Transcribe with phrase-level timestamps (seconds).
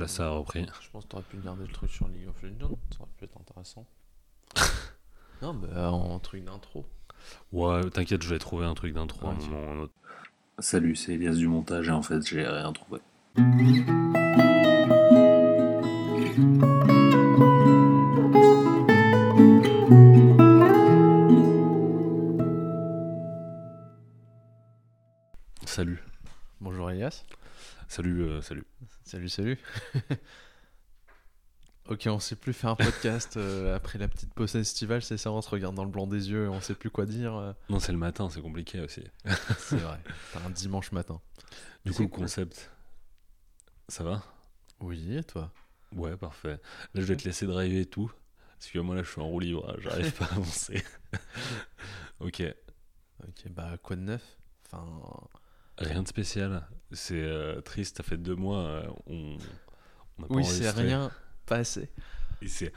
[0.00, 0.66] là, ça a repris.
[0.82, 3.24] Je pense que t'aurais pu garder le truc sur League of Legends, ça aurait pu
[3.24, 3.86] être intéressant.
[5.42, 6.84] non, bah en truc d'intro.
[7.52, 9.42] Ouais, t'inquiète, je vais trouver un truc d'intro à un Ok.
[9.48, 9.92] moment ou un autre.
[10.58, 13.00] Salut, c'est Elias du montage et en fait, j'ai rien trouvé.
[25.66, 26.02] Salut.
[26.60, 27.24] Bonjour Elias.
[27.90, 28.64] Salut, euh, salut.
[29.02, 29.58] Salut, salut.
[31.88, 35.32] ok, on sait plus faire un podcast euh, après la petite pause estivale, c'est ça
[35.32, 37.34] On se regarde dans le blanc des yeux et on sait plus quoi dire.
[37.34, 37.52] euh.
[37.68, 39.02] Non, c'est le matin, c'est compliqué aussi.
[39.58, 39.98] C'est vrai.
[40.32, 41.20] T'as un dimanche matin.
[41.84, 42.70] Du coup, c'est le concept,
[43.88, 44.22] ça va?
[44.78, 45.52] Oui, et toi?
[45.92, 46.60] Ouais, parfait.
[46.94, 48.12] Là, je vais te laisser driver et tout.
[48.56, 50.84] Parce que moi, là, je suis en roue libre, j'arrive pas à avancer.
[52.20, 52.42] ok,
[53.22, 54.36] Ok, bah quoi de neuf?
[54.70, 54.86] Enfin,
[55.80, 56.66] rien de spécial.
[56.92, 59.38] C'est euh, triste, ça fait deux mois, euh, on,
[60.18, 60.82] on a pas oui, c'est enregistré.
[60.82, 61.10] rien
[61.46, 61.90] passé.
[62.42, 62.72] Il s'est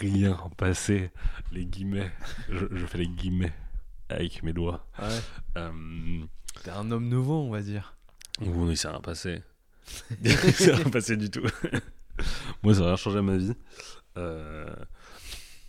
[0.00, 1.10] rien passé.
[1.52, 2.10] Les guillemets,
[2.50, 3.52] je, je fais les guillemets
[4.08, 4.86] avec mes doigts.
[4.98, 5.20] Ouais.
[5.56, 6.24] Euh,
[6.62, 7.96] T'es un homme nouveau, on va dire.
[8.40, 9.42] bon, il s'est rien passé.
[10.24, 11.46] il s'est rien passé du tout.
[12.62, 13.54] moi, ça n'a rien changé à ma vie.
[14.18, 14.66] Euh,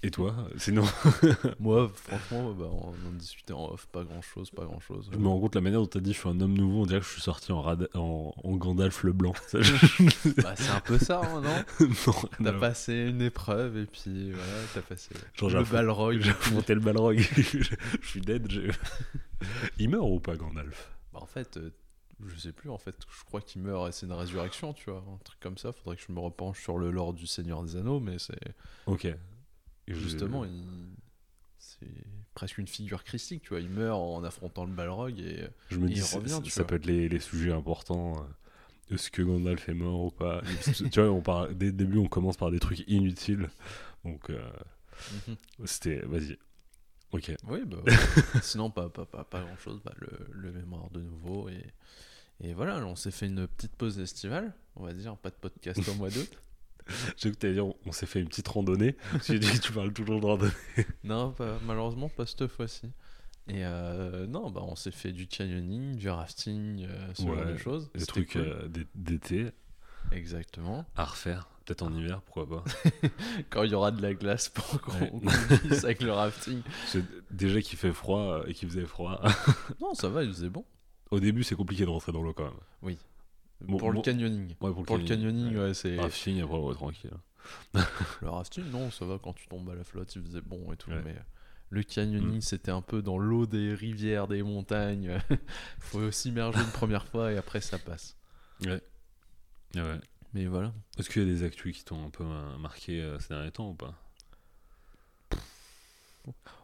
[0.03, 0.83] et toi Sinon,
[1.59, 5.09] Moi, franchement, bah, on en discutait en off, pas grand chose, pas grand chose.
[5.11, 6.85] je me rends compte la manière dont t'as dit je suis un homme nouveau, on
[6.85, 9.33] dirait que je suis sorti en, rad- en, en Gandalf le blanc.
[10.37, 14.53] Bah, c'est un peu ça, hein, non non, T'as passé une épreuve et puis voilà,
[14.73, 16.19] t'as passé Genre, le Balrog.
[16.21, 17.17] J'ai affronté le Balrog.
[17.19, 17.75] je,
[18.07, 18.47] suis dead.
[19.79, 20.91] Il meurt ou pas, Gandalf?
[21.13, 21.71] Bah, en fait, euh,
[22.25, 25.03] je sais plus, en fait, je crois qu'il meurt et c'est une résurrection, tu vois,
[25.13, 25.71] un truc comme ça.
[25.71, 28.39] Faudrait que je me repenche sur le lore du Seigneur des Anneaux, mais c'est
[28.85, 29.07] Ok.
[29.87, 30.65] Je- justement, il...
[31.57, 31.87] c'est
[32.33, 33.59] presque une figure christique, tu vois.
[33.59, 36.49] Il meurt en affrontant le Balrog et Je me il dis, c'est- revient, ça, tu
[36.51, 36.67] ça vois.
[36.67, 38.17] peut être les, les sujets importants.
[38.21, 40.41] euh, Est-ce que Gandalf est mort ou pas?
[40.91, 43.49] Tu vois, on part, dès le début, on commence par des trucs inutiles.
[44.05, 44.39] Donc, euh,
[45.27, 45.35] Mhm.
[45.65, 45.99] c'était.
[46.05, 46.37] Vas-y.
[47.11, 47.31] Ok.
[47.47, 47.77] Oui, bah,
[48.41, 49.79] sinon, pas, pas, pas, pas grand chose.
[49.85, 51.47] Bah, le, le mémoire de nouveau.
[51.49, 51.63] Et,
[52.41, 55.81] et voilà, on s'est fait une petite pause estivale, on va dire, pas de podcast
[55.87, 56.29] au mois d'août.
[57.17, 58.95] J'ai que dire, on, on s'est fait une petite randonnée.
[59.27, 60.51] J'ai dit, tu parles toujours de randonnée.
[61.03, 62.87] Non, pas- malheureusement, pas cette fois-ci.
[63.49, 67.55] Et euh, non, bah, on s'est fait du canyoning, du rafting, euh, ce genre de
[67.57, 67.89] choses.
[67.95, 68.41] Des trucs cool.
[68.41, 69.47] euh, d'é- d'été
[70.11, 70.85] Exactement.
[70.95, 71.47] à refaire.
[71.65, 72.63] Peut-être en hiver, pourquoi pas.
[73.49, 75.11] Quand il y aura de la glace pour qu'on Ouais.
[75.65, 76.61] glisse avec le rafting.
[77.31, 79.21] Déjà qu'il fait froid euh, et qu'il faisait froid.
[79.81, 80.63] Non, ça va, il faisait bon.
[81.11, 82.45] Au début, c'est compliqué de rentrer dans l'eau quand
[82.83, 82.95] même.
[83.61, 84.49] Bon, pour le canyoning.
[84.61, 85.59] Ouais, pour le, Pour le canyoning, ouais.
[85.67, 85.97] ouais, c'est.
[85.99, 87.11] Rafting, après, ouais, tranquille.
[88.21, 90.75] Le rafting, non, ça va quand tu tombes à la flotte, il faisait bon et
[90.75, 90.91] tout.
[90.91, 91.15] Mais
[91.69, 95.17] le canyoning, c'était un peu dans l'eau des rivières, des montagnes.
[95.79, 98.15] Faut s'immerger une première fois et après ça passe.
[98.65, 98.81] Ouais.
[99.75, 99.99] Ah ouais.
[100.33, 100.73] Mais voilà.
[100.97, 103.51] Est-ce qu'il y a des actus qui t'ont un peu euh, marqué euh, ces derniers
[103.51, 103.95] temps ou pas?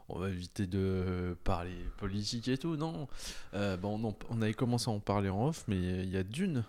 [0.10, 3.08] On va éviter de parler politique et tout, non?
[3.54, 6.18] Euh, bon, on, en- on avait commencé à en parler en off, mais il y
[6.18, 6.66] a Dune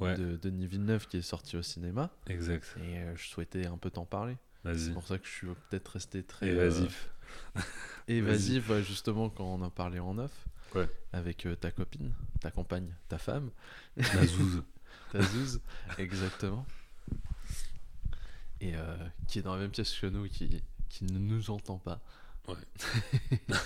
[0.00, 2.74] Ouais, de Denis Villeneuve qui est sorti au cinéma exact.
[2.82, 4.36] et euh, je souhaitais un peu t'en parler.
[4.76, 7.10] C'est pour ça que je suis peut-être resté très Évasif.
[7.56, 7.60] euh,
[8.08, 10.32] évasif, ouais, justement quand on en parlait en off
[10.74, 10.88] Ouais.
[11.12, 13.50] avec euh, ta copine, ta compagne, ta femme,
[13.96, 14.62] La zouze.
[15.12, 15.60] ta zouze,
[15.98, 16.64] exactement.
[18.60, 18.74] Et
[19.26, 22.00] qui est dans la même pièce que nous, qui, qui ne nous entend pas.
[22.46, 22.54] Ouais.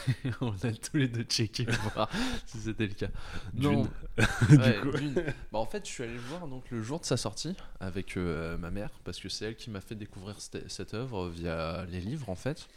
[0.40, 2.10] on a tous les deux checké pour voir
[2.46, 3.08] si c'était le cas.
[3.52, 3.72] Dune.
[3.72, 3.88] Non,
[4.48, 4.90] du Ouais, coup.
[4.92, 5.14] Dune.
[5.52, 8.16] Bah, en fait, je suis allé le voir donc, le jour de sa sortie avec
[8.16, 11.84] euh, ma mère, parce que c'est elle qui m'a fait découvrir cette, cette œuvre via
[11.86, 12.68] les livres, en fait,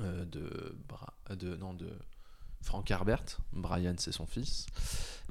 [0.00, 1.88] euh, de, Bra- de, non, de
[2.62, 3.24] Frank Herbert.
[3.52, 4.66] Brian, c'est son fils.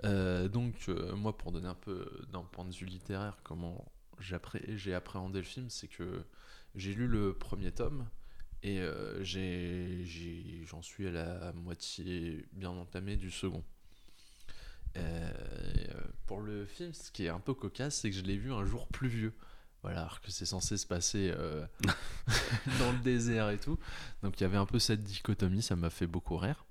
[0.03, 3.85] Euh, donc, moi, pour donner un peu d'un point de vue littéraire, comment
[4.19, 6.23] j'ai appréhendé le film, c'est que
[6.75, 8.05] j'ai lu le premier tome.
[8.63, 10.03] Et euh, j'ai-
[10.65, 13.63] j'en suis à la moitié bien entamée du second.
[14.97, 15.31] Euh,
[15.89, 18.51] euh, pour le film, ce qui est un peu cocasse, c'est que je l'ai vu
[18.51, 19.33] un jour pluvieux.
[19.83, 21.65] Voilà, alors que c'est censé se passer euh,
[22.79, 23.77] dans le désert et tout.
[24.23, 26.65] Donc il y avait un peu cette dichotomie, ça m'a fait beaucoup rire.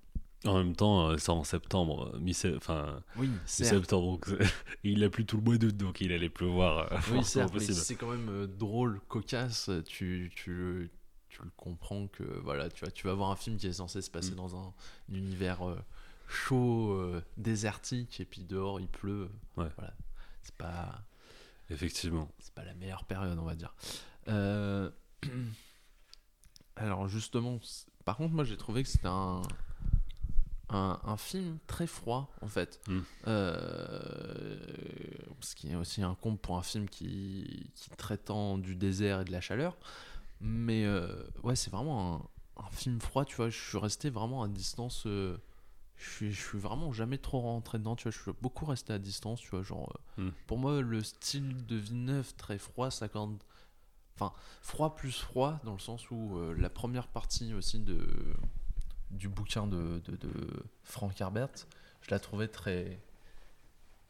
[0.44, 4.52] En même temps, c'est en septembre, Oui, mi-septembre, donc c'est-
[4.84, 6.88] il a plu tout le mois d'août, donc il allait pleuvoir.
[7.12, 7.24] Oui,
[7.84, 9.70] c'est quand même drôle, cocasse.
[9.86, 10.90] Tu, tu,
[11.36, 14.00] tu le comprends que voilà, tu, vois, tu vas voir un film qui est censé
[14.00, 14.36] se passer Mm.
[14.36, 14.72] dans un,
[15.10, 15.78] univers euh,
[16.28, 19.28] chaud, euh, désertique, et puis dehors il pleut.
[19.56, 19.68] Ouais.
[19.76, 19.92] Voilà,
[20.42, 21.02] c'est pas.
[21.68, 22.30] Effectivement.
[22.38, 23.74] c'est pas la meilleure période, on va dire.
[24.28, 24.90] Euh,
[26.76, 27.58] Alors justement,
[28.04, 29.42] par contre, moi j'ai trouvé que c'était un...
[30.68, 32.80] un un film très froid en fait.
[32.86, 33.00] Mm.
[35.40, 39.24] Ce qui est aussi un comble pour un film qui, qui traitant du désert et
[39.24, 39.76] de la chaleur.
[40.40, 41.08] Mais euh,
[41.42, 42.16] ouais, c'est vraiment
[42.56, 43.48] un, un film froid, tu vois.
[43.50, 45.04] Je suis resté vraiment à distance.
[45.06, 45.36] euh,
[45.96, 48.12] je suis, je suis vraiment jamais trop rentré dedans, tu vois.
[48.12, 49.62] Je suis beaucoup resté à distance, tu vois.
[49.62, 50.30] Genre, euh, Hmm.
[50.46, 53.38] pour moi, le style de Villeneuve très froid, ça quand
[54.18, 58.06] Enfin, froid plus froid, dans le sens où euh, la première partie aussi de,
[59.10, 60.30] du bouquin de, de, de
[60.84, 61.50] Frank Herbert,
[62.00, 62.98] je la trouvais très,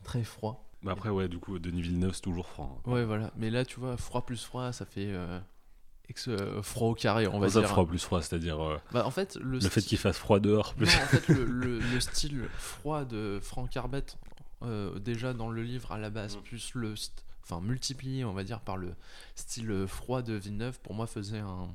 [0.05, 0.70] très froid.
[0.82, 2.81] Bah après, ouais, du coup, Denis Villeneuve, c'est toujours franc.
[2.87, 3.32] Ouais, voilà.
[3.37, 5.40] Mais là, tu vois, froid plus froid, ça fait euh,
[6.08, 7.69] ex- euh, froid au carré, on va ça, dire.
[7.69, 10.75] froid plus froid, c'est-à-dire euh, Bah, en fait, le, le fait qu'il fasse froid dehors.
[10.79, 10.94] Non, Plus...
[10.97, 14.03] en fait, le, le- le style froid de Frank Herbert,
[14.62, 16.41] euh, déjà dans le livre à la base, Mm.
[16.43, 16.94] plus le.
[17.49, 18.93] Enfin, multiplié, on va dire, par le
[19.37, 21.69] style froid de Villeneuve, pour moi, faisait un.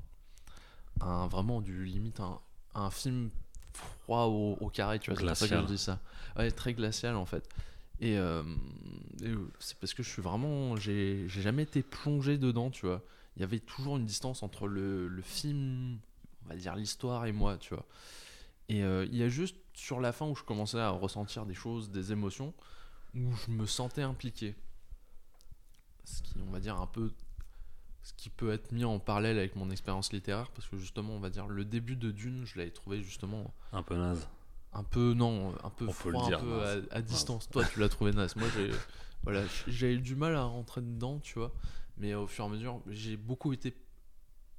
[1.01, 2.39] un vraiment du limite un,
[2.75, 3.29] un film
[3.73, 5.19] froid au, au carré, tu vois.
[5.19, 5.99] C'est pour ça que je dis ça.
[6.37, 7.47] Ouais, très glacial en fait.
[8.01, 8.41] Et, euh,
[9.23, 10.75] et, c'est parce que je suis vraiment.
[10.75, 13.01] J'ai j'ai jamais été plongé dedans, tu vois.
[13.35, 15.99] Il y avait toujours une distance entre le, le film,
[16.45, 17.85] on va dire l'histoire et moi, tu vois.
[18.69, 21.53] Et euh, il y a juste sur la fin où je commençais à ressentir des
[21.53, 22.53] choses, des émotions,
[23.15, 24.55] où je me sentais impliqué.
[26.05, 27.11] Ce qui, on va dire, un peu.
[28.03, 31.19] Ce qui peut être mis en parallèle avec mon expérience littéraire, parce que justement, on
[31.19, 34.27] va dire, le début de Dune, je l'avais trouvé justement Un peu naze.
[34.73, 37.63] un peu non un peu On peut le froid, dire, un peu à, distance toi
[37.65, 38.71] tu l'as trouvé naze moi j'ai
[39.23, 41.53] voilà j'ai eu du mal à rentrer dedans tu vois
[42.01, 43.73] mais au fur et à mesure j'ai beaucoup été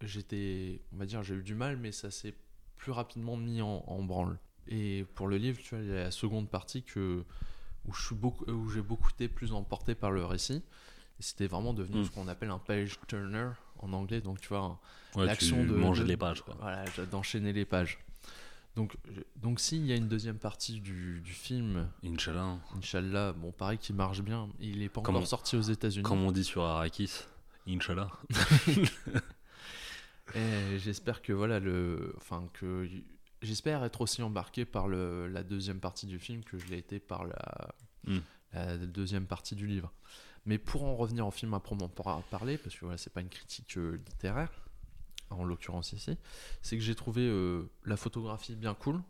[0.01, 2.35] j'étais on va dire j'ai eu du mal mais ça s'est
[2.77, 6.05] plus rapidement mis en, en branle et pour le livre tu vois il y a
[6.05, 7.25] la seconde partie que
[7.87, 10.63] où je suis beaucoup où j'ai beaucoup été plus emporté par le récit
[11.19, 12.05] et c'était vraiment devenu Mm.
[12.05, 14.81] ce qu'on appelle un page turner en anglais donc tu vois
[15.15, 16.57] Ouais, L'action de- manges de- les pages, quoi.
[16.59, 17.99] voilà, j'ai- d'enchaîner les pages.
[18.77, 18.97] Donc,
[19.37, 22.57] donc s'il y a une deuxième partie du, du film, Inch'Allah.
[22.79, 26.03] Inch'Allah, bon, pareil qui marche bien, il est pas Comme encore on- sorti aux États-Unis.
[26.03, 27.11] Comme on dit sur Arrakis.
[27.69, 28.11] Inch'Allah.
[30.35, 32.89] Et j'espère que voilà le, enfin que
[33.43, 36.99] j'espère être aussi embarqué par le, la deuxième partie du film que je l'ai été
[37.01, 37.75] par la,
[38.05, 38.19] Mm.
[38.53, 39.93] la deuxième partie du livre.
[40.45, 43.21] Mais pour en revenir au film à proprement par- parler, parce que voilà, c'est pas
[43.21, 44.51] une critique euh, littéraire,
[45.31, 46.19] en l'occurrence ici,
[46.63, 49.01] c'est que j'ai trouvé euh, la photographie bien cool,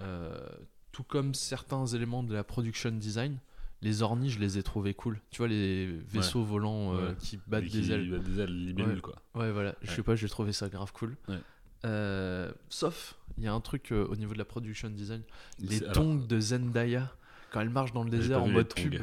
[0.00, 0.44] euh,
[0.90, 3.38] tout comme certains éléments de la production design.
[3.82, 5.20] Les ornis, je les ai trouvés cool.
[5.30, 7.14] Tu vois, les vaisseaux volants euh, Ouais.
[7.18, 8.10] qui battent des ailes.
[8.10, 9.00] bah, des ailes Ouais.
[9.00, 9.16] quoi.
[9.34, 11.16] Ouais, voilà, je sais pas, j'ai trouvé ça grave cool.
[11.84, 15.22] Euh, sauf, il y a un truc euh, au niveau de la production design,
[15.60, 17.12] les alors, tongs de Zendaya,
[17.52, 18.96] quand elle marche dans le désert en mode pub.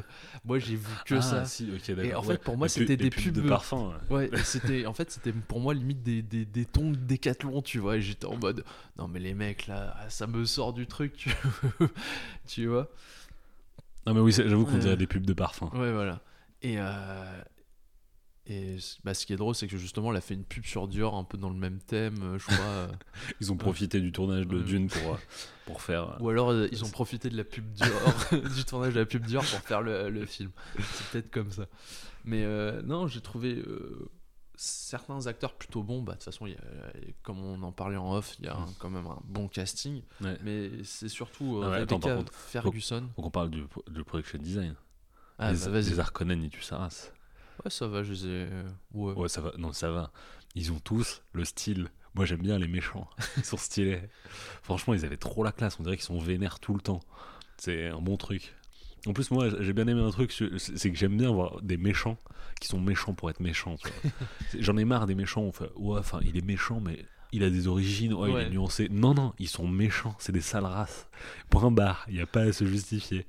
[0.44, 1.46] Moi, j'ai vu que ah, ça.
[1.46, 3.94] Si, ok, Et en fait, pour moi, c'était pubs- des les pubs de pubs- parfum.
[4.10, 4.30] ouais.
[4.44, 7.98] C'était, en fait, c'était pour moi limite des, des, des tongs décathlon, tu vois.
[7.98, 8.66] Et j'étais en mode,
[8.98, 11.30] non, mais les mecs là, ça me sort du truc,
[12.48, 12.90] tu vois.
[14.08, 14.80] Non, mais oui, j'avoue qu'on Ouais.
[14.80, 15.70] dirait des pubs de parfum.
[15.74, 16.22] Ouais, voilà.
[16.62, 17.42] Et, euh,
[18.46, 20.88] et bah, ce qui est drôle, c'est que justement, elle a fait une pub sur
[20.90, 22.66] Dior un peu dans le même thème, euh, je crois.
[22.66, 22.88] euh.
[23.42, 24.60] Ils ont profité du tournage de.
[24.62, 25.18] Dune pour, euh,
[25.66, 26.10] pour faire.
[26.10, 27.88] euh, Ou alors, euh, ils ont profité de la pub Dior,
[28.56, 30.52] du tournage de la pub Dior pour faire le, le film.
[30.78, 31.68] C'est peut-être comme ça.
[32.26, 34.10] Mais euh, non, j'ai trouvé euh,
[34.56, 36.02] certains acteurs plutôt bons.
[36.02, 36.58] Bah, de toute façon, y a-
[37.24, 40.02] comme on en parlait en off, il y a un- quand même un bon casting.
[40.22, 40.38] ouais.
[40.44, 43.02] Mais c'est surtout euh, Ah ouais, Rebecca contre, Ferguson.
[43.18, 44.76] Donc on parle du, du production design.
[45.40, 47.12] Ah, les, bah, les Harkonnen, et tu sa race.
[47.64, 48.48] Ouais, ça va, je les ai.
[48.52, 49.14] euh, ouais.
[49.14, 49.52] Ouais, ça va.
[49.58, 50.12] Non, ça va.
[50.56, 51.90] Ils ont tous le style.
[52.16, 53.10] Moi, j'aime bien les méchants.
[53.38, 54.02] Ils sont stylés.
[54.62, 55.80] Franchement, ils avaient trop la classe.
[55.80, 57.00] On dirait qu'ils sont vénères tout le temps.
[57.58, 58.56] C'est un bon truc.
[59.06, 62.18] En plus, moi, j'ai bien aimé un truc, c'est que j'aime bien voir des méchants
[62.62, 63.76] qui sont méchants pour être méchants.
[64.60, 65.42] J'en ai marre des méchants.
[65.42, 68.14] On fait, ouais, enfin, il est méchant, mais il a des origines.
[68.14, 68.88] Ouais, il est nuancé.
[68.90, 70.16] Non, non, ils sont méchants.
[70.20, 71.08] C'est des sales races.
[71.50, 72.06] Point barre.
[72.08, 73.26] Il n'y a pas à se justifier.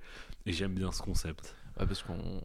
[0.46, 1.54] Et j'aime bien ce concept.
[1.80, 2.42] Ouais, parce qu'on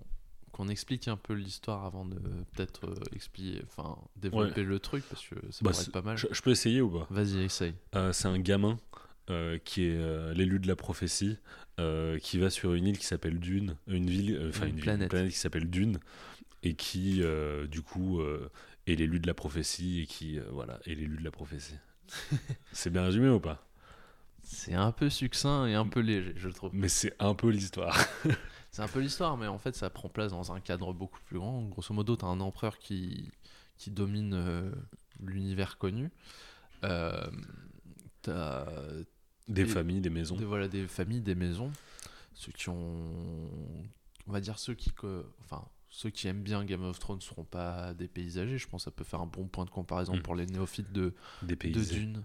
[0.52, 2.18] qu'on explique un peu l'histoire avant de
[2.54, 6.18] peut-être euh, expliquer, enfin développer le truc parce que ça Bah, pourrait être pas mal.
[6.18, 7.08] Je, je peux essayer ou pas?
[7.12, 7.76] Vas-y, essaye.
[7.96, 8.78] Euh, c'est un gamin
[9.30, 11.38] euh, qui est euh, l'élu de la prophétie,
[11.80, 15.12] euh, qui va sur une île qui s'appelle Dune, une ville, enfin Une planète.
[15.30, 16.00] qui s'appelle Dune,
[16.64, 17.22] et qui
[17.70, 18.22] du coup
[18.88, 21.76] est l'élu de la prophétie et qui voilà est l'élu de la prophétie.
[22.72, 23.64] c'est bien résumé ou pas?
[24.42, 26.72] C'est un peu succinct et un peu léger, je trouve.
[26.74, 27.98] Mais c'est un peu l'histoire.
[28.72, 31.40] C'est un peu l'histoire, mais en fait, ça prend place dans un cadre beaucoup plus
[31.40, 31.64] grand.
[31.64, 33.32] Grosso modo, t'as un empereur qui,
[33.78, 34.72] qui domine
[35.20, 36.12] l'univers connu.
[36.82, 38.78] T'as
[39.50, 40.36] Des Et- familles, des maisons.
[40.38, 41.72] des, voilà, des familles, des maisons.
[42.34, 43.04] Ceux qui ont.
[44.28, 44.92] On va dire ceux qui.
[44.92, 48.58] co- Enfin, ceux qui aiment bien Game of Thrones ne seront pas des paysagers.
[48.60, 50.22] Je pense que ça peut faire un bon point de comparaison Mm.
[50.22, 51.82] pour les néophytes de, Des de.
[51.84, 52.24] Dune.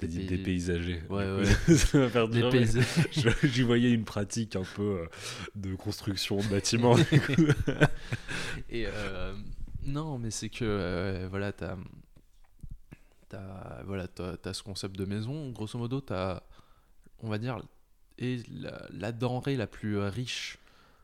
[0.00, 1.02] T'as dit dépaysagé.
[1.10, 1.44] Ouais, ouais.
[1.76, 2.84] ça mais paysages.
[3.12, 5.06] je- J'y voyais une pratique un peu euh,
[5.54, 6.96] de construction de bâtiments.
[8.70, 9.34] Et euh,
[9.84, 11.76] non, mais c'est que euh, voilà, t'as
[13.32, 15.50] t'as voilà, t'as ce concept de maison.
[15.50, 16.42] Grosso modo, t'as,
[17.20, 17.58] on va dire,
[18.18, 20.58] et la, la denrée la plus riche,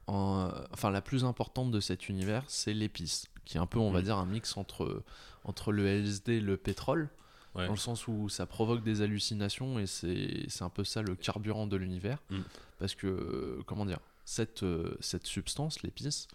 [0.06, 3.90] en, enfin la plus importante de cet univers, c'est l'épice, qui est un peu, on
[3.90, 4.04] va Mm.
[4.04, 5.02] dire, un mix entre
[5.44, 7.08] entre le LSD et le pétrole,
[7.54, 7.64] Ouais.
[7.66, 11.66] dans le sens où ça provoque des hallucinations et c'est un peu ça le carburant
[11.66, 12.40] de l'univers, Mm.
[12.78, 14.64] parce que comment dire, cette
[15.00, 16.28] cette substance, l'épice,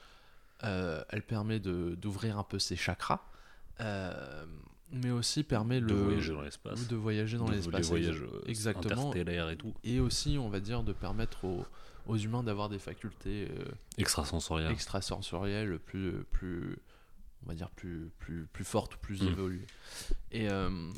[0.64, 3.22] euh, elle permet de- d'ouvrir un peu ses chakras,
[3.82, 4.46] euh,
[4.94, 6.88] mais aussi permet De le voyager dans l'espace.
[6.88, 7.82] de voyager dans l'espace.
[7.82, 9.10] Les voyages euh, Exactement.
[9.10, 9.74] interstellaires et tout.
[9.84, 11.66] Et aussi, on va dire, de permettre aux,
[12.08, 13.66] aux humains d'avoir des facultés euh,
[13.98, 14.72] Extrasensoriel.
[14.72, 16.78] extrasensorielles plus, plus,
[17.46, 19.28] on va dire, plus, plus, plus fortes ou plus Mm.
[19.28, 19.68] évoluées.
[20.32, 20.92] Et, euh,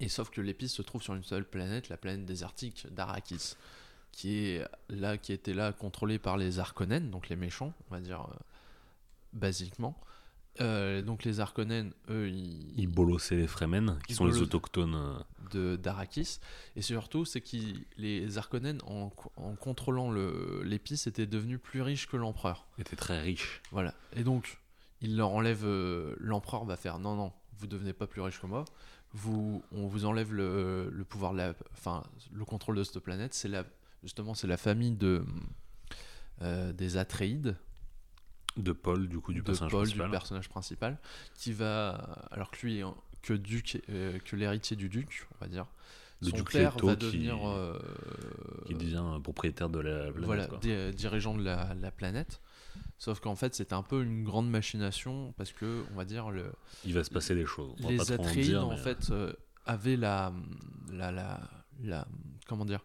[0.00, 3.54] et sauf que l'épice se trouve sur une seule planète, la planète désertique d'Arrakis,
[4.12, 8.00] qui est là, qui était là contrôlée par les Harkonnen, donc les méchants, on va
[8.00, 8.34] dire, euh,
[9.32, 9.98] basiquement.
[10.60, 14.94] Euh, donc les Harkonnen, eux, ils, Ils bolossaient les Fremen, qui Ils sont les autochtones.
[14.94, 15.14] euh,
[15.52, 16.40] de d'Arrakis.
[16.76, 17.56] Et surtout c'est que
[17.96, 22.66] les Harkonnen en, en contrôlant le- l'épice étaient devenus plus riches que l'empereur.
[22.78, 23.62] Étaient très riches.
[23.72, 23.94] voilà.
[24.14, 24.58] Et donc
[25.00, 28.46] il leur enlève euh, l'empereur va faire non non vous devenez pas plus riche que
[28.46, 28.64] moi.
[29.14, 33.32] Vous on vous enlève le, le pouvoir la enfin le contrôle de cette planète.
[33.32, 33.64] C'est la
[34.02, 35.24] justement c'est la famille de
[36.42, 37.56] euh, des Atreides
[38.58, 40.06] De Paul, du coup, du de personnage Paul, principal.
[40.06, 40.98] du personnage principal,
[41.34, 41.90] qui va,
[42.30, 42.82] alors que lui
[43.22, 45.66] que duc, euh, que l'héritier du duc, on va dire.
[46.20, 47.78] Le Son père Leto va qui- devenir euh,
[48.66, 50.24] qui devient propriétaire de la planète.
[50.24, 50.58] voilà, quoi.
[50.92, 52.40] dirigeant de la, la planète.
[52.98, 56.52] Sauf qu'en fait, c'était un peu une grande machination parce que, on va dire, le,
[56.84, 57.72] Il va se passer des choses.
[57.84, 59.32] On les en Atreides, en fait, euh,
[59.66, 60.32] avaient la,
[60.92, 61.40] la, la,
[61.84, 62.08] la-
[62.48, 62.84] comment dire,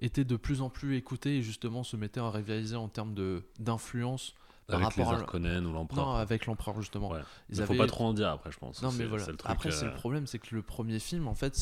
[0.00, 3.42] étaient de plus en plus écoutés et justement se mettaient à rivaliser en termes de
[3.58, 4.34] d'influence
[4.66, 6.06] par Avec les à- Harkonnen ou l'empereur.
[6.06, 7.10] Non, avec l'empereur justement.
[7.10, 7.20] Ouais.
[7.50, 8.82] Ils Mais faut avaient- pas trop en dire après, je pense.
[8.82, 9.24] Non, mais voilà.
[9.24, 11.54] c'est le truc, Après, c'est euh, le problème, c'est que le premier film, en fait,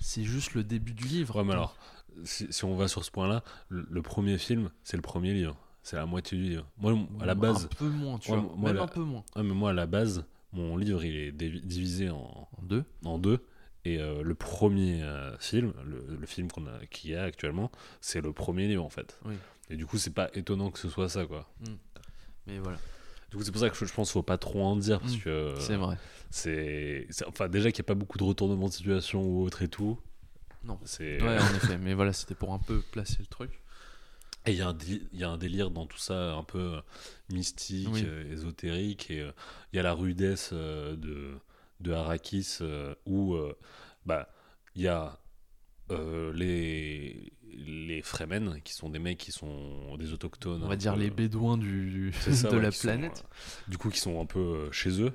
[0.00, 1.36] c'est juste le début du livre.
[1.36, 1.76] Ouais, mais alors,
[2.24, 5.56] si, si on va sur ce point-là, le, le premier film, c'est le premier livre.
[5.82, 6.66] C'est la moitié du livre.
[6.78, 8.52] Moi, à la base, Un peu moins, tu Ouais, vois.
[8.56, 9.24] moi, Même la- un peu moins.
[9.36, 12.84] ouais, mais moi, à la base, mon livre, il est divi- divisé en, En deux.
[13.04, 13.42] en deux.
[13.84, 17.70] Et euh, le premier euh, film, le, le film qu'on a, qu'il y a actuellement,
[18.02, 19.18] c'est le premier livre en fait.
[19.24, 19.34] Oui.
[19.70, 21.48] Et du coup, c'est pas étonnant que ce soit ça quoi.
[22.48, 22.78] Mais voilà,
[23.30, 25.16] Du coup, c'est pour ça que je, pense qu'il faut pas trop en dire parce
[25.16, 25.20] Mm.
[25.20, 25.96] que c'est vrai.
[26.30, 29.68] c'est, enfin déjà qu'il n'y a pas beaucoup de retournements de situation ou autre et
[29.68, 29.98] tout.
[30.64, 30.78] Non.
[30.84, 31.78] C'est Ouais, en effet.
[31.78, 33.60] Mais voilà, c'était pour un peu placer le truc.
[34.46, 36.80] Et il y, y a un délire dans tout ça, un peu euh,
[37.30, 38.02] mystique, Oui.
[38.06, 39.10] euh, ésotérique.
[39.10, 39.30] Et euh,
[39.72, 41.34] il y a la rudesse euh, de,
[41.80, 43.54] de Arrakis euh, où euh,
[44.06, 44.30] bah,
[44.74, 45.18] il y a
[45.90, 50.62] euh, les, les Fremen, qui sont des mecs qui sont des autochtones.
[50.62, 53.24] On va dire peu- les bédouins du, ça, de ouais, la sont, planète.
[53.24, 55.12] euh, du coup, qui sont un peu euh, chez eux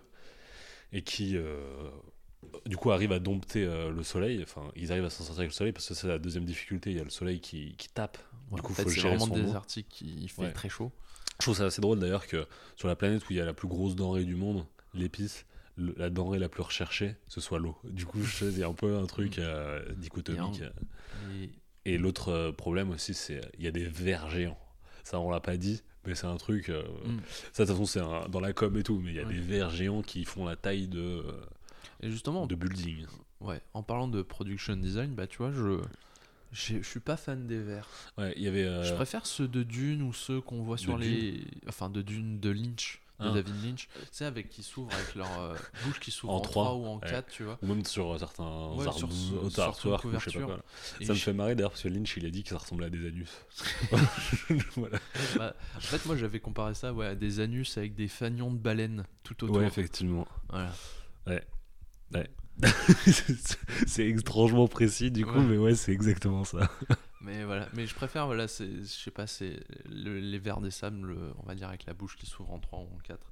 [0.91, 1.89] et qui, euh,
[2.65, 4.41] du coup, arrivent à dompter euh, le soleil.
[4.43, 6.91] Enfin, ils arrivent à s'en sortir avec le soleil parce que c'est la deuxième difficulté.
[6.91, 8.17] Il y a le soleil qui, qui tape.
[8.51, 10.51] Ouais, coup, en fait, faut gérer vraiment son désertique qui fait Ouais.
[10.53, 10.91] très chaud.
[11.39, 13.53] Je trouve ça assez drôle d'ailleurs que sur la planète où il y a la
[13.53, 15.45] plus grosse denrée du monde, l'épice,
[15.77, 17.75] la denrée la plus recherchée, ce soit l'eau.
[17.83, 20.61] Du coup, je sais, il y a un peu un truc euh, dichotomique.
[21.41, 21.49] Et
[21.85, 24.57] Et l'autre euh, problème aussi, c'est il y a des vers géants.
[25.03, 26.69] Ça, on l'a pas dit, mais c'est un truc.
[26.69, 27.17] euh, Mm.
[27.51, 29.39] Ça, de toute façon, c'est dans la com et tout, mais il y a des
[29.39, 31.41] vers géants qui font la taille de, euh,
[32.01, 33.05] Et justement, de building.
[33.41, 35.79] ouais, en parlant de production design, bah tu vois, je
[36.53, 37.89] je suis pas fan des verts.
[38.17, 38.63] Ouais, il y avait.
[38.63, 41.43] euh, Je préfère ceux de Dune ou ceux qu'on voit sur De les.
[41.67, 43.33] Enfin, de Dune de Lynch, de Ah.
[43.33, 43.87] David Lynch.
[43.93, 46.75] Tu sais, avec qui s'ouvrent, avec leur euh, bouche qui s'ouvre En en, trois, 3
[46.77, 47.09] ou en ouais.
[47.09, 47.57] 4, tu vois.
[47.61, 50.59] Ou même sur certains Ouais, arts- sur sur artworks je sais pas quoi.
[50.99, 52.87] Et Ça me fait marrer d'ailleurs parce que Lynch il a dit que ça ressemblait
[52.87, 53.29] à des anus.
[54.75, 54.99] voilà.
[55.37, 58.57] bah, en fait, moi, j'avais comparé ça ouais, à des anus avec des fanions de
[58.57, 59.57] baleines tout autour.
[59.57, 60.27] Ouais, effectivement.
[60.49, 60.71] Voilà.
[63.87, 65.43] c'est étrangement précis du coup, Ouais.
[65.43, 66.69] mais ouais, c'est exactement ça.
[67.23, 70.71] Mais voilà, mais je préfère, voilà, c'est, je sais pas, c'est le- les vers des
[70.71, 73.31] sables, le- on va dire avec la bouche qui s'ouvre en 3 ou en 4.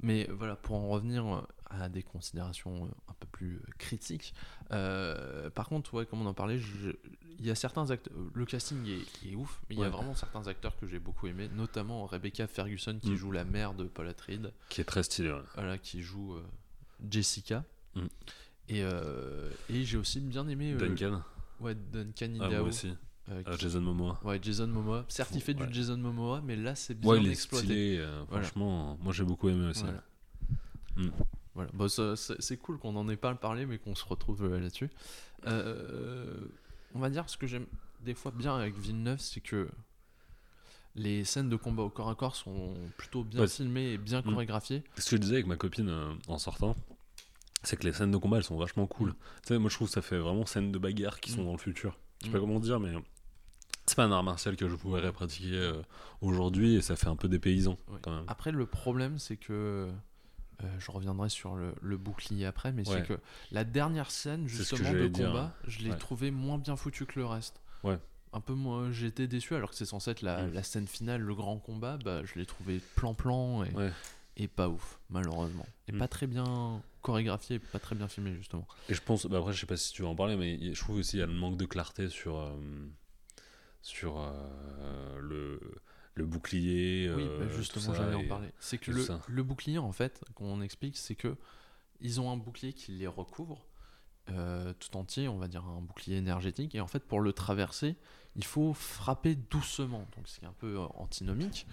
[0.00, 4.32] Mais voilà, pour en revenir à des considérations un peu plus critiques,
[4.70, 6.60] euh, par contre, ouais, comme on en parlait,
[7.40, 10.14] il y a certains acteurs, le casting est, est ouf, mais il y a vraiment
[10.14, 13.16] certains acteurs que j'ai beaucoup aimé, notamment Rebecca Ferguson qui Mm.
[13.16, 15.32] joue la mère de Paul Atreides, Qui est très stylé.
[15.32, 15.42] ouais.
[15.54, 16.42] voilà, qui joue euh,
[17.10, 17.64] Jessica.
[17.96, 18.02] Mm.
[18.68, 21.22] Et, euh, et j'ai aussi bien aimé Duncan.
[21.60, 22.50] Ouais, Duncan Ah, Idaho.
[22.60, 22.88] moi aussi.
[23.30, 24.20] euh, Ah, qui- Jason Momoa.
[24.24, 25.04] Ouais, Jason Momoa.
[25.18, 25.54] Ouais.
[25.66, 27.66] du Jason Momoa, mais là, c'est bien Ouais, il est exploité.
[27.66, 27.98] stylé.
[27.98, 28.44] euh, Voilà.
[28.44, 29.82] Franchement, moi j'ai beaucoup aimé aussi.
[29.82, 30.02] Voilà.
[30.96, 31.10] Mm.
[31.54, 31.88] Voilà.
[31.88, 34.88] Ça- c'est c'est cool qu'on en ait pas parlé, mais qu'on se retrouve euh, là-dessus.
[35.46, 36.36] Euh,
[36.94, 37.66] on va dire ce que j'aime
[38.00, 39.68] des fois bien avec Villeneuve, c'est que
[40.94, 43.48] les scènes de combat au corps à corps sont plutôt bien Ouais.
[43.48, 44.24] filmées et bien Mm.
[44.32, 44.82] chorégraphiées.
[44.96, 46.74] Ce que je disais avec ma copine euh, en sortant,
[47.62, 49.12] c'est que les scènes de combat elles sont vachement cool.
[49.42, 51.46] Tu sais, moi je trouve que ça fait vraiment scènes de bagarre qui sont Mm.
[51.46, 51.98] dans le futur.
[52.20, 52.40] Je sais pas Mm.
[52.42, 52.92] comment dire, mais
[53.86, 55.82] c'est pas un art martial que je pourrais pratiquer euh,
[56.20, 58.24] aujourd'hui et ça fait un peu des paysans quand même.
[58.28, 59.88] Après, le problème, c'est que.
[60.64, 62.96] euh, je reviendrai sur le, le bouclier après, mais Ouais.
[62.96, 63.20] c'est que
[63.52, 65.28] la dernière scène, justement, de dire.
[65.28, 65.96] combat, je l'ai Ouais.
[65.96, 67.62] trouvé moins bien foutu que le reste.
[67.84, 67.96] Ouais.
[68.32, 68.90] Un peu moins.
[68.90, 70.52] J'étais déçu, alors que c'est censé être la, Mm.
[70.54, 71.96] la scène finale, le grand combat.
[72.04, 73.92] Bah, je l'ai trouvé plan-plan et, Ouais.
[74.36, 75.64] et pas ouf, malheureusement.
[75.86, 75.98] Et Mm.
[75.98, 78.68] pas très bien chorégraphié, et pas très bien filmé, justement.
[78.90, 80.78] Et je pense, bah après je sais pas si tu veux en parler, mais je
[80.78, 82.52] trouve aussi qu'il y a le manque de clarté sur, euh,
[83.80, 85.58] sur euh, le,
[86.14, 87.10] le bouclier.
[87.16, 88.48] Oui, euh, bah, tout justement, j'allais en parler.
[88.60, 91.34] C'est que le, bouclier, en fait, qu'on explique, c'est que
[92.00, 93.66] ils ont un bouclier qui les recouvre
[94.28, 97.96] euh, tout entier, on va dire un bouclier énergétique, et en fait, pour le traverser,
[98.36, 100.06] il faut frapper doucement.
[100.14, 101.66] Donc, c'est un peu antinomique.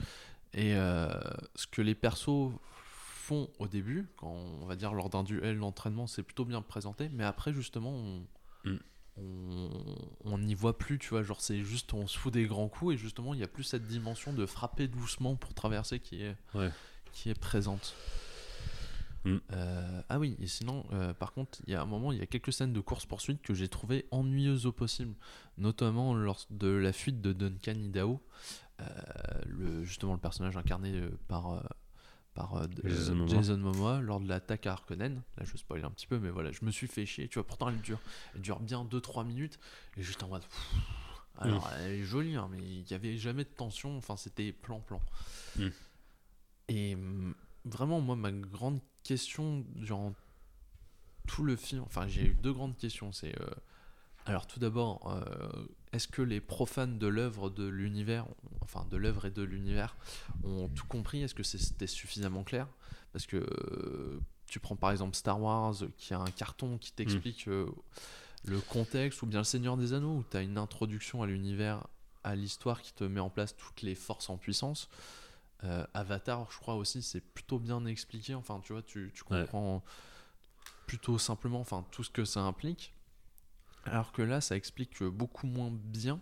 [0.53, 1.11] Et euh,
[1.55, 2.53] ce que les persos
[3.25, 7.09] font au début, quand on va dire lors d'un duel d'entraînement, c'est plutôt bien présenté,
[7.09, 8.25] mais après, justement, on.
[8.63, 8.77] Mm.
[10.25, 12.95] On n'y voit plus, tu vois, genre c'est juste on se fout des grands coups
[12.95, 16.35] et justement il y a plus cette dimension de frapper doucement pour traverser qui est,
[16.53, 16.69] Ouais.
[17.13, 17.95] qui est présente.
[19.23, 19.37] Mm.
[19.53, 22.21] Euh, ah oui, et sinon, euh, par contre, il y a un moment, il y
[22.21, 25.15] a quelques scènes de course-poursuite que j'ai trouvé ennuyeuses au possible,
[25.57, 28.21] notamment lors de la fuite de Duncan Idaho,
[28.81, 28.85] euh,
[29.47, 31.63] le, justement le personnage incarné par,
[32.35, 33.35] par euh, Jason Momoa.
[33.35, 35.23] Jason Momoa, lors de l'attaque à Harkonnen.
[35.37, 37.27] Là, je spoil un petit peu, mais voilà, je me suis fait chier.
[37.27, 37.99] Tu vois, pourtant, elle dure,
[38.35, 39.57] elle dure bien 2-3 minutes,
[39.97, 40.43] et juste en mode.
[40.43, 40.75] pff,
[41.39, 45.01] Alors, elle est jolie, hein, mais il n'y avait jamais de tension, enfin, c'était plan-plan.
[45.57, 45.67] Mm.
[46.67, 50.13] Et hum, vraiment, moi, ma grande question durant
[51.27, 53.11] tout le film, enfin, j'ai eu deux grandes questions.
[53.11, 53.39] C'est.
[53.41, 53.49] euh,
[54.25, 55.65] alors, tout d'abord, euh,
[55.95, 58.25] est-ce que les profanes de l'œuvre de l'univers,
[58.61, 59.95] enfin, de l'œuvre et de l'univers,
[60.43, 61.23] ont tout compris?
[61.23, 62.67] Est-ce que c'était suffisamment clair?
[63.13, 63.37] Parce que.
[63.37, 67.65] euh, tu prends par exemple Star Wars, qui a un carton qui t'explique euh,
[68.45, 71.87] le contexte, ou bien Le Seigneur des Anneaux, où tu as une introduction à l'univers,
[72.23, 74.87] à l'histoire qui te met en place toutes les forces en puissance.
[75.63, 78.35] Euh, Avatar, je crois aussi, c'est plutôt bien expliqué.
[78.35, 79.41] Enfin, tu vois, tu, tu Ouais.
[79.41, 79.83] comprends
[80.85, 82.93] plutôt simplement enfin, tout ce que ça implique.
[83.85, 86.19] Alors que là, ça explique beaucoup moins bien.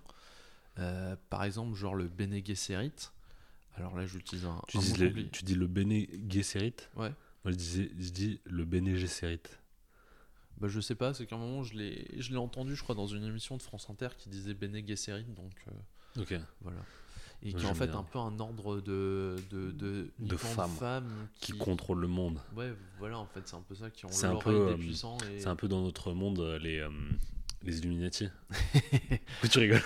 [0.79, 2.91] Euh, par exemple, genre le Bene Gesserit.
[3.75, 7.11] Alors là, j'utilise un, Tu, un dis le- tu dis le Bene Gesserit Ouais.
[7.43, 9.41] Moi je, disais, je dis le Bene Gesserit.
[10.57, 13.23] Bah, je sais pas, c'est qu'à un moment, je l'ai entendu, je crois, dans une
[13.23, 15.25] émission de France Inter qui disait Bene Gesserit.
[15.25, 16.39] Donc euh, Ok.
[16.61, 16.79] voilà.
[17.45, 17.99] Et qui est en fait bien.
[17.99, 19.71] un peu un ordre de, de,
[20.17, 22.39] de, femmes qui, Qui contrôle le monde.
[22.55, 25.17] Ouais, voilà, en fait, c'est un peu ça qui ont l'oreille peu, des euh, puissants.
[25.29, 25.41] Et...
[25.41, 26.89] C'est un peu dans notre monde euh, les, euh,
[27.63, 28.29] les Illuminati.
[29.51, 29.81] Tu rigoles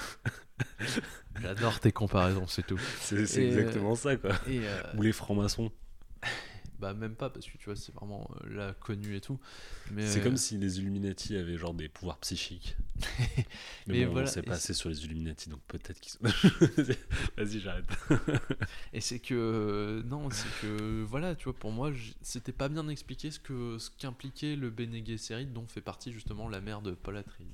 [1.42, 2.80] J'adore tes comparaisons, c'est tout.
[3.00, 4.32] C'est euh, exactement ça quoi.
[4.48, 5.72] Euh, Ou les francs-maçons.
[6.80, 9.40] Bah, même pas, parce que tu vois, c'est vraiment euh, là connu et tout.
[9.98, 12.78] C'est euh, comme si les Illuminati avaient genre des pouvoirs psychiques.
[13.38, 13.46] Mais,
[13.88, 16.20] Mais bon, voilà, on s'est et passé sur les Illuminati, donc peut-être qu'ils sont.
[17.38, 17.86] Vas-y, j'arrête.
[18.94, 22.88] Et c'est que euh, non, c'est que voilà, tu vois, pour moi, c'était pas bien
[22.90, 26.92] expliqué ce que ce qu'impliquait le Bene Gesserit, dont fait partie justement la mère de
[26.92, 27.48] Paul Atreides.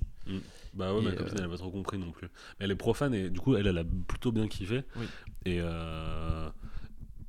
[0.74, 2.28] Bah ouais, Et, ma copine elle a pas trop compris non plus.
[2.60, 4.84] Mais elle est profane et du coup elle, elle a plutôt bien kiffé.
[4.96, 5.06] Oui.
[5.46, 6.50] Et, euh,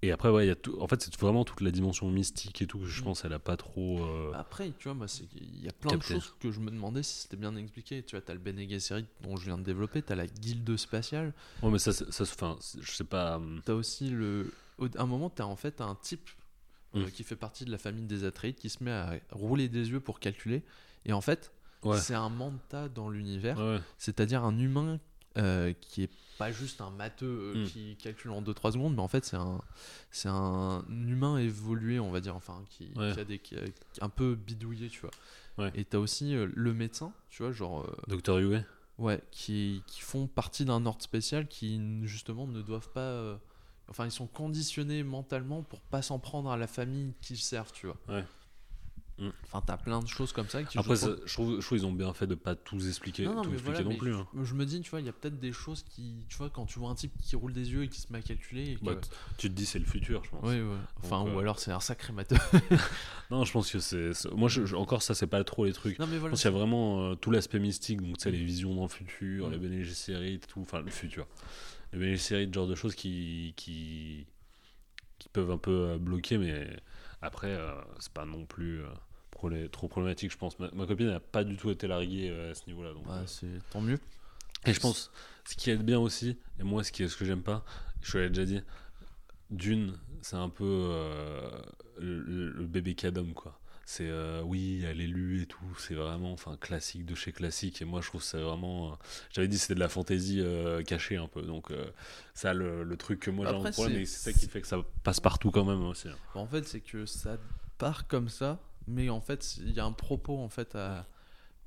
[0.06, 0.76] et après, ouais, il y a tout.
[0.80, 3.04] En fait, c'est vraiment toute la dimension mystique et tout que je Mm.
[3.04, 4.02] pense elle a pas trop.
[4.04, 6.70] euh, Après, tu vois, moi, c'est qu'il y a plein de choses que je me
[6.70, 8.02] demandais si c'était bien expliqué.
[8.02, 11.32] Tu vois, t'as le Bene Gesserit dont je viens de développer, t'as la guilde spatiale,
[11.62, 13.36] Ouais, mais ça, ça, c'est- enfin, je sais pas.
[13.36, 14.52] hum, t'as aussi le.
[14.96, 16.28] À un moment, t'as en fait un type
[16.96, 17.10] euh, Mm.
[17.10, 20.00] qui fait partie de la famille des Atreides qui se met à rouler des yeux
[20.00, 20.62] pour calculer.
[21.06, 21.98] Et en fait, Ouais.
[21.98, 23.58] c'est un manta dans l'univers.
[23.58, 23.80] Ouais.
[23.98, 25.00] C'est-à-dire un humain
[25.38, 27.66] euh, qui est pas juste un matheux euh, Mm.
[27.66, 29.60] qui calcule en 2-3 secondes, mais en fait c'est un,
[30.10, 33.12] c'est un humain évolué, on va dire, enfin, qui, Ouais.
[33.14, 33.60] qui a des, qui a-
[34.00, 35.10] un peu bidouillé, tu vois.
[35.58, 35.70] Ouais.
[35.76, 38.58] Et t'as aussi euh, le médecin, tu vois, genre, Docteur Yue.
[38.98, 43.38] ouais, qui, qui font partie d'un ordre spécial qui justement ne doivent pas.
[43.88, 47.86] enfin, ils sont conditionnés mentalement pour pas s'en prendre à la famille qu'ils servent, tu
[47.86, 47.96] vois.
[48.08, 48.24] Ouais.
[49.16, 49.28] Mm.
[49.44, 51.64] Enfin, t'as plein de choses comme ça qui Après, je trouve- ça- je trouve, je
[51.66, 53.96] trouve ils ont bien fait de pas tout expliquer, non, non, tout expliquer voilà, non
[53.96, 54.12] plus.
[54.12, 54.26] hein.
[54.36, 56.50] je, je me dis, tu vois, il y a peut-être des choses qui, tu vois,
[56.50, 58.70] quand tu vois un type qui roule des yeux et qui se met à calculer.
[58.72, 58.84] Et que...
[58.84, 58.96] Bah,
[59.38, 60.42] tu te dis c'est le futur, je pense.
[60.42, 60.76] ouais, ouais.
[61.04, 62.36] Enfin, Donc, ou euh, alors c'est un sacré matheux.
[63.30, 64.10] Non, je pense que c'est.
[64.34, 65.98] Moi, je- je- encore ça, c'est pas trop les trucs.
[65.98, 66.32] non, mais Je voilà.
[66.32, 68.82] pense qu'il y a vraiment euh, tout l'aspect mystique, donc tu sais, les visions dans
[68.82, 69.52] le futur, Mm.
[69.52, 71.26] les Bene Gesserit, tout, enfin le futur.
[71.92, 74.26] Les ce genre de choses qui, qui,
[75.18, 76.68] qui peuvent un peu euh, bloquer, mais
[77.24, 80.58] après, euh, c'est pas non plus euh, trop problématique, je pense.
[80.58, 82.92] Ma, ma copine n'a pas du tout été larguée euh, à ce niveau-là.
[82.94, 83.98] donc, Bah, c'est tant mieux.
[84.66, 85.10] Et je pense,
[85.44, 87.64] ce qui aide bien aussi, et moi, ce, qui est, ce que j'aime pas,
[88.02, 88.62] je te l'ai déjà dit,
[89.50, 91.50] d'une, c'est un peu euh,
[91.98, 93.60] le, le- le bébé cadom, quoi.
[93.86, 97.82] C'est euh, oui, elle est lue et tout, c'est vraiment enfin classique de chez classique.
[97.82, 98.92] Et moi, je trouve que c'est vraiment.
[98.92, 98.96] euh,
[99.32, 101.84] J'avais dit c'était de la fantaisie euh, cachée un peu, donc euh,
[102.34, 104.60] ça, le, le truc que moi j'ai un problème, c'est- et c'est ça qui fait
[104.62, 106.08] que ça passe partout quand même aussi.
[106.08, 106.16] hein.
[106.34, 107.36] En fait, c'est que ça
[107.78, 111.06] part comme ça, mais en fait, il y a un propos en fait à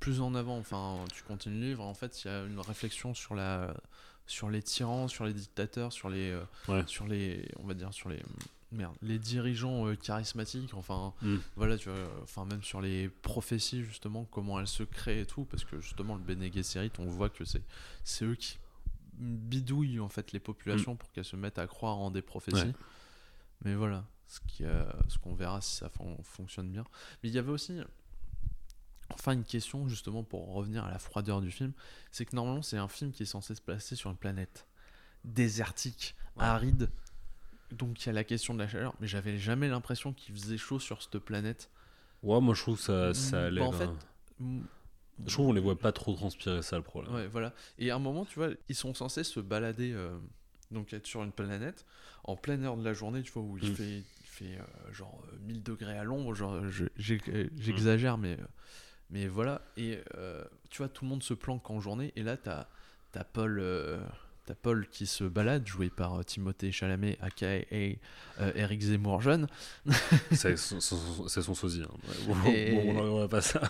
[0.00, 0.58] plus en avant.
[0.58, 3.74] Enfin, tu continues le livre, en fait, il y a une réflexion sur la
[4.26, 6.82] sur les tyrans, sur les dictateurs, sur les euh, Ouais.
[6.86, 8.20] sur les on va dire sur les
[8.70, 11.36] merde, les dirigeants euh, charismatiques, enfin Mm.
[11.56, 15.44] voilà, tu vois, enfin même sur les prophéties justement, comment elles se créent et tout
[15.44, 17.62] parce que justement le Bene Gesserit, on voit que c'est
[18.04, 18.58] c'est eux qui
[19.14, 22.58] bidouillent en fait les populations pour qu'elles se mettent à croire en des prophéties.
[22.60, 22.74] Ouais.
[23.64, 26.84] Mais voilà, ce qui, euh, ce qu'on verra si ça fon- fonctionne bien.
[27.22, 27.80] Mais il y avait aussi,
[29.10, 31.72] enfin, une question justement pour revenir à la froideur du film,
[32.12, 34.66] c'est que normalement c'est un film qui est censé se placer sur une planète
[35.24, 36.44] désertique, Ouais.
[36.44, 36.88] aride.
[37.72, 40.56] Donc il y a la question de la chaleur, mais j'avais jamais l'impression qu'il faisait
[40.58, 41.70] chaud sur cette planète.
[42.22, 43.62] Ouais, moi je trouve que ça, ça Bah, allait.
[43.62, 43.90] en fait,
[44.40, 44.60] Mm,
[45.26, 47.12] je trouve qu'on les voit pas trop transpirer, ça le problème.
[47.12, 47.52] Ouais, voilà.
[47.78, 50.16] Et à un moment, tu vois, ils sont censés se balader, euh,
[50.70, 51.84] donc être sur une planète,
[52.24, 53.74] en pleine heure de la journée, tu vois, où il Mm.
[53.74, 56.84] fait, il fait euh, genre euh, 1000 degrés à l'ombre, genre, je-
[57.28, 58.44] euh, j'exagère, mais, euh,
[59.10, 59.62] mais voilà.
[59.76, 62.68] Et euh, tu vois, tout le monde se planque en journée, et là, t'as
[63.14, 63.58] as Paul.
[64.48, 67.92] T'as Paul qui se balade, joué par euh, Timothée Chalamet, aka euh,
[68.54, 69.46] Eric Zemmour jeune.
[70.32, 71.82] C'est son, son- son sosie.
[71.82, 72.34] hein.
[72.46, 73.60] Ouais, Et- bon, on pas ça.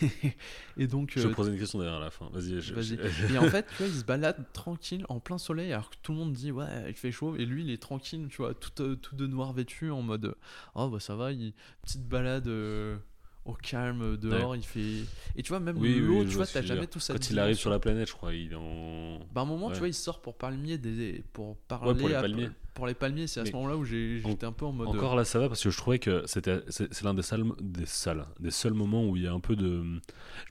[0.76, 2.28] et donc, Je euh, posais une question derrière la fin.
[2.32, 2.60] Vas-y.
[2.60, 2.98] je- Vas-y.
[3.08, 5.96] je- Et en fait, tu vois, il se balade tranquille en plein soleil alors que
[6.02, 8.52] tout le monde dit ouais, il fait chaud et lui il est tranquille, tu vois,
[8.52, 10.34] tout, euh, tout de noir vêtu en mode
[10.74, 11.52] oh bah ça va, il...
[11.82, 12.96] petite balade euh,
[13.44, 15.04] au calme dehors, il fait
[15.36, 16.90] et tu vois même Oui, l'eau, tu vois t'as jamais dire.
[16.90, 19.18] tout cette Quand il arrive sur la planète, je crois, il est en.
[19.32, 19.72] Bah, à un moment, Ouais.
[19.74, 22.48] tu vois, il sort pour palmier des pour parler pour les à- palmiers.
[22.72, 25.24] pour les palmiers, c'est à ce moment-là où j'étais un peu en mode Encore là,
[25.24, 28.24] ça va parce que je trouvais que c'était c'est c'est l'un des salles, des salles,
[28.40, 29.82] des seuls moments où il y a un peu de.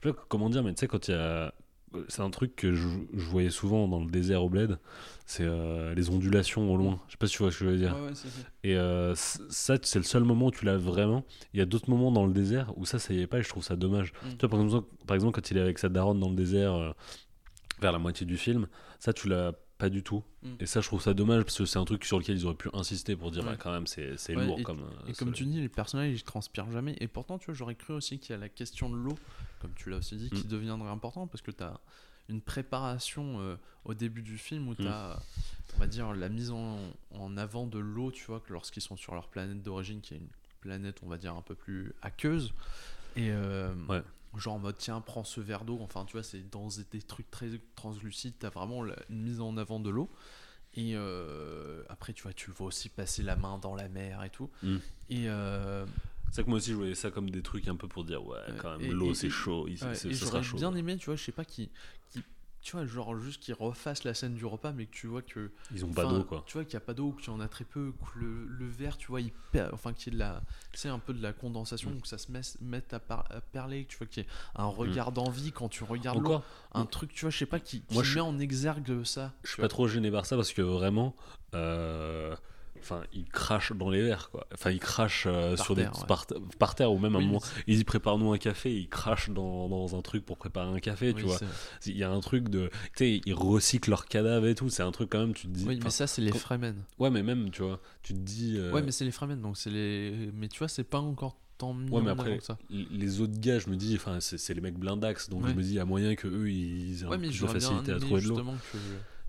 [0.02, 1.52] Je sais pas comment dire, mais tu sais, quand il y a.
[2.08, 4.78] C'est un truc que je, je voyais souvent dans le désert au bled,
[5.26, 7.00] c'est euh, les ondulations au loin.
[7.06, 7.94] Je sais pas si tu vois ce que je veux dire.
[7.96, 8.12] ouais, ouais,
[8.62, 11.24] Et euh, ça, c'est le seul moment où tu l'as vraiment.
[11.52, 13.42] Il y a d'autres moments dans le désert où ça, ça y est pas et
[13.42, 14.12] je trouve ça dommage.
[14.22, 14.28] Mm.
[14.30, 16.74] Tu vois, par exemple, par exemple, quand il est avec sa daronne dans le désert,
[16.74, 16.92] euh,
[17.80, 18.66] vers la moitié du film,
[18.98, 20.22] ça, tu l'as pas du tout.
[20.42, 20.48] Mm.
[20.60, 22.54] Et ça, je trouve ça dommage parce que c'est un truc sur lequel ils auraient
[22.54, 23.50] pu insister pour dire, Ouais.
[23.50, 24.80] bah, quand même, c'est Ouais, lourd et- comme.
[24.82, 26.96] euh, Et comme tu dis, les personnages ils transpirent jamais.
[27.00, 29.18] Et pourtant, tu vois, j'aurais cru aussi qu'il y a la question de l'eau,
[29.60, 30.48] comme tu l'as aussi dit, qui Mm.
[30.48, 31.80] deviendrait important parce que tu as
[32.28, 34.68] une préparation euh, au début du film Mm.
[34.68, 35.20] où tu as,
[35.76, 36.78] on va dire, la mise en,
[37.10, 40.18] en avant de l'eau, tu vois, que lorsqu'ils sont sur leur planète d'origine, qui est
[40.18, 40.28] une
[40.60, 42.54] planète, on va dire, un peu plus aqueuse.
[43.16, 44.02] Et euh, Ouais.
[44.38, 45.78] Genre en mode, tiens, prends ce verre d'eau.
[45.80, 49.40] Enfin, tu vois, c'est dans des trucs très translucides, tu as vraiment la- une mise
[49.40, 50.10] en avant de l'eau.
[50.76, 54.30] Et euh, après, tu vois, tu vois aussi passer la main dans la mer et
[54.30, 54.50] tout.
[54.62, 54.76] Mm.
[55.10, 55.86] Et, euh,
[56.30, 58.26] C'est ça que moi aussi, je voyais ça comme des trucs un peu pour dire,
[58.26, 60.56] ouais, quand même, l'eau, c'est chaud, il, ouais, c'est- et sera j'aurais chaud.
[60.56, 61.70] bien aimé, tu vois, je sais pas, qui,
[62.10, 62.22] qui
[62.64, 65.50] tu vois, genre juste qu'ils refassent la scène du repas, mais que tu vois que.
[65.72, 66.42] Ils ont pas d'eau, quoi.
[66.46, 68.46] Tu vois qu'il n'y a pas d'eau, qu'il y en a très peu, que le,
[68.46, 70.42] le verre, tu vois, il per- enfin, qu'il y ait de la.
[70.72, 72.00] C'est un peu de la condensation, Mm.
[72.00, 74.30] que ça se mette, mette à, par- à perler, que tu vois qu'il y ait
[74.56, 76.40] un regard d'envie quand tu regardes l'eau.
[76.72, 79.32] Un truc, tu vois, je sais pas, qui, qui Moi, je met en exergue ça.
[79.42, 81.14] je tu suis pas trop gêné par ça parce que vraiment,
[81.54, 82.34] euh,
[82.84, 84.46] enfin, il crache dans les verres, quoi.
[84.54, 86.06] Enfin, il crache euh, Par sur terre, des ouais.
[86.06, 86.26] par,
[86.58, 89.30] par terre ou même à un moment, c'est- il dit prépare-nous un café, il crache
[89.30, 91.38] dans, dans un truc pour préparer un café, tu vois.
[91.86, 94.68] Il y a un truc de, tu sais, ils recyclent leurs cadavres et tout.
[94.70, 95.64] C'est un truc quand même, tu te dis.
[95.66, 96.76] Oui, mais ça, c'est les quand- Fremen.
[96.98, 98.54] Ouais, mais même, tu vois, tu te dis.
[98.58, 100.30] euh, Ouais, mais c'est les Fremen, donc c'est les.
[100.34, 102.58] Mais tu vois, c'est pas encore tant mis Ouais, mais après, ça.
[102.70, 105.50] les autres gars, je me dis, enfin, c'est les mecs blindax, donc Ouais.
[105.50, 107.28] je me dis, il y a moyen que eux, ils aient un Ouais, peu mais
[107.28, 108.40] plus de facilité à trouver de l'eau.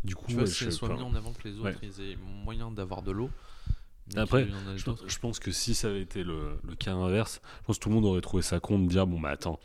[0.05, 0.95] Du coup, Tu vois, si elles soient pas.
[0.95, 1.75] mis en avant que les autres, Ouais.
[1.83, 3.29] ils aient moyen d'avoir de l'eau.
[4.15, 7.83] Après, Je, pense que si ça avait été le, le cas inverse, je pense que
[7.83, 9.59] tout le monde aurait trouvé ça con de dire bon bah attends,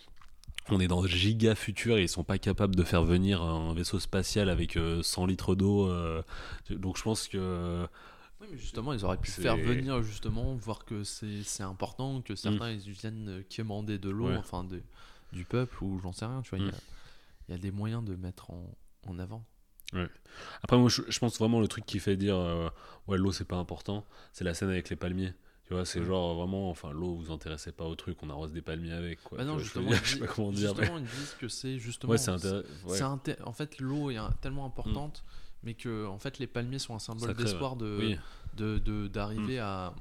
[0.70, 3.74] on est dans le giga futur et ils sont pas capables de faire venir un
[3.74, 5.90] vaisseau spatial avec euh, 100 litres d'eau.
[5.90, 6.22] euh,
[6.70, 7.86] donc je pense que
[8.40, 12.70] Oui, mais justement, ils auraient pu faire venir, justement, voir que c'est important, que certains
[12.70, 14.36] ils viennent euh, quémander de l'eau, Ouais.
[14.38, 14.80] enfin de,
[15.34, 16.58] du peuple, ou j'en sais rien, tu vois.
[16.60, 17.52] il y a- Mm.
[17.52, 18.64] Y, a des moyens de mettre en,
[19.08, 19.44] en avant.
[20.62, 22.68] Après moi je, je pense vraiment le truc qui fait dire euh,
[23.08, 25.32] ouais l'eau c'est pas important, c'est la scène avec les palmiers.
[25.66, 26.06] Tu vois, c'est Ouais.
[26.06, 29.38] genre vraiment, enfin l'eau vous intéressez pas au truc, on arrose des palmiers avec quoi.
[29.38, 30.74] Bah non, justement, je sais pas comment dire.
[30.74, 32.10] mais- justement, ils disent que c'est justement.
[32.10, 35.22] Ouais, c'est inté- En fait, l'eau est tellement importante
[35.62, 38.18] mais que en fait les palmiers sont un symbole d'espoir de Oui.
[38.56, 39.92] de- de- d'arriver à,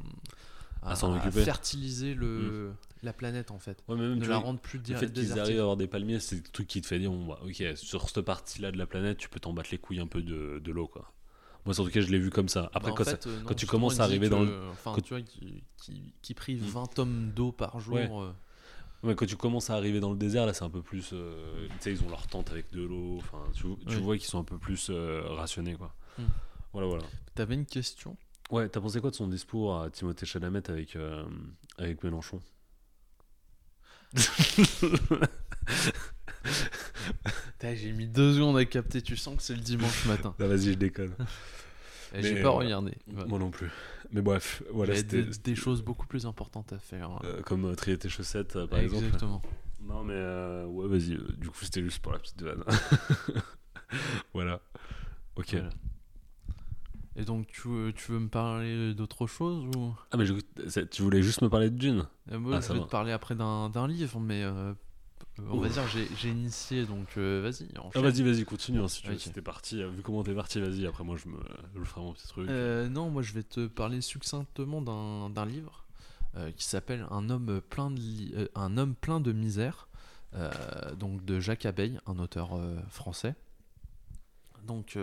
[0.82, 1.44] À s'en occuper.
[1.44, 2.72] fertiliser le,
[3.04, 3.84] la planète en fait.
[3.88, 5.78] Ouais, mais même, de la vois, rendre plus le dé- fait qu'ils arrivent à avoir
[5.78, 8.72] des palmiers, c'est le truc qui te fait dire, bon, bah, ok, sur cette partie-là
[8.72, 11.12] de la planète, tu peux t'en battre les couilles un peu de, de l'eau, quoi.
[11.66, 12.70] Moi, en tout cas, je l'ai vu comme ça.
[12.74, 15.02] Après, Bah, quand fait, euh, non, quand tu commences à arriver dans le- Enfin, quand-
[15.02, 16.68] tu vois, qui, qui, qui prive Mm.
[16.68, 17.96] 20 tonnes d'eau par jour.
[17.96, 18.10] Ouais.
[18.12, 18.32] euh,
[19.02, 21.12] Ouais, quand tu commences à arriver dans le désert, là, c'est un peu plus.
[21.14, 23.18] euh, tu sais, ils ont leur tente avec de l'eau.
[23.20, 24.02] Enfin, tu, tu Oui.
[24.02, 25.94] vois qu'ils sont un peu plus euh, rationnés, quoi.
[26.18, 26.24] Hmm.
[26.74, 27.04] Voilà, voilà.
[27.34, 28.18] T'avais une question?
[28.52, 31.24] Ouais, t'as pensé quoi de son discours à Timothée Chalamet avec, euh,
[31.78, 32.42] avec Mélenchon?
[37.62, 40.34] J'ai mis deux secondes à capter, tu sens que c'est le dimanche matin.
[40.40, 41.14] Ah, vas-y, je déconne.
[42.16, 42.94] Et J'ai pas euh, regardé.
[43.08, 43.70] Moi non plus.
[44.12, 45.22] Mais bref, voilà, c'était.
[45.24, 47.12] des, des choses beaucoup plus importantes à faire.
[47.12, 47.20] hein.
[47.26, 49.06] euh, comme euh, trier tes chaussettes, euh, par exemple.
[49.06, 49.42] Exactement.
[49.82, 50.14] Non, mais
[50.66, 51.18] ouais, vas-y.
[51.38, 52.64] du coup, c'était juste pour la petite vanne.
[54.34, 54.60] voilà.
[55.36, 55.52] Ok.
[55.52, 55.70] Voilà.
[57.20, 59.94] Et donc, tu, veux- tu veux me parler d'autre chose ou?
[60.12, 62.80] Ah, mais je- tu voulais juste me parler de Jin Euh, Moi, Ah, je vais
[62.80, 62.86] va.
[62.86, 64.74] te parler après d'un livre, mais euh,
[65.50, 67.68] on va dire j'ai initié, donc euh, vas-y.
[67.94, 68.80] Ah, vas-y, vas-y, continue.
[68.80, 69.82] hein, si tu parti.
[69.82, 70.86] euh, Vu comment t'es parti, vas-y.
[70.88, 71.38] Après, moi, je me,
[71.76, 72.50] je ferai mon petit truc.
[72.50, 75.84] Euh, non, moi je vais te parler succinctement d'un livre
[76.38, 78.00] euh, qui s'appelle Un homme plein de
[78.36, 79.90] euh, un homme plein de misère,
[80.36, 83.36] euh, donc de Jacques Abeille, un auteur euh, français.
[84.66, 84.96] Donc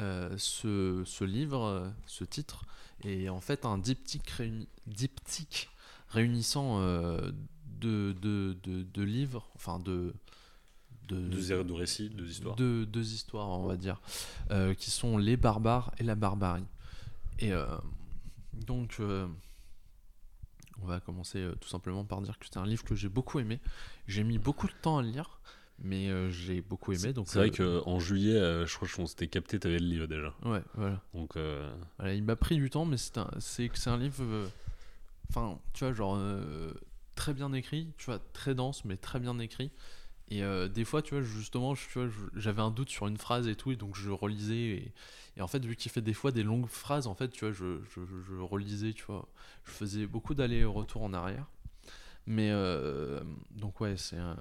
[0.00, 2.64] euh, ce, ce livre, euh, ce titre,
[3.04, 5.70] est en fait un diptyque, réuni- diptyque
[6.08, 7.30] réunissant euh,
[7.66, 10.14] deux, deux- deux- deux livres, enfin de
[11.08, 12.54] de, Deux, er- deux récits, deux histoires.
[12.56, 13.98] deux, deux histoires, on va dire,
[14.50, 16.66] euh, qui sont les barbares et la barbarie.
[17.38, 17.50] Et
[18.66, 19.00] donc,
[20.82, 23.58] on va commencer tout simplement par dire que c'est un livre que j'ai beaucoup aimé.
[24.06, 25.40] J'ai mis beaucoup de temps à le lire,
[25.80, 27.12] mais euh, j'ai beaucoup aimé.
[27.12, 30.06] Donc, C'est vrai euh, qu'en juillet, euh, je crois qu'on s'était capté, t'avais le livre
[30.06, 30.34] déjà.
[30.44, 31.00] Ouais, voilà.
[31.14, 31.36] Donc,
[31.98, 34.48] Voilà, il m'a pris du temps, mais c'est un, c'est que c'est un livre,
[35.30, 36.18] enfin, tu vois, genre
[37.14, 39.70] très bien écrit, tu vois, très dense, mais très bien écrit.
[40.30, 40.42] Et
[40.74, 43.48] des fois, tu vois, justement, je- tu vois, je- j'avais un doute sur une phrase
[43.48, 44.56] et tout, et donc je relisais.
[44.56, 44.92] Et,
[45.36, 47.52] et en fait, vu qu'il fait des fois des longues phrases, en fait, tu vois,
[47.52, 49.26] je, je, je relisais, tu vois,
[49.64, 51.46] je faisais beaucoup d'allers-retours en arrière.
[52.26, 52.52] Mais
[53.52, 54.36] donc ouais, c'est un,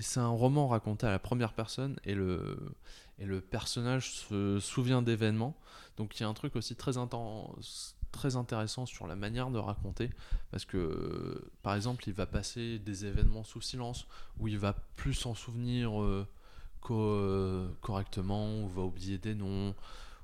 [0.00, 2.74] c'est un roman raconté à la première personne et le,
[3.18, 5.56] et le personnage se souvient d'événements.
[5.96, 9.58] Donc il y a un truc aussi très, intense, très intéressant sur la manière de
[9.58, 10.10] raconter,
[10.50, 14.06] parce que par exemple il va passer des événements sous silence,
[14.38, 16.26] où il va plus s'en souvenir euh,
[16.80, 19.74] co- correctement, ou va oublier des noms,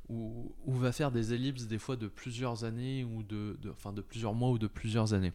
[0.09, 4.01] ou, ou va faire des ellipses des fois de plusieurs années, ou de, enfin de
[4.01, 5.35] plusieurs mois ou de plusieurs années.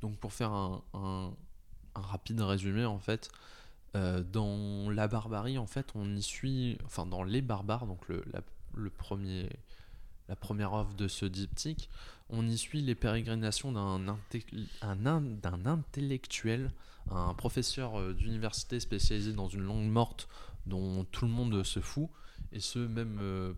[0.00, 1.34] Donc pour faire un-
[1.94, 3.30] un rapide résumé en fait,
[3.96, 8.24] euh, dans la barbarie en fait on y suit, enfin dans les barbares, donc le,
[8.32, 8.40] la,
[8.74, 9.48] le premier,
[10.28, 11.88] la première œuvre de ce diptyque,
[12.30, 14.18] on y suit les pérégrinations d'un
[14.82, 16.72] un intellectuel,
[17.10, 20.28] un professeur euh, d'université spécialisé dans une langue morte
[20.66, 22.08] dont tout le monde se fout,
[22.52, 23.52] et ce même euh,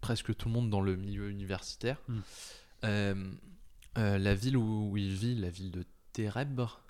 [0.00, 1.98] presque tout le monde dans le milieu universitaire.
[2.08, 2.18] Mm.
[2.84, 3.32] Euh,
[3.98, 6.80] euh, la ville où, où il vit, la ville de Térébre,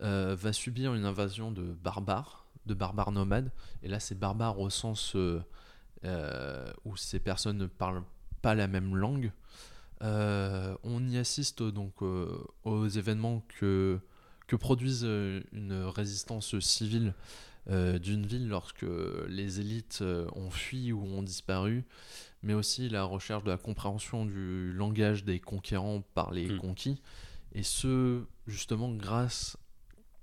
[0.00, 3.50] euh, va subir une invasion de barbares, de barbares nomades.
[3.82, 5.42] Et là, c'est barbares au sens euh,
[6.04, 8.04] euh, où ces personnes ne parlent
[8.40, 9.32] pas la même langue.
[10.00, 13.98] On y assiste donc aux événements que,
[14.46, 15.02] que produisent
[15.52, 17.14] une résistance civile
[17.66, 18.86] d'une ville lorsque
[19.28, 20.04] les élites
[20.36, 21.84] ont fui ou ont disparu,
[22.44, 26.58] mais aussi la recherche de la compréhension du langage des conquérants par les Mm.
[26.58, 27.02] conquis,
[27.52, 29.58] et ce justement grâce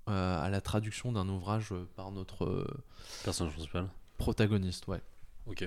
[0.07, 2.83] à la traduction d'un ouvrage par notre euh,
[3.23, 3.87] personnage principal.
[4.17, 5.01] protagoniste, ouais.
[5.47, 5.63] Ok.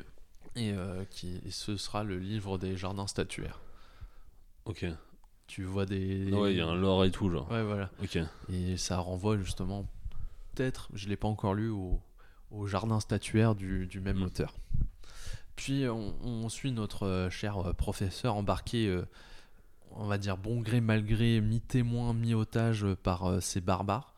[0.56, 3.60] Et, euh, qui, et ce sera le livre des jardins statuaires.
[4.64, 4.86] Ok.
[5.46, 6.30] Tu vois des.
[6.32, 7.50] Ouais, il y a un lore et tout, genre.
[7.50, 7.90] Ouais, voilà.
[8.02, 8.18] Ok.
[8.52, 9.86] Et ça renvoie justement,
[10.54, 12.00] peut-être, je ne l'ai pas encore lu, au,
[12.50, 14.22] au jardin statuaire du, du même Mm.
[14.24, 14.54] auteur.
[15.56, 19.04] Puis on, on suit notre euh, cher euh, professeur embarqué, euh,
[19.92, 24.14] on va dire bon gré mal gré, mi-témoin, mi-otage euh, par euh, ces barbares,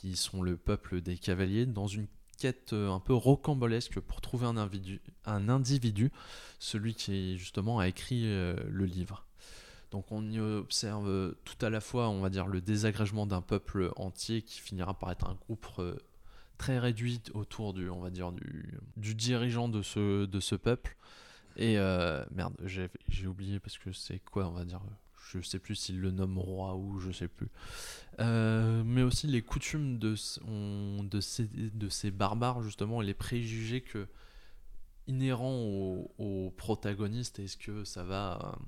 [0.00, 2.06] qui sont le peuple des cavaliers, dans une
[2.38, 6.10] quête euh, un peu rocambolesque pour trouver un individu, un individu
[6.58, 9.26] celui qui justement a écrit euh, le livre.
[9.90, 13.42] Donc on y observe euh, tout à la fois, on va dire, le désagrégement d'un
[13.42, 15.66] peuple entier qui finira par être un groupe
[16.56, 20.96] très réduit autour du, on va dire, du, du dirigeant de ce, de ce peuple.
[21.56, 21.76] Et
[22.30, 24.80] merde, j'ai oublié parce que c'est quoi, on va dire,
[25.32, 27.48] je sais plus s'il le nomme roi ou je sais plus.
[28.18, 30.14] Euh, mais aussi les coutumes de,
[31.20, 34.08] ces, barbares justement et les préjugés que
[35.06, 38.58] inhérent au, au protagoniste Est-ce que ça va.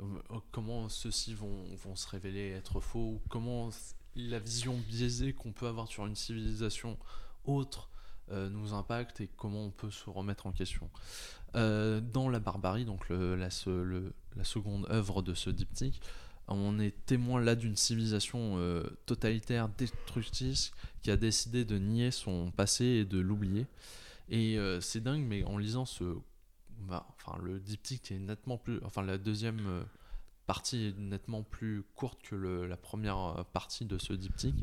[0.00, 1.64] euh, euh, comment ceux-ci vont,
[1.94, 3.70] se révéler être faux ou Comment
[4.16, 6.98] la vision biaisée qu'on peut avoir sur une civilisation
[7.44, 7.90] autre
[8.30, 10.90] nous impacte et comment on peut se remettre en question.
[11.54, 16.00] Euh, dans La Barbarie, donc la, seconde œuvre de ce diptyque,
[16.48, 22.50] on est témoin là d'une civilisation euh, totalitaire, destructrice, qui a décidé de nier son
[22.50, 23.66] passé et de l'oublier.
[24.30, 26.04] Et euh, c'est dingue, mais en lisant ce.
[26.80, 28.80] bah, enfin, le diptyque est nettement plus.
[28.84, 29.84] Enfin, la deuxième
[30.48, 34.56] partie est nettement plus courte que le- la première euh, partie de ce diptyque.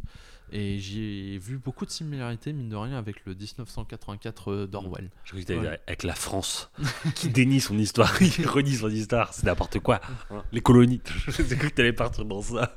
[0.52, 5.10] Et j'ai vu beaucoup de similarités, mine de rien, avec le 1984 euh, d'Orwell.
[5.24, 5.80] Je crois que t'allais Ouais.
[5.88, 6.70] avec la France,
[7.16, 10.02] qui dénie son histoire, qui redit son histoire, c'est n'importe quoi.
[10.52, 12.76] Les colonies, j'ai cru que t'allais partir dans ça.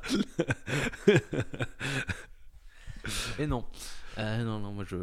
[3.39, 3.65] Et non.
[4.19, 4.97] Euh, non, non, moi je,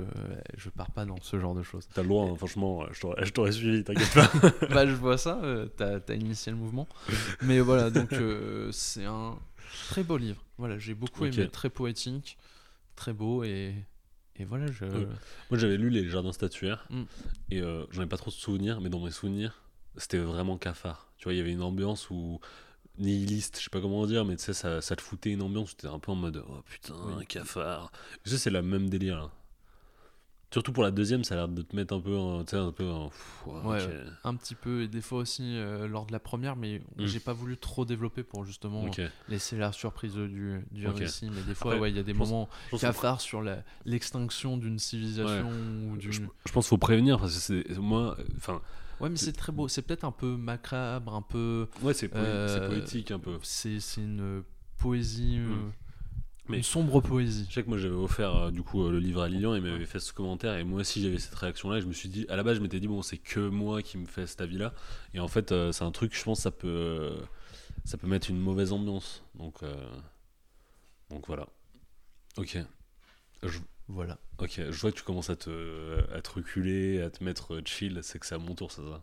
[0.57, 1.89] je pars pas dans ce genre de choses.
[1.95, 4.31] T'as le droit, hein, franchement, je t'aurais- je t'aurais suivi, t'inquiète pas.
[4.75, 6.87] bah, je vois ça, euh, t'as as initié le mouvement.
[7.43, 9.39] Mais voilà, donc euh, c'est un
[9.89, 10.43] très beau livre.
[10.59, 12.39] Voilà, j'ai beaucoup aimé, très poétique,
[12.95, 13.75] très beau et,
[14.37, 14.85] et voilà, je.
[14.85, 15.07] Ouais.
[15.51, 17.03] Moi j'avais lu Les Jardins statuaires Mm.
[17.51, 19.63] et euh, j'en ai pas trop de souvenirs, mais dans mes souvenirs,
[19.97, 21.11] c'était vraiment cafard.
[21.19, 22.41] Tu vois, il y avait une ambiance où
[22.99, 25.73] nihiliste, je sais pas comment dire, mais tu sais, ça, ça te foutait une ambiance
[25.73, 27.91] où t'étais un peu en mode oh putain, un cafard.
[28.25, 29.31] Tu sais, c'est la même délire là.
[30.53, 32.57] Surtout pour la deuxième, ça a l'air de te mettre un peu, en- tu sais,
[32.57, 33.09] un peu en.
[33.09, 33.81] pff, ouais.
[34.25, 37.05] Un petit peu, et des fois aussi euh, lors de la première, mais Mm.
[37.07, 38.89] j'ai pas voulu trop développer pour justement
[39.29, 41.29] laisser la surprise du, du récit.
[41.31, 43.43] Mais des fois, Après, ouais, il y a des moments pense, cafards sur
[43.85, 46.29] l'extinction d'une civilisation ou je, d'une.
[46.47, 48.17] je pense qu'il faut prévenir parce que c'est moi.
[48.37, 48.63] Enfin,
[49.01, 49.69] Ouais, mais c'est très beau.
[49.69, 51.69] C'est peut-être un peu macabre, un peu.
[51.83, 53.39] ouais, c'est poé- Euh, poétique un peu.
[53.43, 54.43] C'est une
[54.79, 55.73] poésie, euh, Mm.
[56.49, 57.45] Mais- une sombre poésie.
[57.49, 59.59] Je sais que moi j'avais offert euh, du coup euh, le livre à Lilian et
[59.59, 61.93] il m'avait fait ce commentaire et moi aussi j'avais cette réaction là et je me
[61.93, 64.29] suis dit à la base je m'étais dit bon c'est que moi qui me fait
[64.29, 64.73] cet avis là
[65.13, 67.17] et en fait euh, c'est un truc je pense ça peut
[67.85, 69.57] ça peut mettre une mauvaise ambiance donc
[71.11, 71.49] donc voilà
[72.37, 72.59] ok
[73.43, 74.19] je, Voilà.
[74.39, 77.63] ok je vois que tu commences à te à te reculer à te mettre euh,
[77.65, 79.03] chill c'est que c'est à mon tour ça se va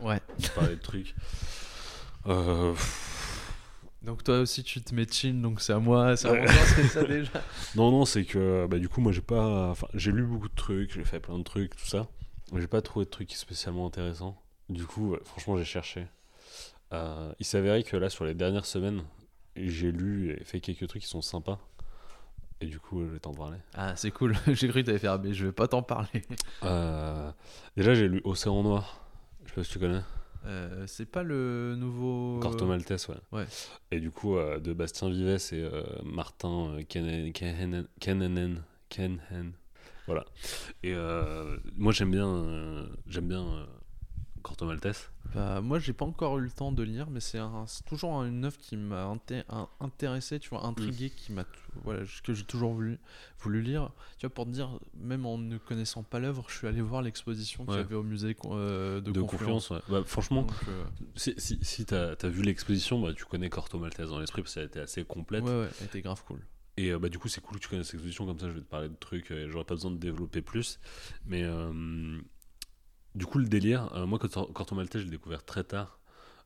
[0.00, 0.20] Ouais.
[0.38, 1.14] de parler de trucs
[2.26, 2.74] euh,
[4.02, 6.42] Donc toi aussi tu te mets chill, donc c'est à moi, c'est à Ouais.
[6.42, 7.30] moi, c'est ça déjà.
[7.74, 9.70] Non, non, c'est que bah, du coup, moi j'ai pas.
[9.70, 12.06] Enfin, j'ai lu beaucoup de trucs, j'ai fait plein de trucs, tout ça.
[12.52, 14.38] Mais j'ai pas trouvé de trucs spécialement intéressants.
[14.68, 16.06] Du coup, ouais, franchement, j'ai cherché.
[16.92, 19.02] Euh, il s'avérait que là, sur les dernières semaines,
[19.56, 21.58] j'ai lu et fait quelques trucs qui sont sympas.
[22.60, 23.58] Et du coup, je vais t'en parler.
[23.74, 24.34] Ah c'est cool.
[24.46, 26.22] J'ai cru que t'allais faire, mais je vais pas t'en parler.
[26.62, 27.30] Euh,
[27.76, 29.00] déjà, j'ai lu Océan Noir.
[29.44, 30.00] Je sais pas si tu connais.
[30.46, 32.38] Euh, c'est pas le nouveau.
[32.40, 33.16] Corto Maltese, ouais.
[33.32, 33.46] ouais.
[33.90, 38.62] Et du coup, euh, de Bastien Vives et euh, Martin Kenen- Kenen- Kenenen.
[38.88, 39.52] Kenhen.
[40.06, 40.24] Voilà.
[40.82, 40.94] Et
[41.76, 43.66] moi, j'aime bien, j'aime bien
[44.44, 45.10] Corto Maltese.
[45.34, 48.44] Bah, moi, j'ai pas encore eu le temps de lire, mais c'est un- toujours une
[48.44, 49.42] œuvre qui m'a inté-
[49.80, 51.50] intéressé, tu vois, intrigué, qui m'a, t-
[51.82, 52.98] voilà, que j'ai toujours voulu,
[53.40, 53.90] voulu lire.
[54.18, 57.00] Tu vois, pour te dire, même en ne connaissant pas l'œuvre, je suis allé voir
[57.02, 57.82] l'exposition qu'il y Ouais.
[57.82, 59.70] avait au musée euh, de, De, Confluence.
[59.70, 59.80] ouais.
[59.88, 60.84] Bah, franchement, Donc, euh,
[61.16, 64.54] si, si, si t'as as vu l'exposition, bah, tu connais Corto Maltese dans l'esprit parce
[64.54, 65.42] qu'elle était assez complète.
[65.42, 66.38] ouais, ouais, elle était grave cool.
[66.76, 68.60] Et euh, bah, du coup, c'est cool que tu connaisses l'exposition, comme ça je vais
[68.60, 70.78] te parler de trucs, et j'aurais pas besoin de développer plus.
[71.24, 72.20] Mais euh,
[73.14, 75.98] du coup, le délire, euh, moi, Corto Corto Maltese, je l'ai découvert très tard.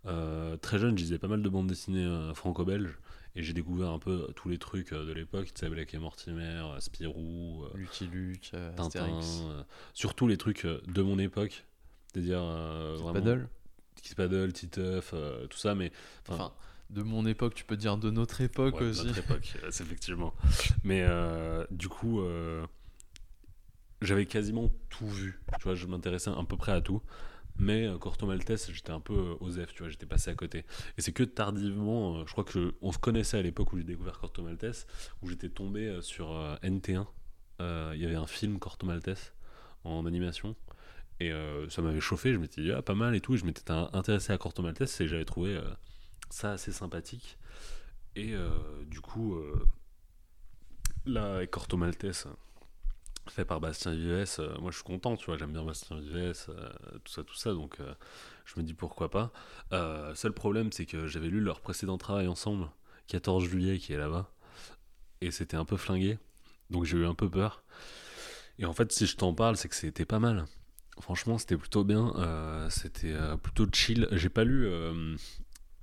[0.06, 2.98] Euh, très jeune, je lisais pas mal de bandes dessinées euh, franco-belges,
[3.34, 6.62] et j'ai découvert un peu tous les trucs de l'époque, tu sais, Black et Mortimer,
[6.78, 9.20] Spirou, Lucky Luke, Tintin,
[9.94, 11.64] surtout les trucs de mon époque,
[12.12, 13.48] c'est-à-dire vraiment Paddle.
[14.02, 15.14] Kiss Paddle, Titeuf,
[15.50, 15.92] tout ça, mais
[16.28, 16.52] Enfin,
[16.90, 19.06] de mon époque, tu peux dire de notre époque Ouais, de aussi.
[19.06, 20.32] notre époque, c'est effectivement.
[20.84, 21.04] Mais
[21.70, 22.22] du coup,
[24.02, 25.40] j'avais quasiment tout vu.
[25.58, 27.02] Tu vois, je m'intéressais à peu près à tout.
[27.60, 30.64] Mais euh, Corto Maltese, j'étais un peu euh, osef, tu vois, j'étais passé à côté.
[30.96, 33.84] Et c'est que tardivement, euh, je crois que on se connaissait à l'époque où j'ai
[33.84, 34.86] découvert Corto Maltese,
[35.22, 37.06] où j'étais tombé euh, sur euh, NT1.
[37.60, 39.32] Euh, Il y avait un film Corto Maltese
[39.82, 40.54] en animation.
[41.18, 43.34] Et euh, ça m'avait chauffé, je m'étais dit, ah, pas mal et tout.
[43.34, 45.62] Et je m'étais in- intéressé à Corto Maltese et j'avais trouvé euh,
[46.30, 47.38] ça assez sympathique.
[48.14, 48.50] Et euh,
[48.86, 49.66] du coup, euh,
[51.06, 52.28] là, Corto Maltese,
[53.30, 56.46] fait par Bastien Vives, euh, moi je suis content, tu vois, j'aime bien Bastien Vives,
[56.48, 56.68] euh,
[57.04, 57.94] tout ça, tout ça, donc euh,
[58.44, 59.32] je me dis pourquoi pas.
[60.14, 62.68] Seul problème, c'est que j'avais lu leur précédent travail ensemble,
[63.08, 64.30] 14 juillet, qui est là-bas,
[65.20, 66.18] et c'était un peu flingué,
[66.70, 67.62] donc j'ai eu un peu peur.
[68.58, 70.46] Et en fait, si je t'en parle, c'est que c'était pas mal.
[71.00, 74.08] Franchement, c'était plutôt bien, c'était plutôt chill.
[74.10, 74.68] J'ai pas lu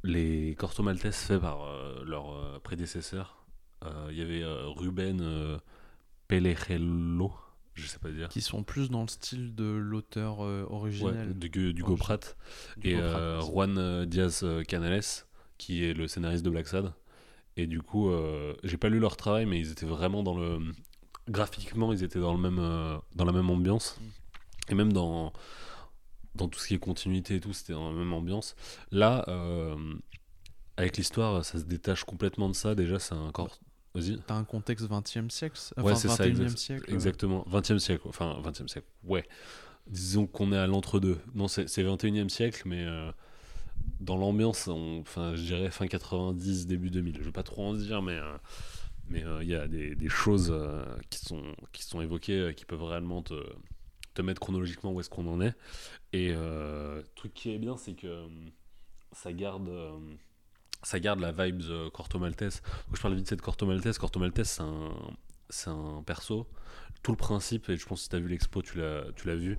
[0.04, 1.66] les Corto Maltese faits par
[2.04, 3.46] leurs prédécesseurs.
[3.86, 5.60] Euh, Il y avait Ruben
[6.28, 7.34] Pellejello,
[7.74, 8.30] je sais pas dire.
[8.30, 11.34] Qui sont plus dans le style de l'auteur euh, Ouais, originel.
[11.34, 11.84] du, du
[12.84, 15.02] et euh, Juan euh, Diaz euh, Canales,
[15.58, 16.94] qui est le scénariste de Black Sad.
[17.58, 18.12] Et du coup,
[18.64, 20.60] j'ai pas lu leur travail, mais ils étaient vraiment dans le.
[21.30, 22.58] Graphiquement, ils étaient dans, le même,
[23.16, 23.98] dans la même ambiance.
[24.00, 24.72] Mm.
[24.72, 25.32] Et même dans,
[26.36, 28.56] dans tout ce qui est continuité et tout, c'était dans la même ambiance.
[28.92, 29.76] Là, euh,
[30.78, 32.76] avec l'histoire, ça se détache complètement de ça.
[32.76, 33.60] Déjà, c'est encore.
[33.96, 34.20] Vas-y.
[34.28, 37.80] T'as un contexte 20e siècle Ouais, Enfin, c'est ça, 21e exact- siècle euh, Exactement, 20e
[37.80, 39.26] siècle, enfin 20e siècle, ouais.
[39.88, 41.18] Disons qu'on est à l'entre-deux.
[41.34, 43.12] Non, c'est c'est 21e siècle, mais euh,
[44.00, 47.18] dans l'ambiance, on- enfin, je dirais fin 90, début 2000.
[47.20, 48.38] Je vais pas trop en dire, mais euh,
[49.10, 52.52] mais euh, il y a des, des choses euh, qui, sont, qui sont évoquées euh,
[52.54, 53.36] qui peuvent réellement te,
[54.16, 55.54] te mettre chronologiquement où est-ce qu'on en est.
[56.12, 58.28] Et euh, le truc qui est bien, c'est que euh,
[59.12, 59.70] ça garde.
[60.86, 62.62] Ça garde la vibes euh, Corto Maltese.
[62.88, 63.98] Donc, je parle vite de Corto Maltese.
[63.98, 64.92] Corto Maltese, c'est un,
[65.50, 66.48] c'est un perso.
[67.04, 69.28] Tout le principe, et je pense que si tu as vu l'expo, tu l'as, tu
[69.28, 69.58] l'as vu,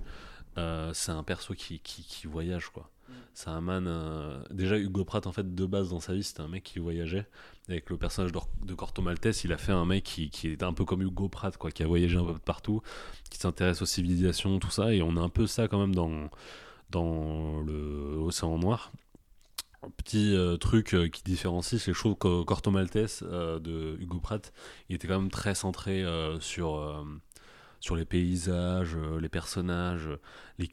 [0.57, 2.89] euh, c'est un perso qui, qui, qui voyage, quoi.
[3.33, 3.85] C'est un man.
[3.87, 6.79] euh, Déjà, Hugo Pratt, en fait, de base dans sa vie, c'était un mec qui
[6.79, 7.27] voyageait.
[7.69, 10.65] Avec le personnage de, de Corto Maltese, il a fait un mec qui, qui était
[10.65, 12.81] un peu comme Hugo Pratt, quoi, qui a voyagé un peu partout,
[13.29, 14.93] qui s'intéresse aux civilisations, tout ça.
[14.93, 16.29] Et on a un peu ça quand même dans,
[16.89, 18.91] dans le Océan Noir.
[19.95, 24.51] Petit euh, truc euh, qui différencie, c'est trouve que Corto Maltese euh, de Hugo Pratt,
[24.89, 27.05] il était quand même très centré euh, sur,
[27.95, 30.09] les paysages, les personnages,
[30.57, 30.69] les,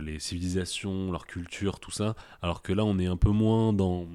[0.00, 2.16] les civilisations, leur culture, tout ça.
[2.40, 4.08] Alors que là, on est un peu moins dans.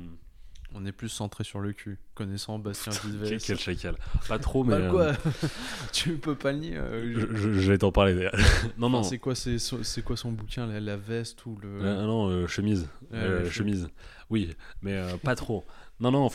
[0.73, 1.99] On est plus centré sur le cul.
[2.15, 3.39] Connaissant Bastien Vives.
[3.45, 3.95] quel chacal.
[4.29, 4.75] Pas trop, mais.
[4.79, 5.13] Bah euh, quoi
[5.91, 6.77] Tu peux pas le nier.
[6.77, 8.35] euh, je, je- je vais t'en parler d'ailleurs.
[8.77, 9.03] non, non.
[9.03, 11.81] C'est quoi, c'est, c'est quoi son bouquin la, la veste ou le.
[11.83, 12.87] Euh, non, euh, chemise.
[13.11, 13.89] Ouais, Euh, ouais, chemise.
[14.29, 15.65] Oui, mais euh, pas trop.
[15.99, 16.29] Non, non,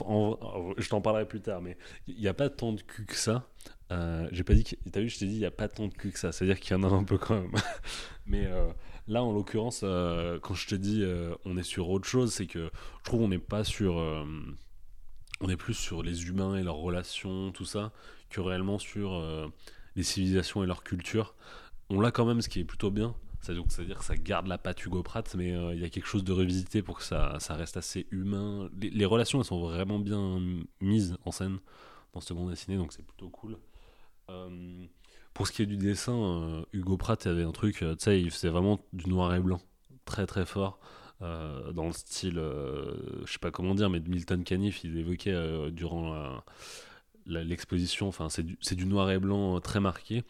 [0.76, 1.76] je t'en parlerai plus tard, mais
[2.06, 3.48] il n'y a pas tant de cul que ça.
[3.90, 4.76] Euh, j'ai pas dit que.
[4.90, 6.30] T'as vu, je t'ai dit, il n'y a pas tant de cul que ça.
[6.30, 7.52] C'est-à-dire qu'il y en a un peu quand même.
[8.26, 8.66] mais euh,
[9.08, 12.46] là, en l'occurrence, euh, quand je te dis euh, on est sur autre chose, c'est
[12.46, 13.98] que je trouve qu'on n'est pas sur.
[13.98, 14.24] euh,
[15.40, 17.92] on est plus sur les humains et leurs relations, tout ça,
[18.30, 19.46] que réellement sur euh,
[19.94, 21.34] les civilisations et leur culture.
[21.90, 23.14] On l'a quand même, ce qui est plutôt bien.
[23.42, 26.32] C'est-à-dire que ça garde la patte Hugo Pratt, mais il y a quelque chose de
[26.32, 28.68] revisité pour que ça, ça reste assez humain.
[28.80, 30.40] Les, relations, elles sont vraiment bien
[30.80, 31.58] mises en scène
[32.12, 33.56] dans ce bande dessinée, donc c'est plutôt cool.
[35.36, 38.18] Pour ce qui est du dessin, euh, Hugo Pratt avait un truc, euh, tu sais,
[38.22, 39.60] il faisait vraiment du noir et blanc,
[40.06, 40.80] très très fort,
[41.20, 42.94] euh, dans le style, euh,
[43.26, 46.40] je sais pas comment dire, mais de Milton Caniff, il évoquait durant
[47.26, 50.24] l'exposition, enfin c'est du, du noir et blanc très marqué.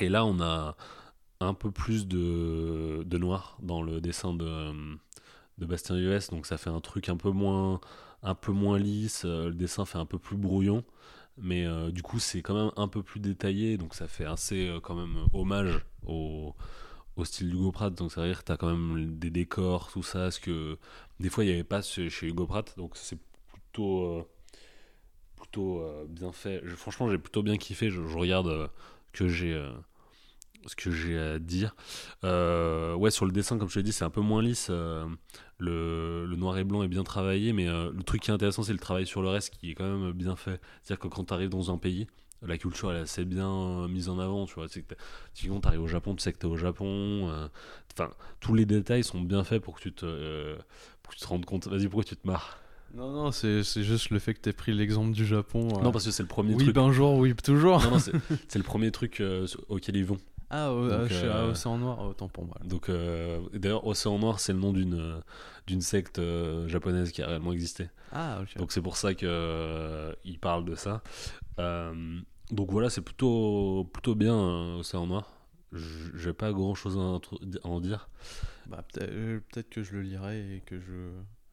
[0.00, 0.76] Et là, on a
[1.38, 4.72] un peu plus de, noir dans le dessin de,
[5.58, 7.80] Bastien Vives, donc ça fait un truc un peu moins,
[8.24, 10.82] un peu moins lisse, le dessin fait un peu plus brouillon,
[11.42, 14.68] mais euh, du coup c'est quand même un peu plus détaillé, donc ça fait assez
[14.68, 16.54] euh, quand même hommage au,
[17.16, 20.30] au style d'Hugo Pratt, donc c'est-à-dire que tu as quand même des décors, tout ça,
[20.30, 20.78] ce que
[21.20, 23.18] des fois il n'y avait pas chez, Hugo Pratt, donc c'est
[23.52, 24.28] plutôt, euh,
[25.36, 26.64] plutôt euh, bien fait.
[26.76, 28.68] Franchement j'ai plutôt bien kiffé, je, regarde euh,
[29.12, 29.60] que j'ai...
[30.66, 31.74] ce que j'ai à dire.
[32.24, 34.68] Euh, ouais, sur le dessin, comme je l'ai dit, c'est un peu moins lisse.
[34.70, 35.06] euh,
[35.58, 38.62] le, le noir et blanc est bien travaillé, mais euh, le truc qui est intéressant,
[38.62, 40.60] c'est le travail sur le reste qui est quand même bien fait.
[40.82, 42.06] C'est-à-dire que quand tu arrives dans un pays,
[42.44, 44.46] la culture elle est assez bien mise en avant.
[44.46, 44.94] Tu vois, c'est que
[45.34, 47.30] tu arrives au Japon, tu sais que tu es au Japon.
[47.96, 48.10] Enfin,
[48.40, 50.56] tous les détails sont bien faits pour que tu te,
[51.02, 51.68] pour que tu te rendes compte.
[51.68, 52.58] Vas-y, pourquoi tu te marres?
[52.94, 55.78] Non, non, c'est, c'est juste le fait que t'aies pris l'exemple du Japon.
[55.78, 55.82] euh.
[55.82, 56.74] Non, parce que c'est le premier oui, truc.
[56.74, 57.80] ben jour, oui, toujours.
[57.84, 58.12] Non, non, c'est
[58.48, 60.18] c'est le premier truc euh, auquel ils vont.
[60.54, 62.56] Ah, Donc, ah, chez euh, ah, Océan Noir, autant pour moi.
[62.64, 65.20] Donc, euh, d'ailleurs, Océan Noir, c'est le nom d'une euh,
[65.66, 67.88] d'une secte euh, japonaise qui a réellement existé.
[68.12, 68.58] Ah, ok.
[68.58, 71.02] Donc, c'est pour ça que euh, il parle de ça.
[71.58, 72.18] Euh,
[72.50, 75.32] donc voilà, c'est plutôt plutôt bien euh, Océan Noir.
[75.72, 78.08] J- J'ai pas grand chose à, en dire.
[78.66, 79.40] Bah, peut-être, euh,
[79.70, 81.10] que je le lirai et que je.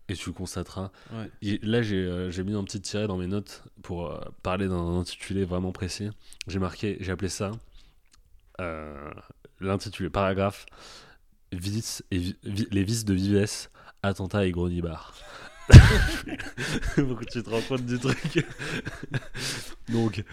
[0.10, 0.92] Et tu le constateras.
[1.14, 1.30] Ouais.
[1.42, 4.68] Et là, j'ai euh, j'ai mis un petit tiret dans mes notes pour euh, parler
[4.68, 6.10] d'un intitulé vraiment précis.
[6.48, 7.54] J'ai marqué, j'ai appelé ça euh,
[9.60, 10.66] l'intitulé paragraphe
[11.52, 13.70] Vice et vi- les vices de Vives,
[14.04, 15.14] attentat et Gronibar.
[15.68, 15.76] pour
[17.20, 18.46] que tu te rends compte du truc.
[19.90, 20.24] Donc,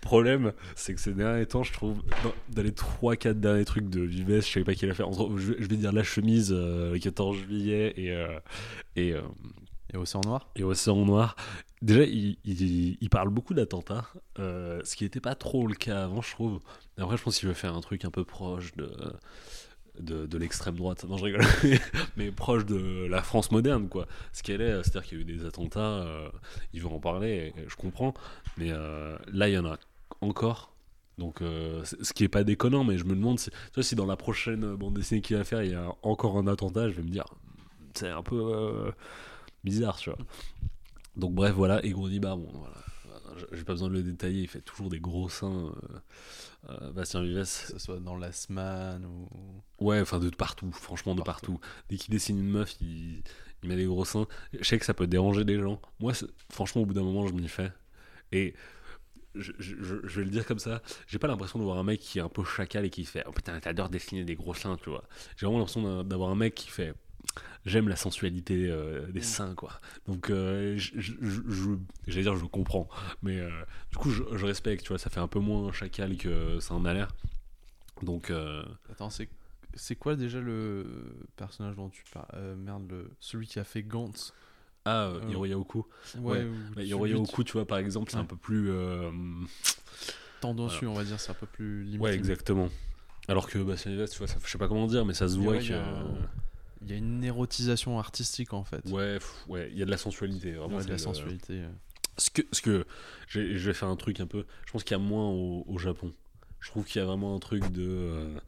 [0.00, 4.00] problème, c'est que ces derniers temps, je trouve, dans, dans les 3-4 derniers trucs de
[4.02, 5.02] Vives, je sais pas qui l'a fait.
[5.02, 8.38] Entre, je, je vais dire la chemise euh, le 14 juillet et, euh,
[8.96, 9.22] et, euh,
[9.92, 10.50] Et Océan Noir?
[10.56, 11.36] et Océan Noir.
[11.82, 14.06] Déjà, il, parle beaucoup d'attentats,
[14.38, 16.60] euh, ce qui n'était pas trop le cas avant, je trouve.
[16.98, 18.92] Après, je pense qu'il veut faire un truc un peu proche de,
[19.98, 21.04] de, l'extrême droite.
[21.08, 21.44] Non, je rigole.
[22.18, 24.06] Mais proche de la France moderne, quoi.
[24.34, 26.28] Ce qu'elle est, c'est-à-dire qu'il y a eu des attentats, euh,
[26.74, 28.12] il veut en parler, je comprends.
[28.58, 29.78] Mais euh, là, il y en a
[30.20, 30.74] encore
[31.16, 33.50] Donc, ce qui est pas déconnant, mais je me demande si,
[33.80, 36.90] si dans la prochaine bande dessinée qu'il va faire, il y a encore un attentat,
[36.90, 37.24] je vais me dire,
[37.94, 38.92] c'est un peu
[39.64, 40.18] bizarre, tu vois.
[41.16, 41.84] Donc, bref, voilà.
[41.84, 42.76] Et Gronibard, bon, voilà.
[43.52, 45.72] J'ai pas besoin de le détailler, il fait toujours des gros seins.
[46.68, 49.28] euh, euh, Bastien Vives, Que ce soit dans la semaine ou.
[49.84, 51.52] Ouais, enfin de partout, franchement de Partout.
[51.54, 51.68] partout.
[51.88, 53.22] Dès qu'il dessine une meuf, il,
[53.62, 54.26] il met des gros seins.
[54.52, 55.80] Je sais que ça peut déranger des gens.
[56.00, 56.12] Moi,
[56.50, 57.72] franchement, au bout d'un moment, je m'y fais.
[58.32, 58.54] Et
[59.34, 62.18] je, je- vais le dire comme ça, j'ai pas l'impression de voir un mec qui
[62.18, 64.90] est un peu chacal et qui fait Oh putain, t'adores dessiner des gros seins, tu
[64.90, 65.04] vois.
[65.36, 66.94] J'ai vraiment l'impression d'avoir un mec qui fait
[67.66, 69.22] J'aime la sensualité euh, des Mm.
[69.22, 69.80] seins, quoi.
[70.06, 70.78] Donc, euh,
[72.06, 72.88] j'allais dire, je comprends.
[73.22, 73.50] Mais euh,
[73.90, 74.98] du coup, je, je respecte, tu vois.
[74.98, 77.08] Ça fait un peu moins chacal que ça en a l'air.
[78.02, 78.32] Donc,
[78.90, 79.28] Attends, c'est.
[79.74, 80.84] C'est quoi déjà le
[81.36, 83.08] personnage dont tu parles Merde, le...
[83.20, 84.32] celui qui a fait Gantz?
[84.84, 85.86] ah, Hiroya Oku.
[86.16, 88.22] Ouais, Ouais, ou Bah, Hiroya Oku, tu vois, par exemple, c'est Ouais.
[88.22, 88.70] un peu plus.
[90.40, 92.02] tendancieux, on va dire, c'est un peu plus limité.
[92.02, 92.68] Ouais, exactement.
[93.28, 95.58] Alors que Vives, tu vois, ça, je sais pas comment dire, mais ça se voit
[95.58, 95.74] que.
[96.82, 98.84] Il y a- une érotisation artistique en fait.
[98.90, 100.76] Ouais, pff, ouais, il y a de la sensualité, vraiment.
[100.76, 101.54] Ouais, de la le- sensualité.
[101.60, 101.70] euh.
[102.18, 102.84] Ce que, ce que
[103.28, 104.44] j'ai- je vais faire un truc un peu.
[104.66, 106.12] Je pense qu'il y a moins au, au Japon.
[106.60, 107.86] Je trouve qu'il y a vraiment un truc de.
[107.88, 108.38] euh,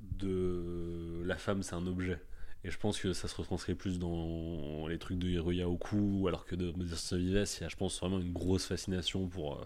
[0.00, 1.22] de.
[1.24, 2.20] La femme, c'est un objet.
[2.64, 6.44] Et je pense que ça se retranscrit plus dans les trucs de Hiroya Oku, alors
[6.44, 9.64] que de Bastien Vives, il y a, je pense, vraiment une grosse fascination pour euh,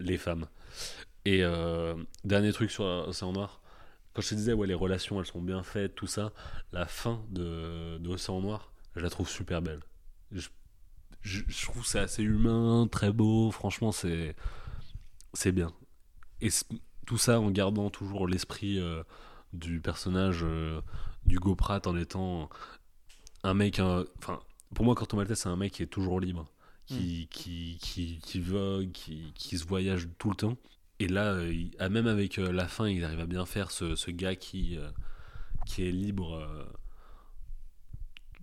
[0.00, 0.46] les femmes.
[1.24, 1.94] Et euh,
[2.24, 3.61] dernier truc sur Océan Noir.
[4.14, 6.32] Quand je te disais, ouais, les relations, elles sont bien faites, tout ça,
[6.72, 9.80] la fin de, de Océan Noir, je la trouve super belle.
[10.30, 10.48] Je,
[11.22, 14.36] je, je trouve c'est assez humain, très beau, franchement, c'est
[15.34, 15.72] c'est bien.
[16.40, 16.48] Et
[17.06, 19.02] tout ça en gardant toujours l'esprit euh,
[19.52, 20.80] du personnage euh,
[21.26, 22.50] d'Hugo Pratt en étant
[23.44, 23.80] un mec.
[24.18, 24.40] Enfin,
[24.74, 26.46] pour moi, Corto Maltese, c'est un mec qui est toujours libre,
[26.86, 30.56] qui, qui, qui, qui vogue, qui, qui se voyage tout le temps.
[31.02, 33.96] Et là, euh, ah, même avec euh, la fin, il arrive à bien faire ce,
[33.96, 34.88] ce gars qui, euh,
[35.66, 36.38] qui est libre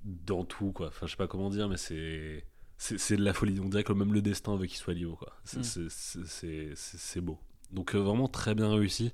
[0.03, 0.87] dans tout, quoi.
[0.87, 2.45] Enfin, je sais pas comment dire, mais c'est.
[2.77, 3.59] C'est de la folie.
[3.59, 5.33] On dirait que même le destin veut qu'il soit libre, quoi.
[5.43, 7.21] C'est Mm.
[7.21, 7.37] beau.
[7.71, 9.11] Donc, vraiment très bien réussi.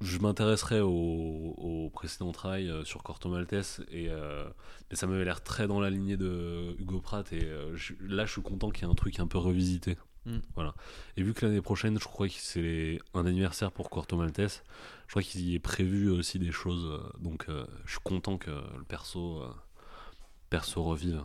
[0.00, 0.90] Je m'intéresserai au,
[1.56, 4.08] au précédent travail sur Corto Maltese et
[4.90, 8.32] mais ça m'avait l'air très dans la lignée de Hugo Pratt et je- là je
[8.32, 9.96] suis content qu'il y ait un truc un peu revisité
[10.26, 10.38] Mm.
[10.54, 10.74] voilà.
[11.16, 14.62] Et vu que l'année prochaine je crois que c'est un anniversaire pour Corto Maltese
[15.06, 18.38] je crois qu'il y est prévu aussi des choses euh, donc euh, je suis content
[18.38, 19.52] que le perso euh,
[20.50, 21.22] perso revive.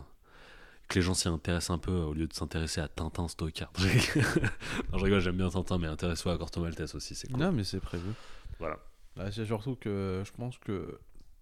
[0.88, 4.98] Que les gens s'y intéressent un peu au lieu de s'intéresser à Tintin Stockard non
[4.98, 7.40] je rigole j'aime bien Tintin mais intéresse-toi à Corto Maltese aussi c'est cool.
[7.40, 8.10] Non, mais c'est prévu.
[8.58, 8.78] voilà.
[9.16, 10.98] Bah, c'est surtout que je pense que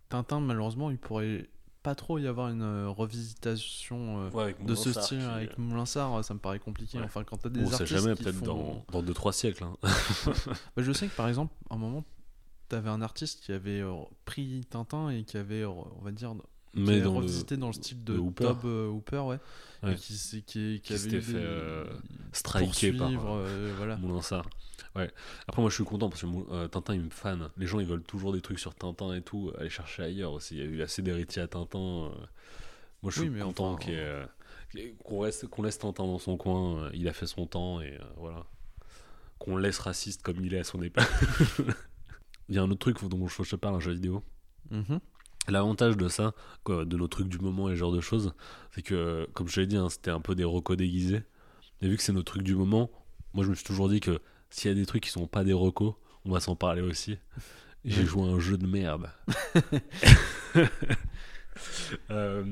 [0.09, 1.49] Tintin, malheureusement, il pourrait
[1.83, 6.25] pas trop y avoir une euh, revisitation euh, Ouais, de ce style qui- avec Moulinsart.
[6.25, 6.99] Ça me paraît compliqué.
[6.99, 7.05] Ouais.
[7.05, 9.65] Enfin, quand t'as des On sait artistes jamais, qui peut-être font- dans, dans 2-3 siècles.
[9.65, 9.77] hein.
[10.77, 12.05] Bah, je sais que par exemple, à un moment,
[12.69, 16.35] t'avais un artiste qui avait euh, pris Tintin et qui avait, euh, on va dire,
[16.75, 18.45] Mais dans le- revisité dans le style de, de Hooper.
[18.45, 19.39] Tob euh, Hooper, ouais.
[19.83, 19.93] Ouais.
[19.93, 21.85] Et qui, s'est- qui, qui Qui avait s'était fait, euh,
[22.33, 23.97] striké par, euh, euh, voilà.
[23.97, 24.49] Moulinsart.
[24.97, 25.11] Ouais.
[25.47, 27.49] Après, moi, je suis content parce que euh, Tintin, il me fan.
[27.57, 29.53] Les gens, ils veulent toujours des trucs sur Tintin et tout.
[29.59, 30.57] Aller chercher ailleurs aussi.
[30.57, 32.11] Il y a eu assez d'héritiers à Tintin.
[33.03, 34.27] Moi, je suis content enfin,
[35.05, 36.91] qu'on reste, qu'on laisse Tintin dans son coin.
[36.93, 38.45] Il a fait son temps et voilà.
[39.39, 41.05] Qu'on le laisse raciste comme il est à son époque.
[42.49, 44.23] il y a un autre truc dont je te parle, un jeu vidéo.
[44.71, 44.99] Mhm.
[45.49, 48.35] L'avantage de ça, quoi, de nos trucs du moment et ce genre de choses,
[48.73, 51.23] c'est que, comme je l'ai dit, hein, c'était un peu des recos déguisés.
[51.81, 52.91] Mais vu que c'est nos trucs du moment,
[53.35, 54.21] moi je me suis toujours dit que
[54.51, 55.95] s'il y a des trucs qui sont pas des recos,
[56.25, 57.19] on va s'en parler aussi.
[57.85, 59.11] J'ai joué à un jeu de merde.
[62.11, 62.45] Euh,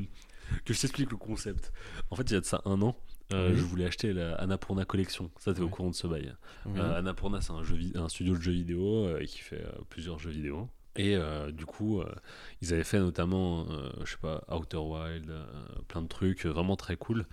[0.65, 1.73] que je t'explique le concept.
[2.11, 2.97] En fait, il y a de ça un an,
[3.33, 3.57] euh, Oui.
[3.57, 5.31] je voulais acheter la Annapurna Collection.
[5.39, 6.35] Ça, t'es au courant de ce bail.
[6.67, 6.81] Oui.
[6.81, 10.31] Euh, Annapurna, c'est un, jeu un studio de jeux vidéo euh, qui fait plusieurs jeux
[10.31, 10.69] vidéo.
[10.97, 12.15] Et euh, du coup, euh,
[12.63, 15.33] ils avaient fait notamment, euh, je sais pas, Outer Wild,
[15.89, 17.27] plein de trucs vraiment très cool.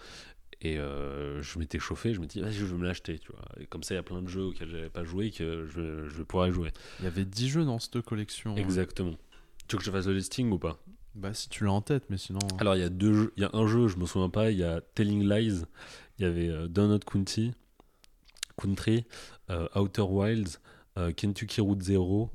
[0.61, 3.43] Et je m'étais chauffé, je me dis, vas-y, je vais me l'acheter, tu vois.
[3.59, 6.07] Et comme ça, il y a plein de jeux auxquels j'avais pas joué que je,
[6.07, 6.72] je vais pouvoir y jouer.
[6.99, 8.55] Il y avait 10 jeux dans cette collection.
[8.55, 9.18] Exactement.
[9.68, 10.80] Tu veux que je fasse le listing ou pas?
[11.16, 12.39] Bah, si tu l'as en tête, mais sinon.
[12.59, 13.34] Alors, il y a deux jeux.
[13.36, 15.64] Il y a un jeu, je me souviens pas, il y a Telling Lies,
[16.18, 17.51] il y avait Donut County,
[18.55, 19.03] Country,
[19.76, 20.59] Outer Wilds,
[21.18, 22.32] Kentucky Route Zero,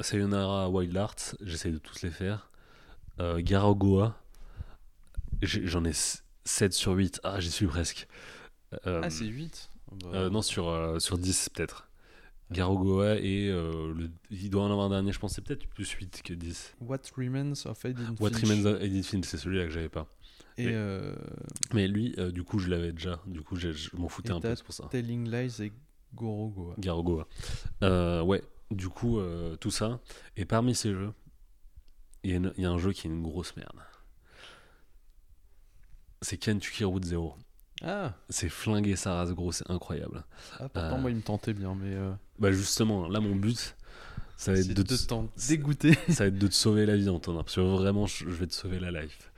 [0.00, 2.50] Sayonara Wild Arts, j'essaie de tous les faire,
[3.20, 4.16] euh, Garagoa,
[5.42, 5.92] j'en ai
[6.44, 8.06] 7 sur 8, ah j'y suis presque.
[8.86, 9.70] Euh, Ah, c'est 8
[10.12, 11.88] euh, non, sur, euh, sur 10 peut-être.
[12.50, 15.90] Garogoa et euh, le, il doit en avoir un dernier, je pense, c'est peut-être plus
[15.90, 16.76] 8 que 10.
[16.80, 18.42] What Remains of Edith What Finch.
[18.48, 20.06] Remains of Edith Finch, c'est celui-là que j'avais pas.
[20.56, 21.14] Et Mais- euh,
[21.74, 23.20] Mais lui, euh, du coup, je l'avais déjà.
[23.26, 24.88] Du coup, j'ai- je m'en foutais Et un peu, c'est pour ça.
[24.90, 25.72] Telling Lies et
[26.14, 26.74] Gorogoa.
[26.78, 27.26] Garogoa.
[27.82, 30.00] Euh, ouais, du coup, euh, tout ça.
[30.36, 31.12] Et parmi ces jeux,
[32.24, 33.78] il y, a y un jeu qui est une grosse merde.
[36.22, 37.36] C'est Kentucky Route Zero.
[37.82, 40.24] Ah, C'est flinguer sa race gros, c'est incroyable.
[40.58, 43.76] ah, pourtant, Euh, moi, il me tentait bien, mais euh, Bah justement, là mon but,
[44.36, 45.94] ça va être de, de te, c'est- dégoûter.
[46.08, 47.44] ça va être de te sauver la vie, Antonin.
[47.44, 49.30] Parce que vraiment, je, je vais te sauver la life.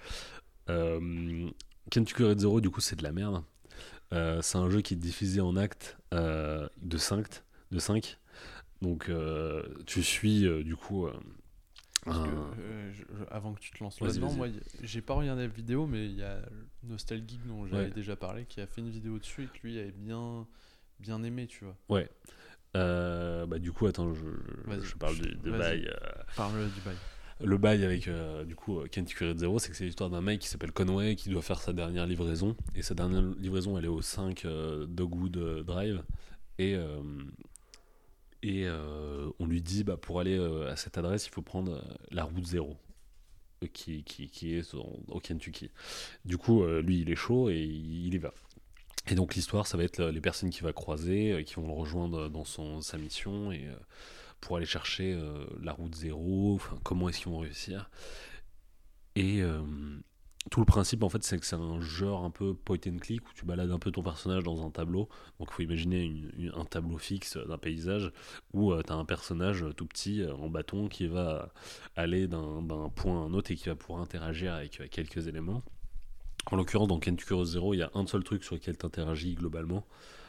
[0.71, 1.51] Euh,
[1.91, 3.43] Kentucky Route Zero, du coup, c'est de la merde.
[4.13, 7.27] Euh, c'est un jeu qui est diffusé en actes euh, de 5.
[7.71, 8.19] De 5.
[8.83, 11.07] Donc, euh, tu suis, du coup,
[12.05, 12.53] que, un-
[12.93, 14.49] je- je- avant que tu te lances là-dedans, moi,
[14.83, 16.41] j'ai pas regardé la vidéo, mais il y a
[16.85, 17.91] Nostalgeek dont j'avais Ouais.
[17.91, 20.47] déjà parlé, qui a fait une vidéo dessus et que lui avait bien,
[20.99, 21.77] bien aimé, tu vois.
[21.91, 22.09] Ouais.
[22.75, 25.59] Bah, du coup, attends, je, parle du, de Vas-y.
[25.61, 25.95] bail.
[26.37, 26.97] Parle du bail.
[27.43, 30.21] Le bail avec euh, du coup euh, Kentucky Route Zero, c'est que c'est l'histoire d'un
[30.21, 32.55] mec qui s'appelle Conway qui doit faire sa dernière livraison.
[32.75, 36.03] Et sa dernière livraison, elle est au 5 euh, Dogwood Drive.
[36.59, 36.77] Et,
[38.43, 38.69] et
[39.39, 40.37] on lui dit bah, pour aller
[40.69, 42.77] à cette adresse, il faut prendre la route 0
[43.63, 45.71] euh, qui, qui, qui est au Kentucky.
[46.27, 48.35] Du coup, lui, il est chaud et il, y va.
[49.09, 52.29] Et donc l'histoire, ça va être les personnes qu'il va croiser, qui vont le rejoindre
[52.29, 53.67] dans son, sa mission et
[54.41, 57.91] pour aller chercher euh, la route zéro, comment est-ce qu'ils vont réussir.
[59.17, 59.63] Et euh,
[60.51, 63.29] tout le principe, en fait, c'est que c'est un genre un peu point and click
[63.29, 65.09] où tu balades un peu ton personnage dans un tableau.
[65.39, 66.25] Donc il faut imaginer
[66.55, 68.11] un tableau fixe d'un paysage
[68.55, 71.53] où tu as un personnage tout petit euh, en bâton qui va
[71.95, 75.63] aller d'un point à un autre et qui va pouvoir interagir avec euh, quelques éléments.
[76.51, 79.35] En l'occurrence, dans Kentucky Zero, il y a un seul truc sur lequel tu interagis
[79.35, 79.87] globalement,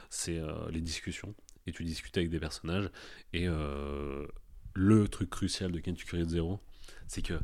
[0.09, 1.33] c'est euh, les discussions.
[1.67, 2.89] Et tu discutes avec des personnages.
[3.33, 4.25] Et euh,
[4.73, 6.59] le truc crucial de Kentucky Route Zero,
[7.07, 7.39] c'est que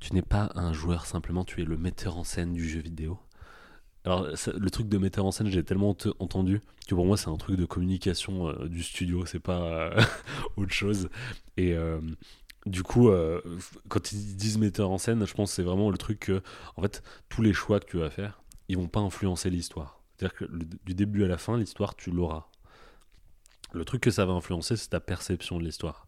[0.00, 3.18] tu n'es pas un joueur simplement, tu es le metteur en scène du jeu vidéo.
[4.04, 7.28] Alors, le truc de metteur en scène, j'ai tellement ent- entendu que pour moi, c'est
[7.28, 9.90] un truc de communication euh, du studio, c'est pas
[10.56, 11.10] autre chose.
[11.56, 12.00] Et euh,
[12.64, 13.10] du coup,
[13.88, 16.42] quand ils disent metteur en scène, je pense que c'est vraiment le truc que,
[16.76, 20.00] en fait, tous les choix que tu vas faire, ils vont pas influencer l'histoire.
[20.16, 20.44] C'est-à-dire que
[20.84, 22.48] du début à la fin, l'histoire, tu l'auras.
[23.72, 26.06] Le truc que ça va influencer, c'est ta perception de l'histoire.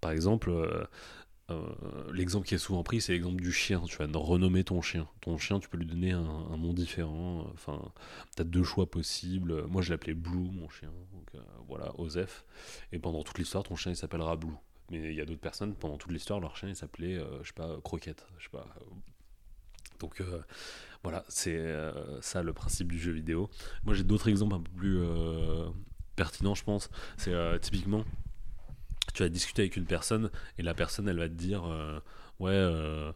[0.00, 0.84] Par exemple, euh,
[1.50, 3.82] euh, l'exemple qui est souvent pris, c'est l'exemple du chien.
[3.86, 5.08] Tu vas renommer ton chien.
[5.20, 7.46] Ton chien, tu peux lui donner un, nom différent.
[7.54, 7.80] Enfin,
[8.36, 9.66] tu as deux choix possibles.
[9.66, 10.90] Moi, je l'appelais Blue, mon chien.
[11.12, 12.44] Donc euh, voilà, Osef.
[12.92, 14.54] Et pendant toute l'histoire, ton chien, il s'appellera Blue.
[14.90, 17.48] Mais il y a d'autres personnes, pendant toute l'histoire, leur chien, il s'appelait, euh, je
[17.48, 18.26] sais pas, Croquette.
[18.38, 18.66] Je sais pas.
[20.00, 20.40] Donc euh,
[21.04, 23.50] voilà, c'est euh, ça le principe du jeu vidéo.
[23.84, 25.68] Moi, j'ai d'autres exemples un peu plus euh,
[26.24, 26.90] pertinents, je pense.
[27.16, 28.04] C'est euh, typiquement,
[29.14, 31.98] tu vas discuter avec une personne et la personne, elle va te dire, euh,
[32.40, 33.10] ouais, euh,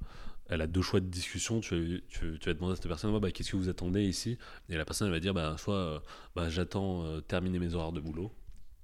[0.48, 1.60] elle a deux choix de discussion.
[1.60, 4.38] Tu, tu, tu vas demander à cette personne, ouais, bah, qu'est-ce que vous attendez ici?
[4.70, 6.02] Et la personne, elle va dire, bah, soit
[6.34, 8.32] bah, j'attends terminer mes horaires de boulot,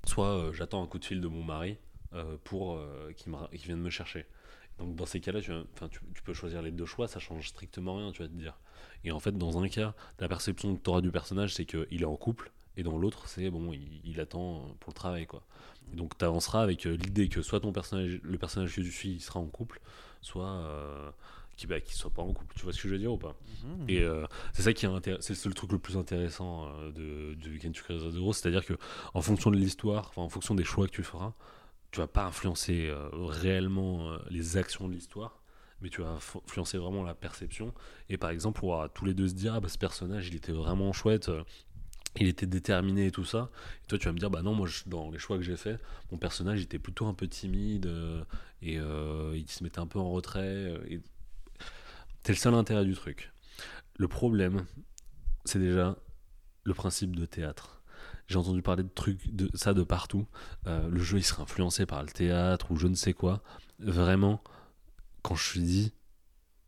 [0.07, 1.79] soit j'attends un coup de fil de mon mari
[2.45, 2.79] pour
[3.16, 4.27] qu'il me- vienne me chercher.
[4.79, 5.53] Donc dans ces cas-là, tu,
[6.14, 8.59] tu peux choisir les deux choix, ça change strictement rien, tu vas te dire.
[9.05, 12.03] Et en fait, dans un cas, la perception que tu auras du personnage, c'est qu'il
[12.03, 15.43] est en couple, et dans l'autre, c'est bon, il, il attend pour le travail, quoi.
[15.93, 18.93] Et donc tu avanceras avec euh, l'idée que soit ton personnage, le personnage que tu
[18.93, 19.81] suis, il sera en couple,
[20.21, 21.11] soit euh,
[21.57, 22.55] qu'il bah, qu'il soit pas en couple.
[22.57, 23.35] Tu vois ce que je veux dire ou pas?
[23.64, 23.85] Mhm.
[23.89, 27.59] et euh, c'est ça qui est c'est le truc le plus intéressant euh, de, de
[27.59, 28.75] Kentucky Route Zero, c'est-à-dire que
[29.14, 31.33] en fonction de l'histoire, en fonction des choix que tu feras,
[31.91, 35.43] tu vas pas influencer euh, réellement les actions de l'histoire,
[35.83, 37.75] mais tu vas influencer vraiment la perception.
[38.09, 40.37] Et par exemple, on va tous les deux se dire, ah bah ce personnage, il
[40.37, 41.31] était vraiment chouette.
[42.16, 43.50] Il était déterminé et tout ça.
[43.84, 45.78] Et toi, tu vas me dire, bah non, moi, dans les choix que j'ai fait,
[46.11, 48.24] mon personnage était plutôt un peu timide euh,
[48.62, 50.40] et euh, il se mettait un peu en retrait.
[50.40, 51.00] euh, et...
[52.24, 53.32] C'est le seul intérêt du truc.
[53.96, 54.66] Le problème,
[55.44, 55.96] c'est déjà
[56.64, 57.82] le principe de théâtre.
[58.26, 60.26] J'ai entendu parler de trucs de ça de partout.
[60.66, 63.42] Le jeu il sera influencé par le théâtre ou je ne sais quoi.
[63.78, 64.42] Vraiment,
[65.22, 65.92] quand je suis dit,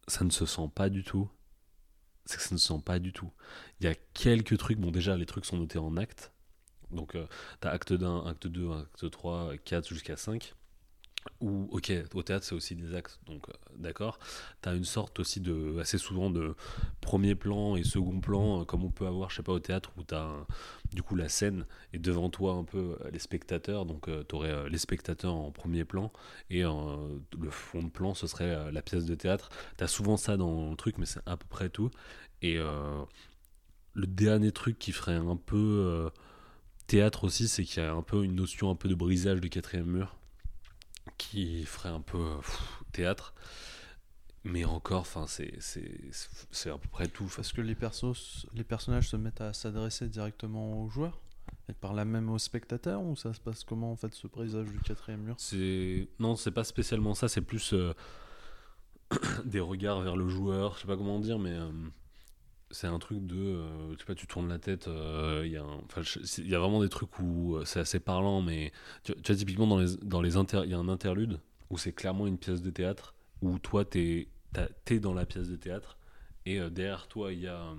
[0.09, 1.28] ça ne se sent pas du tout.
[2.25, 3.31] C'est que ça ne se sent pas du tout.
[3.81, 4.79] Il y a quelques trucs.
[4.79, 6.33] Bon, déjà, les trucs sont notés en actes.
[6.91, 7.27] Donc, euh,
[7.61, 10.55] t'as acte 1, acte 2, acte 3, 4 jusqu'à 5.
[11.41, 13.18] Ou, ok, au théâtre, c'est aussi des actes.
[13.27, 14.18] Donc, euh, d'accord.
[14.61, 16.55] T'as une sorte aussi de, assez souvent, de
[17.01, 19.93] premier plan et second plan, euh, comme on peut avoir, je sais pas, au théâtre,
[19.97, 20.47] où t'as un-
[20.93, 23.87] du coup la scène et devant toi un peu euh, les spectateurs.
[23.87, 26.12] Donc, euh, euh, les spectateurs en premier plan
[26.51, 29.49] et le fond de plan, ce serait la pièce de théâtre.
[29.77, 31.91] T'as souvent ça dans le truc, mais c'est à peu près tout.
[32.43, 32.59] Et
[33.95, 36.11] le dernier truc qui ferait un peu
[36.87, 39.49] théâtre aussi, c'est qu'il y a un peu une notion un peu de brisage de
[39.49, 40.16] quatrième mur
[41.19, 43.35] qui ferait un peu pff, théâtre.
[44.45, 46.01] Mais encore, enfin, c'est c'est
[46.51, 47.31] c'est à peu près tout.
[47.37, 51.21] Parce que les, persos, les personnages se mettent à s'adresser directement aux joueurs
[51.69, 54.67] et par là même aux spectateurs ou ça se passe comment en fait ce brisage
[54.67, 55.37] du quatrième mur?
[55.39, 57.29] C'est non, c'est pas spécialement ça.
[57.29, 57.95] C'est plus euh,
[59.45, 60.75] des regards vers le joueur.
[60.75, 61.71] Je sais pas comment dire, mais euh,
[62.73, 64.89] c'est un truc de, euh, tu tournes la tête.
[64.89, 68.73] euh, Il y a, vraiment des trucs où euh, c'est assez parlant, mais
[69.05, 71.39] tu, vois typiquement dans les dans les il y a un interlude
[71.70, 74.29] où c'est clairement une pièce de théâtre où toi t'es
[74.85, 75.99] t'es dans la pièce de théâtre
[76.45, 77.75] et derrière toi il y a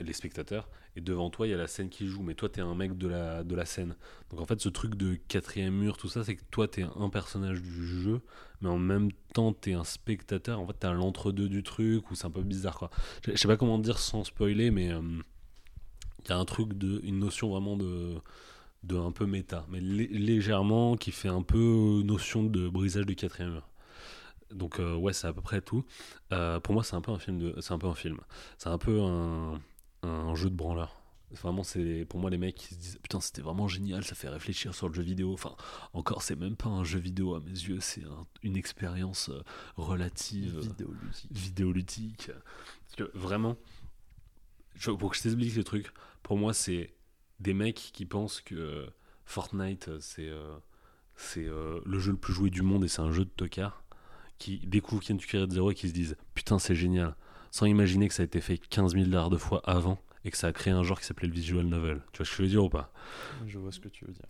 [0.00, 0.68] les spectateurs
[0.98, 2.22] et devant toi il y a la scène qui joue.
[2.22, 3.94] Mais toi t'es un mec de la de la scène.
[4.30, 7.08] Donc en fait ce truc de quatrième mur tout ça c'est que toi t'es un
[7.08, 8.20] personnage du jeu
[8.60, 10.60] mais en même temps t'es un spectateur.
[10.60, 12.90] En fait t'as l'entre-deux du truc ou c'est un peu bizarre quoi.
[13.24, 15.00] Je, sais pas comment dire sans spoiler mais euh,
[16.24, 18.14] il y a un truc de une notion vraiment de
[18.84, 23.14] de un peu méta mais lé- légèrement qui fait un peu notion de brisage du
[23.14, 23.68] quatrième mur.
[24.52, 25.84] Donc euh, ouais c'est à peu près tout.
[26.32, 28.18] Euh, pour moi c'est un peu un film c'est un peu un film.
[28.58, 29.60] C'est un peu un,
[30.08, 30.94] un jeu de branleur
[31.30, 34.30] vraiment c'est pour moi les mecs qui se disent putain c'était vraiment génial ça fait
[34.30, 35.54] réfléchir sur le jeu vidéo enfin
[35.92, 39.42] encore c'est même pas un jeu vidéo à mes yeux c'est un- une expérience euh,
[39.76, 41.26] relative Vidéoludique.
[41.30, 42.30] vidéoludique.
[42.86, 43.56] Parce que vraiment,
[44.74, 45.92] je- pour que je t'explique le truc,
[46.22, 46.94] pour moi, c'est
[47.40, 48.86] des mecs qui pensent que
[49.26, 50.56] Fortnite, c'est euh,
[51.16, 53.82] c'est euh, le jeu le plus joué du monde et c'est un jeu de tocard,
[54.38, 57.16] qui découvrent Kentucky Route Zero et qui se disent putain, c'est génial,
[57.50, 60.36] sans imaginer que ça a été fait 15 000 milliards de fois avant et que
[60.36, 62.02] ça a créé un genre qui s'appelait le visual novel.
[62.12, 62.92] Tu vois ce que je veux dire ou pas?
[63.46, 64.26] Je vois ce que tu veux dire.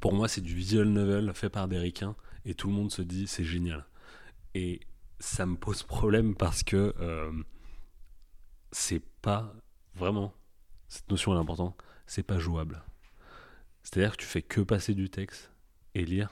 [0.00, 3.02] pour moi, c'est du visual novel fait par des ricains et tout le monde se
[3.02, 3.86] dit c'est génial.
[4.54, 4.80] Et
[5.18, 7.32] ça me pose problème parce que euh,
[8.72, 9.54] c'est pas
[9.94, 10.34] vraiment,
[10.88, 11.76] cette notion est importante,
[12.06, 12.82] c'est pas jouable.
[13.82, 15.50] C'est-à-dire que tu fais que passer du texte
[15.94, 16.30] et lire,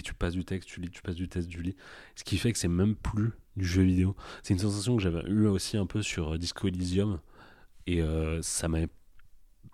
[0.00, 1.76] et tu passes du texte, tu lis, tu passes du texte, tu lis.
[2.16, 4.16] Ce qui fait que c'est même plus du jeu vidéo.
[4.42, 7.20] C'est une sensation que j'avais eu aussi un peu sur euh, Disco Elysium,
[7.86, 8.80] et euh, ça m'a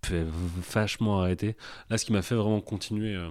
[0.05, 0.25] fait
[0.73, 1.57] vachement arrêter.
[1.91, 3.31] Là, ce qui m'a fait vraiment continuer euh,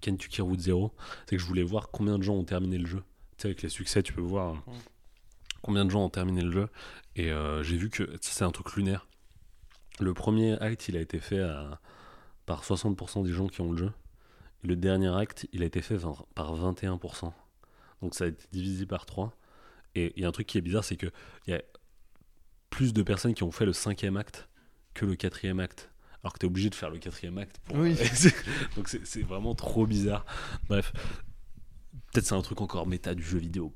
[0.00, 0.92] Kentucky Route Zero,
[1.28, 3.02] c'est que je voulais voir combien de gens ont terminé le jeu.
[3.36, 4.72] Tu sais, avec les succès, tu peux voir euh,
[5.62, 6.68] combien de gens ont terminé le jeu.
[7.16, 9.06] Et euh, j'ai vu que c'est un truc lunaire.
[10.00, 11.80] Le premier acte, il a été fait à-
[12.46, 13.92] par 60% des gens qui ont le jeu.
[14.64, 15.98] Le dernier acte, il a été fait
[16.34, 17.32] par 21%.
[18.00, 19.36] Donc ça a été divisé par 3.
[19.94, 21.12] Et il y a un truc qui est bizarre, c'est qu'il
[21.46, 21.62] y a
[22.70, 24.48] plus de personnes qui ont fait le cinquième acte
[24.94, 25.90] que le quatrième acte.
[26.22, 27.76] Alors que tu es obligé de faire le quatrième acte pour.
[27.76, 27.94] Oui.
[28.76, 30.24] Donc c'est vraiment trop bizarre.
[30.68, 30.92] Bref,
[32.12, 33.72] peut-être c'est un truc encore méta du jeu vidéo.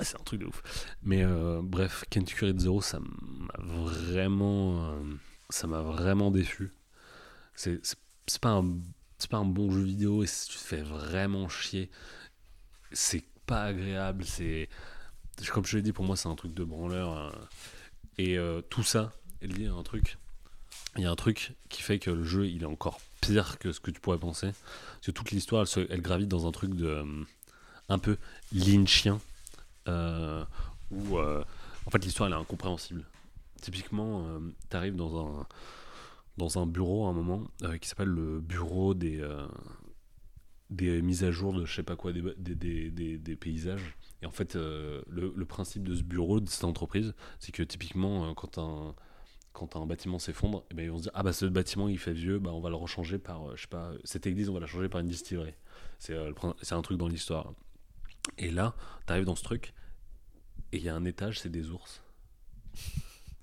[0.00, 0.62] C'est un truc de ouf.
[1.02, 5.02] Mais euh, bref, Kentucky Zero, ça m'a vraiment, euh,
[5.50, 6.72] ça m'a vraiment déçu.
[7.54, 7.80] C'est
[8.40, 8.78] pas un,
[9.22, 11.90] c'est pas un bon jeu vidéo et si tu te fais vraiment chier,
[12.90, 14.24] c'est pas agréable.
[14.24, 14.68] C'est
[15.52, 17.16] comme je l'ai dit, pour moi c'est un truc de branleur.
[17.16, 17.30] euh,
[18.18, 20.18] et euh, tout ça est lié à un truc.
[20.96, 23.70] Il y a un truc qui fait que le jeu il est encore pire que
[23.70, 24.48] ce que tu pourrais penser.
[24.48, 27.24] Parce que toute l'histoire elle, gravite dans un truc de euh,
[27.88, 28.16] un peu
[28.52, 29.20] lynchien.
[29.86, 30.44] Euh,
[30.90, 31.44] où euh,
[31.86, 33.04] en fait l'histoire elle est incompréhensible.
[33.60, 34.26] Typiquement,
[34.70, 35.46] tu arrives dans un,
[36.36, 39.46] dans un bureau à un moment euh, qui s'appelle le bureau des, euh,
[40.70, 43.96] des mises à jour de je sais pas quoi, des, des, des, paysages.
[44.22, 48.34] Et en fait, euh, le, principe de ce bureau, de cette entreprise, c'est que typiquement,
[48.34, 48.94] quand un,
[49.52, 51.98] quand un bâtiment s'effondre, eh ben, ils vont se dire Ah bah ce bâtiment il
[51.98, 54.60] fait vieux, bah, on va le rechanger par, je sais pas, cette église on va
[54.60, 55.54] la changer par une distillerie.
[55.98, 57.52] C'est un truc dans l'histoire.
[58.38, 58.74] Et là,
[59.06, 59.74] tu arrives dans ce truc,
[60.72, 62.02] et il y a un étage, c'est des ours.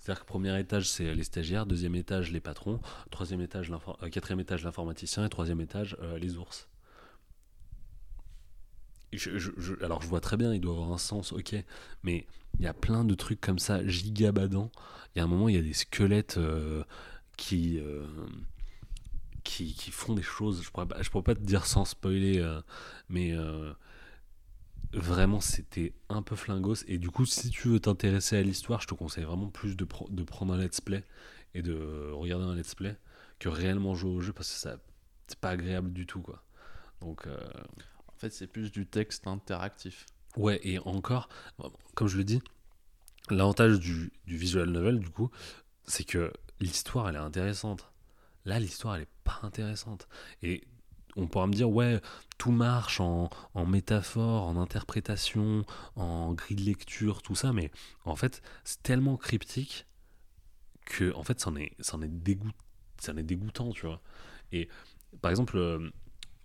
[0.09, 2.79] C'est-à-dire que premier étage, c'est les stagiaires, deuxième étage, les patrons,
[3.11, 6.67] troisième étage, euh, quatrième étage, l'informaticien, et troisième étage, euh, les ours.
[9.13, 11.55] Je- alors je vois très bien, il doit avoir un sens, ok,
[12.01, 12.25] mais
[12.57, 14.71] il y a plein de trucs comme ça, gigabadants.
[15.13, 16.83] Il y a un moment, il y a des squelettes euh,
[17.37, 17.79] qui,
[19.43, 22.43] qui, font des choses, je pourrais, pas- pourrais pas te dire sans spoiler,
[23.09, 23.35] mais
[24.93, 26.83] vraiment c'était un peu flingos.
[26.87, 29.85] Et du coup, si tu veux t'intéresser à l'histoire, je te conseille vraiment plus de,
[29.85, 31.03] pro- de prendre un let's play
[31.53, 32.97] et de regarder un let's play
[33.39, 34.77] que réellement jouer au jeu parce que ça
[35.27, 36.43] c'est pas agréable du tout quoi.
[37.01, 37.37] Donc euh,
[38.07, 40.05] En fait, c'est plus du texte interactif.
[40.37, 41.29] Ouais, et encore,
[41.95, 42.41] comme je le dis,
[43.29, 45.31] l'avantage du, du visual novel, du coup,
[45.85, 47.91] c'est que l'histoire, elle est intéressante.
[48.45, 50.07] Là, l'histoire, elle est pas intéressante.
[50.43, 50.63] Et
[51.19, 52.01] on pourra me dire, ouais,
[52.37, 55.65] tout marche en, en métaphore, en interprétation,
[55.95, 57.71] en grille de lecture, tout ça, mais
[58.05, 59.85] en fait, c'est tellement cryptique
[60.85, 62.51] que, en fait, c'en est, c'en est, dégoût,
[63.07, 64.01] est dégoûtant, tu vois.
[64.51, 64.67] Et
[65.21, 65.89] par exemple, euh,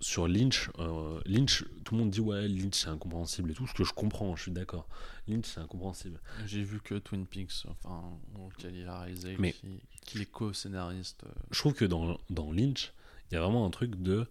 [0.00, 3.72] sur Lynch, euh, Lynch, tout le monde dit ouais, Lynch c'est incompréhensible et tout, ce
[3.72, 4.86] que je comprends, je suis d'accord.
[5.28, 6.20] Lynch c'est incompréhensible.
[6.44, 8.02] J'ai vu que Twin Peaks, enfin,
[8.38, 11.24] auquel il a réalisé, Mais- qui, qui est co-scénariste.
[11.24, 12.92] euh, Je trouve que dans, dans Lynch,
[13.30, 14.26] il y a vraiment un truc de.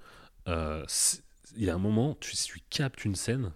[0.47, 0.85] Euh,
[1.55, 3.51] Il y a un moment, tu, si tu captes une scène,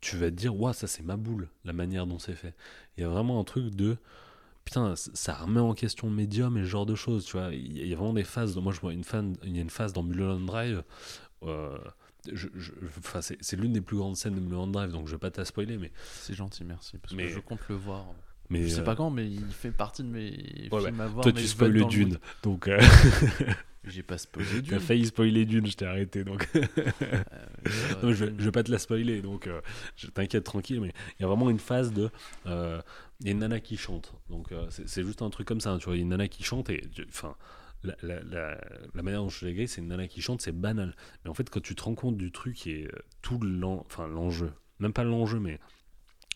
[0.00, 2.54] tu vas te dire, waouh, ça c'est ma boule, la manière dont c'est fait.
[2.96, 3.96] Il y a vraiment un truc de.
[4.64, 7.50] Putain, ça remet en question le médium et ce genre de choses, tu vois.
[7.54, 8.54] Il y a- vraiment des phases.
[8.58, 10.82] Moi, je vois une, fan, il y a une phase dans Mulholland Drive.
[11.44, 11.78] euh,
[12.32, 15.18] je, je- enfin, c'est l'une des plus grandes scènes de Mulholland Drive, donc je vais
[15.18, 15.90] pas te spoiler, mais.
[16.20, 16.98] C'est gentil, merci.
[16.98, 18.06] Parce Mais- que je compte le voir.
[18.50, 21.06] mais je sais euh, pas quand, mais il fait partie de mes Ouais, films à
[21.06, 21.22] voir.
[21.22, 22.78] Toi, tu le Dune, donc euh,
[23.84, 24.80] J'ai pas spoilé t'as Dune.
[24.80, 26.48] failli spoiler Dune, je t'ai arrêté, donc.
[26.56, 26.66] Euh,
[28.02, 28.36] Non, je, vais, Dune.
[28.38, 29.60] je vais pas te la spoiler, donc euh,
[29.96, 32.10] je t'inquiète tranquille, mais il y a vraiment une phase de.
[32.46, 32.80] euh,
[33.20, 35.78] Il y a une nana qui chante, donc c'est juste un truc comme ça, hein,
[35.78, 36.82] tu vois, il y a une nana qui chante et.
[37.08, 37.36] Enfin,
[37.84, 38.60] la, la, la,
[38.94, 40.94] la manière dont je l'ai c'est une nana qui chante, c'est banal.
[41.24, 42.88] Mais en fait, quand tu te rends compte du truc et
[43.22, 45.60] tout l'enjeu, même pas l'enjeu, mais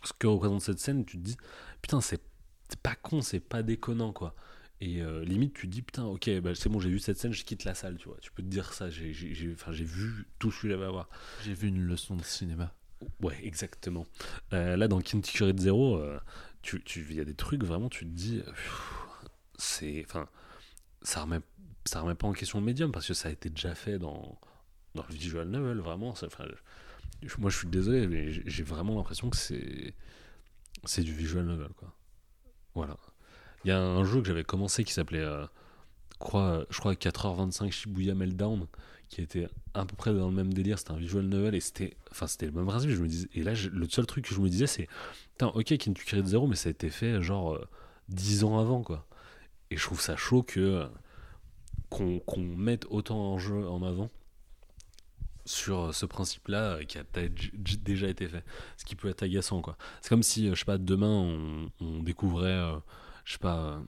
[0.05, 1.36] ce que représente cette scène, tu te dis,
[1.82, 2.22] putain, c'est
[2.68, 4.34] c'est pas con, c'est pas déconnant, quoi.
[4.82, 7.32] Et euh, limite, tu te dis, putain, ok, bah, c'est bon, j'ai vu cette scène,
[7.32, 8.18] je quitte la salle, tu vois.
[8.20, 9.12] Tu peux te dire ça, j'ai
[9.84, 11.08] vu tout ce que j'avais à voir.
[11.44, 12.74] J'ai vu une leçon de cinéma.
[13.20, 14.06] Ouais, exactement.
[14.52, 16.18] Euh, là, dans Kinty Curry de Zero, euh,
[16.62, 18.42] tu, tu, il y a des trucs vraiment, tu te dis,
[19.58, 20.28] c'est, enfin,
[21.02, 21.40] ça remet,
[21.86, 24.38] ça remet pas en question le médium parce que ça a été déjà fait dans,
[24.94, 26.14] dans le visual novel, vraiment.
[27.22, 29.94] je- moi, je suis désolé, mais j'ai j'ai vraiment l'impression que c'est,
[30.84, 31.94] c'est du visual novel, quoi.
[32.74, 32.96] Voilà.
[33.64, 35.44] Il y a un jeu que j'avais commencé qui s'appelait, euh,
[36.18, 38.66] crois, je crois, 4h25 Shibuya Meltdown,
[39.08, 40.78] qui était à peu près dans le même délire.
[40.78, 42.90] C'était un visual novel et c'était, enfin, c'était le même principe.
[42.90, 44.88] Je me disais, et là, le seul truc que je me disais, c'est,
[45.32, 47.68] putain, ok, Kintu Curry de Zero, mais ça a été fait genre euh,
[48.08, 49.06] 10 ans avant, quoi.
[49.70, 50.86] Et je trouve ça chaud que euh,
[51.90, 54.08] qu'on mette autant en jeu en avant
[55.44, 57.04] sur euh, ce principe-là qui a
[57.84, 58.44] déjà été fait.
[58.78, 59.76] Ce qui peut être agaçant, quoi.
[60.00, 62.60] C'est comme si, je sais pas, demain, on, on découvrait,
[63.24, 63.80] je sais pas, euh,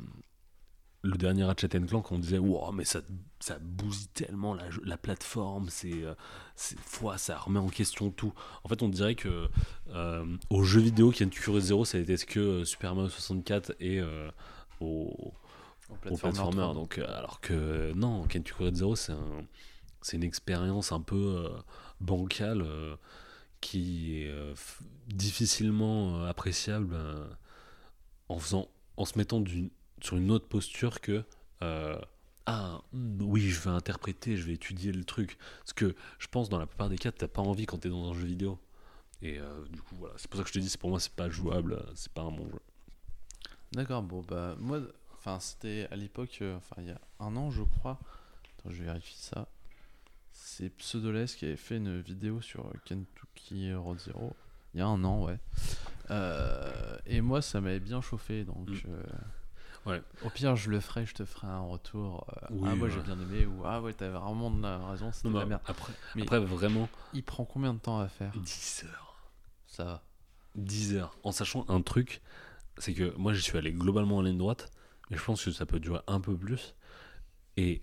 [1.05, 3.01] le dernier Ratchet Clank, on disait, wow, mais ça,
[3.39, 6.15] ça bousille tellement la, la plateforme, c'est, euh,
[6.57, 8.33] c'est, foi, ça remet en question tout.
[8.65, 9.49] En fait, on dirait que
[9.91, 12.65] euh, aux jeux vidéo qui viennent de Cure Zero, ça a été ce que euh,
[12.65, 14.31] Super Mario 64 et euh,
[14.81, 15.35] au,
[15.91, 16.73] au platformer.
[16.75, 19.45] Donc, alors que non, Kentucky Road Zero, c'est un,
[20.01, 21.49] c'est une expérience un peu euh,
[22.01, 22.97] bancale euh,
[23.61, 24.55] qui est euh,
[25.09, 26.97] difficilement appréciable
[28.29, 29.43] en faisant, en se mettant
[30.01, 31.25] sur une autre posture que
[31.63, 31.99] euh,
[32.47, 35.39] ah hmm, oui, je vais interpréter, je vais étudier le truc.
[35.61, 38.11] Parce que je pense dans la plupart des cas, t'as pas envie quand t'es dans
[38.11, 38.59] un jeu vidéo.
[39.23, 41.01] Et euh, du coup, voilà, c'est pour ça que je te dis, c'est pour moi,
[41.01, 42.61] c'est pas jouable, c'est pas un bon jeu.
[43.73, 44.81] D'accord, bon bah moi,
[45.15, 47.99] enfin c'était à l'époque, euh, enfin il y a un an je crois.
[48.59, 49.49] Attends, je vérifie ça.
[50.31, 54.37] C'est Pseudoless qui avait fait une vidéo sur Kentucky Road Zero.
[54.75, 55.39] Il y a un an, ouais.
[56.11, 58.69] Euh, et moi, ça m'avait bien chauffé, donc.
[58.69, 58.79] Mm.
[58.89, 59.03] euh,
[59.87, 60.01] Ouais.
[60.25, 62.27] Au pire, je le ferai, je te ferai un retour.
[62.43, 65.13] euh, Oui, ah, moi j'ai bien aimé, ou ah ouais, t'avais vraiment de la raison,
[65.13, 65.61] c'était de la merde.
[65.67, 68.33] après, Mais après, vraiment, il prend combien de temps à faire?
[68.35, 69.31] 10 heures.
[69.67, 70.03] Ça va.
[70.55, 71.19] 10 heures.
[71.23, 72.23] En sachant un truc,
[72.79, 74.71] c'est que moi, j'y suis allé globalement en ligne droite,
[75.11, 76.75] mais je pense que ça peut durer un peu plus.
[77.59, 77.83] Et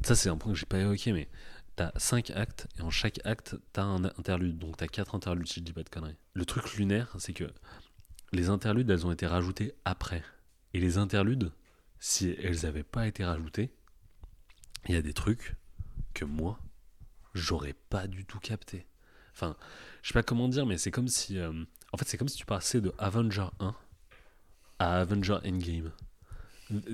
[0.00, 1.28] ça, c'est un point que j'ai pas évoqué, mais
[1.76, 4.58] t'as 5 actes, et en chaque acte, t'as un interlude.
[4.58, 6.16] Donc t'as 4 interludes, si je dis pas de conneries.
[6.34, 7.44] Le truc lunaire, c'est que
[8.32, 10.22] les interludes, elles ont été rajoutées après.
[10.72, 11.52] Et les interludes,
[12.00, 13.72] si elles avaient pas été rajoutées,
[14.88, 15.56] il y a des trucs
[16.14, 16.58] que moi,
[17.34, 18.86] j'aurais pas du tout capté.
[19.32, 19.56] Enfin,
[20.02, 21.38] je sais pas comment dire, mais c'est comme si.
[21.38, 23.74] euh, en fait, c'est comme si tu passais de Avenger 1
[24.78, 25.92] à Avenger Endgame.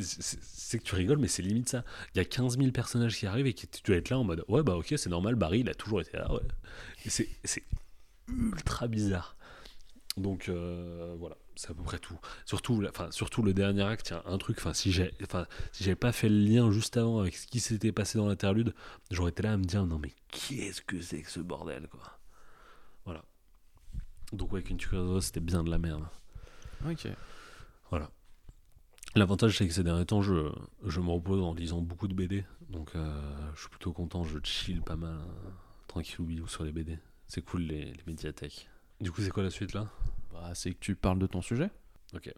[0.00, 1.84] C'est- que tu rigoles, mais c'est limite ça.
[2.14, 4.24] Il y a 15 000 personnages qui arrivent et qui, tu dois être là en
[4.24, 6.40] mode Ouais, bah ok, c'est normal, Barry, il a toujours été là, ouais.
[7.06, 7.28] C'est
[8.28, 9.36] ultra bizarre.
[10.16, 12.18] Donc euh, voilà, c'est à peu près tout.
[12.44, 14.92] Surtout, enfin, surtout le dernier acte, il y a un truc, enfin, si
[15.22, 18.26] enfin, si j'avais pas fait le lien juste avant avec ce qui s'était passé dans
[18.26, 18.74] l'interlude,
[19.10, 22.18] j'aurais été là à me dire Non, mais qu'est-ce que c'est que ce bordel, quoi.
[23.04, 23.24] Voilà.
[24.32, 26.04] Donc, ouais, Kentucky c'était bien de la merde.
[26.88, 27.06] Ok.
[27.90, 28.10] Voilà.
[29.16, 30.52] L'avantage, c'est que ces derniers temps, je,
[30.84, 32.44] je me repose en lisant beaucoup de BD.
[32.68, 34.22] Donc, euh, je suis plutôt content.
[34.22, 35.50] Je chill pas mal, euh,
[35.88, 36.98] tranquille ou sur les BD.
[37.26, 38.68] C'est cool, les, les médiathèques.
[39.00, 39.88] Du coup, c'est quoi la suite là?
[40.32, 41.70] Bah, c'est que tu parles de ton sujet.
[42.14, 42.32] Ok.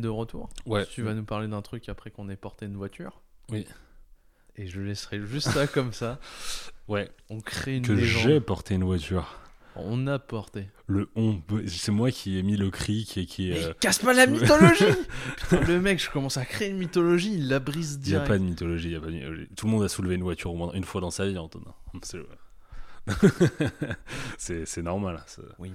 [0.00, 0.48] De retour.
[0.66, 0.86] Ouais.
[0.86, 3.20] Tu vas nous parler d'un truc après qu'on ait porté une voiture.
[3.50, 3.66] Oui.
[4.56, 6.18] et je laisserai juste ça comme ça.
[6.88, 9.36] Ouais, On crée une que j'ai porté une voiture.
[9.76, 10.66] On a porté.
[10.88, 14.12] Le on, c'est moi qui ai mis le cri qui, qui Mais euh, casse pas
[14.12, 14.84] la mythologie
[15.36, 18.18] Putain, Le mec, je commence à créer une mythologie, il la brise Il n'y a
[18.18, 18.28] direct.
[18.28, 19.48] pas de mythologie, y a pas de mythologie.
[19.56, 21.72] Tout le monde a soulevé une voiture au moins une fois dans sa vie, Antonin.
[24.38, 25.22] C'est normal.
[25.58, 25.72] Oui.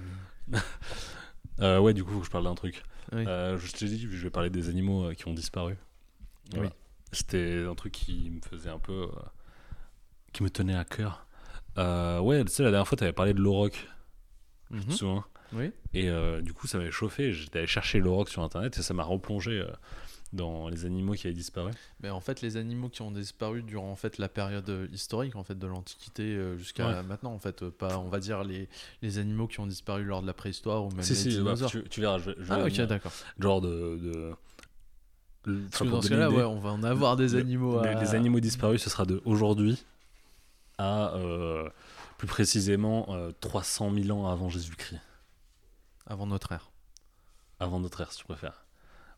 [1.60, 2.82] Euh, ouais, du coup, faut que je parle d'un truc.
[3.12, 3.24] Oui.
[3.26, 5.76] Euh, je t'ai dit, je vais parler des animaux euh, qui ont disparu.
[6.52, 6.68] Voilà.
[6.68, 6.74] Oui.
[7.12, 9.02] C'était un truc qui me faisait un peu.
[9.04, 9.22] euh,
[10.32, 11.26] qui me tenait à cœur.
[11.76, 13.86] Ouais, tu sais, la dernière fois, tu avais parlé de l'auroch,
[14.70, 15.24] te souviens?
[15.52, 15.70] Oui.
[15.94, 16.10] Et
[16.42, 17.32] du coup, ça m'avait chauffé.
[17.32, 19.64] J'étais allé chercher l'auroch sur internet et ça m'a replongé
[20.32, 21.70] dans les animaux qui avaient disparu.
[22.00, 25.44] Mais en fait, les animaux qui ont disparu durant en fait la période historique en
[25.44, 27.02] fait de l'Antiquité euh, jusqu'à Ouais.
[27.02, 28.68] maintenant en fait, euh, pas on va dire les,
[29.02, 31.34] les animaux qui ont disparu lors de la préhistoire ou même Si, les si, bah,
[31.54, 31.70] dinosaures.
[31.70, 32.18] tu, tu verras.
[32.18, 33.12] Je, je Ah ok d'accord.
[33.38, 33.96] genre de.
[33.96, 34.34] de...
[35.70, 37.78] Parce que dans ce cas-là, ouais, on va en avoir des animaux.
[37.78, 39.84] à- les animaux disparus, ce sera de aujourd'hui
[40.78, 41.68] à euh,
[42.18, 44.98] plus précisément euh, 300 000 ans avant Jésus-Christ,
[46.06, 46.70] avant notre ère.
[47.60, 48.64] avant notre ère, si tu préfères.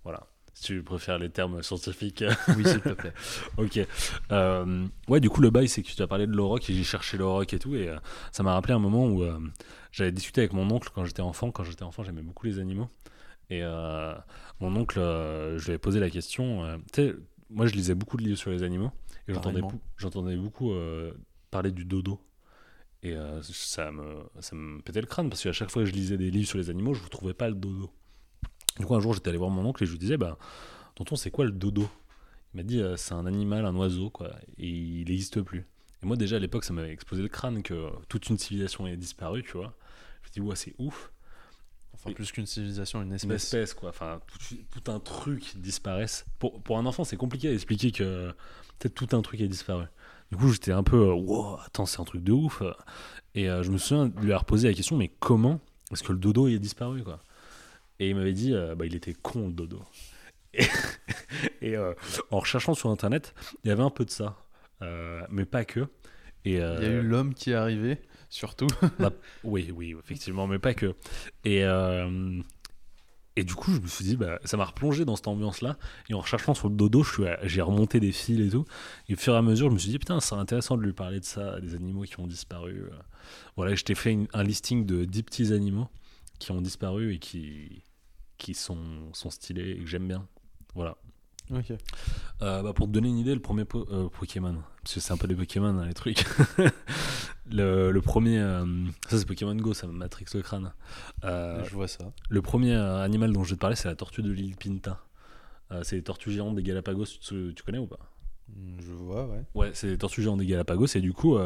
[0.04, 0.26] Voilà.
[0.58, 2.24] Si tu préfères les termes scientifiques.
[2.56, 3.12] Oui, s'il te plaît.
[3.58, 3.78] ok.
[4.32, 6.82] Euh, ouais, du coup, le bail, c'est que tu as parlé de l'auroch et j'ai
[6.82, 7.76] cherché l'auroch et tout.
[7.76, 7.96] Et euh,
[8.32, 9.38] ça m'a rappelé un moment où euh,
[9.92, 11.52] j'avais discuté avec mon oncle quand j'étais enfant.
[11.52, 12.88] Quand j'étais enfant, j'aimais beaucoup les animaux.
[13.50, 13.62] Et
[14.60, 16.80] mon oncle, je lui avais posé la question.
[16.92, 17.14] tu sais,
[17.50, 18.90] moi, je lisais beaucoup de livres sur les animaux.
[19.28, 20.74] Et j'entendais, beaucoup
[21.52, 22.20] parler du dodo.
[23.04, 26.18] Et ça, me, ça me pétait le crâne parce qu'à chaque fois que je lisais
[26.18, 27.92] des livres sur les animaux, je ne trouvais pas le dodo.
[28.78, 30.38] Du coup, un jour, j'étais allé voir mon oncle et je lui disais bah,
[30.94, 31.88] Tonton, c'est quoi le dodo?
[32.54, 34.30] Il m'a dit euh, C'est un animal, un oiseau, quoi.
[34.58, 35.66] Et il n'existe plus.
[36.02, 38.86] Et moi, déjà, à l'époque, ça m'avait explosé le crâne que euh, toute une civilisation
[38.86, 39.74] est disparue, tu vois.
[40.22, 41.10] Je me dis Ouais, c'est ouf.
[41.94, 43.44] Enfin, plus qu'une civilisation, une Une espèce.
[43.44, 43.88] espèce, quoi.
[43.90, 46.24] Enfin, tout, tout un truc disparaisse.
[46.38, 48.28] Pour, pour un enfant, c'est compliqué à expliquer que
[48.78, 49.84] peut-être tout un truc est disparu.
[50.30, 52.62] Du coup, j'étais un peu, euh, wow, attends, c'est un truc de ouf.
[53.34, 55.58] Et euh, je me souviens de lui avoir posé la question, mais comment
[55.90, 57.18] est-ce que le dodo est disparu, quoi?
[58.00, 59.82] Et il m'avait dit, euh, bah, il était con, le dodo.
[60.54, 60.62] Et,
[61.62, 61.94] et, euh,
[62.30, 63.34] en recherchant sur Internet,
[63.64, 64.36] il y avait un peu de ça,
[64.82, 65.80] Euh, mais pas que.
[66.44, 68.68] Et, Il y a eu l'homme qui est arrivé, surtout.
[69.44, 70.94] oui, oui, effectivement, mais pas que.
[71.44, 71.64] Et,
[73.36, 75.76] et du coup, je me suis dit, bah, ça m'a replongé dans cette ambiance-là.
[76.08, 77.04] Et en recherchant sur le dodo,
[77.44, 78.64] j'ai remonté des fils et tout.
[79.08, 80.92] Et au fur et à mesure, je me suis dit, putain, c'est intéressant de lui
[80.92, 82.84] parler de ça, des animaux qui ont disparu.
[83.56, 85.88] Voilà, je t'ai fait une- un listing de 10 petits animaux
[86.40, 87.82] qui ont disparu et qui,
[88.38, 90.26] qui sont, sont stylés et que j'aime bien.
[90.74, 90.96] Voilà.
[91.50, 91.72] Ok.
[92.42, 95.12] Euh, bah, pour te donner une idée, le premier po- euh, Pokémon, parce que c'est
[95.12, 96.24] un peu des Pokémon, hein, les trucs.
[97.50, 98.64] le, le premier, euh,
[99.08, 100.72] ça c'est Pokémon Go, ça me matrix le crâne.
[101.22, 102.12] Je vois ça.
[102.28, 105.02] le premier animal dont je vais te parler, c'est la tortue de l'île Pinta.
[105.82, 107.98] C'est les tortues géantes des Galapagos, tu, tu connais ou pas?
[108.48, 109.42] Mm, Je vois, ouais.
[109.54, 111.36] Ouais, c'est les tortues géantes des Galapagos, et du coup,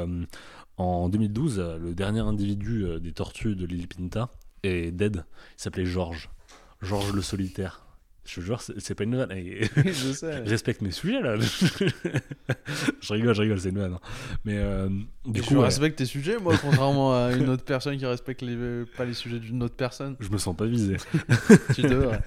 [0.76, 4.30] en 2012, euh, le dernier individu des tortues de l'île Pinta
[4.64, 5.24] est dead.
[5.58, 6.28] Il s'appelait Georges.
[6.82, 7.86] Georges le solitaire.
[8.24, 9.32] Je te jure, c'est pas une vanne.
[9.32, 10.38] Et- je sais.
[10.40, 11.34] Respecte mes sujets là.
[13.00, 13.94] je rigole, je rigole, c'est une vanne.
[13.94, 14.00] hein.
[14.44, 14.88] Mais euh,
[15.26, 18.84] du coup, ouais, respecte tes sujets, moi, contrairement à une autre personne qui respecte les,
[18.96, 20.16] pas les sujets d'une autre personne.
[20.20, 20.98] je me sens pas visé.
[21.74, 22.20] Tu devrais.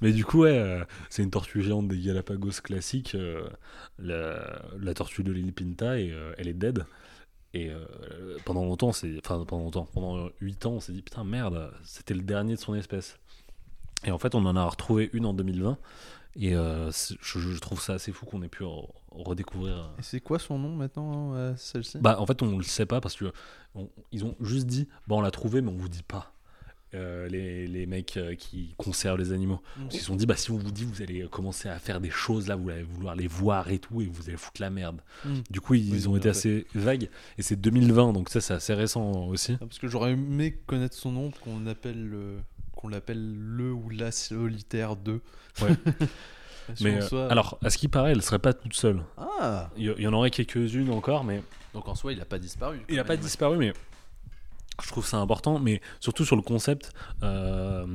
[0.00, 3.42] Mais du coup, ouais, euh, c'est une tortue géante des Galapagos classiques, euh,
[3.98, 6.84] la, la tortue de l'île Pinta, et elle est dead.
[7.52, 7.70] Et
[8.44, 12.14] pendant longtemps, c'est, enfin pendant longtemps, pendant 8 ans, on s'est dit putain merde, c'était
[12.14, 13.18] le dernier de son espèce.
[14.04, 15.78] Et en fait, on en a retrouvé une en 2020.
[16.36, 19.74] Et euh, je, je trouve ça assez fou qu'on ait pu re- redécouvrir.
[19.76, 21.98] euh, Et c'est quoi son nom maintenant, euh, celle-ci?
[21.98, 23.32] Bah, en fait, on le sait pas parce que
[23.74, 26.32] on- ils ont juste dit, bah, on l'a trouvé, mais on vous dit pas.
[26.94, 29.60] Euh, les, les mecs qui conservent les animaux.
[29.76, 32.00] Parce qu'ils se sont dit, bah, si on vous dit, vous allez commencer à faire
[32.00, 34.70] des choses là, vous allez vouloir les voir et tout, et vous allez foutre la
[34.70, 35.00] merde.
[35.24, 35.34] Mm.
[35.50, 37.08] Du coup, ils Oui, ont été assez vagues.
[37.38, 39.52] Et c'est 2020, donc ça, c'est assez récent aussi.
[39.54, 42.38] Ah, Parce que j'aurais aimé connaître son nom, qu'on appelle le,
[42.80, 45.20] qu'on l'appelle le ou la solitaire 2.
[45.62, 45.68] Ouais.
[46.74, 49.02] Si Mais euh, alors, à ce qui paraît, elle serait pas toute seule.
[49.18, 51.42] Ah Il y, il y en aurait quelques-unes encore, mais
[51.74, 52.80] Donc en soi, il a pas disparu.
[52.88, 53.72] Il n'a pas disparu, mais
[54.82, 55.58] je trouve ça important.
[55.58, 57.86] Mais surtout sur le concept, euh,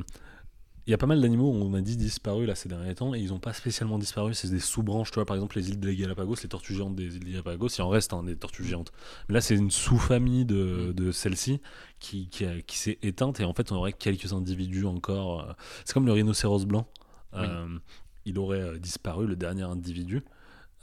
[0.87, 3.19] il y a pas mal d'animaux, on a dit disparus là ces derniers temps, et
[3.19, 4.33] ils n'ont pas spécialement disparu.
[4.33, 7.15] C'est des sous-branches, tu vois, par exemple les îles des Galapagos, les tortues géantes des
[7.15, 8.91] îles des Galapagos, il en reste hein, des tortues géantes.
[9.27, 11.59] Mais là, c'est une sous-famille de, de celles-ci
[11.99, 15.41] qui, qui, qui s'est éteinte, et en fait, on aurait quelques individus encore.
[15.49, 15.53] euh,
[15.85, 16.87] C'est comme le rhinocéros blanc.
[17.33, 17.39] Oui.
[17.43, 17.77] Euh,
[18.25, 20.23] il aurait euh, disparu, le dernier individu.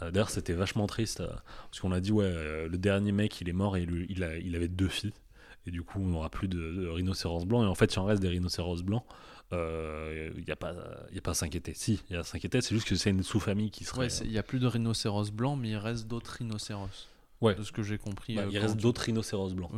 [0.00, 1.22] D'ailleurs, c'était vachement triste
[1.70, 4.36] parce qu'on a dit, ouais, le dernier mec, il est mort et lui, il, a-
[4.36, 5.12] il avait deux filles.
[5.64, 7.62] et du coup on n'aura plus de, de rhinocéros blancs.
[7.64, 9.04] Et en fait, il en reste des rhinocéros blancs.
[9.52, 10.74] Il n'y a pas,
[11.12, 11.74] y a pas à s'inquiéter.
[11.74, 12.60] Si, il y a à s'inquiéter.
[12.62, 14.06] C'est juste que c'est une sous-famille qui serait.
[14.06, 17.08] Ouais, il y a plus de rhinocéros blancs, mais il reste d'autres rhinocéros.
[17.40, 17.54] Ouais.
[17.56, 18.36] De ce que j'ai compris.
[18.36, 19.70] Bah, euh, il reste tu- d'autres rhinocéros blancs.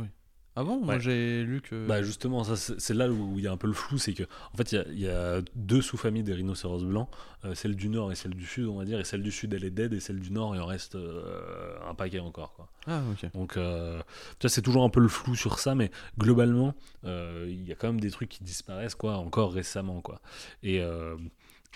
[0.57, 0.99] Ah bon Moi Ouais.
[1.01, 1.85] j'ai lu que.
[1.87, 4.23] Bah justement, ça, c'est là où il y a un peu le flou, c'est que
[4.53, 7.09] en fait il y a- il y, a deux sous-familles des rhinocéros blancs,
[7.43, 9.53] euh, celle du nord et celle du sud, on va dire, et celle du sud
[9.53, 12.53] elle est dead et celle du nord il en reste euh, un paquet encore.
[12.53, 12.69] Quoi.
[12.87, 13.29] Ah ok.
[13.33, 13.99] Donc euh,
[14.39, 17.71] tu vois, c'est toujours un peu le flou sur ça, mais globalement euh, il y
[17.71, 20.21] a quand même des trucs qui disparaissent quoi, encore récemment quoi.
[20.63, 21.17] Et euh,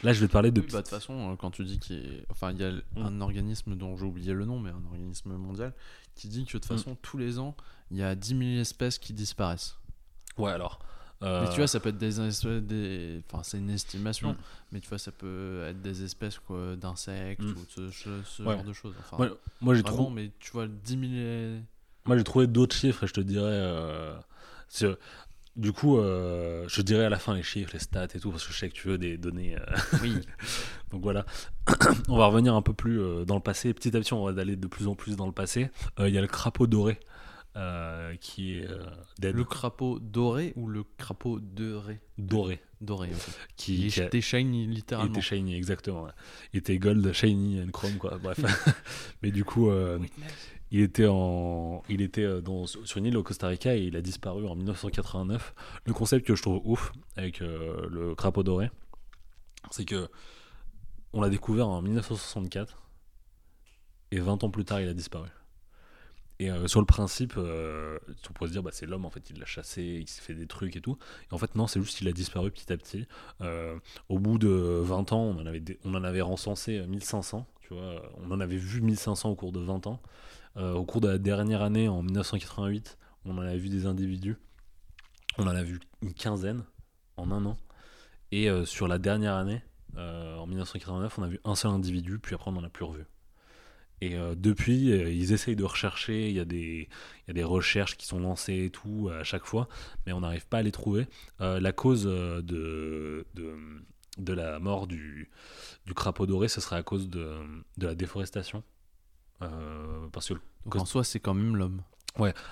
[0.03, 1.97] là je vais te parler de Oui, bah, de toute façon, quand tu dis qu'il
[1.97, 4.85] y a, enfin, il y a un organisme dont j'ai oublié le nom, mais un
[4.85, 5.73] organisme mondial,
[6.15, 6.77] qui dit que de toute Mm.
[6.77, 7.55] façon, tous les ans,
[7.91, 9.77] il y a 10 000 espèces qui disparaissent.
[10.37, 10.79] ouais alors.
[11.21, 13.21] euh, Mais tu vois, ça peut être des, espèces- des...
[13.29, 14.37] enfin, c'est une estimation, Mm.
[14.71, 16.39] mais tu vois, ça peut être des espèces
[16.77, 17.51] d'insectes Mm.
[17.57, 17.89] ou ce,
[18.23, 18.55] ce- Ouais.
[18.55, 18.95] genre de choses.
[18.99, 21.03] Enfin, moi, moi, j'ai trop mais tu vois, 10 000.
[21.13, 21.59] et-
[22.05, 23.45] Moi, j'ai trouvé d'autres chiffres et je te dirais.
[23.51, 24.15] euh,
[25.55, 28.31] du coup, euh, je te dirai à la fin les chiffres, les stats et tout,
[28.31, 29.57] parce que je sais que tu veux des données.
[29.57, 30.13] euh, Oui.
[30.91, 31.25] donc voilà.
[32.07, 33.73] on va revenir un peu plus euh, dans le passé.
[33.73, 35.69] Petit à petit, on va aller de plus en plus dans le passé.
[35.99, 36.97] Il y a le crapaud doré
[37.55, 38.85] euh, qui est euh,
[39.19, 39.35] dead.
[39.35, 42.61] le crapaud doré ou le crapaud doré doré.
[42.81, 43.09] Doré.
[43.57, 45.11] Qui, Il qui a- était shiny, il littéralement.
[45.11, 46.03] était shiny, exactement.
[46.03, 46.11] ouais.
[46.53, 48.17] Il était gold, shiny and chrome, quoi.
[48.23, 48.39] Bref.
[49.21, 49.69] Mais du coup.
[49.69, 49.99] euh,
[50.71, 54.01] Il était, en, il était dans, sur une île au Costa Rica et il a
[54.01, 55.53] disparu en 1989.
[55.85, 58.69] Le concept que je trouve ouf avec le crapaud doré,
[59.71, 60.07] c'est que
[61.11, 62.83] on l'a découvert en 1964
[64.11, 65.27] et 20 ans plus tard il a disparu.
[66.41, 69.29] Et euh, sur le principe, euh, on pourrait se dire bah, c'est l'homme en fait,
[69.29, 70.97] il l'a chassé, il s'est fait des trucs et tout.
[71.29, 73.07] Et en fait non, c'est juste qu'il a disparu petit à petit.
[73.41, 73.77] Euh,
[74.07, 78.01] au bout de 20 ans, on en avait, on en avait recensé 1500, tu vois,
[78.17, 80.01] on en avait vu 1500 au cours de 20 ans.
[80.55, 84.35] Au cours de la dernière année, en 1988, on en a vu des individus.
[85.37, 86.65] On en a vu une quinzaine
[87.15, 87.55] en un an.
[88.33, 89.61] Et sur la dernière année,
[89.95, 93.05] en 1989, on a vu un seul individu, puis après on n'en a plus revu.
[94.01, 97.33] Et euh, depuis, euh, ils essayent de rechercher, il y, a des, il y a
[97.33, 99.67] des recherches qui sont lancées et tout à chaque fois,
[100.05, 101.07] mais on n'arrive pas à les trouver.
[101.41, 103.57] Euh, la cause de, de,
[104.17, 105.29] de la mort du,
[105.85, 107.35] du crapaud doré, ce serait à cause de,
[107.77, 108.63] de la déforestation.
[110.11, 110.33] Parce que
[110.65, 111.81] Donc en soi, c'est quand même l'homme.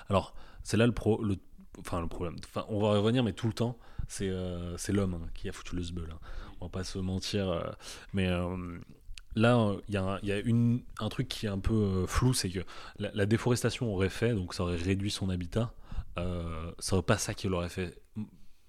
[0.10, 1.38] alors, c'est là le, pro, le,
[1.80, 2.36] enfin, le problème.
[2.46, 3.78] Enfin, on va revenir, mais tout le temps,
[4.08, 4.30] c'est
[4.90, 6.10] l'homme hein, qui a foutu le sbeul.
[6.12, 6.20] hein.
[6.60, 7.76] On va pas se mentir.
[8.14, 8.30] mais
[9.38, 11.74] là, il y a, un, il y a une, un truc qui est un peu
[11.74, 12.60] euh, flou c'est que
[13.00, 15.74] la, la déforestation aurait fait, donc ça aurait réduit son habitat.
[16.18, 18.00] Euh, ça aurait pas ça qui l'aurait fait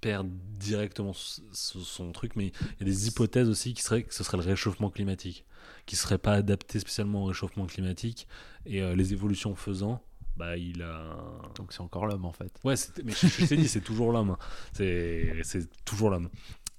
[0.00, 4.02] perdre directement s- s- son truc, mais il y a des hypothèses aussi qui seraient
[4.04, 5.44] que ce serait le réchauffement climatique,
[5.86, 8.28] qui serait pas adapté spécialement au réchauffement climatique,
[8.66, 10.02] et euh, les évolutions faisant,
[10.36, 11.16] bah il a
[11.56, 12.52] Donc c'est encore l'homme en fait.
[12.62, 14.30] Ouais, mais je, je t'ai dit, c'est toujours l'homme.
[14.30, 14.38] hein.
[14.72, 16.28] C'est toujours l'homme.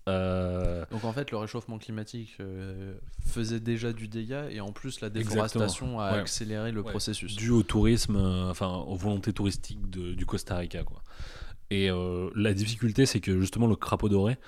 [0.10, 2.94] Euh, Donc en fait, le réchauffement climatique euh,
[3.26, 6.20] faisait déjà du dégât et en plus la déforestation a Ouais.
[6.20, 6.90] accéléré le Ouais.
[6.92, 7.36] processus.
[7.36, 11.02] dû au tourisme, euh, enfin aux volontés touristiques de- du Costa Rica, quoi.
[11.72, 11.90] Et
[12.36, 14.40] la difficulté, c'est que justement le crapaud doré,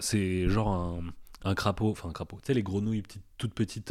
[0.00, 1.00] c'est genre un,
[1.44, 2.36] un crapaud, enfin un crapaud.
[2.42, 3.90] Tu sais les grenouilles petites, toutes petites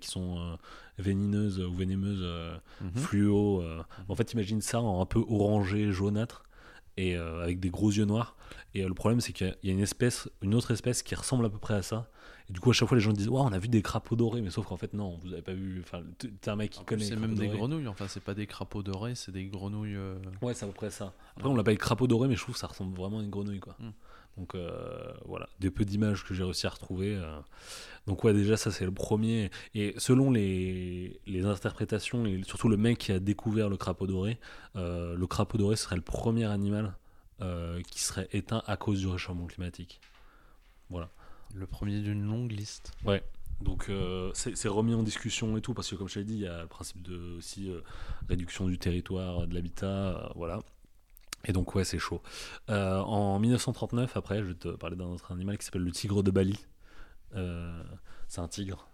[0.00, 0.56] qui sont
[0.98, 2.24] vénineuses ou vénémeuses,
[2.80, 2.90] Mhm.
[2.94, 3.62] fluo.
[4.08, 6.44] En fait, imagine ça en un peu orangé, jaunâtre,
[6.98, 8.36] et euh, avec des gros yeux noirs.
[8.74, 11.46] Et euh, le problème, c'est qu'il y a une espèce, une autre espèce qui ressemble
[11.46, 12.10] à peu près à ça.
[12.50, 14.16] Et du coup, à chaque fois, les gens disent, waouh, on a vu des crapauds
[14.16, 15.80] dorés, mais sauf qu'en fait, non, vous avez pas vu.
[15.80, 17.04] Enfin, t'es un mec qui connaît.
[17.04, 17.56] C'est même des dorés.
[17.56, 19.94] grenouilles, enfin c'est pas des crapauds dorés, c'est des grenouilles.
[19.94, 21.14] euh, Ouais, c'est à peu près ça.
[21.36, 23.60] Après, on l'appelle crapaud doré, mais je trouve que ça ressemble vraiment à une grenouille,
[23.60, 23.76] quoi.
[23.78, 23.90] Mm.
[24.38, 27.14] Donc euh, voilà, des peu d'images que j'ai réussi à retrouver.
[27.16, 27.38] euh.
[28.06, 29.50] Donc ouais, déjà ça c'est le premier.
[29.74, 34.38] Et selon les, les interprétations, et surtout le mec qui a découvert le crapaud doré,
[34.76, 36.94] euh, le crapaud doré serait le premier animal
[37.92, 40.00] qui serait éteint à cause du réchauffement climatique.
[41.54, 42.92] Le premier d'une longue liste.
[43.60, 46.40] Donc euh, c'est remis en discussion et tout, parce que comme je t'ai dit, il
[46.40, 47.80] y a le principe de aussi euh,
[48.28, 50.60] réduction du territoire, de l'habitat, euh, voilà.
[51.44, 52.22] Et donc ouais, c'est chaud.
[52.68, 56.22] Euh, en 1939, après, je vais te parler d'un autre animal qui s'appelle le tigre
[56.22, 56.58] de Bali.
[57.34, 57.82] Euh,
[58.26, 58.88] c'est un tigre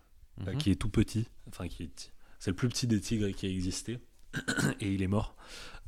[0.46, 0.58] euh, Mhm.
[0.58, 3.48] qui est tout petit, enfin qui est, c'est le plus petit des tigres qui a
[3.48, 3.98] existé,
[4.80, 5.36] et il est mort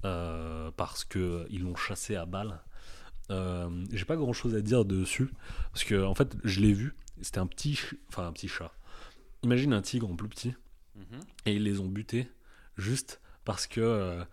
[0.05, 2.61] euh, parce que ils l'ont chassé à balles.
[3.93, 5.29] J'ai pas grand chose à dire dessus
[5.73, 6.95] parce que en fait, je l'ai vu.
[7.23, 7.79] C'était un petit,
[8.09, 8.73] enfin un petit chat.
[9.43, 10.55] Imagine un tigre en plus petit
[10.95, 11.21] Mhm.
[11.47, 12.31] et ils les ont butés
[12.79, 14.25] juste parce que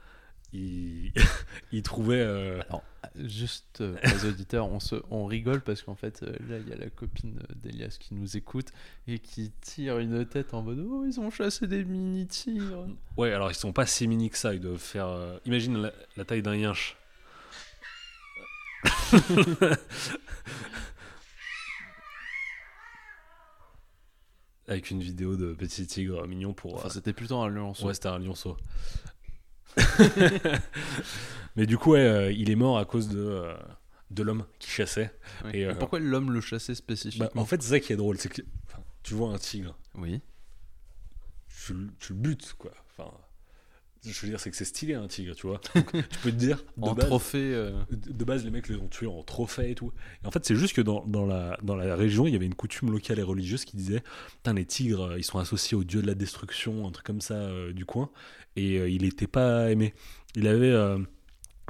[0.54, 1.12] ils,
[1.72, 2.16] ils trouvaient.
[2.20, 2.84] euh, Alors,
[3.16, 6.74] juste euh, les auditeurs, on, se, on rigole parce qu'en fait, euh, là, il y
[6.74, 8.68] a la copine euh, d'Elias qui nous écoute
[9.08, 12.88] et qui tire une tête en mode Oh, ils ont chassé des mini-tigres.
[13.18, 14.54] Ouais, alors ils sont pas si mini que ça.
[14.54, 15.10] Ils doivent faire.
[15.46, 16.96] Imagine la, la taille d'un yinche.
[24.68, 26.76] Avec une vidéo de petit tigre mignon pour.
[26.76, 27.88] Enfin, c'était plutôt un lionceau.
[27.88, 28.56] Ouais, c'était un lionceau.
[31.56, 33.54] Mais du coup, ouais, euh, il est mort à cause de, euh,
[34.12, 35.14] de l'homme qui chassait.
[35.54, 38.18] Et, euh, Pourquoi l'homme le chassait spécifiquement Bah, en fait, c'est ça qui est drôle.
[38.18, 40.22] C'est que enfin, tu vois un tigre, Oui.
[41.66, 42.72] tu, le- tu le butes, quoi.
[42.98, 43.12] Enfin,
[44.06, 45.62] je veux dire, c'est que c'est stylé un tigre, tu vois.
[45.76, 47.54] Donc, tu peux te dire, de En base, trophée.
[47.54, 49.92] euh, de base, les mecs les ont tués en trophée et tout.
[50.24, 52.46] Et en fait, c'est juste que dans, dans, la, dans la région, il y avait
[52.46, 54.04] une coutume locale et religieuse qui disait
[54.38, 57.22] Putain, les tigres, euh, ils sont associés au dieu de la destruction, un truc comme
[57.22, 58.10] ça euh, du coin.
[58.56, 59.94] Et euh, il n'était pas aimé.
[60.36, 60.74] Il avait.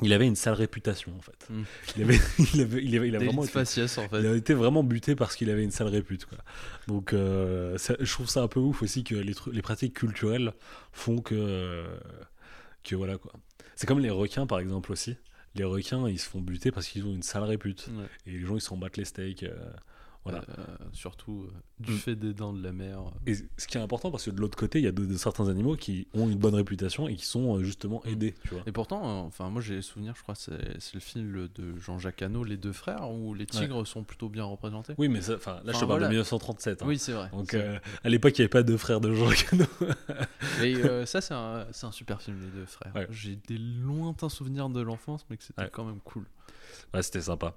[0.01, 1.47] Il avait une sale réputation en fait.
[1.49, 1.63] Mm.
[1.97, 2.19] Il, avait,
[2.53, 4.19] il, avait, il, avait- il vraiment été, faciès, en fait.
[4.19, 6.25] il a été vraiment buté parce qu'il avait une sale répute.
[6.25, 6.39] Quoi.
[6.87, 10.53] Donc euh, ça- je trouve ça un peu ouf aussi que les, pratiques culturelles
[10.91, 11.85] font que, euh,
[12.83, 13.33] que voilà quoi.
[13.75, 15.15] C'est comme les requins par exemple aussi.
[15.55, 17.87] Les requins ils se font buter parce qu'ils ont une sale répute.
[17.91, 18.05] Ouais.
[18.25, 19.43] Et les gens ils s'en battent les steaks.
[19.43, 19.53] euh,
[20.23, 20.43] voilà.
[20.57, 20.63] Euh,
[20.93, 21.97] surtout euh, du Mm.
[21.97, 22.99] fait des dents de la mer.
[23.27, 25.17] Et ce qui est important parce que de l'autre côté il y a de, de
[25.17, 28.33] certains animaux qui ont une bonne réputation et qui sont euh, justement aidés.
[28.43, 28.63] Tu vois.
[28.65, 32.43] Et pourtant, enfin, moi j'ai souvenir, je crois, c'est c'est le film de Jean-Jacques Hano,
[32.43, 34.93] Les Deux Frères, où les tigres sont plutôt bien représentés.
[34.97, 36.05] Oui mais ça, enfin, là je te parle voilà.
[36.07, 36.81] de 1937.
[36.81, 36.85] hein.
[36.87, 37.29] Oui, c'est vrai.
[37.31, 39.65] Donc à l'époque il n'y avait pas de frères de Jean Cano.
[40.63, 40.75] Et
[41.05, 42.93] ça, c'est un, c'est un super film, Les Deux Frères.
[42.95, 43.07] Ouais.
[43.09, 45.69] J'ai des lointains souvenirs de l'enfance, mais que c'était Ouais.
[45.71, 46.25] quand même cool.
[46.93, 47.55] Ouais, c'était sympa.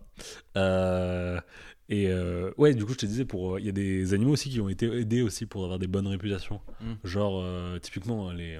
[0.56, 1.40] Euh,
[1.88, 4.32] et euh, ouais, du coup, je te disais, pour euh, il y a des animaux
[4.32, 6.60] aussi qui ont été aidés aussi pour avoir des bonnes réputations.
[6.80, 6.92] Mm.
[7.04, 8.58] Genre, euh, typiquement, les,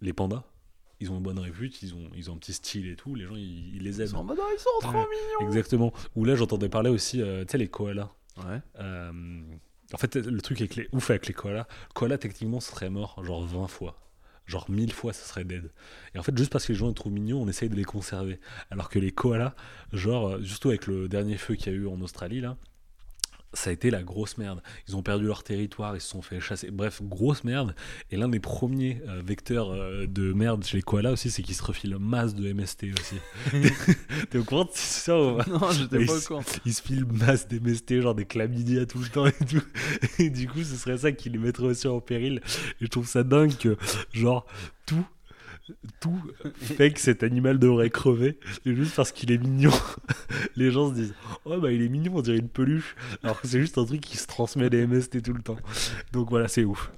[0.00, 0.44] les pandas,
[1.00, 3.26] ils ont une bonne répute, ils ont, ils ont un petit style et tout, les
[3.26, 4.08] gens, ils, ils les Ils aident.
[4.08, 5.04] sont en mode, oh, ils sont trop Ouais.
[5.40, 5.92] mignons Exactement.
[6.14, 8.10] Ou là, j'entendais parler aussi, euh, tu sais, les koalas.
[8.38, 8.60] Ouais.
[9.92, 13.44] En fait, le truc avec les ouf avec les koalas, koala techniquement serait mort genre
[13.44, 14.00] 20 fois.
[14.46, 15.70] Genre 1000 fois, ça serait dead.
[16.14, 17.84] Et en fait, juste parce que les gens les trouvent mignons, on essaye de les
[17.84, 18.40] conserver.
[18.70, 19.54] Alors que les koalas,
[19.92, 22.56] genre, euh, surtout avec le dernier feu qu'il y a eu en Australie, là,
[23.54, 24.62] ça a été la grosse merde.
[24.88, 26.70] Ils ont perdu leur territoire, ils se sont fait chasser.
[26.70, 27.74] Bref, grosse merde.
[28.10, 31.54] Et l'un des premiers euh, vecteurs euh, de merde chez les koalas aussi, c'est qu'ils
[31.54, 33.16] se refilent masse de MST aussi.
[34.30, 35.46] T'es au courant de ça ou pas?
[35.46, 36.42] Non, j'étais pas au courant.
[36.64, 39.62] ils se filent masse d'MST, genre des chlamydia tout le temps et tout.
[40.18, 42.40] Et du coup, ce serait ça qui les mettrait aussi en péril.
[42.80, 43.76] Et je trouve ça dingue que,
[44.12, 44.46] genre,
[44.86, 45.06] tout,
[46.00, 46.20] tout
[46.56, 48.38] fait que cet animal devrait crever.
[48.66, 49.72] Et juste parce qu'il est mignon,
[50.56, 51.14] les gens se disent
[51.44, 52.96] Oh, bah il est mignon, on dirait une peluche.
[53.22, 55.58] Alors que c'est juste un truc qui se transmet des MST tout le temps.
[56.12, 56.90] Donc voilà, c'est ouf.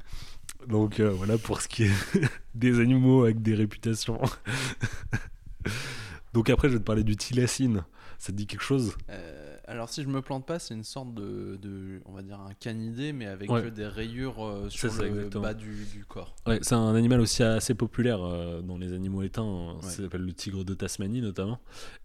[0.68, 1.92] Donc euh, voilà pour ce qui est
[2.54, 4.20] des animaux avec des réputations.
[6.32, 7.84] Donc après, je vais te parler du tilacine.
[8.18, 8.96] Ça te dit quelque chose?
[9.10, 12.40] Euh, alors, si je me plante pas, c'est une sorte de, de, on va dire,
[12.40, 13.70] un canidé, mais avec Ouais.
[13.70, 15.42] des rayures euh, sur ça, le exactement.
[15.42, 16.36] bas du, du corps.
[16.46, 19.74] Ouais, c'est un animal aussi assez populaire euh, dans les animaux éteints.
[19.74, 19.82] Ouais.
[19.82, 21.60] Ça s'appelle le tigre de Tasmanie notamment.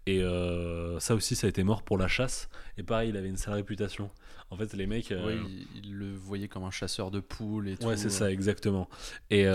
[0.06, 2.48] Et euh, ça aussi, ça a été mort pour la chasse.
[2.78, 4.10] Et pareil, il avait une sale réputation.
[4.50, 5.10] En fait, les mecs.
[5.12, 7.86] euh, Ouais, il, il le voyait comme un chasseur de poules et tout.
[7.86, 8.86] Ouais, c'est ça, exactement.
[9.30, 9.46] Et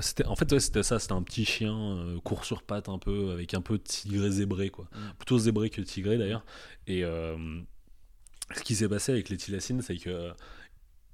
[0.00, 0.98] c'était, en fait, c'était ça.
[0.98, 4.86] C'était un petit chien court sur pattes un peu, avec un peu tigré zébré, quoi.
[4.92, 4.98] Mm.
[5.18, 6.44] Plutôt zébré que tigré d'ailleurs.
[6.88, 7.04] Et
[8.54, 10.30] ce qui s'est passé avec les tilacines, c'est que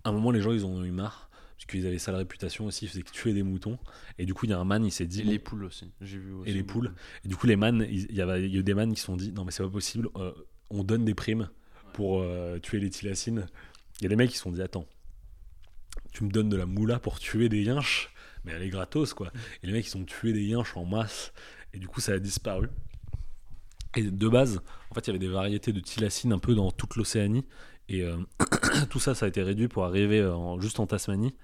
[0.05, 1.31] à un moment, les gens, ils en ont eu marre.
[1.57, 3.79] Parce qu'ils avaient ça la réputation aussi, ils faisaient que tuer des moutons.
[4.19, 5.23] Et du coup, il y a un man, il s'est dit.
[5.23, 5.91] Et les poules aussi.
[6.03, 6.53] J'ai vu aussi.
[6.53, 6.81] les beaucoup.
[6.81, 6.95] poules.
[7.25, 9.01] Et du coup, les man, il y, avait, il y a eu des man qui
[9.01, 10.33] se sont dit non, mais c'est pas possible, euh,
[10.69, 11.49] on donne des primes
[11.95, 13.47] pour euh, tuer les tilacines.
[14.01, 14.87] Il y a des mecs qui se sont dit attends,
[16.13, 18.13] tu me donnes de la moula pour tuer des yinches,
[18.45, 19.33] mais elle est gratos quoi.
[19.63, 21.33] Et les mecs, ils ont tué des yinches en masse,
[21.73, 22.69] et du coup, ça a disparu.
[23.97, 24.61] Et de base,
[24.91, 27.45] en fait, il y avait des variétés de tilacines un peu dans toute l'Océanie,
[27.89, 28.17] et euh,
[28.91, 31.35] tout ça, ça a été réduit pour arriver en- juste en Tasmanie.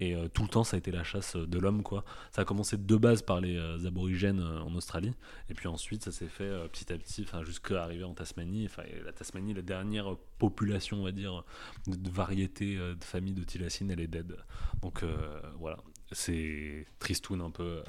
[0.00, 2.04] Et euh, tout le temps, ça a été la chasse de l'homme, quoi.
[2.30, 5.12] Ça a commencé de base par les euh, aborigènes euh, en Australie,
[5.50, 8.66] et puis ensuite, ça s'est fait euh, petit à petit, jusqu'à arriver en Tasmanie.
[8.66, 11.42] Enfin, la Tasmanie, la dernière population, on va dire,
[11.88, 14.36] de, de variété euh, de famille de thylacine, elle est dead.
[14.82, 15.16] Donc euh,
[15.58, 15.78] voilà,
[16.12, 17.82] c'est tristoun un peu.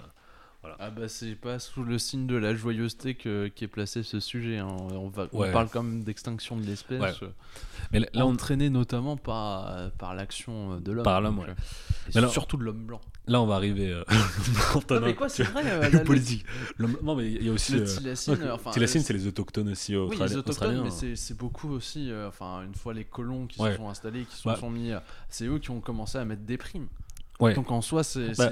[0.66, 0.70] Euh.
[0.80, 4.58] Ah bah c'est pas sous le signe de la joyeuseté que, qu'est placé ce sujet.
[4.58, 4.68] hein.
[4.92, 5.50] On, va, Ouais.
[5.50, 7.30] on parle quand même d'extinction de l'espèce, Ouais.
[7.92, 8.36] Mais là, là, on,
[8.70, 11.04] notamment par, par l'action de l'homme.
[11.04, 11.50] Par l'homme, ouais.
[11.50, 11.54] euh,
[12.14, 13.00] Mais là- surtout de l'homme blanc.
[13.28, 13.92] là, on va arriver.
[13.92, 14.04] euh,
[14.90, 15.64] Non mais quoi, c'est vrai.
[15.66, 16.46] euh, le politique.
[16.78, 17.74] Non, mais il y a aussi.
[17.74, 22.12] Le euh, enfin, euh, c'est les autochtones aussi Oui, les autochtones, mais c'est, beaucoup aussi.
[22.28, 24.92] Enfin, une fois les colons qui se sont installés, qui se sont mis,
[25.30, 26.88] c'est eux qui ont commencé à mettre des primes.
[27.40, 27.54] Ouais.
[27.54, 28.52] Donc en soi, c'est, Bah,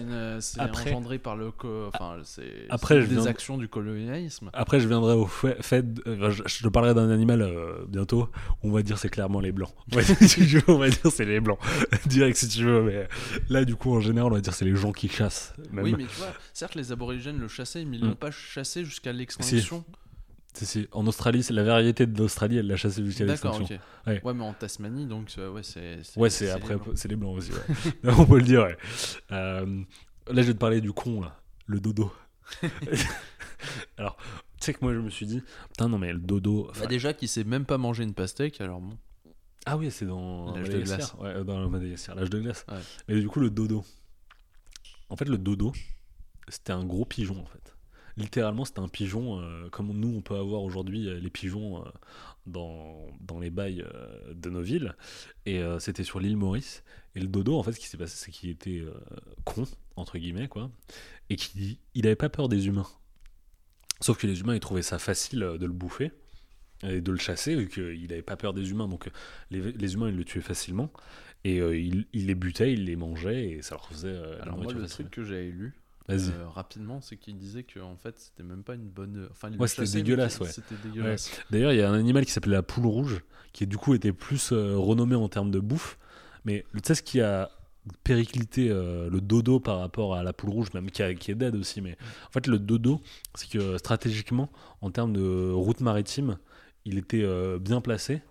[0.59, 1.51] après- engendré par le,
[1.93, 2.67] enfin, c'est,
[3.07, 4.49] des actions du colonialisme.
[4.53, 8.29] Après, je viendrai au fait, je, je parlerai d'un animal euh, bientôt.
[8.63, 9.73] On va dire c'est clairement les blancs.
[9.93, 11.59] Ouais, si tu veux, on va dire c'est les blancs.
[12.05, 13.07] Direct si tu veux, mais
[13.49, 15.53] là, du coup, en général, on va dire c'est les gens qui chassent.
[15.71, 15.83] Même.
[15.83, 18.09] Oui, mais tu vois, certes, les aborigènes le chassaient, mais ils Mm.
[18.09, 19.83] l'ont pas chassé jusqu'à l'extinction.
[20.91, 23.75] En Australie, c'est la variété de l'Australie, elle l'a chassé jusqu'à D'accord, l'extinction.
[23.75, 24.07] ok.
[24.07, 24.21] Ouais.
[24.23, 24.33] Ouais.
[24.33, 25.99] mais en Tasmanie, donc, euh, ouais, c'est.
[26.15, 27.51] Ouais, c'est après, c'est les blancs aussi.
[27.51, 28.11] ouais.
[28.17, 28.77] On peut le dire, ouais.
[29.31, 29.81] Euh,
[30.27, 32.11] là, je vais te parler du con, là, le dodo.
[33.97, 34.17] Alors,
[34.59, 36.71] tu sais que moi, je me suis dit, putain, non, mais le dodo.
[36.79, 38.97] Bah, déjà, qui sait même pas manger une pastèque, alors bon.
[39.65, 41.19] Ah oui, c'est dans L'âge de Madagascar.
[41.21, 42.65] Ouais, dans le Madagascar, l'âge de glace.
[43.07, 43.83] Mais du coup, le dodo.
[45.09, 45.73] En fait, le dodo,
[46.47, 47.66] c'était un gros pigeon, en fait.
[48.17, 51.89] Littéralement, c'était un pigeon euh, comme nous, on peut avoir aujourd'hui euh, les pigeons euh,
[52.47, 54.95] dans, dans les bails euh, de nos villes.
[55.45, 56.83] Et c'était sur l'île Maurice.
[57.15, 58.83] Et le dodo, en fait, ce qui s'est passé, c'est qu'il était
[59.45, 59.63] con,
[59.95, 60.69] entre guillemets, quoi.
[61.29, 62.87] Et qu'il il avait pas peur des humains.
[64.01, 66.11] Sauf que les humains, ils trouvaient ça facile de le bouffer
[66.83, 68.87] et de le chasser, vu qu'il n'avait pas peur des humains.
[68.87, 69.09] Donc
[69.51, 70.91] les, les humains, ils le tuaient facilement.
[71.43, 74.81] Et il, il les butait, il les mangeait, et ça leur faisait Alors, moi, le
[74.81, 75.05] facile.
[75.05, 75.73] truc que j'avais lu.
[76.33, 79.27] Euh, rapidement, c'est qu'il disait que en fait, c'était même pas une bonne.
[79.31, 80.47] Enfin, il Ouais, c'était dégueulasse, ouais.
[81.51, 83.23] D'ailleurs, il y a un animal qui s'appelait la poule rouge,
[83.53, 85.97] qui du coup était plus euh, renommé en termes de bouffe.
[86.45, 87.49] Mais tu sais ce qui a
[88.03, 91.35] périclité euh, le dodo par rapport à la poule rouge, même qui, a- qui est
[91.35, 91.81] dead aussi.
[91.81, 91.97] Mais
[92.27, 93.01] en fait, le dodo,
[93.35, 94.49] c'est que stratégiquement,
[94.81, 96.37] en termes de route maritime,
[96.85, 97.25] il était
[97.59, 98.21] bien placé.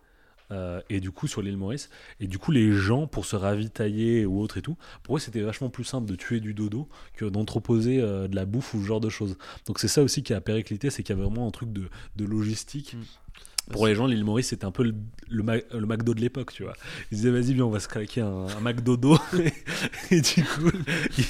[0.50, 1.90] Euh, et du coup sur l'île Maurice.
[2.20, 5.40] Et du coup les gens pour se ravitailler ou autre et tout pour eux c'était
[5.40, 8.86] vachement plus simple de tuer du dodo que d'entreposer euh, de la bouffe ou ce
[8.86, 9.36] genre de choses.
[9.66, 11.88] Donc c'est ça aussi qui a périclité c'est qu'il y a vraiment un truc de,
[12.16, 12.94] de logistique.
[12.94, 13.02] Mm.
[13.70, 14.94] Pour les gens, l'île Maurice, c'était un peu le,
[15.28, 16.74] le, le McDo de l'époque, tu vois.
[17.10, 19.18] Ils disaient, vas-y, viens, on va se craquer un, un McDodo.
[20.10, 20.70] et du coup,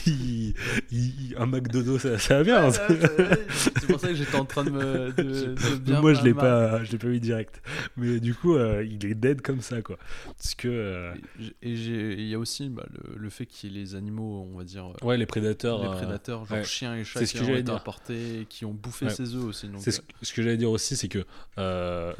[0.07, 0.55] il-
[0.91, 2.71] il- un McDodo, ça, ça va bien.
[2.71, 5.13] c'est pour ça que j'étais en train de me.
[5.13, 5.23] De,
[5.55, 7.61] de bien Moi, je l'ai pas, je l'ai pas mis direct.
[7.97, 9.99] Mais du coup, euh, il est dead comme ça, quoi.
[10.27, 11.15] Parce que, euh,
[11.63, 14.59] Et il y a aussi bah, le, le fait qu'il y ait les animaux, on
[14.59, 14.87] va dire.
[14.87, 15.83] euh, ouais, les prédateurs.
[15.83, 16.65] les euh, prédateurs, genre ouais.
[16.65, 19.11] chiens et chats, qui que ont été et qui ont bouffé Ouais.
[19.11, 19.69] ses œufs aussi.
[19.69, 21.25] Donc, C'est ce, ce que j'allais dire aussi, c'est que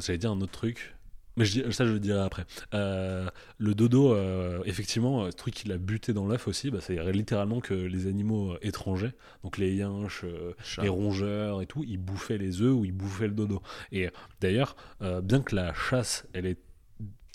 [0.07, 0.95] j'allais dire un autre truc,
[1.37, 2.47] mais je, ça je le dirai après.
[2.73, 3.29] Euh,
[3.59, 6.97] le dodo, euh, effectivement, euh, ce truc qu'il a buté dans l'œuf aussi, bah, c'est
[7.13, 9.13] littéralement que les animaux étrangers,
[9.43, 13.29] donc les yinches, euh, les rongeurs et tout, ils bouffaient les œufs ou ils bouffaient
[13.29, 13.63] le dodo.
[13.93, 14.09] Et
[14.41, 14.77] d'ailleurs,
[15.23, 16.57] bien que la chasse, elle ait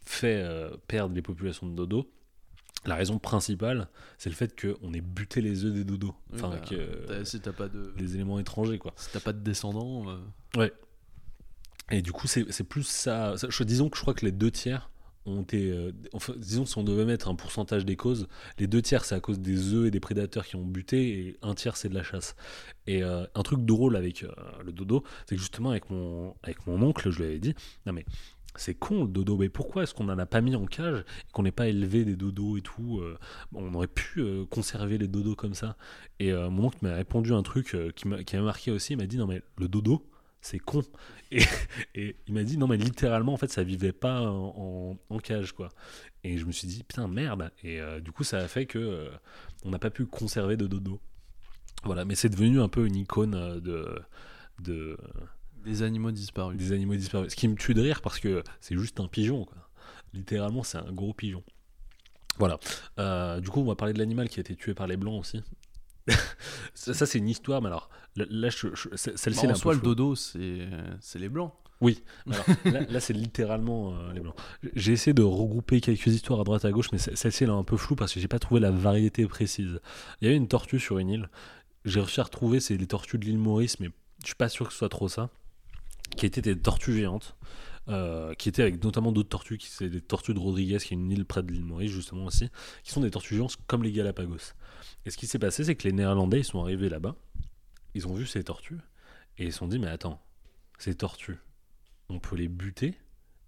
[0.06, 0.44] fait
[0.88, 2.10] perdre les populations de dodo.
[2.86, 3.88] La raison principale,
[4.18, 6.16] c'est le fait qu'on ait buté les œufs des dodos.
[6.32, 8.94] Oui, Enfin, bah, que, si t'as pas de, les éléments étrangers, quoi.
[8.96, 10.06] si t'as pas de descendants,
[10.58, 10.70] euh,
[11.92, 13.36] Et du coup, c'est plus ça.
[13.62, 14.92] disons que je crois que les deux tiers
[15.26, 15.72] ont été.
[15.72, 18.28] euh, enfin, disons, si on devait mettre un pourcentage des causes,
[18.58, 21.38] les deux tiers, c'est à cause des œufs et des prédateurs qui ont buté, et
[21.42, 22.36] un tiers, c'est de la chasse.
[22.88, 24.32] Et euh, un truc drôle avec euh,
[24.64, 27.56] le dodo, c'est que justement, avec mon, avec mon oncle, je lui avais dit
[27.86, 28.06] Non, mais.
[28.58, 31.32] C'est con le dodo, mais pourquoi est-ce qu'on n'en a pas mis en cage et
[31.32, 33.02] qu'on n'ait pas élevé des dodos et tout
[33.54, 35.78] On aurait pu conserver les dodos comme ça.
[36.20, 38.92] Et mon oncle m'a répondu un truc qui m'a marqué aussi.
[38.92, 40.06] Il m'a dit non mais le dodo,
[40.42, 40.82] c'est con.
[41.32, 41.42] Et,
[41.96, 45.20] et il m'a dit non mais littéralement en fait ça vivait pas en, en- en
[45.20, 45.70] cage quoi.
[46.24, 47.52] Et je me suis dit putain merde.
[47.64, 49.10] Et euh, du coup ça a fait que euh,
[49.64, 51.00] on n'a pas pu conserver de dodo.
[51.84, 54.00] Voilà, mais c'est devenu un peu une icône euh, de,
[54.64, 54.98] de
[55.64, 56.58] des animaux disparus.
[56.58, 57.32] des animaux disparus.
[57.32, 59.70] Ce qui me tue de rire parce que c'est juste un pigeon quoi.
[60.14, 61.44] Littéralement c'est un gros pigeon.
[62.38, 62.60] Voilà.
[63.00, 65.20] Euh, du coup on va parler de l'animal qui a été tué par les blancs
[65.22, 65.42] aussi.
[66.74, 69.80] Ça, ça, c'est une histoire, mais alors là, je- je- celle-ci Bah, en soi, le
[69.82, 70.68] dodo, c'est
[71.00, 71.54] c'est les blancs.
[72.32, 74.36] Alors, là, là, c'est littéralement euh, les blancs.
[74.76, 77.54] J'ai essayé de regrouper quelques histoires à droite à gauche, mais ce- celle-ci elle est
[77.54, 79.80] un peu floue parce que j'ai pas trouvé la variété précise.
[80.22, 81.30] Il y avait une tortue sur une île.
[81.84, 83.90] J'ai réussi à retrouver, c'est les tortues de l'île Maurice, mais
[84.22, 85.32] je suis pas sûr que ce soit trop ça.
[86.16, 87.36] Qui étaient des tortues géantes,
[87.88, 90.98] euh, qui étaient avec notamment d'autres tortues, qui c'est des tortues de Rodriguez, qui est
[90.98, 92.50] une île près de l'île Maurice justement aussi,
[92.84, 94.54] qui sont des tortues géantes comme les Galapagos.
[95.06, 97.16] Et ce qui s'est passé, c'est que les Néerlandais, ils sont arrivés là-bas,
[97.96, 98.80] ils ont vu ces tortues
[99.38, 100.22] et ils se sont dit, mais attends,
[100.78, 101.38] ces tortues,
[102.10, 102.96] on peut les buter,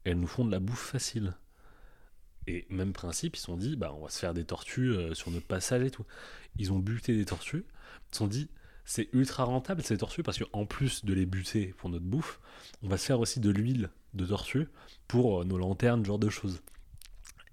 [0.03, 1.35] elles nous font de la bouffe facile.
[2.47, 5.13] Et même principe, ils se sont dit, bah, on va se faire des tortues euh,
[5.13, 6.05] sur notre passage et tout.
[6.57, 7.65] Ils ont buté des tortues,
[8.09, 8.49] ils se sont dit,
[8.85, 12.39] c'est ultra rentable ces tortues parce qu'en plus de les buter pour notre bouffe,
[12.81, 14.67] on va se faire aussi de l'huile de tortue
[15.07, 16.61] pour euh, nos lanternes, ce genre de choses.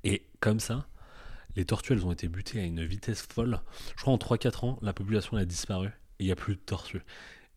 [0.04, 0.86] Et comme ça,
[1.56, 3.60] les tortues, elles ont été butées à une vitesse folle.
[3.96, 6.60] Je crois en 3-4 ans, la population a disparu et il n'y a plus de
[6.60, 7.02] tortues.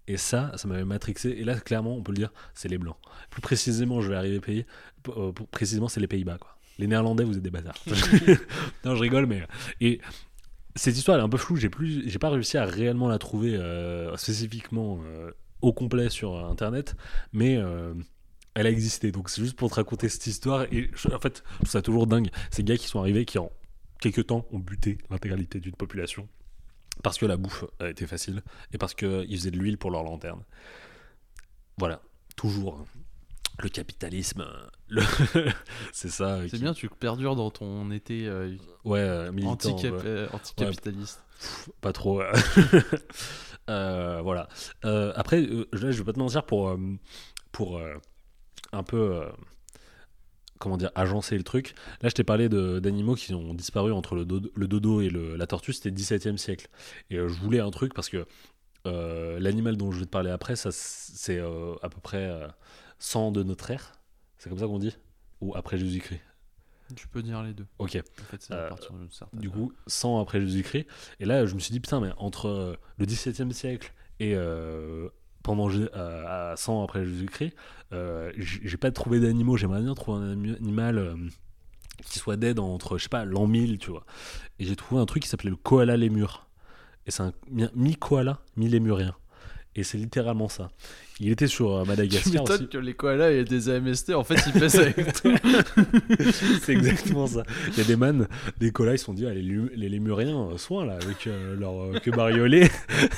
[0.07, 1.29] Et ça, ça m'avait matrixé.
[1.29, 2.97] Et là, clairement, on peut le dire, c'est les blancs.
[3.29, 4.65] Plus précisément, je vais arriver.
[5.01, 6.57] Pour- euh, précisément, c'est les Pays-Bas, quoi.
[6.79, 7.77] Les Néerlandais, vous êtes des bâtards.
[8.83, 9.43] non, je rigole, mais
[9.79, 10.01] et
[10.75, 11.55] cette histoire elle est un peu floue.
[11.55, 15.31] J'ai plus, j'ai pas réussi à réellement la trouver euh, spécifiquement euh,
[15.61, 16.95] au complet sur euh, Internet,
[17.31, 17.93] mais euh,
[18.55, 19.11] elle a existé.
[19.11, 20.63] Donc c'est juste pour te raconter cette histoire.
[20.71, 22.29] Et je- en fait, je trouve ça toujours dingue.
[22.51, 23.51] Ces gars qui sont arrivés, qui en
[23.99, 26.27] quelques temps ont buté l'intégralité d'une population
[27.01, 30.03] parce que la bouffe a été facile et parce qu'ils faisaient de l'huile pour leur
[30.03, 30.43] lanterne.
[31.77, 32.01] Voilà.
[32.35, 32.85] toujours hein,
[33.59, 34.45] le capitalisme,
[34.89, 35.01] le-
[35.91, 36.41] c'est ça.
[36.43, 39.43] C'est qui- bien, tu perdures dans ton été euh, Ouais, euh, ouais.
[40.05, 41.23] euh, anticapitaliste.
[41.81, 42.19] pas trop.
[42.19, 42.27] ouais.
[43.69, 44.49] Euh, voilà.
[44.83, 46.77] Euh, après, là, je vais pas te mentir pour
[47.53, 47.77] pour
[48.73, 49.29] un peu euh,
[50.59, 51.75] comment dire agencer le truc.
[52.01, 55.09] Là, je t'ai parlé de- d'animaux qui ont disparu entre le dodo, le dodo et
[55.09, 55.73] le- la tortue.
[55.73, 56.67] C'était 17e siècle.
[57.09, 58.25] Et euh, je voulais un truc parce que
[58.85, 62.47] euh, l'animal dont je vais te parler après, ça c'est euh, à peu près euh,
[62.99, 63.93] 100 de notre ère.
[64.37, 64.95] C'est comme ça qu'on dit?
[65.41, 66.21] Ou après Jésus-Christ?
[66.95, 67.65] Tu peux dire les deux.
[67.79, 67.95] Ok.
[67.95, 69.39] En fait, c'est à partir certaine.
[69.39, 70.85] Du coup, 100 après Jésus-Christ.
[71.19, 74.35] Et là, je me suis dit, putain, mais entre le 17e siècle et
[75.43, 77.53] pendant euh, à 100 après Jésus-Christ,
[77.91, 79.57] euh, j'ai pas trouvé d'animaux.
[79.57, 81.15] J'aimerais bien trouver un animal euh,
[82.05, 84.05] qui soit dead entre, je sais pas, l'an 1000, tu vois.
[84.59, 86.47] Et j'ai trouvé un truc qui s'appelait le koala lémur.
[87.05, 89.13] Et c'est un mi- mi-koala, mi-lémurien.
[89.75, 90.69] Et c'est littéralement ça.
[91.19, 92.51] Il était sur euh, Tu Madagascar aussi.
[92.53, 95.31] m'étonnes que les koalas et des AMST, en fait, ils pèsent avec tout.
[96.63, 97.43] c'est exactement ça.
[97.69, 98.27] Il y a des man,
[98.59, 101.55] des koalas, ils se sont dit, ah, les, les lémuriens, euh, soin là, avec euh,
[101.55, 102.67] leur euh, queue bariolée.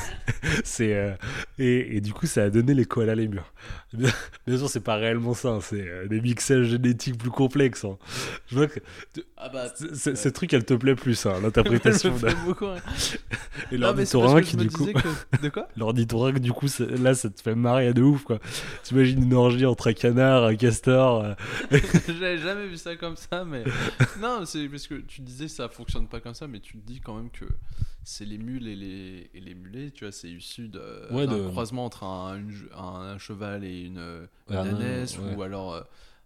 [0.63, 1.11] c'est, euh,
[1.57, 3.53] et, et du coup, ça a donné les koalas lémurs.
[3.93, 4.09] Bien,
[4.45, 7.85] bien sûr, c'est pas réellement ça, hein, c'est des mixages génétiques plus complexes.
[7.85, 7.97] hein.
[8.47, 8.79] Je vois que
[9.37, 12.13] Ah bah, ce truc, elle te plaît plus, hein, l'interprétation.
[12.17, 12.65] fait beaucoup.
[13.71, 14.85] Et me du coup.
[14.85, 15.41] que...
[15.41, 15.69] De quoi?
[15.77, 16.67] L'ornithorynque, du coup,
[17.01, 18.39] là, ça te fait marrer de ouf, quoi.
[18.83, 21.23] T'imagines une orgie entre un canard, un castor.
[21.23, 21.33] euh,
[22.07, 23.63] J'avais jamais vu ça comme ça, mais.
[24.21, 26.99] Non, c'est parce que tu disais ça fonctionne pas comme ça, mais tu te dis
[27.01, 27.45] quand même que
[28.03, 30.81] c'est les mules et les, et les mulets, tu vois, c'est issu de,
[31.11, 32.39] Ouais, d'un de- croisement entre un,
[32.77, 35.35] un, un cheval et une, une Ouais, un âne, ânesse, ouais.
[35.35, 35.81] ou alors euh,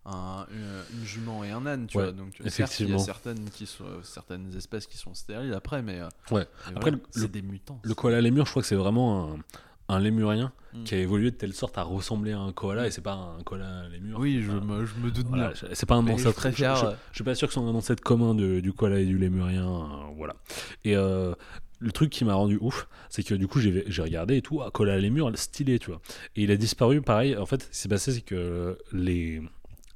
[0.05, 2.11] un, une, une jument et un âne, tu Ouais, vois.
[2.11, 5.99] Donc, certes, il y a certaines, qui sont, certaines espèces qui sont stériles après, mais.
[6.01, 6.45] euh, Ouais.
[6.67, 7.79] mais Après, voilà, le- c'est des mutants.
[7.83, 9.37] Le koala lémur, je crois que c'est vraiment un,
[9.89, 10.83] un lémurien Mm.
[10.83, 13.41] qui a évolué de telle sorte à ressembler à un koala et c'est pas un
[13.43, 14.19] koala lémur.
[14.19, 15.69] Oui, je me, je me doute voilà, bien.
[15.73, 16.35] c'est pas un Mais je ancêtre.
[16.35, 18.59] préfère, Je, je- euh, je suis pas sûr que ce soit un ancêtre commun de-
[18.59, 19.65] du koala et du lémurien.
[19.67, 20.35] euh, voilà.
[20.85, 21.33] Et euh,
[21.79, 24.61] le truc qui m'a rendu ouf, c'est que du coup j'ai j'ai regardé et tout,
[24.61, 26.01] ah, koala lémur, stylé, tu vois.
[26.35, 27.35] Et il a disparu, pareil.
[27.35, 29.41] En fait, ce qui s'est passé, c'est que les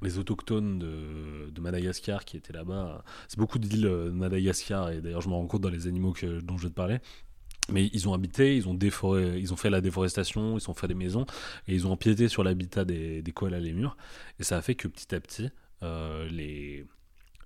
[0.02, 5.20] les autochtones de, de Madagascar qui étaient là-bas, c'est beaucoup d'îles de Madagascar et d'ailleurs
[5.22, 6.98] je me rends compte dans les animaux que, dont je vais te parler.
[7.70, 10.88] Mais ils ont habité, ils ont, déforé, ils ont fait la déforestation, ils ont fait
[10.88, 11.24] des maisons
[11.66, 13.60] et ils ont empiété sur l'habitat des, des koalas.
[14.38, 15.48] Et ça a fait que petit à petit,
[15.82, 16.86] euh, les,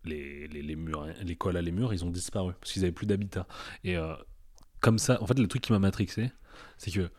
[0.05, 3.47] les, les, les koalas lémurs, ils ont disparu parce qu'ils n'avaient plus d'habitat.
[3.85, 4.15] Et euh,
[4.81, 6.32] comme ça, en fait, le truc qui m'a matrixé,
[6.78, 7.11] c'est que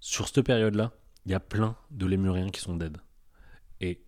[0.00, 0.92] sur cette période-là,
[1.26, 2.96] il y a plein de lémuriens qui sont dead.
[3.80, 4.02] Et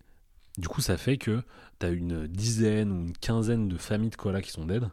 [0.57, 1.43] du coup, ça fait que
[1.79, 4.89] tu as une dizaine ou une quinzaine de familles de koalas qui sont dead,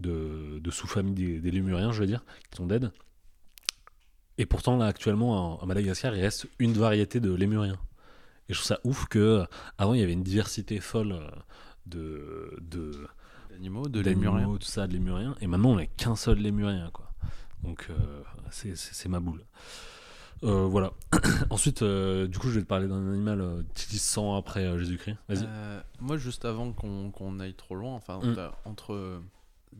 [0.00, 2.90] de, de sous-familles des, des lémuriens, je veux dire, qui sont dead.
[4.38, 7.78] Et pourtant, là, actuellement, en- à Madagascar, il reste une variété de lémuriens.
[8.48, 9.44] Et je trouve ça ouf que euh,
[9.78, 11.28] avant il y avait une diversité folle euh,
[11.86, 13.06] de, de
[13.50, 14.56] D'animaux, de d'animaux, lémuriens.
[14.58, 15.34] tout ça, de lémuriens.
[15.40, 17.10] Et maintenant, on n'a qu'un seul lémurien, quoi.
[17.64, 19.42] Donc, euh, c'est- ma boule.
[20.44, 20.92] Euh, voilà.
[21.50, 24.78] Ensuite, euh, du coup, je vais te parler d'un animal euh, qui dit 100 après
[24.78, 25.16] Jésus-Christ.
[25.30, 25.48] Vas-y.
[26.00, 28.36] Moi, juste avant qu'on aille trop loin, enfin, Mm.
[28.66, 29.20] entre,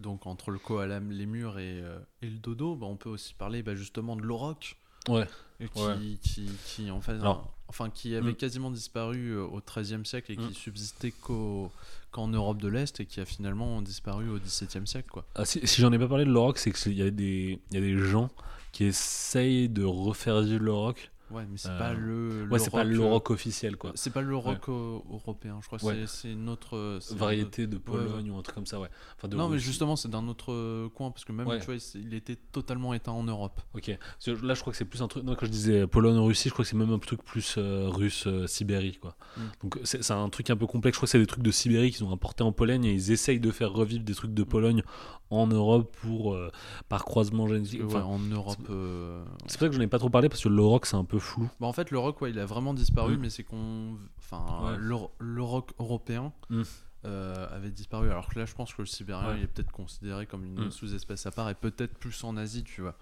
[0.01, 3.35] donc, entre le koala, les murs et, euh, et le dodo, bah, on peut aussi
[3.35, 4.77] parler bah, justement de l'auroch.
[5.09, 5.27] Ouais.
[5.61, 5.95] et Qui, Ouais.
[6.21, 8.37] qui, qui, en fait, Alors- enfin, qui avait Mm.
[8.37, 10.49] quasiment disparu euh, au XIIIe siècle et Mm.
[10.49, 11.71] qui subsistait qu'au-
[12.11, 15.09] qu'en Europe de l'Est et qui a finalement disparu au XVIIe siècle.
[15.11, 15.25] Quoi.
[15.35, 17.77] Ah, si si j'en ai pas parlé de l'auroch, c'est qu'il y, a des- y
[17.77, 18.29] a des gens
[18.73, 21.11] qui essayent de refaire vivre l'auroch.
[21.31, 22.49] Ouais, mais c'est Euh, pas le.
[22.51, 23.93] Ouais, c'est pas l'auroch, euh, l'auroch officiel, quoi.
[23.95, 25.83] C'est pas le rock euh, européen, je crois.
[25.85, 26.05] Ouais.
[26.07, 26.77] c'est- une autre.
[26.77, 27.79] euh, Variété de.
[27.79, 28.89] Pologne ou un truc comme ça, ouais.
[29.17, 31.75] Enfin, de Non, mais justement, c'est d'un autre euh, coin, parce que même, tu vois,
[31.95, 33.61] il était totalement éteint en Europe.
[33.75, 33.89] Ok.
[33.89, 35.25] Là, je crois que c'est plus un truc.
[35.25, 37.89] Non, quand je disais Pologne, Russie, je crois que c'est même un truc plus euh,
[37.89, 39.17] russe, euh, Sibérie, quoi.
[39.37, 39.41] Mm.
[39.63, 40.97] Donc, c'est un truc un peu complexe.
[40.97, 43.11] Je crois que c'est des trucs de Sibérie qu'ils ont importés en Pologne et ils
[43.13, 44.83] essayent de faire revivre des trucs de Pologne
[45.31, 46.51] en Europe pour euh,
[46.89, 47.81] par croisement génétique.
[47.81, 48.57] Ouais, Enfin, en Europe.
[48.71, 50.95] euh, c'est pour ça que j'en ai pas trop parlé parce que le rock, c'est
[50.97, 51.49] un peu flou.
[51.61, 53.21] Bah, en fait, le rock, ouais, il a vraiment disparu, Mm.
[53.21, 53.97] mais c'est qu'on.
[54.19, 54.77] Enfin, Ouais.
[54.79, 56.63] le, le rock européen Mm.
[57.05, 58.11] euh, avait disparu.
[58.11, 59.39] Alors que là, je pense que le sibérien, Ouais.
[59.39, 60.71] il est peut-être considéré comme une Mm.
[60.71, 62.97] sous-espèce à part et peut-être plus en Asie, tu vois.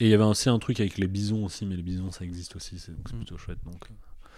[0.00, 2.24] Et il y avait aussi un truc avec les bisons aussi, mais les bisons, ça
[2.24, 2.78] existe aussi.
[2.78, 3.58] C'est donc c'est plutôt chouette.
[3.64, 3.86] Donc.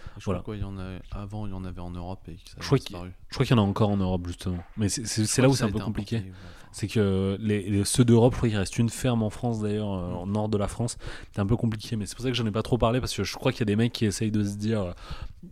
[0.09, 0.19] Euh.
[0.19, 0.41] Je Voilà.
[0.41, 2.55] crois qu'il y en a avant, il y en avait en Europe et que ça
[2.57, 2.95] a Je crois qu'il-.
[3.29, 4.57] Je crois qu'il y en a encore en Europe, justement.
[4.77, 6.17] Mais c'est- là où c'est un peu compliqué.
[6.17, 6.53] importé, ouais, enfin.
[6.71, 9.91] C'est que les, les- ceux d'Europe, je crois qu'il reste une ferme en France d'ailleurs,
[9.91, 10.97] euh, en nord de la France.
[11.31, 13.15] C'est un peu compliqué, mais c'est pour ça que j'en ai pas trop parlé parce
[13.15, 14.93] que je crois qu'il y a des mecs qui essayent de se dire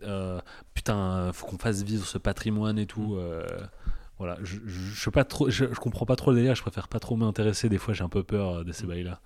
[0.04, 0.40] euh,
[0.74, 3.14] putain, faut qu'on fasse vivre ce patrimoine et tout.
[3.14, 3.18] Mm.
[3.18, 3.46] euh,
[4.18, 6.54] voilà, je, je, je sais pas trop, je, je comprends pas trop le délire.
[6.54, 7.68] Je préfère pas trop m'intéresser.
[7.68, 8.88] Des fois, j'ai un peu peur euh, de ces Mm.
[8.88, 9.20] bails là.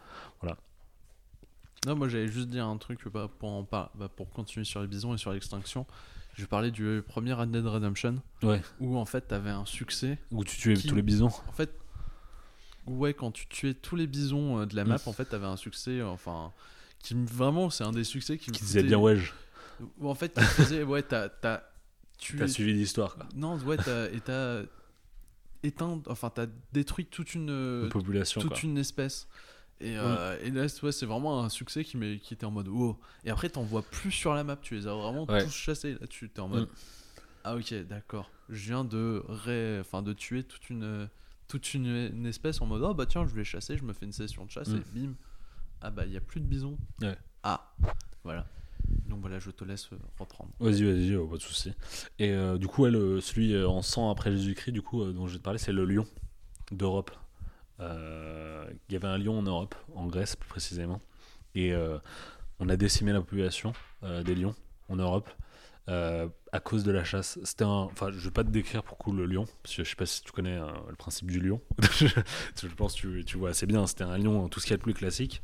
[1.86, 4.80] Non, moi j'allais juste dire un truc bah, pour, en par- bah, pour continuer sur
[4.80, 5.86] les bisons et sur l'extinction.
[6.34, 8.62] Je parlais du premier Red Dead Redemption Ouais.
[8.80, 10.18] où en fait t'avais un succès.
[10.30, 11.30] Où tu tuais Qui- tous les bisons.
[11.48, 11.70] En fait,
[12.86, 15.56] ouais, quand tu tuais tous les bisons euh, de la map, en fait t'avais un
[15.56, 15.98] succès.
[16.00, 16.52] euh, Enfin,
[17.00, 19.32] qui me- vraiment, c'est un des succès qui me Qui disait foutait- bien wedge.
[20.00, 21.28] Où, En fait, qui faisait, ouais, t'as.
[21.28, 21.62] t'as
[22.18, 23.26] tué- T'as suivi l'histoire, quoi.
[23.34, 24.09] Non, ouais, t'as.
[24.10, 24.62] Et t'as
[25.64, 26.00] éteint.
[26.06, 27.82] Enfin, t'as détruit toute une.
[27.82, 28.60] La population, toute quoi.
[28.62, 29.26] une espèce.
[29.82, 32.96] Et, euh, et là, ouais, c'est vraiment un succès qui, qui était en mode wow.
[33.24, 35.44] Et après, t'en vois plus sur la map, tu les as vraiment Ouais.
[35.44, 35.94] tous chassés.
[36.00, 36.72] Là, tu t'es en mode Mm.
[37.44, 38.30] ah, ok, d'accord.
[38.48, 39.80] Je viens de, ré...
[39.80, 41.09] enfin, de tuer toute une,
[41.48, 44.06] toute une, une espèce en mode oh bah tiens, je vais chasser, je me fais
[44.06, 44.76] une session de chasse Mm.
[44.76, 45.14] et bim.
[45.80, 46.78] Ah bah, il y a plus de bisons.
[47.00, 47.16] Ouais.
[47.42, 47.74] Ah,
[48.22, 48.46] voilà.
[49.09, 50.50] Donc voilà, je te laisse euh, reprendre.
[50.60, 51.72] Vas-y, vas-y, oh, pas de souci.
[52.20, 55.12] Et euh, du coup, elle, euh, celui euh, en 100 après Jésus-Christ, du coup, euh,
[55.12, 56.06] dont je vais te parler, c'est le lion
[56.70, 57.10] d'Europe.
[57.82, 61.00] Euh, Il y avait un lion en Europe, en Grèce plus précisément.
[61.54, 61.98] Et euh,
[62.59, 63.72] on a décimé la population
[64.02, 64.54] euh, des lions
[64.88, 65.28] en Europe
[65.88, 67.38] à cause de la chasse.
[67.44, 67.88] C'était un.
[67.92, 70.06] Enfin, je vais pas te décrire pour coup le lion, parce que je sais pas
[70.06, 71.60] si tu connais le principe du lion.
[71.98, 73.86] je pense que tu, tu vois assez bien.
[73.86, 75.42] C'était un lion, tout ce qui est le plus classique.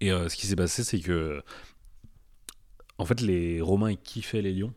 [0.00, 1.42] Et ce qui s'est passé, c'est que.
[2.96, 4.72] En fait, les Romains, kiffaient les lions.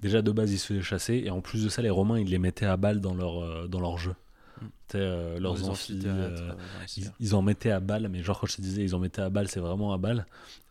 [0.00, 1.22] Déjà, de base, ils se faisaient chasser.
[1.26, 3.80] Et en plus de ça, les Romains, ils les mettaient à balle dans leur, dans
[3.80, 4.14] leur jeu.
[4.94, 5.92] Euh, leurs les amphis.
[5.92, 6.54] amphithéâtres, euh, euh,
[6.96, 9.22] les ils, en mettaient à balle, mais genre quand je te disais ils en mettaient
[9.22, 10.26] à balle, c'est vraiment à balle.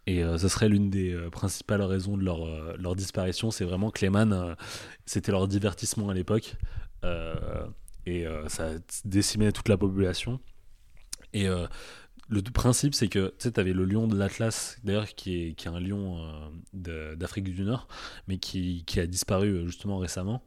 [0.07, 3.99] Et euh, ce serait l'une des principales raisons de leur, leur disparition, c'est vraiment que
[5.06, 6.56] c'était leur divertissement à l'époque.
[8.07, 8.70] Et ça
[9.03, 10.40] décimait toute la population.
[11.34, 15.68] Et le principe, c'est que tu avais le lion de l'Atlas, d'ailleurs, qui est, qui
[15.68, 16.20] est un lion
[16.74, 17.88] d'Afrique du Nord,
[18.28, 20.44] mais qui, qui a disparu justement récemment,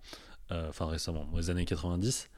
[0.50, 2.30] enfin récemment, dans les années 90,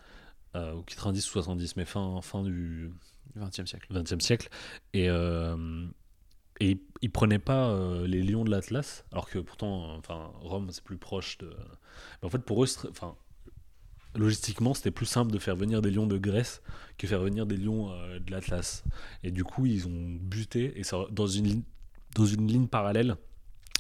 [0.57, 2.91] euh, ou 90 ou 70, mais fin, fin du,
[3.37, 3.87] 20e siècle.
[3.93, 4.49] 20e siècle.
[4.93, 5.87] Et, euh,
[6.61, 10.69] et ils- ils prenaient pas euh, les lions de l'Atlas, alors que pourtant, enfin, Rome,
[10.71, 11.49] c'est plus proche de.
[12.23, 13.15] Mais en fait, pour eux, enfin,
[14.17, 16.63] logistiquement, c'était plus simple de faire venir des lions de Grèce
[16.99, 18.83] que faire venir des lions euh, de l'Atlas.
[19.23, 21.63] Et du coup, ils ont buté, et ça, dans, une,
[22.17, 23.17] dans une ligne parallèle,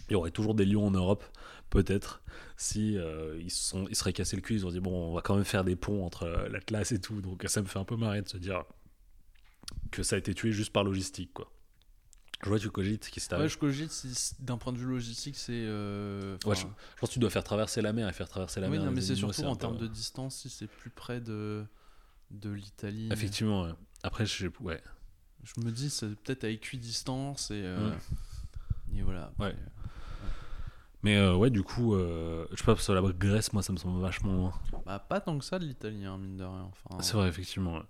[0.09, 1.25] il y aurait toujours des lions en Europe,
[1.69, 2.23] peut-être,
[2.62, 5.23] si euh, ils, sont, ils seraient cassés le cul, ils ont dit, bon, on va
[5.23, 7.23] quand même faire des ponts entre euh, l'Atlas et tout.
[7.23, 8.65] Donc ça me fait un peu marrer de se dire
[9.91, 11.51] que ça a été tué juste par logistique, quoi.
[12.43, 15.53] Je vois, tu cogites qui Ouais, je cogite d'un point de vue logistique, c'est.
[15.55, 16.65] euh, Ouais, Je
[16.99, 18.87] pense que tu dois faire traverser la mer et faire traverser la oui, mer.
[18.87, 21.65] non, mais c'est surtout en termes de distance, si c'est plus près de,
[22.31, 23.09] de l'Italie.
[23.12, 23.73] Effectivement, ouais.
[24.03, 24.82] Après, je ouais.
[25.45, 27.62] Je me dis, c'est peut-être à équidistance et.
[27.62, 27.91] euh,
[28.91, 28.97] Mm.
[28.99, 29.32] et voilà.
[29.39, 29.55] Ouais.
[31.03, 33.73] Mais euh, ouais, du coup, euh, je sais pas, parce que la Grèce, moi, ça
[33.73, 34.53] me semble vachement loin.
[34.85, 36.69] bah, pas tant que ça de l'Italie, hein, mine de rien.
[36.71, 37.75] Enfin, C'est vrai, effectivement.
[37.79, 37.83] ouais.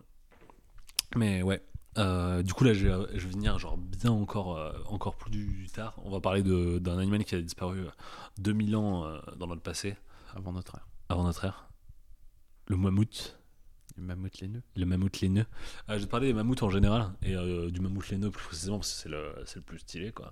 [1.16, 1.62] Mais ouais.
[1.98, 5.66] Euh, du coup, là, je vais, je vais venir genre bien encore, euh, encore plus
[5.74, 5.94] tard.
[6.04, 7.90] On va parler de- d'un animal qui a disparu euh,
[8.38, 9.96] 2000 ans dans notre passé,
[10.36, 10.86] Avant notre ère.
[11.08, 11.68] avant notre ère.
[12.68, 13.39] Le mammouth.
[14.00, 14.62] Les mammouths laineux.
[14.76, 15.44] Le mammouth laineux.
[15.88, 18.44] Euh, je vais te parler des mammouths en général et euh, du mammouth laineux plus
[18.46, 20.10] précisément parce que c'est le, c'est le plus stylé.
[20.12, 20.30] Quoi.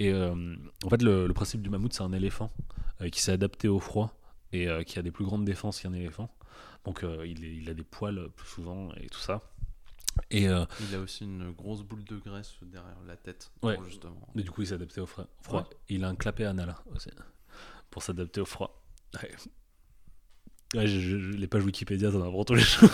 [0.00, 2.52] Et euh, en fait, le, le principe du mammouth, c'est un éléphant
[3.00, 4.18] euh, qui s'est adapté au froid
[4.52, 6.28] et euh, qui a des plus grandes défenses qu'un éléphant.
[6.84, 9.40] Donc euh, il, est- il a des poils plus souvent et tout ça.
[10.30, 13.50] Et, euh, Il a aussi une grosse boule de graisse derrière la tête.
[13.62, 13.78] Ouais.
[13.86, 14.28] justement.
[14.34, 15.26] mais du coup, il s'est adapté au froid.
[15.40, 15.62] froid.
[15.62, 15.76] Ouais.
[15.88, 17.10] Et il a un clapet anal aussi
[17.90, 18.82] pour s'adapter au froid.
[19.22, 19.30] Ouais.
[20.74, 22.90] Ouais, je, je- les pages Wikipédia, as pour tous les jours.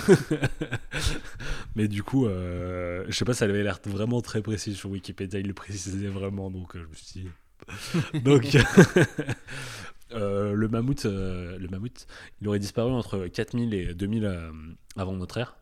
[1.76, 5.40] Mais du coup, euh, je sais pas, ça avait l'air vraiment très précis sur Wikipédia,
[5.40, 8.20] il le précisait vraiment, donc euh, je me suis dit.
[8.22, 8.56] donc,
[10.12, 12.06] euh, le, mammouth, le mammouth,
[12.40, 14.50] il aurait disparu entre 4000 et 2000 euh,
[14.96, 15.56] avant notre ère.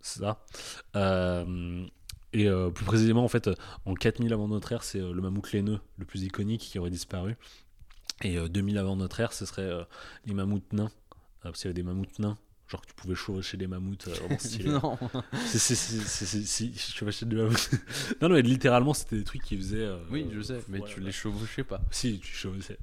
[0.00, 0.44] C'est ça.
[2.34, 3.50] Et plus précisément, en fait,
[3.84, 7.36] en 4000 avant notre ère, c'est le mammouth laineux, le plus iconique, qui aurait disparu.
[8.22, 9.70] Et euh, 2000 avant notre ère, ce serait
[10.26, 10.90] les mammouths nains.
[11.44, 12.38] Euh, parce qu'il y avait des mammouths nains.
[12.68, 14.70] Genre que tu pouvais chevaucher des mammouths euh, vraiment stylés.
[14.82, 14.96] non.
[15.44, 17.70] Si, je chevauchais des mammouths.
[18.22, 19.76] non, non, mais littéralement, c'était des trucs qui faisaient.
[19.84, 21.06] euh, oui, je sais, mais ouais, tu ouais.
[21.06, 21.82] les chevauchais pas.
[21.90, 22.78] Si, tu chevauchais.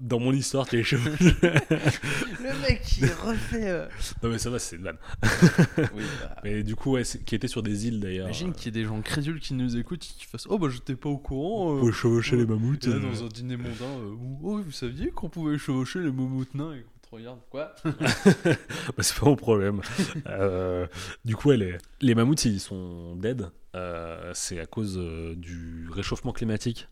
[0.00, 1.36] dans- mon histoire, tu les chevauchais.
[1.40, 3.68] Le mec qui refait.
[3.70, 3.86] euh,
[4.22, 4.98] non, mais ça va, c'est une vanne.
[5.22, 8.26] oui, bah, Mais du coup, ouais, qui était sur des îles d'ailleurs.
[8.26, 10.58] Imagine euh, qu'il y ait des gens crédules qui nous écoutent et qui fassent Oh
[10.58, 11.76] bah j'étais pas au courant.
[11.76, 12.84] euh, pour chevaucher les mammouths.
[12.86, 16.54] Et là, dans un dîner mondain, où, oh, vous saviez qu'on pouvait chevaucher les mammouths
[16.54, 19.80] nains et regarde quoi Bah, c'est pas mon problème.
[20.26, 20.86] Euh,
[21.24, 23.50] du coup, est- les mammouths, ils sont dead.
[23.74, 26.88] Euh, c'est à cause euh, du réchauffement climatique.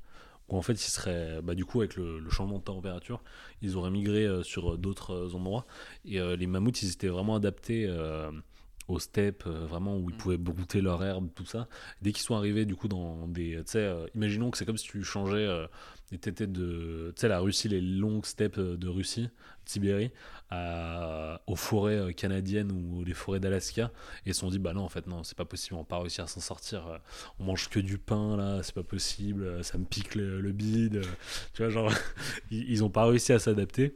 [0.49, 3.23] Où en fait, ils seraient, bah, du coup, avec le, changement de température,
[3.61, 5.67] ils auraient migré sur d'autres endroits.
[6.07, 7.87] Et les mammouths, ils étaient vraiment adaptés
[8.89, 10.19] aux steppes, euh, vraiment où ils Mm.
[10.19, 11.69] pouvaient brouter leur herbe, tout ça.
[12.03, 13.57] Dès qu'ils sont arrivés, du coup, dans des.
[13.59, 15.47] Tu sais, euh, imaginons que c'est comme si tu changeais.
[15.47, 15.67] Euh,
[16.21, 17.13] t'étais de.
[17.15, 19.31] Tu sais, la Russie, les longues steppes euh, de Russie, de
[19.67, 20.11] Sibérie,
[20.51, 23.91] à- aux forêts canadiennes ou les forêts d'Alaska.
[24.25, 25.85] Et ils se sont dit, bah non, en fait, non, c'est pas possible, on va
[25.85, 26.99] pas réussir à s'en sortir.
[27.39, 31.03] On mange que du pain, là, c'est pas possible, ça me pique le, le bide.
[31.53, 31.93] Tu vois, genre,
[32.51, 33.95] ils, ils ont pas réussi à s'adapter.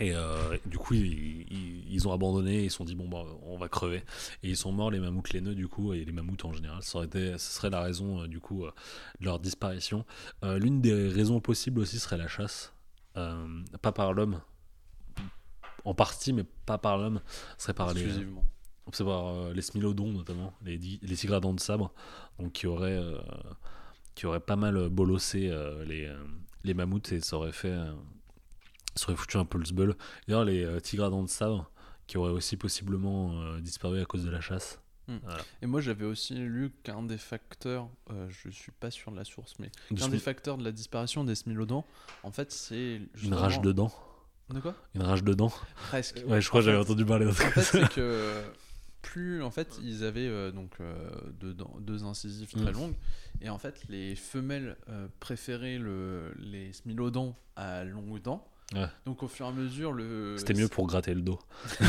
[0.00, 3.24] Et euh, du coup, ils, ils- ils ont abandonné, ils se sont dit, bon, bah,
[3.42, 3.98] on va crever.
[4.42, 6.82] Et ils sont morts, les mammouths laineux, du coup, et les mammouths en général.
[6.82, 8.72] Ça, aurait été, ce serait la raison, euh, du coup, euh,
[9.20, 10.04] de leur disparition.
[10.42, 12.72] L'une des raisons possibles aussi serait la chasse.
[13.14, 14.40] Pas par l'homme.
[15.84, 17.20] En partie, mais pas par l'homme.
[17.58, 18.42] Serait par les, Exclusivement.
[18.92, 21.92] c'est par les smilodons notamment, les, les tigres à dents de sabre,
[22.38, 23.00] donc qui auraient,
[24.14, 25.52] qui auraient pas mal bolossé
[25.86, 26.10] les,
[26.64, 27.76] les mammouths et ça aurait fait,
[28.96, 29.96] ça aurait foutu un peu le sbeul.
[30.26, 31.70] D'ailleurs, les euh, tigres à dents de sabre
[32.06, 34.80] qui auraient aussi possiblement euh, disparu à cause de la chasse.
[35.60, 39.24] Et moi, j'avais aussi lu qu'un des facteurs, euh, je suis pas sûr de la
[39.24, 41.84] source, mais Du qu'un des facteurs de la disparition des smilodons,
[42.22, 43.02] en fait, c'est.
[43.22, 43.92] Une rage de dents.
[44.48, 44.74] De quoi?
[44.94, 45.52] Une rage de dents.
[45.88, 46.22] Presque.
[46.26, 48.42] Ouais, je crois que j'avais entendu parler d'un En fait, c'est que
[49.04, 52.74] plus en fait ils avaient euh, donc euh, deux, incisives très Mm.
[52.74, 52.94] longues
[53.42, 58.48] et en fait les femelles euh, préféraient le, les smilodons à longues dents.
[58.74, 58.88] Ouais.
[59.06, 61.38] Donc au fur et à mesure le C'était mieux pour gratter le dos.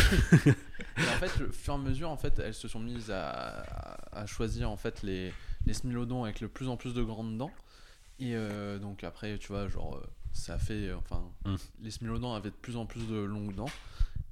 [0.97, 3.65] Et en fait, au fur et à mesure, en fait, elles se sont mises à,
[4.27, 5.33] choisir en fait les,
[5.65, 7.51] les smilodons avec le plus en plus de grandes dents.
[8.19, 11.55] Et euh, donc après, tu vois, genre, euh, ça fait, euh, enfin, Mm.
[11.81, 13.69] les smilodons avaient de plus en plus de longues dents.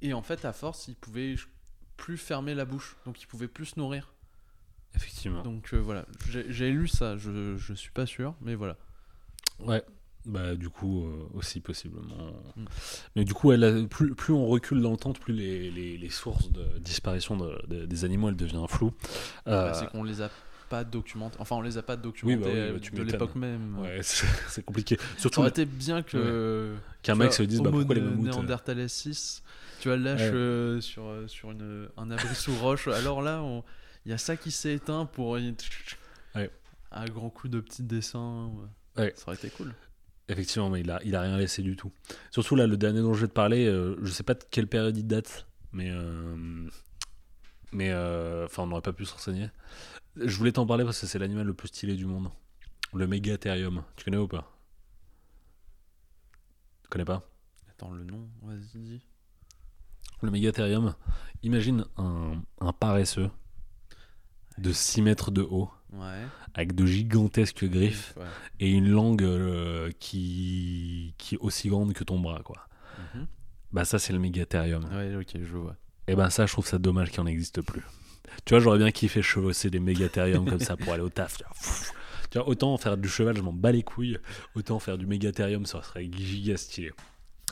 [0.00, 1.36] Et en fait, à force, ils pouvaient
[1.96, 4.12] plus fermer la bouche, donc ils pouvaient plus se nourrir.
[4.94, 5.42] Effectivement.
[5.42, 8.76] Donc euh, voilà, j'ai j'ai lu ça, je, je suis pas sûr, mais voilà.
[9.58, 9.82] Ouais,
[10.26, 12.32] bah du coup euh, aussi possiblement.
[12.56, 12.64] Mm.
[13.16, 15.96] Mais du coup, elle a- plus, plus on recule dans le temps, plus les, les,
[15.98, 18.92] les sources de disparition de- de- des animaux elles deviennent floues.
[19.46, 20.30] Euh, Bah, c'est qu'on les a
[20.70, 23.34] pas documentés, enfin, on les a pas documentés bah oui, bah, euh, tu de l'époque
[23.34, 23.78] même.
[23.80, 24.96] ouais, c'est compliqué.
[24.96, 26.74] Ça Surtout aurait été bien que.
[27.02, 28.26] qu'un mec vois, se dise bah, pourquoi les mammouths.
[28.28, 29.42] euh, Néanderthalensis,
[29.80, 32.88] tu vois, lâche euh, sur, euh, sur une, un abri sous roche.
[32.88, 33.44] Alors là,
[34.06, 35.36] il y a ça qui s'est éteint pour.
[36.96, 38.50] Un grand coup de petit dessin.
[38.96, 39.12] Ouais.
[39.16, 39.74] Ça aurait été cool.
[40.28, 41.92] Effectivement, mais il a, il a rien laissé du tout.
[42.30, 44.66] Surtout là, le dernier dont je vais te parler, euh, je sais pas de quelle
[44.66, 45.90] période il date, mais.
[45.90, 46.68] euh,
[47.72, 47.90] mais.
[47.90, 49.50] euh, Enfin, on n'aurait pas pu se renseigner.
[50.16, 52.30] Je voulais t'en parler parce que c'est l'animal le plus stylé du monde.
[52.94, 53.82] Le mégatherium.
[53.96, 54.50] Tu connais ou pas?
[56.84, 57.22] Tu connais pas?
[57.70, 59.02] Attends, le nom, vas-y, dis.
[60.22, 60.94] Le mégatherium,
[61.42, 63.30] imagine un, un paresseux
[64.58, 66.22] de 6 mètres de haut, Ouais.
[66.54, 68.24] avec de gigantesques griffes Ouais.
[68.60, 72.66] et une langue euh, qui, qui est aussi grande que ton bras, quoi.
[73.14, 73.26] Mhm.
[73.72, 74.84] Bah ça c'est le mégatherium.
[74.92, 75.76] Ouais, ok, je vois.
[76.06, 77.82] Et ben ça je trouve ça dommage qu'il n'en existe plus.
[78.44, 81.38] Tu vois j'aurais bien kiffé chevaucher des mégatheriums comme ça pour aller au taf.
[81.38, 81.92] Tu vois, Pfff.
[82.30, 84.18] Tu vois, autant faire du cheval je m'en bats les couilles,
[84.56, 86.92] autant faire du mégatherium ça serait giga stylé.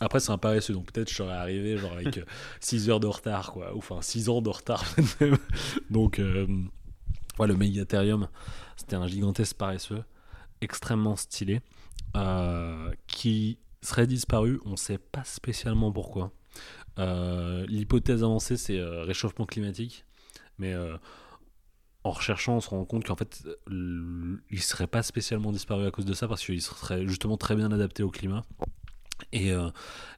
[0.01, 2.20] Après c'est un paresseux donc peut-être je serais arrivé genre avec
[2.60, 4.85] 6 heures de retard quoi, ou enfin 6 ans de retard
[5.20, 5.39] même.
[5.90, 6.47] Donc euh,
[7.38, 8.28] ouais, le mégatherium
[8.76, 10.04] c'était un gigantesque paresseux
[10.60, 11.60] extrêmement stylé
[12.16, 16.32] euh, qui serait disparu, on sait pas spécialement pourquoi.
[16.98, 20.04] Euh, L'hypothèse avancée, c'est euh, réchauffement climatique,
[20.59, 20.74] mais
[22.04, 26.04] en recherchant, on se rend compte qu'en fait, il serait pas spécialement disparu à cause
[26.04, 28.42] de ça, parce qu'il serait justement très bien adapté au climat.
[29.32, 29.52] Et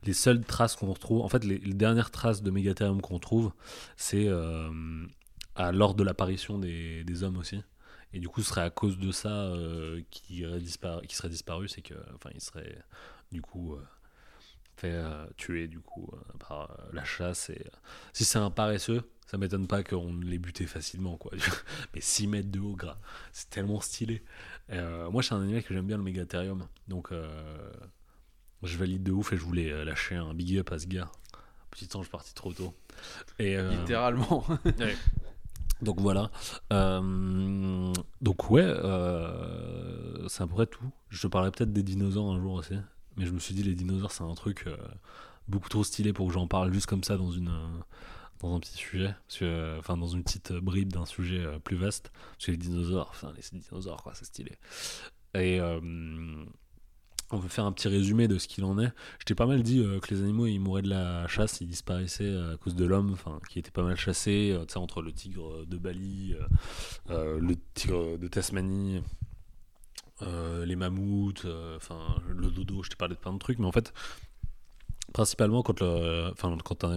[0.03, 3.53] les seules traces qu'on retrouve, en fait, les, dernières traces de mégatherium qu'on trouve,
[3.97, 4.29] c'est
[5.57, 7.63] à lors de l'apparition des, des hommes aussi.
[8.15, 11.29] Et du coup, ce serait à cause de ça euh, qui, irait disparu, qui serait
[11.29, 12.79] disparu, c'est que, enfin, il serait
[13.33, 13.83] du coup euh,
[14.77, 16.09] fait euh, tuer du coup
[16.39, 17.51] par la chasse.
[17.51, 17.67] Et
[18.13, 21.33] si c'est un paresseux, ça m'étonne pas qu'on les buté facilement, quoi.
[21.95, 23.01] Mais 6 mètres de haut gras,
[23.33, 24.23] c'est tellement stylé.
[24.71, 26.69] Moi, c'est un animal que j'aime bien, le mégatherium.
[26.87, 27.11] Donc,
[28.63, 31.11] je valide de ouf et je voulais lâcher un big up à ce gars.
[31.73, 32.73] Petit ange parti trop tôt.
[33.41, 34.47] Et, Littéralement.
[35.85, 36.31] donc voilà.
[36.73, 38.65] Euh, donc ouais,
[40.29, 40.91] c'est à peu près tout.
[41.11, 42.75] Je te parlerai peut-être des dinosaures un jour aussi.
[43.17, 44.77] Mais je me suis dit, les dinosaures, c'est un truc euh,
[45.47, 47.79] beaucoup trop stylé pour que j'en parle juste comme ça dans, une, euh,
[48.41, 49.15] dans un petit sujet.
[49.79, 52.11] Enfin, dans une petite bribe d'un sujet plus vaste.
[52.33, 54.59] Parce que les dinosaures, enfin, les dinosaures, quoi, c'est stylé.
[55.35, 55.61] Et
[57.31, 58.93] on peut faire un petit résumé de ce qu'il en est.
[59.19, 61.67] Je t'ai pas mal dit euh, que les animaux, ils mouraient de la chasse, ils
[61.67, 65.13] disparaissaient euh, à cause de l'homme, enfin, qui était pas mal chassé, euh, entre le
[65.13, 66.35] tigre de Bali,
[67.09, 69.03] le tigre de Tasmanie,
[70.21, 71.47] les mammouths,
[71.77, 73.93] enfin, le dodo, je t'ai parlé de plein de trucs, mais en fait,
[75.13, 76.33] principalement quand, le,
[76.63, 76.97] quand un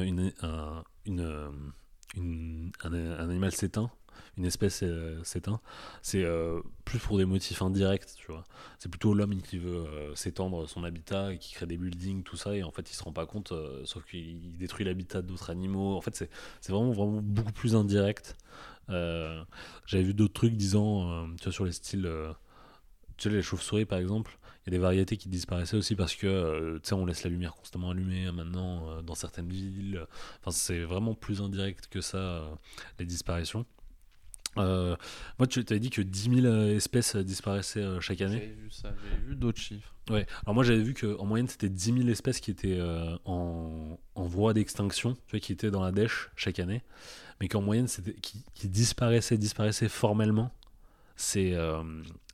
[3.19, 3.91] animal s'éteint,
[4.37, 5.59] une espèce euh, s'éteint,
[6.01, 8.43] c'est euh, plus pour des motifs indirects, tu vois.
[8.77, 12.37] C'est plutôt l'homme qui veut euh, s'étendre son habitat et qui crée des buildings, tout
[12.37, 13.53] ça, et en fait il se rend pas compte,
[13.85, 15.95] sauf qu'il détruit l'habitat d'autres animaux.
[15.95, 16.15] En fait,
[16.61, 18.37] c'est vraiment, vraiment beaucoup plus indirect.
[18.89, 22.09] J'avais vu d'autres trucs disant, tu vois, sur les styles,
[23.17, 26.15] tu sais, les chauves-souris par exemple, il y a des variétés qui disparaissaient aussi parce
[26.15, 30.05] que, on laisse la lumière constamment allumée maintenant dans certaines villes.
[30.41, 32.43] Enfin, c'est vraiment plus indirect que ça,
[32.99, 33.65] les disparitions.
[34.59, 34.95] Euh,
[35.39, 38.39] moi, tu t'avais dit que 10 000 euh, espèces euh, disparaissaient chaque année.
[38.39, 39.93] J'avais vu ça, j'avais vu d'autres chiffres.
[40.09, 40.25] Ouais.
[40.45, 44.23] Alors moi, j'avais vu qu'en moyenne, c'était 10 000 espèces qui étaient euh, en, en
[44.23, 46.81] voie d'extinction, tu vois, qui étaient dans la dèche chaque année,
[47.41, 50.51] mais qu'en moyenne, c'était qui, qui disparaissaient, disparaissaient formellement.
[51.15, 51.83] C'est euh,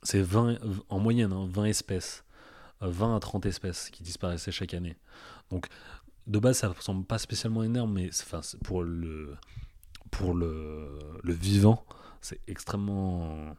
[0.02, 2.24] c'est 20 en moyenne, hein, 20 espèces,
[2.82, 4.96] euh, 20 à 30 espèces qui disparaissaient chaque année.
[5.50, 5.66] Donc
[6.26, 9.34] de base, ça semble pas spécialement énorme, mais enfin, pour le
[10.10, 11.84] pour le, le vivant,
[12.24, 13.56] c'est extrêmement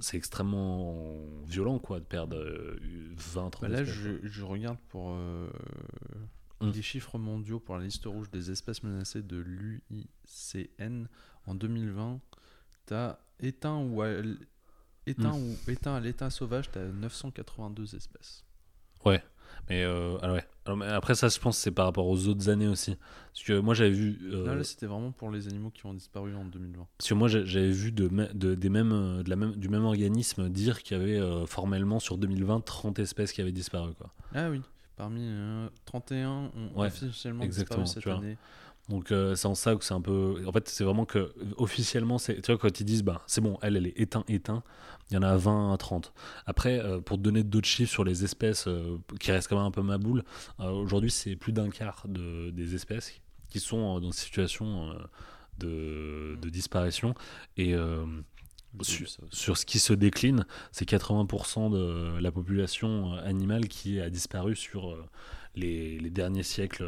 [0.00, 2.78] c'est extrêmement violent quoi de perdre euh,
[3.16, 3.94] 20 30 Bah là, espèces.
[3.94, 5.48] je, je regarde pour euh,
[6.60, 6.70] Mm.
[6.70, 11.06] les chiffres mondiaux pour la liste rouge des espèces menacées de l'UICN
[11.46, 12.20] en 2020.
[12.86, 14.10] T'as éteint ou à,
[15.06, 15.42] éteint Mm.
[15.42, 18.44] ou éteint à l'état sauvage, t'as 982 espèces.
[19.68, 20.44] Mais euh, ah ouais.
[20.64, 22.96] Alors, mais après ça, je pense c'est par rapport aux autres années aussi.
[23.32, 25.94] Parce que moi j'avais vu, euh, Là, là, c'était vraiment pour les animaux qui ont
[25.94, 26.86] disparu en 2020.
[26.98, 30.48] parce que moi j'avais vu de, des mêmes, euh, de la même, du même organisme
[30.48, 34.12] dire qu'il y avait euh, formellement sur 2020 30 espèces qui avaient disparu quoi.
[34.34, 34.60] Ah oui,
[34.96, 36.50] parmi euh, 31 ont
[36.80, 38.18] Ouais, officiellement exactement, disparu cette tu vois.
[38.18, 38.36] année.
[38.88, 40.42] Donc euh, c'est en ça que c'est un peu.
[40.46, 43.58] En fait, c'est vraiment que officiellement, c'est tu vois quand ils disent bah c'est bon,
[43.62, 44.64] elle elle est éteint éteint,
[45.10, 46.12] il y en a 20 à 30.
[46.46, 49.66] Après euh, pour te donner d'autres chiffres sur les espèces euh, qui restent quand même
[49.66, 50.24] un peu ma boule,
[50.58, 53.12] aujourd'hui c'est plus d'un quart de, des espèces
[53.48, 54.94] qui sont dans une situation
[55.58, 57.14] de, de disparition
[57.56, 57.74] et
[58.80, 64.96] sur, ce qui se décline, c'est 80% de la population animale qui a disparu sur
[65.54, 66.86] les, les derniers siècles.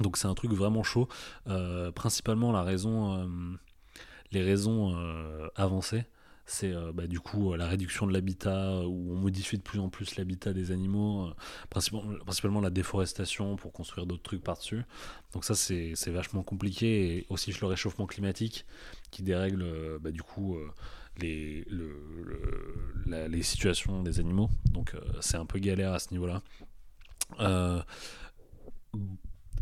[0.00, 1.08] Donc c'est un truc vraiment chaud.
[1.46, 3.26] Euh, principalement la raison, euh,
[4.32, 6.04] les raisons euh, avancées,
[6.46, 10.16] c'est bah, du coup la réduction de l'habitat, où on modifie de plus en plus
[10.16, 11.30] l'habitat des animaux,
[11.68, 14.82] principalement, principalement la déforestation pour construire d'autres trucs par-dessus.
[15.32, 18.66] Donc ça c'est vachement compliqué, et aussi le réchauffement climatique
[19.12, 20.58] qui dérègle bah, du coup
[21.18, 21.64] les,
[23.06, 24.50] les situations des animaux.
[24.72, 26.42] Donc c'est un peu galère à ce niveau-là.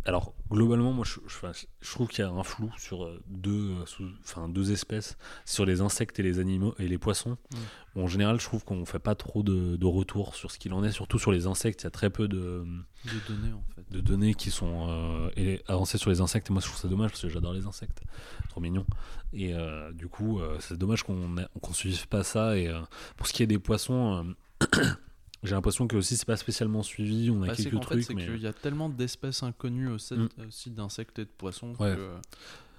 [0.04, 3.22] Alors globalement, moi je, je- enfin, je trouve qu'il y a un flou sur euh,
[3.26, 7.32] deux, euh, enfin, deux espèces, sur les insectes et les animaux et les poissons.
[7.52, 7.56] Mm.
[7.94, 10.72] Bon, en général, je trouve qu'on fait pas trop de, de retours sur ce qu'il
[10.72, 11.82] en est, surtout sur les insectes.
[11.82, 12.64] Il y a très peu de,
[13.04, 13.84] De données en fait.
[13.90, 17.10] de données qui sont euh, avancées sur les insectes et moi je trouve ça dommage
[17.10, 18.00] parce que j'adore les insectes
[18.48, 18.84] trop mignon
[19.32, 22.72] et euh, du coup euh, c'est dommage qu'on qu'on suive pas ça et
[23.16, 24.34] pour ce qui est des poissons
[25.43, 28.40] j'ai l'impression que aussi c'est pas spécialement suivi on a Bah, quelques trucs mais qu'il
[28.43, 30.28] y a tellement d'espèces inconnues aussi, Mm.
[30.48, 31.94] aussi d'insectes et de poissons Ouais.
[31.97, 32.10] que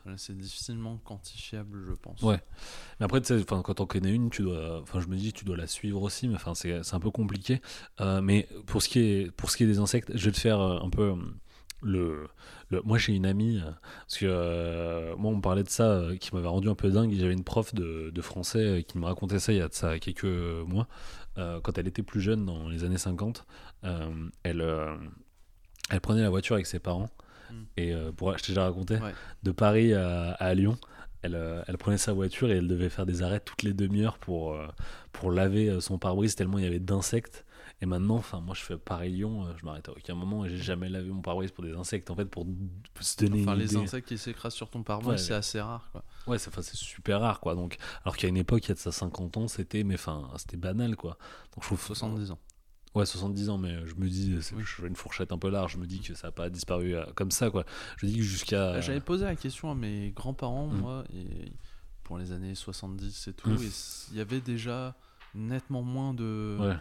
[0.05, 2.21] voilà, c'est difficilement quantifiable, je pense.
[2.21, 2.39] Ouais.
[2.99, 5.67] Mais après, quand on connais une, tu dois, enfin, je me dis, tu dois la
[5.67, 7.61] suivre aussi, mais enfin, c'est, un peu compliqué.
[7.99, 10.39] Euh, mais pour ce qui est, pour ce qui est des insectes, je vais te
[10.39, 11.15] faire euh, un peu euh,
[11.81, 12.27] le,
[12.69, 13.71] le- moi, j'ai une amie euh,
[14.07, 16.89] parce que euh, moi, on me parlait de ça, euh, qui m'avait rendu un peu
[16.89, 17.13] dingue.
[17.13, 19.73] J'avais une prof de, de français euh, qui me racontait ça il y a de
[19.73, 20.87] ça quelques mois,
[21.39, 23.45] euh, quand elle était plus jeune, dans les années 50.
[23.85, 24.09] euh,
[24.43, 24.95] elle, euh,
[25.89, 27.09] elle prenait la voiture avec ses parents.
[27.51, 27.53] Mm.
[27.77, 29.13] Et pour, je t'ai déjà raconté, Ouais.
[29.43, 30.77] de Paris à, à Lyon,
[31.23, 34.55] elle, elle prenait sa voiture et elle devait faire des arrêts toutes les demi-heures pour,
[35.11, 37.43] pour laver son pare-brise tellement il y avait d'insectes.
[37.81, 40.57] Et maintenant, enfin, moi je fais Paris-Lyon, euh, je m'arrête à aucun moment et j'ai
[40.57, 42.09] jamais lavé mon pare-brise pour des insectes.
[42.11, 42.45] En fait, pour
[42.99, 43.83] se donner Enfin, une les idée.
[43.83, 45.87] insectes qui s'écrasent sur ton pare-brise, Ouais, c'est assez rare.
[45.93, 46.03] Quoi.
[46.27, 47.55] Ouais, c'est enfin, super rare quoi.
[47.55, 50.29] Donc, alors qu'à une époque, il y a de ça 50 ans, c'était mais enfin,
[50.37, 51.11] c'était banal quoi.
[51.55, 52.39] Donc je trouve 70 ans.
[52.95, 54.63] Ouais, 70 ans, mais je me dis, c'est Oui.
[54.65, 56.95] je fais une fourchette un peu large, je me dis que ça n'a pas disparu
[56.95, 57.63] euh, comme ça quoi.
[57.97, 58.73] Je dis que jusqu'à.
[58.73, 60.77] Bah, J'avais posé la question à mes grands-parents, Mm.
[60.79, 61.53] moi, et
[62.03, 63.61] pour les années 70 et tout, Mm.
[63.61, 64.95] et s- il y avait déjà
[65.35, 66.75] nettement moins de, Ouais.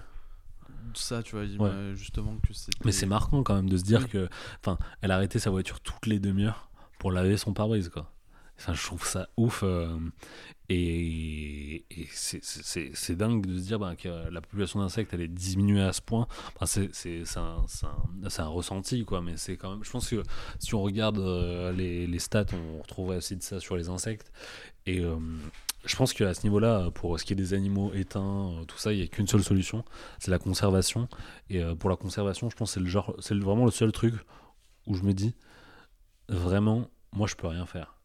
[0.94, 1.92] Ça, tu vois, Ouais.
[1.96, 2.78] justement que c'était...
[2.84, 4.08] Mais c'est marquant quand même de se dire Oui.
[4.08, 4.28] que,
[4.60, 8.12] enfin, elle arrêtait sa voiture toutes les demi-heures pour laver son pare-brise, quoi.
[8.58, 9.62] Enfin, je trouve ça ouf.
[9.62, 9.96] euh,
[10.68, 15.82] et et c'est- dingue de se dire bah, que la population d'insectes, elle est diminuée
[15.82, 16.26] à ce point.
[16.66, 16.90] C'est
[17.36, 19.22] un, un- un ressenti, quoi.
[19.22, 19.84] Mais c'est quand même.
[19.84, 20.22] Je pense que
[20.58, 24.30] si on regarde euh, les, les stats, on retrouverait aussi de ça sur les insectes.
[24.86, 25.16] Et euh,
[25.84, 28.92] je pense qu'à ce niveau-là, pour ce qui est des animaux éteints, euh, tout ça,
[28.92, 29.84] il n'y a qu'une seule solution,
[30.18, 31.08] c'est la conservation.
[31.50, 32.80] Et pour la conservation, je pense que
[33.20, 34.14] c'est vraiment le seul truc
[34.86, 35.34] où je me dis,
[36.28, 37.97] vraiment, moi je peux rien faire.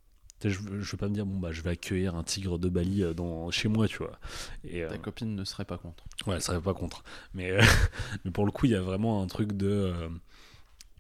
[0.50, 3.04] Je, je vais pas me dire, bon, bah, je vais accueillir un tigre de Bali
[3.04, 4.20] euh, dans, chez moi, tu vois.
[4.64, 6.04] Et, euh, Ta copine ne serait pas contre.
[6.28, 7.04] Ouais, ça serait pas contre.
[7.34, 7.62] Mais, euh,
[8.26, 9.68] mais pour le coup, il y a vraiment un truc de.
[9.70, 10.10] euh,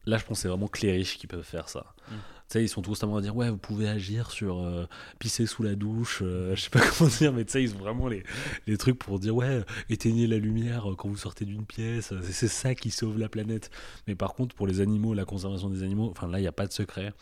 [0.06, 1.94] Là, je pense que c'est vraiment que les riches qui peuvent faire ça.
[2.10, 2.14] Mm.
[2.15, 4.86] Tu sais, ils sont constamment à dire Ouais, vous pouvez agir sur euh,
[5.18, 7.80] pisser sous la douche, euh, je sais pas comment dire, mais tu sais, ils ont
[7.80, 8.24] vraiment les,
[8.68, 12.34] les trucs pour dire Ouais, éteignez la lumière euh, quand vous sortez d'une pièce, c'est
[12.34, 13.72] c'est ça qui sauve la planète.
[14.07, 16.52] Mais par contre, pour les animaux, la conservation des animaux, enfin là, il n'y a
[16.52, 17.14] pas de secret.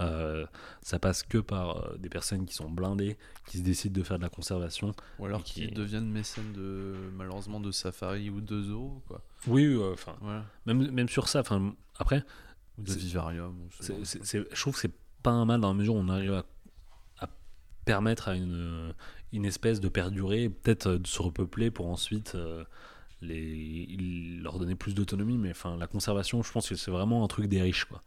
[0.00, 0.46] Euh,
[0.82, 3.16] ça passe que par euh, des personnes qui sont blindées,
[3.46, 4.94] qui se décident de faire de la conservation.
[5.18, 9.22] Ou alors Qui- deviennent mécènes de malheureusement de safari ou de zoo quoi.
[9.46, 10.44] Oui, enfin, Voilà.
[10.66, 12.24] même, même sur ça, enfin, après,
[12.78, 13.56] Ou de vivarium.
[13.80, 16.32] je trouve que c'est pas un mal dans la mesure où on arrive
[17.20, 17.28] à,
[17.84, 18.92] permettre à une,
[19.32, 22.62] une espèce de perdurer, peut-être euh, de se repeupler pour ensuite euh,
[23.20, 23.86] les,
[24.42, 25.38] leur donner plus d'autonomie.
[25.38, 28.02] Mais enfin, la conservation, je pense que c'est vraiment un truc des riches, quoi.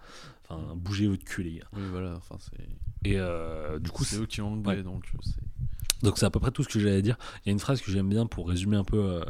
[0.47, 1.67] Enfin, bougez votre cul, les gars.
[1.73, 2.13] Oui voilà.
[2.17, 2.67] Enfin c'est.
[3.09, 4.83] Et euh, du coup, c'est eux qui ont Ouais.
[4.83, 6.03] donc euh, c'est.
[6.03, 7.17] donc c'est à peu près tout ce que j'allais dire.
[7.43, 9.25] Il y a une phrase que j'aime bien pour résumer un peu euh,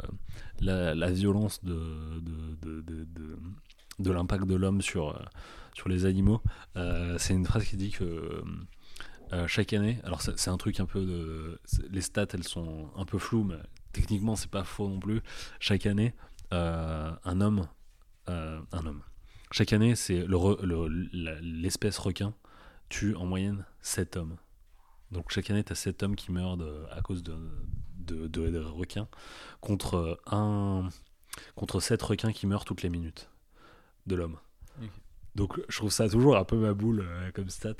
[0.60, 1.74] la, la violence de,
[2.20, 3.06] de, de, de,
[3.98, 5.22] de- l'impact de l'homme sur, euh,
[5.74, 6.42] sur les animaux.
[7.18, 8.42] C'est une phrase qui dit que
[9.46, 11.58] chaque année, alors c'est un truc un peu de...
[11.90, 13.56] Les stats, elles sont un peu floues, mais
[13.92, 15.20] techniquement, c'est pas faux non plus.
[15.60, 16.14] Chaque année,
[16.52, 17.68] euh, un homme...
[18.28, 19.02] euh, un homme.
[19.50, 22.34] Chaque année, c'est le le- l'espèce requin
[22.88, 24.36] tue en moyenne 7 hommes.
[25.10, 27.34] Donc chaque année, tu as 7 hommes qui meurent de- à cause de,
[27.98, 29.08] de, de- de requins
[29.60, 30.88] contre, un,
[31.54, 33.28] contre 7 requins qui meurent toutes les minutes
[34.06, 34.38] de l'homme.
[35.34, 37.74] Donc je trouve ça toujours un peu ma boule euh, comme stat.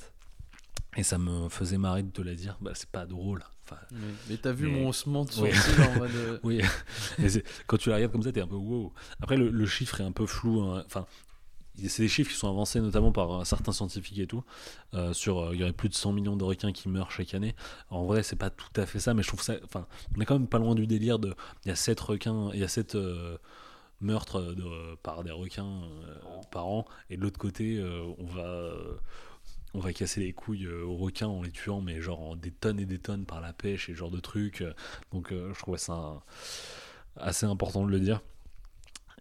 [0.96, 2.58] Et ça me faisait marrer de te la dire.
[2.60, 3.42] Bah, c'est pas drôle.
[3.64, 5.52] Enfin, Mais, mais t'as vu Mais- mon haussement de Oui.
[5.54, 6.10] sourcil en mode.
[6.14, 6.60] euh, oui,
[7.66, 8.92] quand tu la regardes comme ça, t'es un peu wow.
[9.20, 10.60] Après, le, le chiffre est un peu flou.
[10.62, 10.82] hein.
[10.86, 11.06] Enfin,
[11.86, 14.44] c'est des chiffres qui sont avancés notamment par euh, certains scientifiques et tout.
[14.92, 17.32] euh, sur, euh, il y aurait plus de 100 millions de requins qui meurent chaque
[17.32, 17.54] année.
[17.88, 19.54] En vrai, c'est pas tout à fait ça, mais je trouve ça.
[19.64, 19.86] Enfin,
[20.16, 21.34] on est quand même pas loin du délire de.
[21.64, 22.94] Il y a 7 requins, il y a 7
[24.00, 25.82] meurtres de- par des requins
[26.50, 27.82] par an, et de l'autre côté,
[28.18, 28.72] on va.
[29.74, 32.50] On va casser les couilles euh, aux requins en les tuant, mais genre en des
[32.50, 34.60] tonnes et des tonnes par la pêche et ce genre de trucs.
[34.62, 34.74] euh,
[35.12, 36.22] Donc euh, je trouvais ça
[37.16, 38.20] assez important de le dire.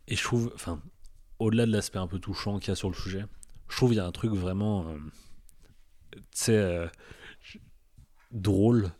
[0.07, 0.81] Et je trouve, enfin,
[1.39, 3.25] au-delà de l'aspect un peu touchant qu'il y a sur le sujet,
[3.69, 4.97] je trouve qu'il y a un truc vraiment, euh,
[6.11, 6.89] tu sais,
[8.31, 8.91] drôle,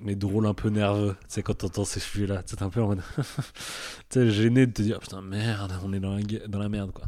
[0.00, 1.16] mais drôle un peu nerveux.
[1.22, 3.02] Tu sais, quand t'entends ces sujets-là, t'es un peu en mode,
[4.10, 7.06] tu gêné de te dire, putain, merde, on est dans la, dans la merde, quoi.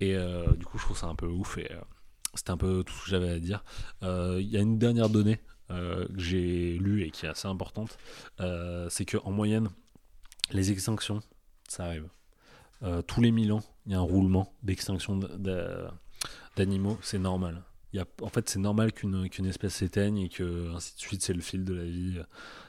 [0.00, 0.16] Et
[0.56, 1.58] du coup, je trouve ça un peu ouf
[2.34, 3.64] c'était un peu tout ce que j'avais à dire.
[4.02, 5.40] Euh, Il y a une dernière donnée
[5.70, 7.98] euh, que j'ai lue et qui est assez importante,
[8.40, 9.68] euh, c'est qu'en moyenne,
[10.50, 11.20] les extinctions,
[11.68, 12.08] ça arrive.
[13.08, 15.18] Tous les 1000 ans, il y a un roulement d'extinction
[16.56, 17.64] d'animaux, c'est normal.
[17.92, 21.32] Y a, en fait, c'est normal qu'une espèce s'éteigne et que ainsi de suite, c'est
[21.32, 22.20] le fil de la vie.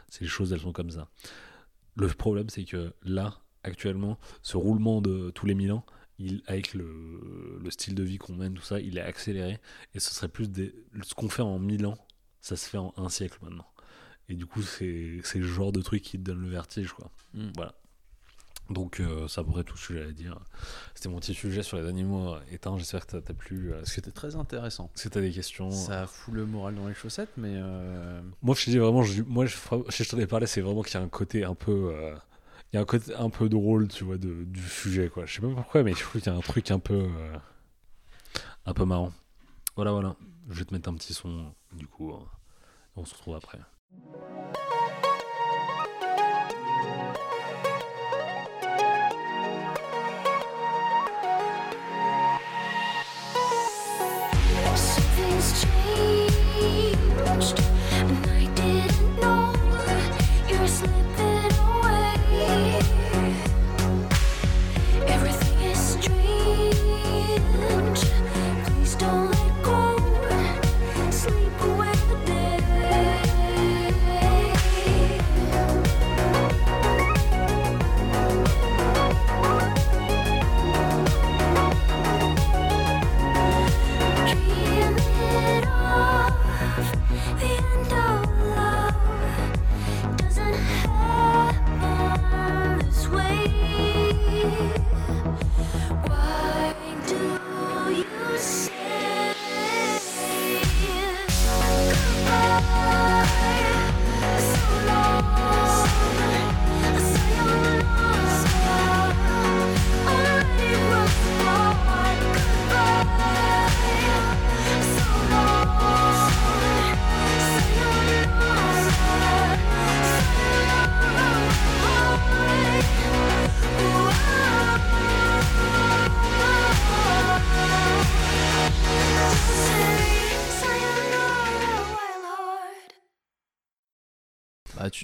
[0.08, 1.08] C'est les choses, elles sont comme ça.
[1.96, 5.86] Le problème, c'est que là, actuellement, ce roulement de tous les 1000 ans,
[6.20, 9.60] il, avec le, le style de vie qu'on mène, tout ça, il est accéléré.
[9.96, 11.98] Et ce serait plus des, ce qu'on fait en 1000 ans,
[12.42, 13.68] ça se fait en un siècle maintenant.
[14.28, 14.86] Et du coup, c'est
[15.36, 17.10] le genre de truc qui te donne le vertige, quoi.
[17.34, 17.48] Mm.
[17.56, 17.74] Voilà.
[18.70, 20.38] Donc, euh, ça pourrait tout ce que j'allais dire.
[20.94, 22.78] C'était mon petit sujet sur les animaux euh, éteints.
[22.78, 23.74] J'espère que t'as plu.
[23.74, 24.92] euh, C'était très intéressant.
[24.94, 28.66] que t'as des questions Ça fout le moral dans les chaussettes, mais euh, Moi, je
[28.66, 29.56] te dis vraiment, je, moi, je,
[29.90, 31.92] si je t'en ai parlé, c'est vraiment qu'il y a un côté un peu.
[32.72, 35.26] Il y a un côté un peu drôle, tu vois, de, du sujet, quoi.
[35.26, 36.94] Je sais pas pourquoi, mais je trouve qu'il y a un truc un peu.
[36.96, 37.38] euh,
[38.66, 39.12] un peu marrant.
[39.76, 40.16] Voilà, voilà.
[40.50, 42.12] Je vais te mettre un petit son, du coup.
[42.12, 42.18] euh,
[42.96, 43.60] on se retrouve après.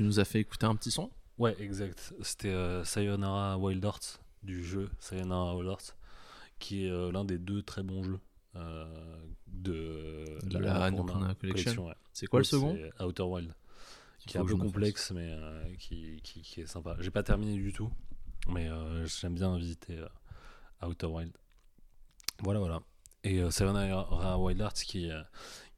[0.06, 2.14] Nous as fait écouter un petit son Ouais, exact.
[2.22, 5.98] C'était euh, Sayonara Wild Hearts du jeu Sayonara Wild Hearts,
[6.60, 8.20] qui est euh, l'un des deux très bons jeux
[8.56, 8.86] euh,
[9.48, 10.92] de, De la
[11.40, 11.88] Collection.
[11.88, 11.94] ouais.
[12.14, 12.78] C'est quoi le second?
[13.02, 13.54] Outer Wild,
[14.22, 16.96] Il qui est un peu complexe, mais euh, qui, qui, qui est sympa.
[17.00, 17.92] J'ai pas terminé du tout,
[18.48, 18.70] mais
[19.06, 20.02] j'aime bien visiter
[20.82, 21.34] Outer Wild.
[22.40, 22.82] Voilà, voilà.
[23.26, 25.10] Et Sayonara Wild Hearts qui,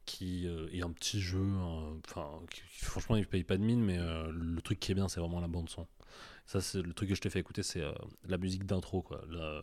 [0.08, 2.28] qui euh, est un petit jeu, hein, enfin,
[2.72, 5.40] franchement, il paye pas de mine, mais euh, le truc qui est bien, c'est vraiment
[5.40, 5.86] la bande son.
[6.46, 7.92] Ça, c'est le truc que je t'ai fait écouter, c'est euh,
[8.26, 9.62] la musique d'intro, quoi, la-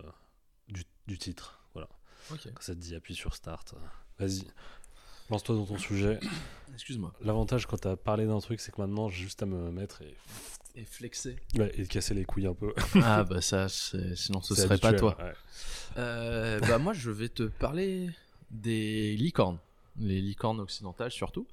[0.67, 1.59] du, du titre.
[1.73, 1.89] Voilà.
[2.31, 2.41] Ok.
[2.53, 3.73] Quand ça te dit appuie sur start.
[4.19, 4.43] Vas-y,
[5.31, 6.19] lance-toi dans ton sujet.
[6.73, 7.11] Excuse-moi.
[7.21, 10.15] L'avantage quand t'as parlé d'un truc, c'est que maintenant j'ai juste à me mettre et,
[10.75, 11.35] Et flexer.
[11.55, 12.73] ouais, et casser les couilles un peu.
[13.03, 15.17] ah bah ça, c'est- sinon ce serait pas toi.
[15.19, 15.33] ouais.
[15.97, 18.09] Euh, bah moi je vais te parler
[18.51, 19.57] des licornes.
[19.97, 21.47] Les licornes occidentales surtout.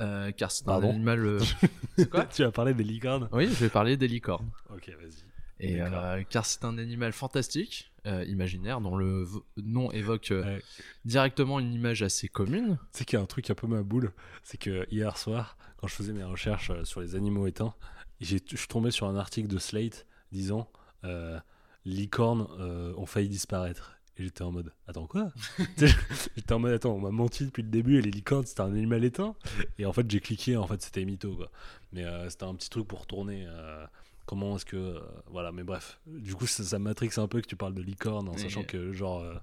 [0.00, 1.24] Euh, car c'est un Pardon animal...
[1.26, 1.40] euh,
[1.98, 4.50] C'est quoi tu as parlé des licornes Oui, je vais parler des licornes.
[4.70, 5.24] Ok, vas-y.
[5.60, 5.98] Et D'accord.
[6.04, 10.62] euh, car c'est un animal fantastique, euh, imaginaire, dont le v- nom évoque euh, Ouais.
[11.04, 12.78] directement une image assez commune.
[12.92, 14.12] Tu sais qu'il y a un truc un peu ma boule,
[14.44, 17.74] c'est que hier soir, quand je faisais mes recherches euh, sur les animaux éteints,
[18.20, 20.70] j'ai- je suis tombé sur un article de Slate disant
[21.02, 21.40] euh,
[21.84, 23.97] licornes euh, ont failli disparaître.
[24.18, 25.30] Et j'étais en mode, attends quoi?
[25.78, 28.72] J'étais en mode, attends, on m'a menti depuis le début et les licornes c'était un
[28.72, 29.34] animal éteint?
[29.78, 31.50] Et en fait, j'ai cliqué, en fait, c'était mytho quoi.
[31.92, 33.44] Mais euh, c'était un petit truc pour tourner.
[33.48, 33.86] euh,
[34.26, 34.76] comment est-ce que.
[34.76, 36.00] euh, voilà, mais bref.
[36.06, 38.64] Du coup, ça, ça m'attrixe un peu que tu parles de licorne en Et- sachant
[38.64, 39.34] que, genre, euh,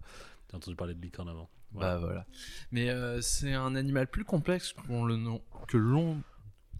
[0.49, 1.49] t'as entendu parler de licorne avant.
[1.71, 1.95] Voilà.
[1.95, 2.25] Bah voilà.
[2.71, 2.89] Mais
[3.21, 6.21] c'est un animal plus complexe qu'on le nom, que l'on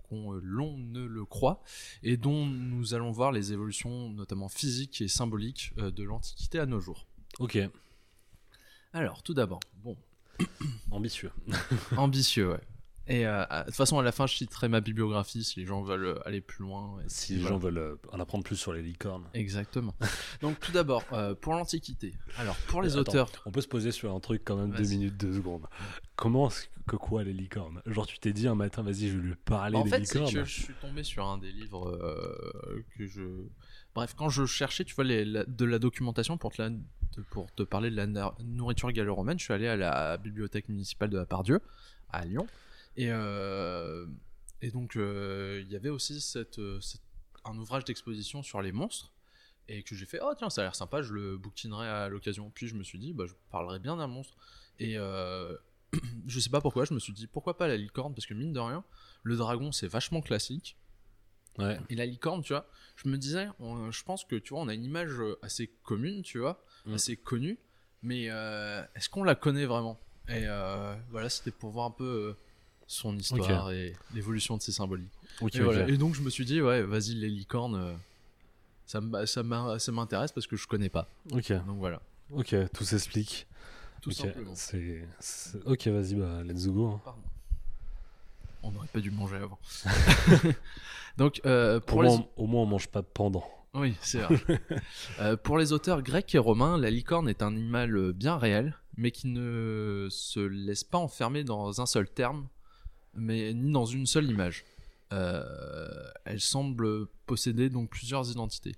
[0.09, 1.63] qu'on l'on ne le croit
[2.03, 6.79] et dont nous allons voir les évolutions notamment physiques et symboliques de l'Antiquité à nos
[6.79, 7.07] jours.
[7.39, 7.57] Ok,
[8.95, 9.97] Alors tout d'abord, bon,
[10.91, 11.31] ambitieux.
[11.97, 12.61] ambitieux, ouais.
[13.07, 15.83] Et euh, de toute façon, à la fin, je citerai ma bibliographie si les gens
[15.83, 16.97] veulent euh, aller plus loin.
[17.07, 17.55] Si les voilà.
[17.55, 19.25] gens veulent euh, en apprendre plus sur les licornes.
[19.35, 19.93] Exactement.
[20.41, 22.13] Donc tout d'abord, euh, pour l'Antiquité.
[22.37, 24.87] Alors pour les attends, auteurs, On peut se poser sur un truc quand même deux
[24.87, 25.67] minutes, deux secondes.
[26.15, 27.81] Comment est-ce que quoi les licornes?
[27.85, 29.99] Genre tu t'es dit un matin, vas-y, je vais lui parler Bah, en des fait,
[29.99, 30.33] licornes.
[30.33, 31.95] que je suis tombé sur un des livres
[32.97, 33.21] que je.
[33.95, 38.05] Bref, quand je cherchais, tu vois, de la documentation pour te, parler de la
[38.43, 41.61] nourriture gallo-romaine, je suis allé à la bibliothèque municipale de la Pardieu,
[42.09, 42.45] à Lyon.
[42.97, 44.05] Et, euh,
[44.73, 46.21] donc, euh, il y avait aussi
[46.57, 46.79] euh,
[47.45, 49.13] un ouvrage d'exposition sur les monstres.
[49.67, 52.51] Et que j'ai fait, oh tiens, ça a l'air sympa, je le bouquinerai à l'occasion.
[52.53, 54.35] Puis je me suis dit, bah, je parlerai bien d'un monstre.
[54.77, 55.55] Et euh,
[56.27, 58.13] je sais pas pourquoi, je me suis dit, pourquoi pas la licorne?
[58.13, 58.83] Parce que mine de rien,
[59.23, 60.75] le dragon, c'est vachement classique.
[61.57, 61.79] Ouais.
[61.89, 62.67] Et la licorne, tu vois,
[62.97, 65.67] je me disais, on- je pense que tu vois, on a une image euh, assez
[65.83, 66.93] commune, tu vois, Mm.
[66.93, 67.57] assez connue,
[68.03, 69.99] mais euh, est-ce qu'on la connaît vraiment?
[70.27, 72.35] Et euh, voilà, c'était pour voir un peu
[72.87, 75.11] son histoire et l'évolution de ses symboliques.
[75.87, 77.97] Et, donc je me suis dit, ouais, vas-y, les licornes,
[78.85, 81.09] ça m'intéresse parce que je connais pas.
[81.31, 82.01] ok, Donc voilà,
[82.31, 83.47] ok, tout s'explique.
[84.01, 84.53] tout simplement.
[85.65, 86.87] ok, vas-y, bah let's go.
[86.87, 87.01] hein.
[87.03, 87.21] Pardon.
[88.65, 89.59] On n'aurait pas dû manger avant.
[91.17, 92.09] donc euh, Au les...
[92.09, 93.45] moins, au moins, on mange pas pendant.
[93.73, 94.37] Oui, c'est vrai.
[95.19, 99.11] Euh, pour les auteurs grecs et romains, la licorne est un animal bien réel, mais
[99.11, 102.47] qui ne se laisse pas enfermer dans un seul terme,
[103.13, 104.65] mais ni dans une seule image.
[105.13, 108.75] Euh, elle semble posséder donc plusieurs identités.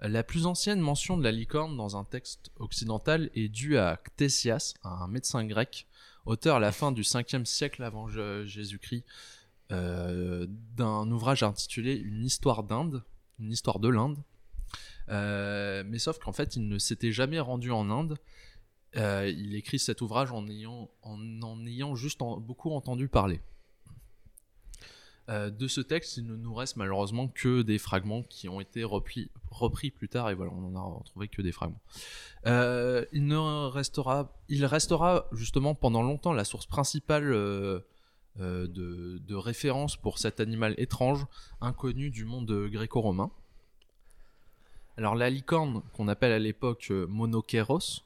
[0.00, 4.74] La plus ancienne mention de la licorne dans un texte occidental est due à Ctésias,
[4.82, 5.86] un médecin grec,
[6.28, 8.08] auteur à la fin du 5e siècle avant
[8.44, 9.04] Jésus-Christ,
[9.72, 10.46] euh,
[10.76, 13.02] d'un ouvrage intitulé Une histoire d'Inde,
[13.38, 14.18] une histoire de l'Inde.
[15.08, 18.18] Euh, mais sauf qu'en fait, il ne s'était jamais rendu en Inde.
[18.96, 23.40] Euh, il écrit cet ouvrage en ayant, en, ayant juste beaucoup entendu parler.
[25.28, 28.82] Euh, de ce texte, il ne nous reste malheureusement que des fragments qui ont été
[28.84, 31.80] repris plus tard, et voilà, on n'en a retrouvé que des fragments.
[32.46, 33.30] Euh, il,
[34.64, 37.80] restera, justement pendant longtemps la source principale euh,
[38.38, 41.26] de, de référence pour cet animal étrange,
[41.60, 43.30] inconnu du monde gréco-romain.
[44.96, 48.02] Alors la licorne, qu'on appelle à l'époque Monokéros,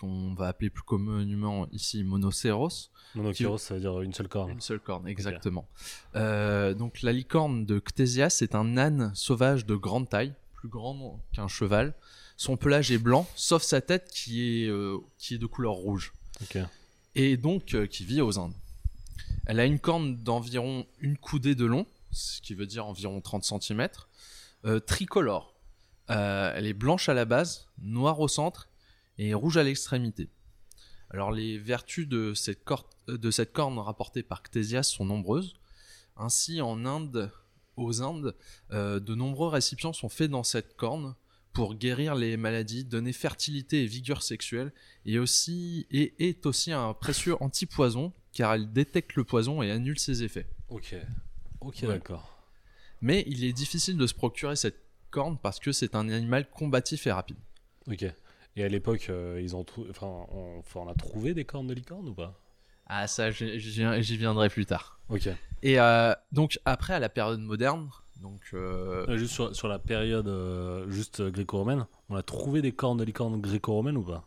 [0.00, 4.50] qu'on va appeler plus communément ici Monocéros, Monokéros, ça veut dire une seule corne.
[4.50, 5.68] une seule corne, exactement.
[6.16, 11.20] Euh, donc la licorne de Ctésias c'est un âne sauvage de grande taille, plus grand
[11.32, 11.94] qu'un cheval.
[12.36, 16.14] Son pelage est blanc, sauf sa tête qui est, euh, qui est de couleur rouge,
[17.14, 18.54] et donc euh, qui vit aux Indes.
[19.44, 23.44] Elle a une corne d'environ une coudée de long, ce qui veut dire environ 30
[23.44, 23.88] cm,
[24.86, 25.54] tricolore.
[26.08, 28.69] Elle est blanche à la base, noire au centre
[29.22, 30.28] et rouge à l'extrémité.
[31.10, 32.64] Alors les vertus de cette,
[33.08, 35.54] de cette corne rapportée par Ctésias sont nombreuses.
[36.16, 37.30] Ainsi, en Inde
[37.76, 38.34] aux Indes,
[38.72, 41.14] euh, de nombreux récipients sont faits dans cette corne
[41.52, 44.72] pour guérir les maladies, donner fertilité et vigueur sexuelle,
[45.04, 49.98] et aussi et est aussi un précieux antipoison car elle détecte le poison et annule
[49.98, 50.46] ses effets.
[50.68, 50.94] Ok.
[51.60, 51.88] Ok, Ouais.
[51.88, 52.38] d'accord.
[53.00, 54.80] Mais il est difficile de se procurer cette
[55.10, 57.38] corne parce que c'est un animal combatif et rapide.
[57.88, 58.04] Ok.
[58.56, 60.26] Et à l'époque, euh, ils ont enfin,
[60.74, 60.88] on...
[60.88, 62.38] a trouvé des cornes de licorne ou pas?
[62.86, 64.98] Ah ça, j'y viendrai plus tard.
[65.08, 65.28] Ok.
[65.62, 67.88] Et euh, donc après, à la période moderne,
[68.20, 72.72] donc euh, Euh, Juste sur, sur la période euh, juste gréco-romaine, on a trouvé des
[72.72, 74.26] cornes de licorne gréco-romaines ou pas?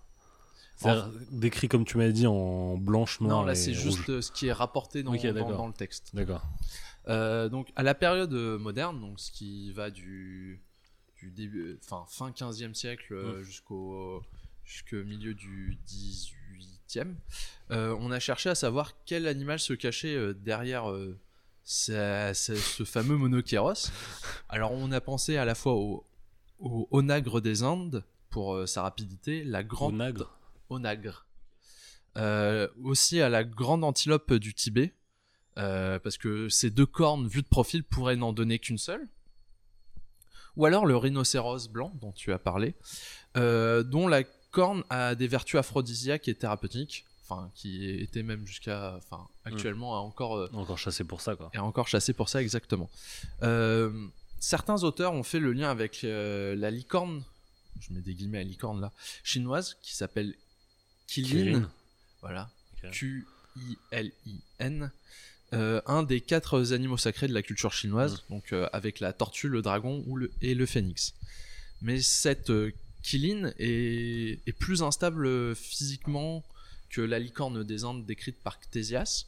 [1.31, 4.53] Décrit comme tu m'as dit en blanche, noire non, là c'est juste ce qui est
[4.53, 6.09] rapporté dans, le texte.
[6.13, 6.41] D'accord.
[7.07, 10.61] Euh, donc à la période moderne, donc ce qui va du,
[11.23, 13.43] du début, euh, enfin fin 15e siècle euh, Mm.
[13.43, 14.21] jusqu'au
[14.65, 17.15] jusqu'au milieu du 18e,
[17.71, 21.17] euh, on a cherché à savoir quel animal se cachait euh, derrière euh,
[21.63, 23.89] ce fameux monochéros.
[24.49, 26.05] Alors on a pensé à la fois au,
[26.59, 30.37] au onagre des Indes pour euh, sa rapidité, la grande Onagre.
[30.69, 31.25] onagre.
[32.17, 34.93] Euh, aussi à la grande antilope du Tibet,
[35.57, 39.07] euh, parce que ces deux cornes vues de profil pourraient n'en donner qu'une seule.
[40.55, 42.75] Ou alors le rhinocéros blanc dont tu as parlé,
[43.37, 48.95] euh, dont la corne a des vertus aphrodisiaques et thérapeutiques, enfin qui était même jusqu'à,
[48.97, 51.49] enfin actuellement a encore euh, Encore chassé pour ça, quoi.
[51.53, 52.89] est encore chassé pour ça exactement.
[53.41, 53.91] Euh,
[54.39, 57.23] certains auteurs ont fait le lien avec la licorne,
[57.79, 58.91] je mets des guillemets à licorne là,
[59.23, 60.35] chinoise qui s'appelle
[61.07, 61.29] Qilin.
[61.29, 61.71] Kirin.
[62.21, 62.49] Voilà.
[62.83, 62.91] Ok.
[62.91, 64.91] Q-I-L-I-N.
[65.53, 69.49] Euh, un des quatre animaux sacrés de la culture chinoise, donc euh, avec la tortue,
[69.49, 71.13] le dragon ou le, et le phénix.
[71.81, 72.71] Mais cette euh,
[73.59, 76.43] est, est plus instable euh, physiquement
[76.89, 79.25] que la licorne des Indes décrite par Ctésias.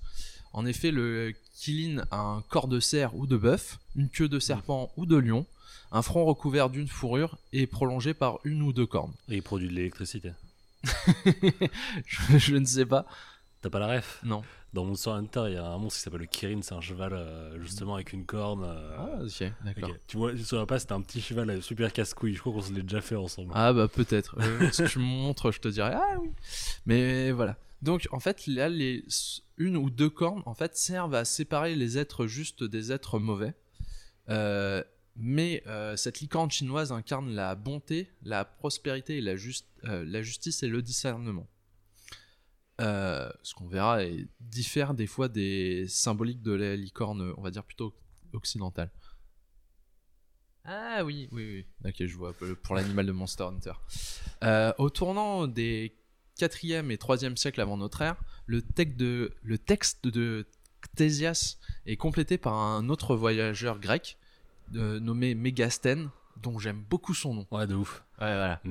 [0.53, 4.39] En effet, le Qilin a un corps de cerf ou de bœuf, une queue de
[4.39, 5.45] serpent ou de lion,
[5.91, 9.13] un front recouvert d'une fourrure et prolongé par une ou deux cornes.
[9.29, 10.31] Et il produit de l'électricité.
[12.05, 13.05] je, je ne sais pas.
[13.61, 14.19] T'as pas la ref?
[14.23, 14.43] Non.
[14.75, 17.13] Dans Monster Hunter, il y a un monstre qui s'appelle le Kirin, c'est un cheval
[17.13, 18.65] euh, justement avec une corne.
[18.65, 19.91] euh, Ah, ok, d'accord.
[20.05, 22.33] Tu vois, sur la passe, c'était un petit cheval euh, super casse-couille.
[22.33, 23.53] Je crois qu'on se l'est déjà fait ensemble.
[23.55, 24.35] Ah bah peut-être.
[24.37, 26.29] Euh, si tu me montres, je te dirais ah oui.
[26.85, 27.55] Mais voilà.
[27.83, 29.05] Donc en fait, là, les
[29.57, 33.53] une ou deux cornes en fait servent à séparer les êtres justes des êtres mauvais.
[35.15, 35.63] Mais
[35.95, 40.67] cette licorne chinoise incarne la bonté, la prospérité et la, juste, euh, la justice et
[40.67, 41.47] le discernement.
[42.81, 43.99] Euh, ce qu'on verra
[44.39, 47.95] diffère des fois des symboliques de la licorne, on va dire plutôt
[48.33, 48.91] occidentale.
[50.65, 51.89] Ah oui, oui, oui.
[51.89, 52.33] Ok, je vois
[52.63, 53.73] pour l'animal de Monster Hunter.
[54.43, 55.95] Euh, au tournant des
[56.39, 59.57] 4e et 3e siècles avant notre ère, le, texte de, le
[61.85, 64.17] est complété par un autre voyageur grec
[64.75, 66.09] euh, nommé Mégastène,
[66.41, 67.47] dont j'aime beaucoup son nom.
[67.51, 68.03] Ouais, de ouf.
[68.19, 68.61] Ouais, voilà.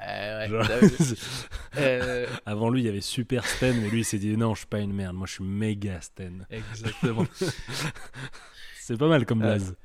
[0.00, 0.66] Ouais, Genre-
[1.76, 4.58] Euh, Avant lui, il y avait Super Sten, mais lui, il s'est dit non, je
[4.60, 6.46] suis pas une merde, moi je suis Megasten.
[6.50, 7.26] exactement.
[8.80, 9.76] C'est pas mal comme Euh, blaze.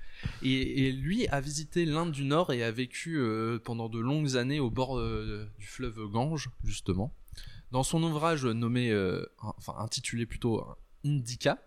[0.42, 4.36] Et, et lui a visité l'Inde du Nord et a vécu euh, pendant de longues
[4.36, 7.14] années au bord euh, du fleuve Gange, justement.
[7.72, 10.66] Dans son ouvrage nommé, euh, enfin intitulé plutôt
[11.06, 11.60] Indica,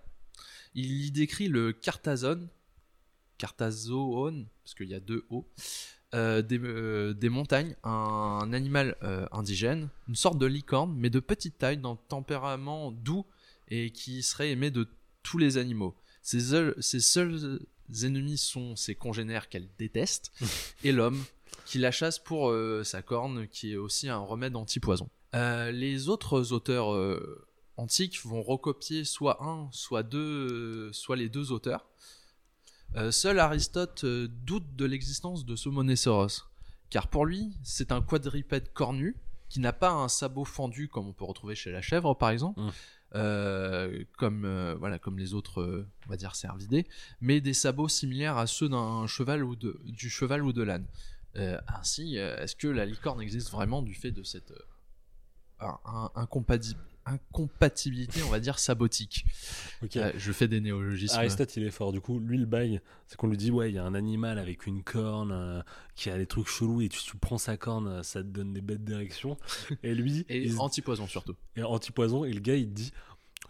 [0.75, 2.49] il y décrit le Cartazone,
[3.41, 5.49] Cartazoon, parce qu'il y a deux O,
[6.13, 11.21] euh, des, euh, des montagnes, un, animal euh, indigène, une sorte de licorne, mais de
[11.21, 13.25] petite taille, d'un tempérament doux
[13.69, 14.87] et qui serait aimé de
[15.23, 15.95] tous les animaux.
[16.23, 17.61] Ses, seuls- ses seuls
[18.03, 20.33] ennemis sont ses congénères qu'elle déteste
[20.85, 21.23] et l'homme
[21.65, 22.53] qui la chasse pour
[22.85, 25.09] sa corne, qui est aussi un remède anti-poison.
[25.33, 27.21] Les autres auteurs
[27.77, 31.87] antiques vont recopier soit un, soit deux, soit les deux auteurs.
[32.97, 36.27] Euh, seul Aristote euh, doute de l'existence de ce Monéceros,
[36.91, 39.17] car pour lui, c'est un quadripède cornu
[39.49, 42.61] qui n'a pas un sabot fendu comme on peut retrouver chez la chèvre par exemple,
[42.61, 42.71] Mm.
[43.15, 46.87] euh, comme euh, voilà comme les autres, euh, on va dire cervidés,
[47.21, 50.87] mais des sabots similaires à ceux d'un cheval ou de, du cheval ou de l'âne.
[51.69, 54.57] Ainsi, est-ce que la licorne existe vraiment du fait de cette euh,
[55.61, 56.75] un- un- incompati-
[57.11, 59.25] incompatibilité, on va dire, sabotique
[59.83, 59.97] Ok.
[59.97, 61.17] Euh, Je fais des néologismes.
[61.17, 61.93] Aristote, il est fort.
[61.93, 64.39] Du coup, lui, le bail, c'est qu'on lui dit Ouais, il y a un animal
[64.39, 65.63] avec une corne euh,
[65.95, 68.53] qui a des trucs chelous et tu, tu prends sa corne, euh, ça te donne
[68.53, 69.37] des bêtes d'érection.
[69.83, 71.35] Et lui, Et il anti-poison surtout.
[71.57, 72.93] et anti-poison, et le gars, il dit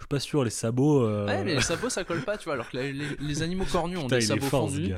[0.01, 1.03] suis pas sûr, les sabots.
[1.05, 3.43] euh, Ouais, mais les sabots ça colle pas, tu vois, alors que les, les- les
[3.43, 4.95] animaux cornus ont Putain, des sabots fort, fondus.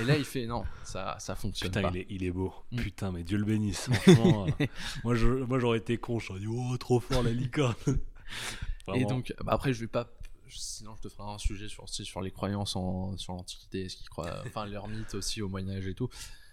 [0.00, 1.90] Et là, il fait non, ça, ça fonctionne Putain, pas.
[1.94, 2.52] il est, il est beau.
[2.72, 2.76] Mm.
[2.78, 3.88] Putain, mais Dieu le bénisse.
[3.92, 4.66] Franchement, euh,
[5.04, 6.18] moi, je- moi, j'aurais été con.
[6.18, 7.74] J'aurais dit Oh, trop fort la licorne.
[8.94, 10.08] Et donc, bah, après, je vais pas,
[10.48, 14.08] sinon je te ferai un sujet sur, sur les croyances en, sur l'Antiquité, ce qu'ils
[14.08, 16.08] croient, enfin leurs mythes aussi au Moyen Âge et tout.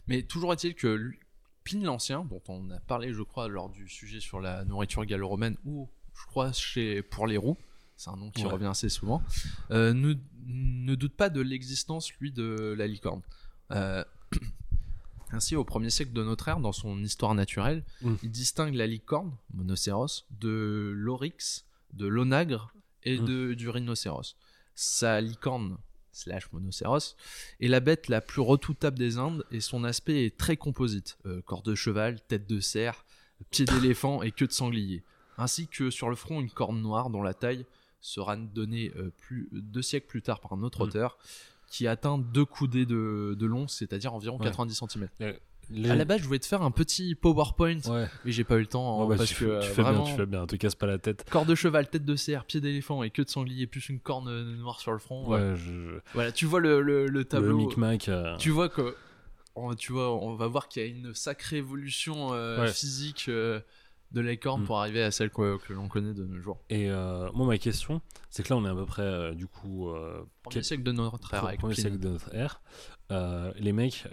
[0.07, 1.19] Mais toujours est-il que lui-
[1.63, 5.57] Pline l'Ancien, dont on a parlé, je crois, lors du sujet sur la nourriture gallo-romaine,
[5.65, 7.57] ou je crois chez pour les roues,
[7.97, 8.51] c'est un nom qui Ouais.
[8.51, 9.21] revient assez souvent,
[9.71, 10.13] euh, ne,
[10.45, 13.21] ne doute pas de l'existence, lui, de la licorne.
[13.71, 14.03] Euh,
[15.31, 18.13] ainsi, au 1er siècle de notre ère, dans son histoire naturelle, Mm.
[18.23, 22.71] il distingue la licorne, monocéros, de l'oryx, de l'onagre
[23.03, 23.25] et Mm.
[23.25, 24.35] de, du rhinocéros.
[24.75, 25.77] Sa licorne,
[26.11, 27.15] slash monocéros,
[27.59, 31.17] est la bête la plus redoutable des Indes et son aspect est très composite.
[31.25, 33.05] Euh, corps de cheval, tête de cerf,
[33.51, 35.03] pied d'éléphant et queue de sanglier.
[35.37, 37.65] Ainsi que sur le front une corne noire dont la taille
[38.05, 40.87] sera donnée euh, plus, deux siècles plus tard par un autre Mm.
[40.89, 41.17] auteur
[41.67, 44.45] qui atteint deux coudées de, de long, c'est-à-dire environ Ouais.
[44.45, 45.07] 90 cm.
[45.71, 48.07] Les- À la base, je voulais te faire un petit PowerPoint, Ouais.
[48.23, 49.67] mais j'ai pas eu le temps Ouais, hein, bah, parce tu, que fais- euh, tu
[49.69, 51.27] fais vraiment, bien, tu fais bien, te casse pas la tête.
[51.31, 54.27] corps de cheval, tête de cerf, pied d'éléphant et queue de sanglier, plus une corne
[54.27, 55.27] euh, noire sur le front.
[55.27, 55.55] Ouais, ouais.
[55.55, 57.57] je- Voilà, tu vois le, le, le le tableau.
[57.57, 58.09] micmac.
[58.09, 58.95] euh, tu vois que
[59.55, 63.59] on, tu vois on va voir qu'il y a une sacrée évolution euh, physique euh,
[64.15, 64.65] de la corne Mm.
[64.65, 66.57] pour arriver à celle que, que l'on connaît de nos jours.
[66.69, 68.01] Et euh, moi, ma question,
[68.31, 70.83] c'est que là, on est à peu près, euh, du coup, euh, Premier quel- siècle
[70.83, 71.73] de notre ère premier Pline.
[71.73, 72.61] siècle de notre ère.
[73.11, 74.05] Euh, les mecs,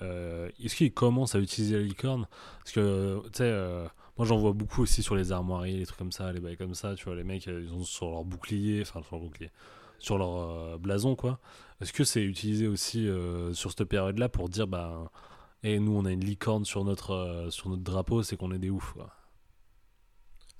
[0.59, 2.27] est-ce qu'ils commencent à utiliser la licorne?
[2.59, 3.89] Parce que, tu sais,
[4.19, 6.75] moi j'en vois beaucoup aussi sur les armoiries, les trucs comme ça, les bails comme
[6.75, 9.51] ça, tu vois, les mecs, ils ont sur leur bouclier, enfin, sur leur bouclier,
[9.99, 11.39] sur leur euh, blason, quoi.
[11.81, 15.11] Est-ce que c'est utilisé aussi euh, sur cette période-là pour dire, bah,
[15.63, 18.59] et nous on a une licorne sur notre, euh, sur notre drapeau, c'est qu'on est
[18.59, 19.11] des oufs, quoi?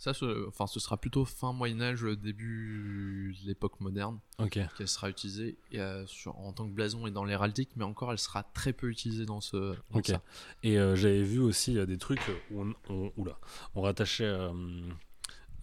[0.03, 4.59] Ça, ce, enfin, ce sera plutôt fin Moyen Âge, début de l'époque moderne, Ok.
[4.77, 8.11] qu'elle sera utilisée et, euh, sur- en tant que blason et dans l'héraldique, mais encore,
[8.11, 9.77] elle sera très peu utilisée dans ce.
[9.93, 10.21] dans ça.
[10.65, 12.19] Et euh, j'avais vu aussi euh, des trucs
[12.51, 13.39] où on, on, oula,
[13.77, 14.29] on rattachait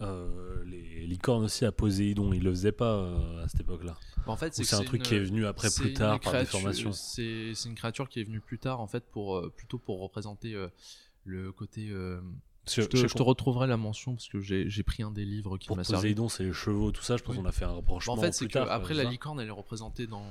[0.00, 2.32] les licornes aussi à Poséidon.
[2.32, 3.12] Ils le faisaient pas
[3.42, 3.94] à cette époque-là.
[4.26, 6.92] En fait, c'est un truc une- qui est venu après plus tard par créature- déformation.
[6.92, 10.56] C'est une créature qui est venue plus tard, en fait, pour plutôt pour représenter
[11.24, 11.92] le côté.
[12.76, 14.82] Parce que je, te, je sais je te qu'on- retrouverai la mention parce que j'ai
[14.82, 16.02] pris un des livres qui m'a servi.
[16.02, 17.16] Poséidon, c'est les chevaux, tout ça.
[17.16, 17.42] Je pense Oui.
[17.42, 19.50] qu'on a fait un Bah, rapprochement en fait, c'est après la ça licorne, elle est
[19.50, 20.24] représentée dans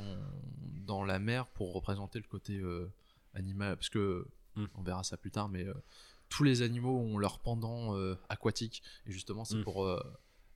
[0.86, 2.91] dans la mer pour représenter le côté euh,
[3.34, 4.66] animal, parce que Mm.
[4.76, 5.74] on verra ça plus tard, mais euh,
[6.30, 9.64] tous les animaux ont leur pendant euh, aquatique et justement c'est Mm.
[9.64, 9.99] pour euh,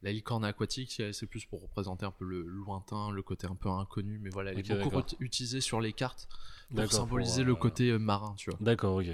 [0.01, 3.69] la licorne aquatique, c'est plus pour représenter un peu le lointain, le côté un peu
[3.69, 6.27] inconnu, mais voilà, elle est beaucoup utilisée sur les cartes
[6.76, 8.60] pour symboliser pour, le côté euh, marin, tu vois.
[8.60, 9.05] D'accord, ok.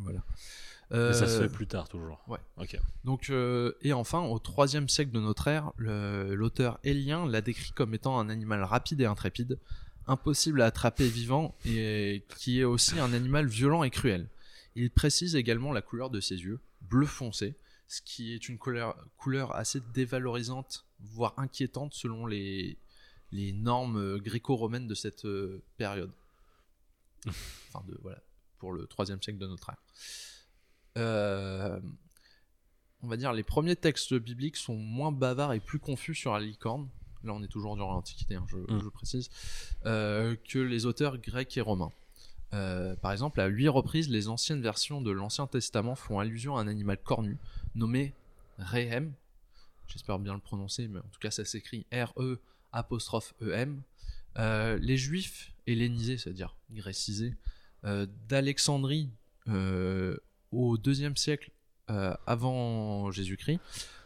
[0.00, 0.22] Voilà.
[0.92, 2.22] Ça se Euh, fait plus tard toujours.
[2.28, 2.38] ouais.
[2.58, 2.78] Ok.
[3.04, 7.94] Donc, euh, et enfin, au troisième siècle de notre ère, l'auteur Hélien l'a décrit comme
[7.94, 9.58] étant un animal rapide et intrépide,
[10.06, 14.28] impossible à attraper vivant et qui est aussi un animal violent et cruel.
[14.74, 17.54] Il précise également la couleur de ses yeux, bleu foncé,
[17.88, 22.76] ce qui est une couleur, couleur assez dévalorisante, voire inquiétante selon les,
[23.32, 25.26] les normes euh, gréco-romaines de cette
[25.78, 26.10] période.
[27.28, 28.20] enfin, de, voilà,
[28.58, 29.76] pour le troisième siècle de notre ère.
[30.98, 31.78] Euh,
[33.02, 36.40] on va dire les premiers textes bibliques sont moins bavards et plus confus sur la
[36.40, 36.88] licorne.
[37.24, 38.80] Là, on est toujours durant l'Antiquité, hein, je, Mm.
[38.82, 39.30] je précise,
[39.86, 41.92] euh, que les auteurs grecs et romains.
[42.52, 46.60] Euh, par exemple, à huit reprises, les anciennes versions de l'Ancien Testament font allusion à
[46.62, 47.38] un animal cornu
[47.74, 48.12] nommé
[48.58, 49.12] Rehem.
[49.86, 52.40] J'espère bien le prononcer, mais en tout cas, ça s'écrit R-E
[52.72, 53.82] apostrophe E-M.
[54.38, 57.34] Euh, les Juifs hellénisés, c'est-à-dire grécisés,
[58.28, 59.10] d'Alexandrie
[60.52, 61.50] au deuxième siècle
[61.90, 63.60] euh, avant Jésus-Christ,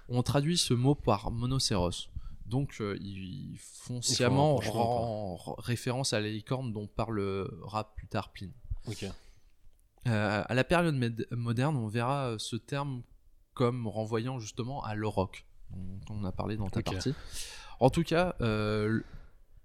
[0.08, 2.08] ont traduit ce mot par monocéros.
[2.46, 4.60] Donc euh, ils font sciemment
[5.58, 8.52] référence à la licorne dont parlera plus tard Pline.
[10.06, 10.94] Euh, à la période
[11.32, 13.02] moderne, on verra euh, ce terme
[13.54, 17.14] comme renvoyant justement à l'auroch, dont on a parlé dans ta partie.
[17.80, 18.36] En tout cas,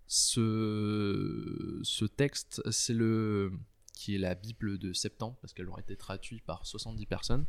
[0.07, 3.53] ce, ce texte, c'est le
[4.01, 7.45] qui est la Bible de septembre, parce qu'elle aurait été traduite par 70 personnes.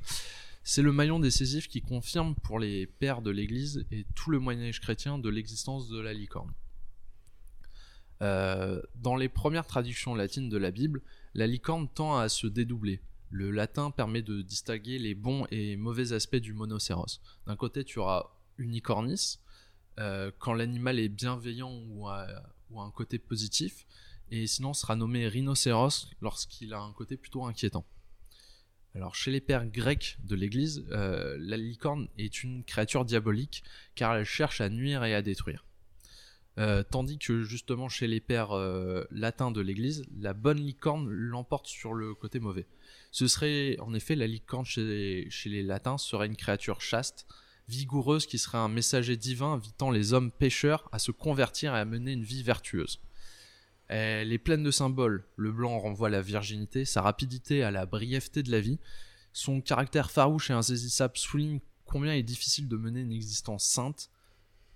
[0.63, 4.81] C'est le maillon décisif qui confirme pour les pères de l'Église et tout le Moyen-Âge
[4.83, 6.53] chrétien de l'existence de la licorne.
[8.21, 11.01] Euh, dans les premières traductions latines de la Bible,
[11.33, 13.01] la licorne tend à se dédoubler.
[13.31, 17.19] Le latin permet de distinguer les bons et mauvais aspects du monocéros.
[17.47, 18.27] D'un côté, tu auras
[18.59, 19.39] unicornis,
[19.99, 22.11] euh, quand l'animal est bienveillant ou
[22.71, 23.87] ou a un côté positif,
[24.33, 27.85] et sinon sera nommé rhinocéros lorsqu'il a un côté plutôt inquiétant.
[28.95, 33.63] Alors chez les pères grecs de l'Église, euh, la licorne est une créature diabolique
[33.95, 35.67] car elle cherche à nuire et à détruire.
[36.59, 41.67] Euh, tandis que justement chez les pères euh, latins de l'Église, la bonne licorne l'emporte
[41.67, 42.67] sur le côté mauvais.
[43.11, 47.27] Ce serait en effet la licorne chez, chez les latins serait une créature chaste,
[47.69, 51.85] vigoureuse qui serait un messager divin invitant les hommes pécheurs à se convertir et à
[51.85, 52.99] mener une vie vertueuse.
[53.89, 55.25] Elle est pleine de symboles.
[55.37, 58.79] Le blanc renvoie à la virginité, sa rapidité à la brièveté de la vie.
[59.33, 64.11] Son caractère farouche et insaisissable souligne combien il est difficile de mener une existence sainte.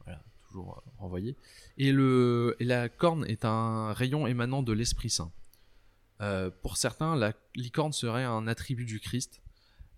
[0.04, 1.34] Voilà, toujours euh, renvoyé.
[1.78, 5.32] Et, le, et la corne est un rayon émanant de l'Esprit Saint.
[6.20, 9.40] Euh, pour certains, la licorne serait un attribut du Christ.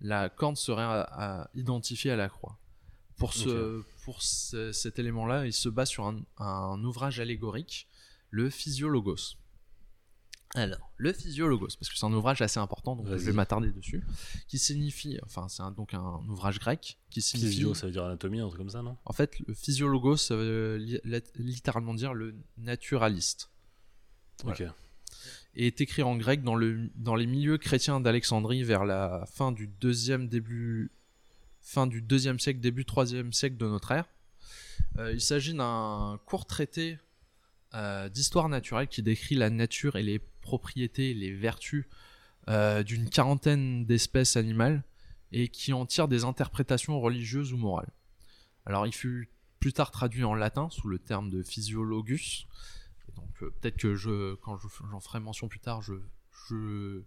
[0.01, 2.57] La corne serait à, à identifier à la croix.
[3.17, 7.88] Pour, ce, pour ce- cet élément-là, il se base sur un, un ouvrage allégorique,
[8.31, 9.37] le Physiologos.
[10.55, 14.03] Alors, le Physiologos, parce que c'est un ouvrage assez important, donc je vais m'attarder dessus,
[14.49, 17.51] qui signifie, enfin c'est un- donc un ouvrage grec, qui signifie...
[17.51, 18.97] Physio, ça veut dire anatomie, un truc comme ça, non?
[19.05, 23.51] En fait, le Physiologos, ça veut li- lit- littéralement dire le naturaliste.
[24.45, 24.63] Ok.
[25.55, 29.51] et est écrit en grec dans, le, dans les milieux chrétiens d'Alexandrie vers la fin
[29.53, 30.93] du deuxième début
[31.61, 34.05] fin du deuxième siècle début troisième siècle de notre ère.
[34.97, 36.99] Euh, il s'agit d'un court traité
[37.75, 41.87] euh, d'histoire naturelle qui décrit la nature et les propriétés, les vertus
[42.49, 44.83] euh, d'une quarantaine d'espèces animales
[45.33, 47.91] et qui en tire des interprétations religieuses ou morales.
[48.65, 49.31] Alors il fut
[49.61, 52.47] plus tard traduit en latin sous le terme de physiologus.
[53.09, 55.95] Et donc euh, peut-être que je, quand je- j'en ferai mention plus tard, je,
[56.49, 57.03] je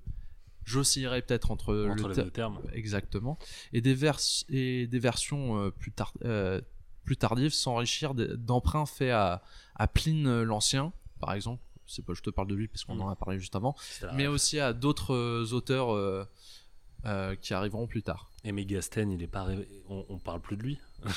[0.64, 2.62] j'oscillerai peut-être entre, Entre le les deux termes.
[2.74, 3.40] exactement
[3.74, 4.20] et des vers
[4.50, 5.92] et des versions euh, plus
[6.24, 6.62] euh,
[7.04, 9.42] plus tardives s'enrichir d'emprunts faits à,
[9.82, 11.62] à Pline euh, l'Ancien, par exemple.
[11.88, 13.02] C'est pas, je te parle de lui parce qu'on Mm.
[13.02, 13.76] en a parlé juste avant,
[14.14, 18.30] mais aussi à d'autres euh, auteurs euh, qui arriveront plus tard.
[18.44, 19.48] Et Mégasthène, il est pas
[19.90, 20.78] on, on parle plus de lui.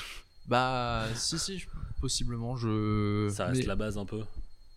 [0.47, 1.65] Bah, si, si,
[2.03, 3.31] possiblement, je.
[3.33, 4.23] Ça reste mais- la base un peu.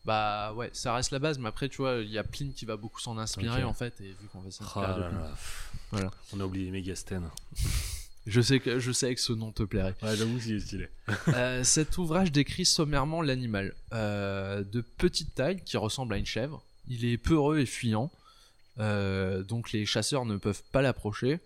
[0.05, 2.63] Bah, ouais, ça reste la base, mais après, tu vois, il y a Pline qui
[2.63, 5.71] va beaucoup s'en inspirer en fait, et vu qu'on va s'inspirer pff.
[5.91, 6.11] Voilà.
[6.33, 7.29] On a oublié Mégasthène.
[8.27, 9.95] Je sais que je sais que ce nom te plairait.
[10.03, 10.87] Ouais, j'avoue qu'il est stylé.
[11.29, 13.73] Euh, cet ouvrage décrit sommairement l'animal.
[13.93, 16.61] Euh, de petite taille, qui ressemble à une chèvre.
[16.89, 18.11] Il est peureux et fuyant.
[18.79, 21.39] Euh, donc les chasseurs ne peuvent pas l'approcher.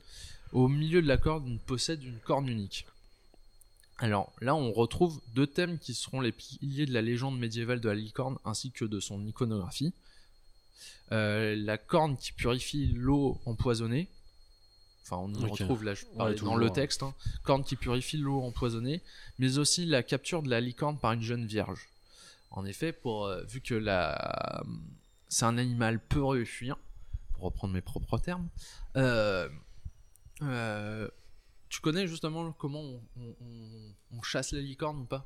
[0.54, 2.88] Au milieu de la corde, il possède une corne unique.
[4.00, 7.90] Alors là, on retrouve deux thèmes qui seront les piliers de la légende médiévale de
[7.90, 9.94] la licorne ainsi que de son iconographie.
[11.12, 14.08] La corne qui purifie l'eau empoisonnée.
[15.14, 16.72] Enfin, on y retrouve là, je parlais dans toujours, le ouais.
[16.72, 17.04] texte.
[17.04, 17.14] hein.
[17.44, 19.02] Corne qui purifie l'eau empoisonnée,
[19.40, 21.90] mais aussi la capture de la licorne par une jeune vierge.
[22.50, 24.64] En effet, pour, euh, vu que la...
[25.28, 26.78] c'est un animal peureux et fuyant,
[27.34, 28.48] pour reprendre mes propres termes,
[28.96, 29.50] euh,
[30.44, 31.10] euh,
[31.68, 35.26] tu connais justement comment on, on- on- on chasse les licornes ou pas?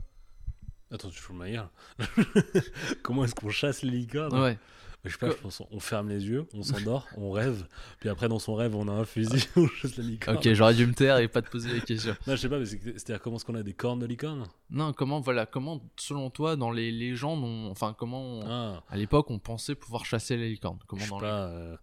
[0.92, 1.68] Attends, tu fous ma gueule.
[3.04, 4.40] Comment est-ce qu'on chasse les licornes?
[4.40, 4.58] Ouais.
[5.06, 7.66] Je sais pas, je pense on ferme les yeux, on s'endort, on rêve,
[8.00, 10.38] puis après dans son rêve on a un fusil, on chasse la licorne.
[10.38, 12.16] Ok, j'aurais dû me taire et pas te poser les questions.
[12.28, 14.46] Non, je sais pas, mais c'est- c'est-à-dire comment est-ce qu'on a des cornes de licorne?
[14.70, 18.98] Non, comment, voilà, comment, selon toi, dans les légendes, on- enfin, comment, on- Ah, à
[18.98, 20.80] l'époque, on pensait pouvoir chasser les licornes?
[20.82, 21.76] Je Comment sais dans les- pas, euh,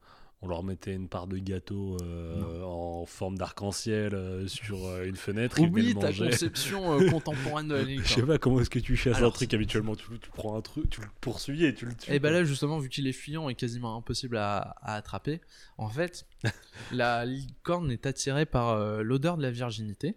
[0.42, 5.14] on leur mettait une part de gâteau euh, en forme d'arc-en-ciel euh, sur euh, une
[5.14, 9.16] fenêtre, Oublie ta conception contemporaine de la Je sais pas comment est-ce que tu chasses
[9.16, 11.94] Alors, un truc habituellement, tu, tu prends un truc, tu le poursuis et tu le
[11.94, 12.12] tues.
[12.12, 12.38] Et bah quoi.
[12.38, 15.40] là, justement, vu qu'il est fuyant et quasiment impossible à, à attraper,
[15.78, 16.26] en fait,
[16.92, 20.16] la licorne est attirée par l'odeur de la virginité.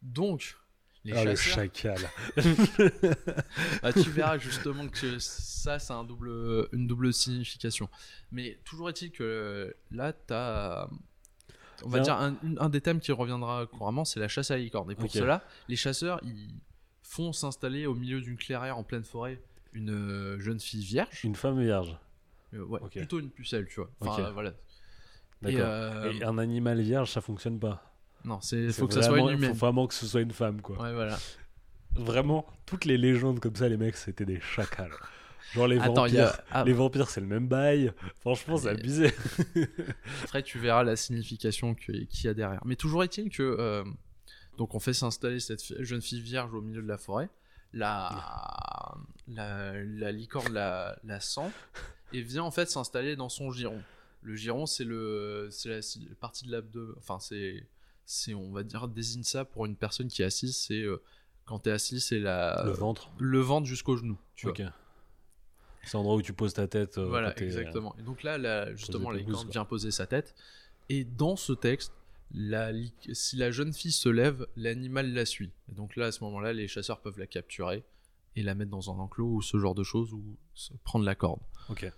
[0.00, 0.56] Donc,
[1.06, 1.98] les Ah, le chacal.
[3.82, 7.88] Ah, tu verras justement que ça, c'est un double, une double signification.
[8.32, 10.88] Mais toujours est-il que euh, là, t'as.
[11.84, 12.30] On va Bien.
[12.30, 14.90] dire un, des thèmes qui reviendra couramment, c'est la chasse à la licorne.
[14.90, 16.54] Et pour cela, les chasseurs, ils
[17.02, 19.40] font s'installer au milieu d'une clairière en pleine forêt
[19.72, 21.22] une euh, jeune fille vierge.
[21.22, 21.98] Une femme vierge.
[22.54, 23.90] Euh, ouais, plutôt une pucelle, tu vois.
[24.00, 24.52] Enfin, voilà.
[25.44, 27.94] Euh, Et un animal vierge, ça fonctionne pas.
[28.26, 29.50] Non, c'est faut que ça soit une humaine.
[29.50, 30.78] Faut vraiment que ce soit une femme, quoi.
[30.82, 31.18] Ouais, voilà.
[31.94, 34.90] Vraiment, toutes les légendes comme ça, les mecs, c'était des chacals.
[35.54, 36.26] Genre les Attends, vampires.
[36.28, 36.44] a.
[36.50, 37.92] ah, Les vampires, c'est le même bail.
[38.20, 39.12] Franchement, c'est abusé.
[40.24, 42.60] Après, tu verras la signification qu'il y a derrière.
[42.66, 43.42] Mais toujours est-il que.
[43.58, 43.84] euh,
[44.58, 47.30] donc, on fait s'installer cette jeune fille vierge au milieu de la forêt.
[47.72, 48.94] La,
[49.28, 51.50] la, la licorne la, la sent
[52.12, 53.82] et vient en fait s'installer dans son giron.
[54.22, 56.94] Le giron, c'est le, c'est la partie de l'abdomen.
[56.98, 57.66] Enfin, c'est,
[58.06, 60.56] c'est, on va dire, désigne ça pour une personne qui est assise.
[60.56, 61.02] C'est euh,
[61.44, 63.10] quand t'es assis, c'est la, le ventre.
[63.18, 64.16] le ventre jusqu'au genou.
[64.34, 64.62] Tu Ok.
[65.82, 66.98] C'est l'endroit où tu poses ta tête.
[66.98, 67.94] euh, voilà, t'es- exactement.
[67.98, 69.20] Et donc là, justement, la
[69.50, 70.34] vient poser sa tête.
[70.88, 71.92] Et dans ce texte,
[72.32, 72.72] la
[73.12, 75.52] si la jeune fille se lève, l'animal la suit.
[75.70, 77.84] Et donc là, à ce moment-là, les chasseurs peuvent la capturer
[78.34, 80.22] et la mettre dans un enclos ou ce genre de choses ou
[80.84, 81.40] prendre la corde.
[81.68, 81.90] Ok.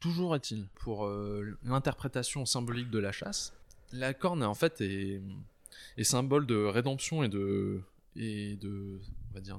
[0.00, 3.54] Toujours est-il, pour euh, l'interprétation symbolique de la chasse,
[3.92, 5.20] la corne en fait est,
[6.02, 7.82] symbole de rédemption et de.
[8.16, 9.58] On va dire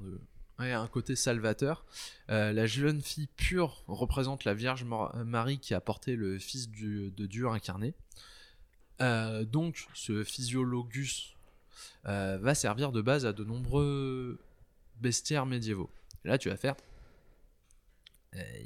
[0.59, 1.85] un côté salvateur.
[2.29, 7.25] Euh, la jeune fille pure représente la Vierge Marie qui a porté le Fils de
[7.25, 7.93] Dieu incarné.
[9.01, 11.35] Euh, donc, ce physiologus
[12.07, 14.39] euh, va servir de base à de nombreux
[14.99, 15.91] bestiaires médiévaux.
[16.23, 16.75] Là, tu vas faire.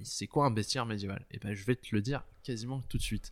[0.03, 1.25] c'est quoi un bestiaire médiéval?
[1.31, 3.29] Et ben, je vais te le dire quasiment tout de suite.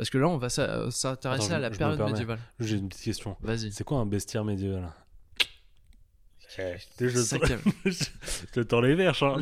[0.00, 2.38] Parce que là, on va s'a- s'intéresser à la je période médiévale.
[2.58, 3.36] J'ai une petite question.
[3.42, 3.70] Vas-y.
[3.70, 4.88] C'est quoi un bestiaire médiéval?
[7.00, 7.60] Je Cinquième.
[8.52, 9.22] te tends les verges.
[9.22, 9.36] hein.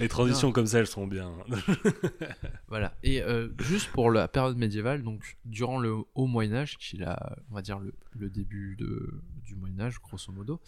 [0.00, 1.32] les transitions comme ça, elles sont bien.
[2.68, 2.94] Voilà.
[3.02, 7.00] Et euh, juste pour la période médiévale, donc durant le Haut Moyen Âge, qui est
[7.00, 10.60] la, on va dire le, le début de, du Moyen Âge, grosso modo,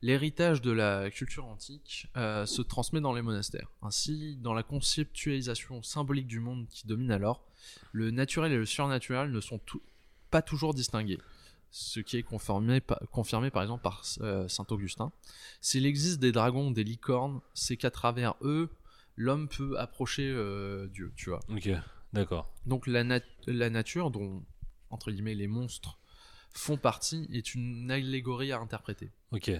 [0.00, 3.70] l'héritage de la culture antique euh, se transmet dans les monastères.
[3.82, 7.44] Ainsi, dans la conceptualisation symbolique du monde qui domine alors,
[7.92, 9.82] le naturel et le surnaturel ne sont tout-
[10.30, 11.18] pas toujours distingués.
[11.74, 15.10] Ce qui est confirmé, pa- confirmé par exemple par euh, saint Augustin.
[15.62, 18.68] S'il existe des dragons, des licornes, c'est qu'à travers eux,
[19.16, 21.40] l'homme peut approcher euh, Dieu, tu vois.
[21.48, 21.70] ok,
[22.12, 22.52] d'accord.
[22.66, 24.42] Donc la, nat- la nature, dont
[24.90, 25.98] entre guillemets les monstres
[26.52, 29.10] font partie, est une allégorie à interpréter.
[29.32, 29.50] Ok.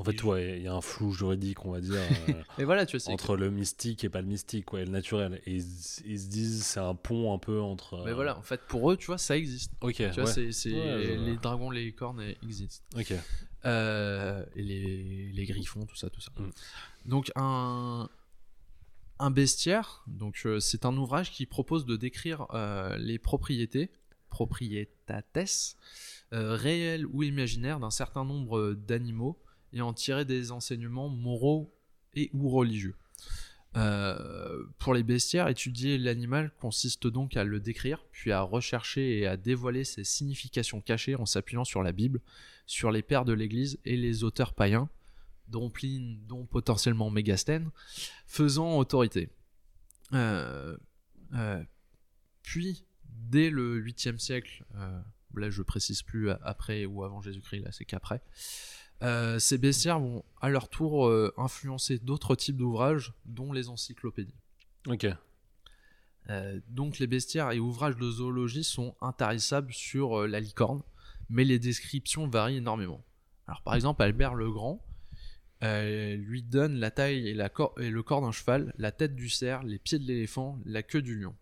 [0.00, 2.00] En fait, ouais, il y a un flou juridique, on va dire,
[2.58, 5.40] euh, voilà, tu entre le mystique et pas le mystique, ouais, le naturel.
[5.46, 5.64] Et ils,
[6.06, 7.94] ils se disent, c'est un pont un peu entre.
[7.94, 9.72] euh, Mais voilà, en fait, pour eux, tu vois, ça existe.
[9.82, 10.52] Ok, Tu vois, ouais.
[10.52, 12.84] c'est, Ouais, les dragons, les licornes eh, existent.
[12.98, 13.12] Ok.
[13.66, 16.30] Euh, et les, les griffons, tout ça, tout ça.
[16.38, 16.50] Mm.
[17.04, 18.08] Donc un
[19.20, 23.90] un bestiaire, donc euh, c'est un ouvrage qui propose de décrire euh, les propriétés,
[24.30, 25.76] propriétates,
[26.32, 29.38] euh, réelles ou imaginaires d'un certain nombre d'animaux
[29.72, 31.74] et en tirer des enseignements moraux
[32.14, 32.94] et ou religieux.
[33.76, 39.26] Euh, pour les bestiaires, étudier l'animal consiste donc à le décrire, puis à rechercher et
[39.26, 42.20] à dévoiler ses significations cachées en s'appuyant sur la Bible,
[42.66, 44.88] sur les pères de l'Église et les auteurs païens,
[45.48, 47.70] dont Pline, dont potentiellement Mégastène,
[48.26, 49.28] faisant autorité.
[50.14, 50.76] Euh,
[51.34, 51.62] euh,
[52.42, 54.64] puis, dès le 8e siècle,
[55.36, 58.20] là je précise plus après ou avant Jésus-Christ, là c'est qu'après,
[59.02, 64.34] euh, ces bestiaires vont à leur tour euh, influencer d'autres types d'ouvrages, dont les encyclopédies.
[64.86, 65.06] Ok.
[66.28, 70.82] Euh, donc les bestiaires et ouvrages de zoologie sont intarissables sur la licorne,
[71.28, 73.02] mais les descriptions varient énormément.
[73.46, 74.84] Alors par exemple, Albert le Grand
[75.62, 79.28] lui donne la taille et, la cor- et le corps d'un cheval, la tête du
[79.28, 81.34] cerf, les pieds de l'éléphant, la queue du lion.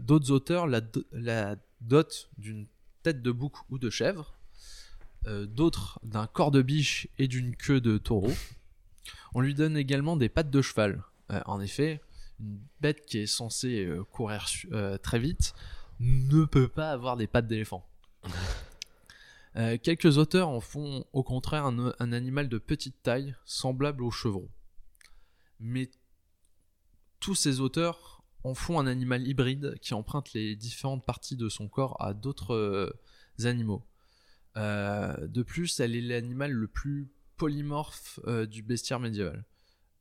[0.00, 2.66] D'autres auteurs la dotent d'une
[3.02, 4.37] tête de bouc ou de chèvre,
[5.26, 8.32] euh, d'autres d'un corps de biche et d'une queue de taureau.
[9.34, 11.02] On lui donne également des pattes de cheval.
[11.30, 12.00] Euh, en effet,
[12.40, 14.46] une bête qui est censée euh, courir
[15.02, 15.54] très vite
[16.00, 17.86] ne peut pas avoir des pattes d'éléphant.
[19.82, 24.48] Quelques auteurs en font au contraire un, un animal de petite taille, semblable au chevreau.
[25.58, 25.90] Mais
[27.18, 31.66] tous ces auteurs en font un animal hybride qui emprunte les différentes parties de son
[31.66, 32.94] corps à d'autres
[33.42, 33.84] animaux.
[34.58, 39.44] Euh, de plus, elle est l'animal le plus polymorphe euh, du bestiaire médiéval.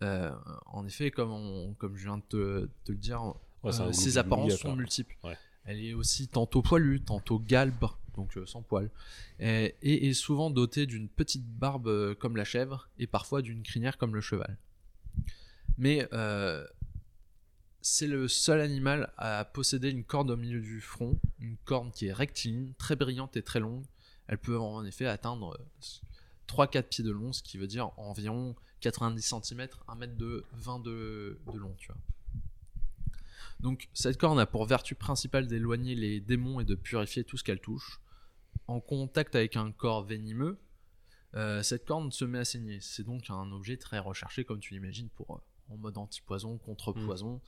[0.03, 0.31] Euh,
[0.65, 3.21] en effet, comme, on- comme je viens de te, te le dire,
[3.63, 5.15] Ouais, ses apparences sont multiples.
[5.23, 5.37] Ouais.
[5.65, 7.85] Elle est aussi tantôt poilue, tantôt galbe,
[8.15, 8.89] donc sans poil,
[9.39, 13.97] et, et est souvent dotée d'une petite barbe comme la chèvre et parfois d'une crinière
[13.97, 14.57] comme le cheval.
[15.77, 16.65] Mais euh,
[17.81, 22.07] c'est le seul animal à posséder une corne au milieu du front, une corne qui
[22.07, 23.83] est rectiligne, très brillante et très longue.
[24.27, 25.57] Elle peut en effet atteindre
[26.47, 30.79] 3-4 pieds de long, ce qui veut dire environ 90 cm, 1 mètre de 20
[30.79, 31.97] de, de long, tu vois.
[33.59, 37.43] Donc cette corne a pour vertu principale d'éloigner les démons et de purifier tout ce
[37.43, 37.99] qu'elle touche.
[38.67, 40.59] En contact avec un corps venimeux,
[41.35, 42.79] euh, cette corne se met à saigner.
[42.81, 47.41] C'est donc un objet très recherché, comme tu l'imagines, pour euh, en mode anti-poison, contre-poison.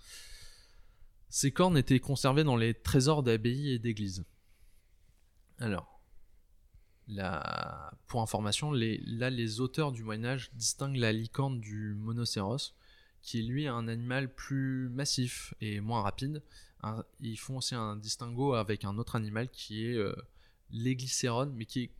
[1.29, 4.25] Ces cornes étaient conservées dans les trésors d'abbayes et d'églises.
[5.59, 5.98] Alors,
[8.07, 12.73] pour information, les- là les auteurs du Moyen Âge distinguent la licorne du monocéros,
[13.21, 16.41] qui est lui un animal plus massif et moins rapide.
[17.19, 20.15] Ils font aussi un distinguo avec un autre animal qui est euh,
[20.71, 21.91] l'églycérone, mais qui est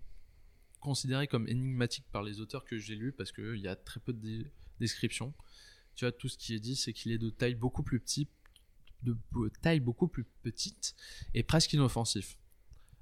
[0.80, 4.14] considéré comme énigmatique par les auteurs que j'ai lus parce qu'il y a très peu
[4.14, 4.46] de
[4.80, 5.34] descriptions.
[5.96, 8.00] Tu vois, tout ce qui est dit, c'est qu'il est de taille beaucoup plus
[10.44, 10.96] petite
[11.34, 12.38] et presque inoffensif.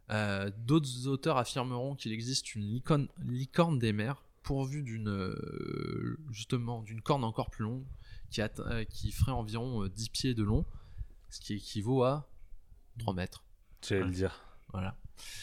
[0.10, 6.82] Euh, D'autres auteurs affirmeront qu'il existe une licorne, licorne des mers pourvue d'une euh, justement
[6.82, 7.84] d'une corne encore plus longue
[8.30, 10.66] qui, euh, qui ferait environ euh, 10 pieds de long,
[11.30, 12.30] ce qui équivaut à
[13.00, 13.44] 3 mètres.
[13.82, 14.42] J'allais le dire.
[14.72, 14.96] Voilà.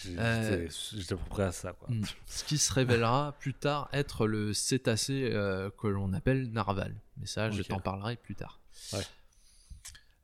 [0.05, 1.89] J'étais j'étais à ça, quoi.
[1.91, 2.05] Mm.
[2.27, 6.95] Ce qui se révélera plus tard être le cétacé euh, que l'on appelle narval.
[7.16, 8.61] Mais ça, je t'en parlerai plus tard.
[8.93, 9.05] Ouais.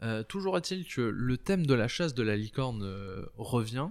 [0.02, 3.88] Euh, toujours est-il que le thème de la chasse de la licorne euh, revient.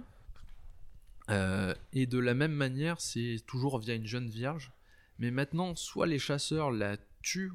[1.30, 4.72] Euh, et de la même manière, c'est toujours via une jeune vierge.
[5.18, 7.52] Mais maintenant, soit les chasseurs la tuent,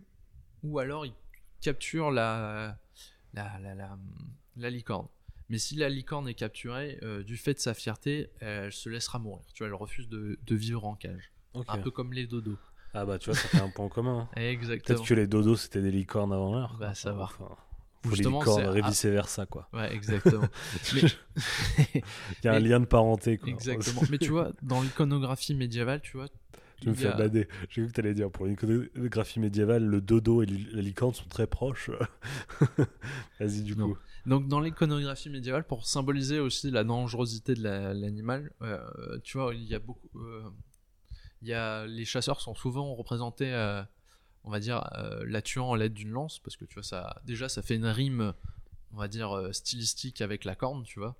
[0.64, 1.14] ou alors ils
[1.62, 2.78] capturent la,
[3.34, 3.98] la, la, la,
[4.58, 5.08] la licorne.
[5.50, 9.20] Mais si la licorne est capturée, euh, du fait de sa fierté, elle se laissera
[9.20, 9.46] mourir.
[9.54, 11.32] Tu vois, elle refuse de, de vivre en cage.
[11.68, 12.58] Un peu comme les dodos.
[12.94, 14.30] Ah bah tu vois, ça fait un point commun.
[14.36, 14.42] hein.
[14.42, 14.98] Exactement.
[14.98, 16.78] Peut-être que les dodos c'était des licornes avant l'heure.
[16.80, 17.24] Bah, ça va.
[17.26, 17.56] Enfin,
[18.10, 18.24] faut les
[18.74, 19.70] c'est- et vice versa quoi.
[19.74, 20.48] Ouais, exactement.
[20.94, 21.02] Mais-
[21.96, 23.50] Il y a un lien de parenté quoi.
[23.50, 24.02] exactement.
[24.10, 26.28] Mais tu vois, dans l'iconographie médiévale, tu vois,
[26.82, 27.48] Tu me fais a- bader.
[27.70, 31.48] J'ai vu que t'allais dire pour l'iconographie médiévale, le dodo et la licorne sont très
[31.48, 31.90] proches.
[33.40, 33.90] Vas-y du Non.
[33.90, 33.98] coup.
[34.26, 38.80] Donc dans l'iconographie médiévale, pour symboliser aussi la dangerosité de la- l'animal, euh,
[39.24, 40.44] tu vois, il y a beaucoup, euh,
[41.42, 43.84] il y a les chasseurs sont souvent représentés, euh,
[44.46, 47.20] on va dire, euh, la tuant à l'aide d'une lance, parce que tu vois ça,
[47.26, 48.34] déjà ça fait une rime,
[48.94, 51.16] on va dire euh, stylistique avec la corne, tu vois,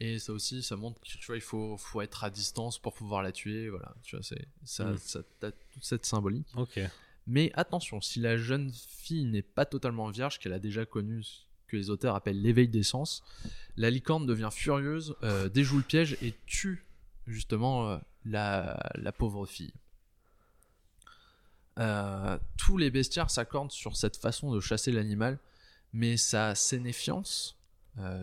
[0.00, 2.92] et ça aussi, ça montre que tu vois, il faut, faut être à distance pour
[2.94, 4.98] pouvoir la tuer, voilà, tu vois, c'est ça, Mm.
[4.98, 6.48] ça t'as toute cette symbolique.
[6.56, 6.80] Ok.
[7.26, 11.40] Mais attention, si la jeune fille n'est pas totalement vierge, qu'elle a déjà connu ce
[11.68, 13.22] que les auteurs appellent l'éveil des sens,
[13.78, 16.84] la licorne devient furieuse, euh, déjoue le piège et tue
[17.26, 19.72] justement la, la pauvre fille.
[21.78, 25.38] Euh, tous les bestiaires s'accordent sur cette façon de chasser l'animal,
[25.92, 27.56] mais sa sénéfiance,
[27.98, 28.22] euh,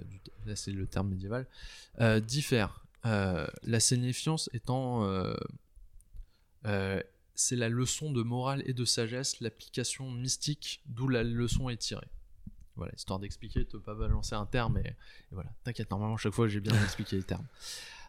[0.55, 1.47] c'est le terme médiéval,
[1.99, 2.81] euh, diffère.
[3.03, 5.09] La sénéfiance étant
[7.33, 12.07] c'est la leçon de morale et de sagesse, l'application mystique d'où la leçon est tirée.
[12.75, 14.95] Voilà, histoire d'expliquer, de pas balancer un terme, et,
[15.31, 15.49] voilà.
[15.63, 17.47] T'inquiète, normalement, chaque fois, j'ai bien expliqué les termes.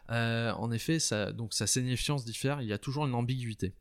[0.09, 0.99] En effet,
[1.33, 3.73] donc sa signifiance diffère, il y a toujours une ambiguïté.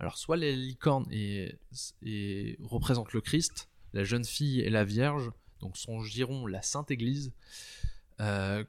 [0.00, 1.56] Alors, soit les licornes et,
[2.02, 5.30] et représentent le Christ, la jeune fille et la Vierge,
[5.60, 7.32] donc son giron, la Sainte Église.
[8.20, 8.64] Euh,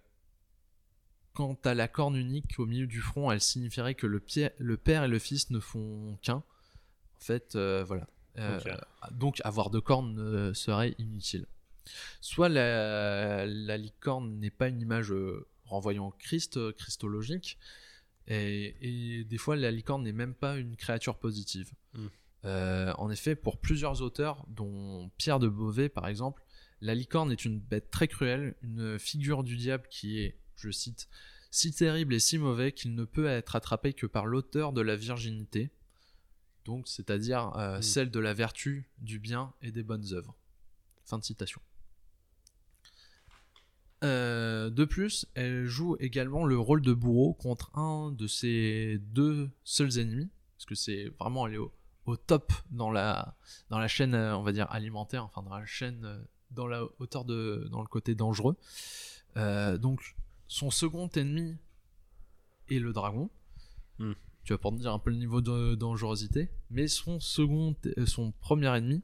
[1.34, 4.76] quant à la corne unique au milieu du front, elle signifierait que le, pied- le
[4.78, 6.36] Père et le Fils ne font qu'un.
[6.36, 8.08] En fait, euh, voilà.
[8.38, 8.60] Euh.
[9.12, 11.46] Donc, avoir deux cornes serait inutile.
[12.22, 15.14] Soit la, la licorne n'est pas une image
[15.66, 17.58] renvoyant au Christ, christologique,
[18.30, 18.76] et,
[19.20, 21.74] et des fois la licorne n'est même pas une créature positive.
[21.94, 22.08] Mm.
[22.46, 26.44] Euh, en effet, pour plusieurs auteurs, dont Pierre de Beauvais par exemple,
[26.82, 31.10] la licorne est une bête très cruelle, une figure du diable qui est, je cite,
[31.52, 34.96] si terrible et si mauvais qu'il ne peut être attrapé que par l'auteur de la
[34.96, 35.72] virginité,
[36.66, 37.82] donc c'est-à-dire euh, Mm.
[37.82, 40.36] celle de la vertu, du bien et des bonnes œuvres.
[41.04, 41.60] Fin de citation.
[44.04, 49.50] Euh, de plus, elle joue également le rôle de bourreau contre un de ses deux
[49.64, 51.74] seuls ennemis, parce que c'est vraiment elle est au,
[52.10, 53.36] au top dans la
[53.70, 56.22] dans la chaîne, euh, on va dire alimentaire, enfin dans la chaîne, euh,
[56.52, 58.58] dans la hauteur de dans le côté dangereux.
[59.38, 60.16] Euh, donc
[60.48, 61.58] son second ennemi
[62.70, 63.30] est le dragon.
[64.00, 64.14] Hmm.
[64.44, 68.32] Tu vas pour te dire un peu le niveau de dangerosité, mais son second, son
[68.40, 69.04] premier ennemi,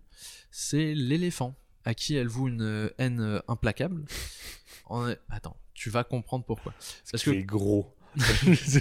[0.49, 1.55] c'est l'éléphant,
[1.85, 4.03] à qui elle voue une euh, haine euh, implacable.
[4.87, 6.73] En- Attends, tu vas comprendre pourquoi.
[7.11, 7.91] Parce que C'est gros.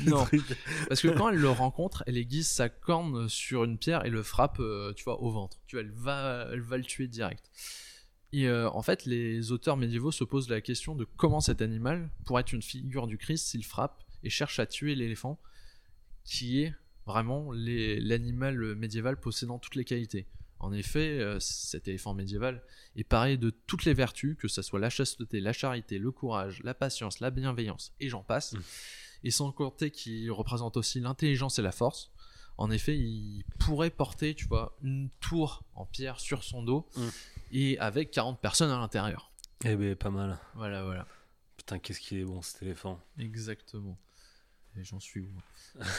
[0.07, 0.27] Non.
[0.89, 4.23] parce que quand elle le rencontre, elle aiguise sa corne sur une pierre et le
[4.23, 5.59] frappe, euh, tu vois, au ventre.
[5.67, 7.51] Tu vois, elle va, elle va le tuer direct.
[8.33, 12.11] Et euh, en fait, les auteurs médiévaux se posent la question de comment cet animal
[12.27, 15.41] pourrait être une figure du Christ s'il frappe et cherche à tuer l'éléphant,
[16.25, 16.75] qui est
[17.07, 20.27] vraiment l'animal médiéval possédant toutes les qualités.
[20.61, 22.63] En effet, euh, cet éléphant médiéval
[22.97, 26.63] est paré de toutes les vertus, que ce soit la chasteté, la charité, le courage,
[26.63, 28.55] la patience, la bienveillance, et j'en passe.
[28.55, 28.61] Mm.
[29.25, 32.11] Et sans compter qu'il représente aussi l'intelligence et la force.
[32.57, 37.09] En effet, il pourrait porter, tu vois, une tour en pierre sur son dos Mm.
[37.53, 39.33] et avec 40 personnes à l'intérieur.
[39.65, 40.39] Eh ben pas mal.
[40.55, 41.07] Voilà, voilà.
[41.57, 43.01] Putain, qu'est-ce qu'il est bon cet éléphant.
[43.19, 43.99] Exactement.
[44.77, 45.33] Et j'en suis où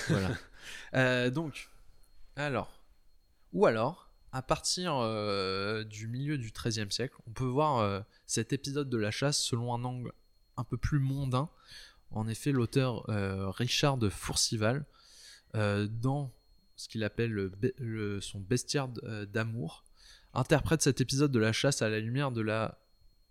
[0.09, 0.29] Voilà.
[0.93, 1.69] Euh, donc,
[2.35, 2.81] alors,
[3.53, 8.51] ou alors, à partir euh, du milieu du XIIIe siècle, on peut voir euh, cet
[8.51, 10.11] épisode de la chasse selon un angle
[10.57, 11.49] un peu plus mondain.
[12.11, 14.85] En effet, l'auteur euh, Richard de Fourcival,
[15.53, 16.33] dans
[16.75, 17.49] ce qu'il appelle
[18.19, 19.85] son bestiaire d'amour,
[20.33, 22.77] interprète cet épisode de la chasse à la lumière de la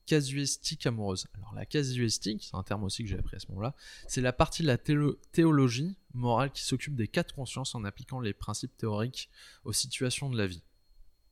[0.07, 1.27] casuistique amoureuse.
[1.35, 3.75] Alors la casuistique, c'est un terme aussi que j'ai appris à ce moment-là,
[4.09, 8.33] c'est la partie de la théologie morale qui s'occupe des quatre consciences en appliquant les
[8.33, 9.29] principes théoriques
[9.65, 10.63] aux situations de la vie.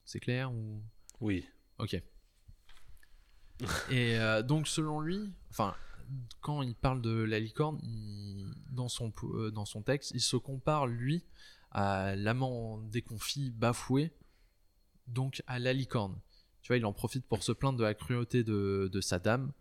[0.05, 0.83] C'est clair ou?
[1.21, 1.45] Oui.
[1.79, 1.95] Ok.
[3.91, 5.75] Et euh, donc selon lui, enfin
[6.41, 10.37] quand il parle de la licorne, il- dans, son, euh, dans son texte, il se
[10.37, 11.25] compare, lui,
[11.71, 14.13] à l'amant déconfit bafoué,
[15.07, 16.19] donc à la licorne.
[16.63, 19.53] Tu vois, il en profite pour se plaindre de la cruauté de, de sa dame.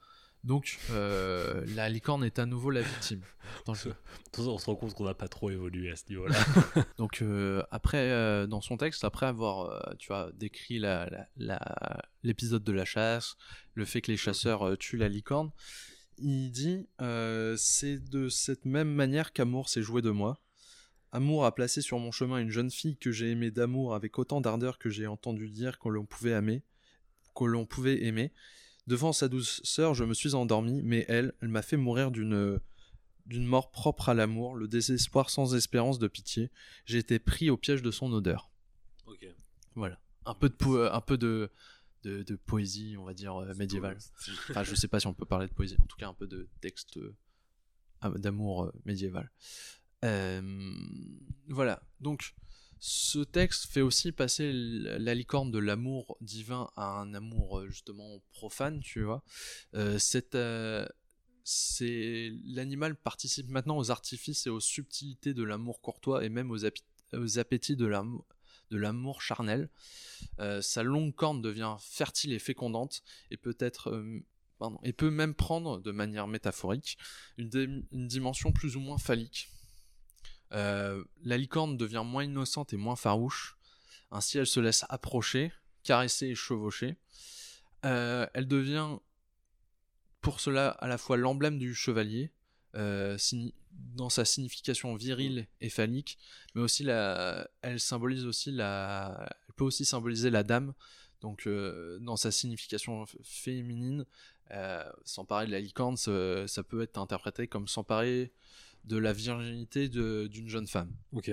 [0.44, 3.22] Donc, euh, la licorne est à nouveau la victime.
[3.68, 3.94] Dans le-
[4.40, 6.36] On se rend compte qu'on n'a pas trop évolué à ce niveau-là.
[6.98, 12.02] Donc euh, après, euh, dans son texte, après avoir, tu vois, décrit la- la- la-
[12.24, 13.36] l'épisode de la chasse,
[13.76, 15.52] le fait que les chasseurs tuent la licorne,
[16.18, 16.88] il dit
[17.58, 20.42] c'est de cette même manière qu'Amour s'est joué de moi.
[21.12, 24.40] Amour a placé sur mon chemin une jeune fille que j'ai aimée d'amour avec autant
[24.40, 26.64] d'ardeur que j'ai entendu dire que l'on pouvait aimer,
[27.36, 28.32] que l'on pouvait aimer.
[28.88, 32.60] Devant sa douceur, je me suis endormi, mais elle, elle m'a fait mourir d'une
[33.28, 36.52] d'une mort propre à l'amour, le désespoir sans espérance de pitié.
[36.86, 38.52] J'ai été pris au piège de son odeur.
[39.06, 39.26] ok.
[39.76, 40.00] Voilà.
[40.26, 41.50] Un peu de, po- euh, un peu de,
[42.04, 43.98] de, de poésie, on va dire, euh, médiévale.
[44.50, 46.28] Enfin, je sais pas si on peut parler de poésie, en tout cas un peu
[46.28, 47.16] de texte euh,
[48.18, 49.32] d'amour euh, médiéval.
[51.48, 51.82] Voilà.
[52.00, 52.34] Donc,
[52.84, 58.24] ce texte fait aussi passer la licorne de l'amour divin à un amour euh, justement
[58.32, 59.24] profane, tu vois.
[59.76, 60.00] Euh,
[60.34, 60.88] euh,
[62.44, 66.66] l'animal participe maintenant aux artifices et aux subtilités de l'amour courtois et même aux,
[67.38, 67.86] appétits de
[68.72, 69.70] l'amour charnel.
[70.62, 74.04] Sa longue corne devient fertile et fécondante et peut être
[74.84, 76.98] et peut même prendre de manière métaphorique
[77.38, 79.50] une dimension plus ou moins phallique.
[80.54, 83.58] Euh, la licorne devient moins innocente et moins farouche.
[84.12, 85.54] Ainsi, elle se laisse approcher,
[85.84, 86.98] caresser et chevaucher.
[87.86, 88.98] Euh, elle devient
[90.20, 92.32] pour cela à la fois l'emblème du chevalier,
[92.76, 93.18] euh,
[93.72, 96.20] dans sa signification virile et phallique,
[96.54, 97.80] mais elle
[99.56, 100.74] peut aussi symboliser la dame,
[101.22, 101.48] donc
[102.02, 104.06] dans sa signification féminine,
[105.06, 108.32] s'emparer de la licorne, ça, ça peut être interprété comme s'emparer
[108.86, 110.92] de la virginité d'une jeune femme.
[111.12, 111.32] Ok.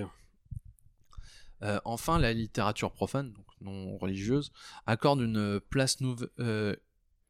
[1.62, 4.52] Euh, enfin, la littérature profane, donc non religieuse,
[4.86, 6.76] accorde une place nouve- euh,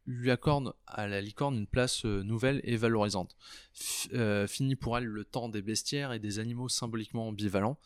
[0.07, 3.37] lui accorde à la licorne une place euh, nouvelle et valorisante.
[3.75, 7.79] F- euh, fini pour elle le temps des bestiaires et des animaux symboliquement ambivalents.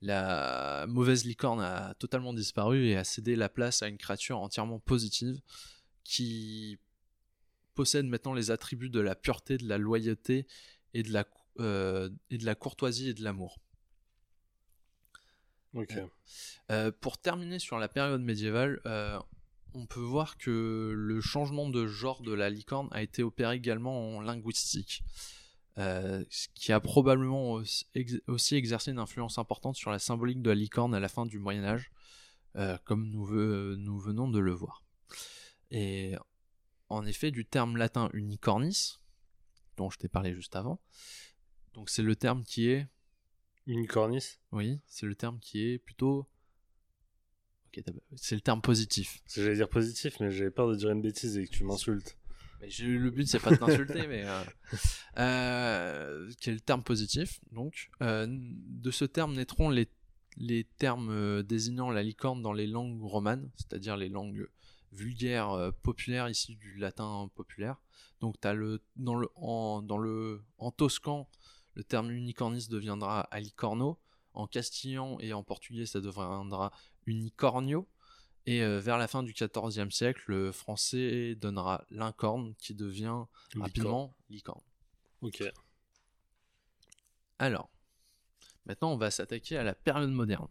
[0.00, 4.80] La mauvaise licorne a totalement disparu et a cédé la place à une créature entièrement
[4.80, 5.40] positive
[6.04, 6.78] qui
[7.74, 10.46] possède maintenant les attributs de la pureté, de la loyauté
[10.92, 11.24] et de la,
[11.60, 13.58] euh, et de la courtoisie et de l'amour.
[15.74, 15.94] Ok.
[16.70, 19.18] Euh, pour terminer sur la période médiévale, euh,
[19.74, 24.16] on peut voir que le changement de genre de la licorne a été opéré également
[24.16, 25.02] en linguistique,
[25.78, 30.42] euh, ce qui a probablement aussi, ex- aussi exercé une influence importante sur la symbolique
[30.42, 31.90] de la licorne à la fin du Moyen Âge,
[32.56, 34.84] euh, comme nous, ve- nous venons de le voir.
[35.70, 36.14] Et
[36.90, 38.98] en effet, du terme latin unicornis,
[39.78, 40.78] dont je t'ai parlé juste avant,
[41.74, 42.86] donc c'est le terme qui est
[43.66, 46.26] Une cornice oui, c'est le terme qui est plutôt.
[47.68, 47.82] Ok,
[48.16, 49.22] c'est le terme positif.
[49.34, 52.16] J'allais dire positif, mais j'avais peur de dire une bêtise et que tu m'insultes.
[52.60, 54.24] Le but, c'est pas de t'insulter, mais.
[54.24, 54.42] euh,
[55.18, 57.40] euh, qui est le terme positif.
[57.50, 59.88] Donc, euh, de ce terme naîtront les,
[60.36, 64.46] les termes euh, désignant la licorne dans les langues romanes, c'est-à-dire les langues
[64.92, 67.80] vulgaires populaires issues du latin populaire.
[68.20, 71.28] Donc, as le, dans, le, en, dans le, en toscan,
[71.74, 73.98] le terme unicornis deviendra alicorno.
[74.34, 76.72] En castillan et en portugais, ça deviendra
[77.06, 77.86] unicornio.
[78.46, 84.16] Et euh, vers la fin du XIVe siècle, le français donnera l'incorne qui devient rapidement
[84.30, 84.62] licorne.
[85.20, 85.44] Ok.
[87.38, 87.70] Alors,
[88.66, 90.48] maintenant on va s'attaquer à la période moderne.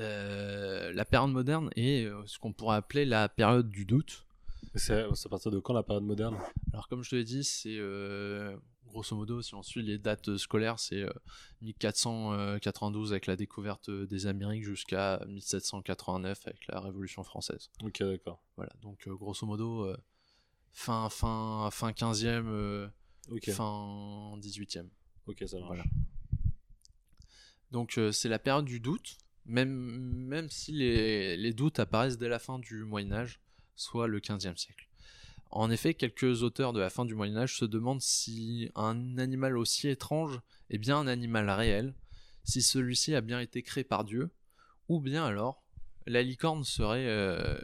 [0.00, 4.26] Euh, la période moderne est euh, ce qu'on pourrait appeler la période du doute.
[4.74, 6.36] C'est c'est à partir de quand la période moderne?
[6.72, 8.56] Alors comme je te l'ai dit, c'est euh,
[8.86, 11.12] grosso modo, si on suit les dates scolaires, c'est euh,
[11.62, 17.70] 1492 avec la découverte des Amériques jusqu'à 1789 avec la Révolution française.
[17.82, 18.42] Ok, d'accord.
[18.56, 19.96] Voilà, donc euh, grosso modo, euh,
[20.72, 22.88] fin, fin, fin 15e, euh,
[23.30, 23.50] Ok.
[23.50, 24.88] fin 18e.
[25.26, 25.68] Ok, ça marche.
[25.68, 25.84] Voilà.
[27.70, 32.28] Donc euh, c'est la période du doute, même, même si les, les doutes apparaissent dès
[32.28, 33.40] la fin du Moyen Âge,
[33.74, 34.83] soit le 15e siècle.
[35.54, 39.56] En effet, quelques auteurs de la fin du Moyen Âge se demandent si un animal
[39.56, 41.94] aussi étrange est bien un animal réel,
[42.42, 44.30] si celui-ci a bien été créé par Dieu,
[44.88, 45.62] ou bien alors
[46.06, 47.56] la licorne serait euh,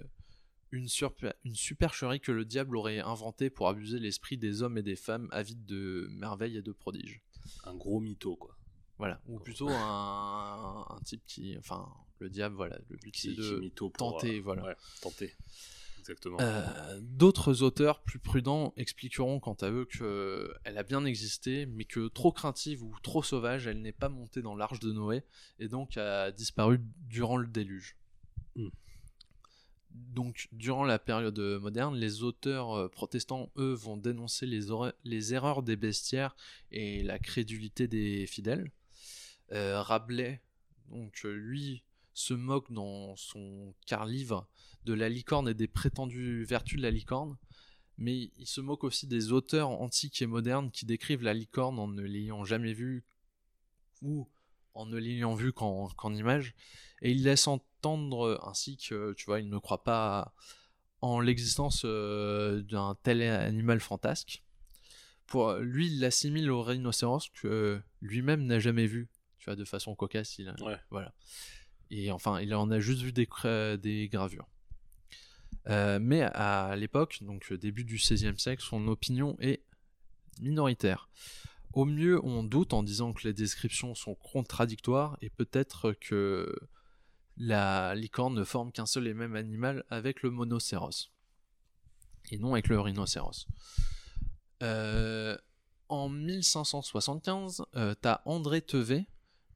[0.70, 5.28] une, supercherie que le diable aurait inventée pour abuser l'esprit des hommes et des femmes
[5.32, 7.24] avides de merveilles et de prodiges.
[7.64, 8.56] Un gros mytho, quoi.
[8.98, 13.58] Voilà, ou plutôt un, un type qui, enfin, le diable, voilà, le but c'est de
[13.58, 14.62] mytho pour, tenter, euh, voilà.
[14.62, 15.34] Ouais, tenter.
[16.10, 16.38] Exactement.
[16.40, 22.08] Euh, D'autres auteurs plus prudents expliqueront quant à eux qu'elle a bien existé, mais que
[22.08, 25.22] trop craintive ou trop sauvage, elle n'est pas montée dans l'arche de Noé
[25.58, 27.96] et donc a disparu durant le déluge.
[28.56, 28.68] Hmm.
[29.92, 35.76] Donc, durant la période moderne, les auteurs euh, protestants, eux, vont dénoncer les, erreurs des
[35.76, 36.36] bestiaires
[36.70, 38.70] et la crédulité des fidèles.
[39.52, 40.40] Euh, Rabelais,
[40.90, 41.82] donc euh, lui,
[42.20, 44.46] se moque dans son quart livre
[44.84, 47.36] de la licorne et des prétendues vertus de la licorne,
[47.98, 51.88] mais il se moque aussi des auteurs antiques et modernes qui décrivent la licorne en
[51.88, 53.04] ne l'ayant jamais vue
[54.02, 54.28] ou
[54.74, 56.54] en ne l'ayant vue qu'en image,
[57.02, 60.32] et il laisse entendre ainsi que, tu vois, il ne croit pas
[61.00, 64.44] en l'existence euh, d'un tel animal fantasque.
[65.26, 69.08] Pour lui, il l'assimile au rhinocéros que lui-même n'a jamais vu,
[69.38, 70.38] tu vois, de façon cocasse.
[70.38, 70.78] Il, Ouais.
[70.90, 71.12] Voilà.
[71.90, 73.28] Et enfin, il en a juste vu des,
[73.78, 74.48] des gravures.
[75.68, 79.62] Euh, mais à l'époque, donc euh, début du XVIe siècle, son opinion est
[80.40, 81.08] minoritaire.
[81.72, 86.52] Au mieux, on doute en disant que les descriptions sont contradictoires et peut-être que
[87.36, 91.10] la licorne ne forme qu'un seul et même animal avec le monocéros
[92.30, 93.46] et non avec le rhinocéros.
[94.62, 95.36] Euh,
[95.88, 99.06] en 1575, euh, t'as André Tevet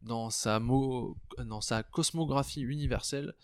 [0.04, 3.34] dans sa, mo- dans sa cosmographie universelle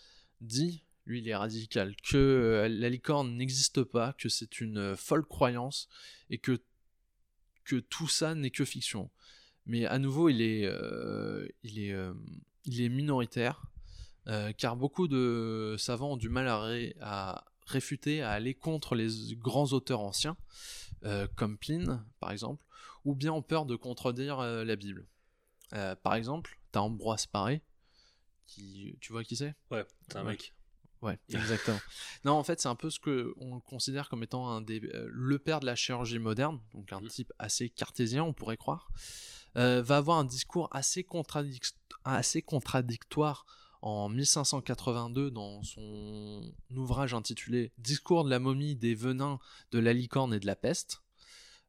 [0.41, 4.97] dit, lui il est radical, que euh, la licorne n'existe pas, que c'est une euh,
[4.97, 5.89] folle croyance
[6.29, 6.63] et que,
[7.65, 9.11] que tout ça n'est que fiction.
[9.67, 11.95] Mais à nouveau, il est, euh, il est,
[12.65, 13.63] il est minoritaire,
[14.59, 16.65] car beaucoup de savants ont du mal à,
[17.01, 20.37] à réfuter, à aller contre les grands auteurs anciens,
[21.37, 22.65] comme Pline par exemple,
[23.05, 25.07] ou bien ont peur de contredire la Bible.
[25.75, 27.63] Euh, par exemple, t'as Ambroise Paré,
[28.47, 29.55] qui, tu vois qui c'est?
[29.71, 30.53] Ouais, c'est un mec.
[31.03, 31.79] Ouais, exactement.
[32.25, 35.09] non, en fait, c'est un peu ce que on considère comme étant un des, euh,
[35.11, 37.09] le père de la chirurgie moderne, donc un Mhm.
[37.09, 38.91] type assez cartésien, on pourrait croire,
[39.57, 41.75] euh, va avoir un discours assez, contradic-
[42.05, 43.47] assez contradictoire
[43.83, 49.39] en 1582 dans son ouvrage intitulé Discours de la momie, des venins,
[49.71, 51.01] de la licorne et de la peste.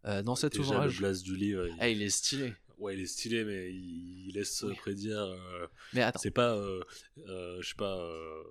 [0.04, 1.76] Euh, dans cet Déjà, ouvrage, le blast du livre, il...
[1.80, 2.54] Ah, il est stylé.
[2.82, 4.76] Ouais, il est stylé, mais il, il laisse Oui.
[4.76, 5.18] prédire.
[5.20, 6.84] euh, Mais attends, C'est pas, euh,
[7.28, 7.98] euh, je sais pas,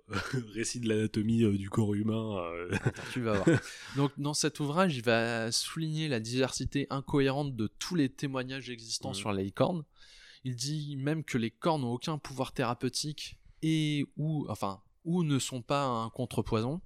[0.54, 2.40] récit de l'anatomie du corps humain.
[2.82, 3.58] Attends, tu vas voir.
[3.96, 9.12] Donc, dans cet ouvrage, il va souligner la diversité incohérente de tous les témoignages existants
[9.14, 9.84] sur les cornes.
[10.44, 15.38] Il dit même que les cornes n'ont aucun pouvoir thérapeutique et ou, enfin, ou ne
[15.38, 16.80] sont pas un contrepoison.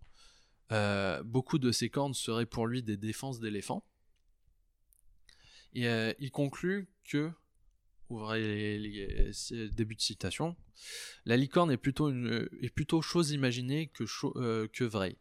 [1.25, 3.87] Beaucoup de ces cornes seraient pour lui des défenses d'éléphants.
[5.75, 7.31] Et euh, il conclut que,
[8.09, 10.57] ouvrez les, les- c'est- début de citation,
[11.25, 14.05] la licorne est plutôt, une, est plutôt chose imaginée que,
[14.37, 15.17] euh, que vraie.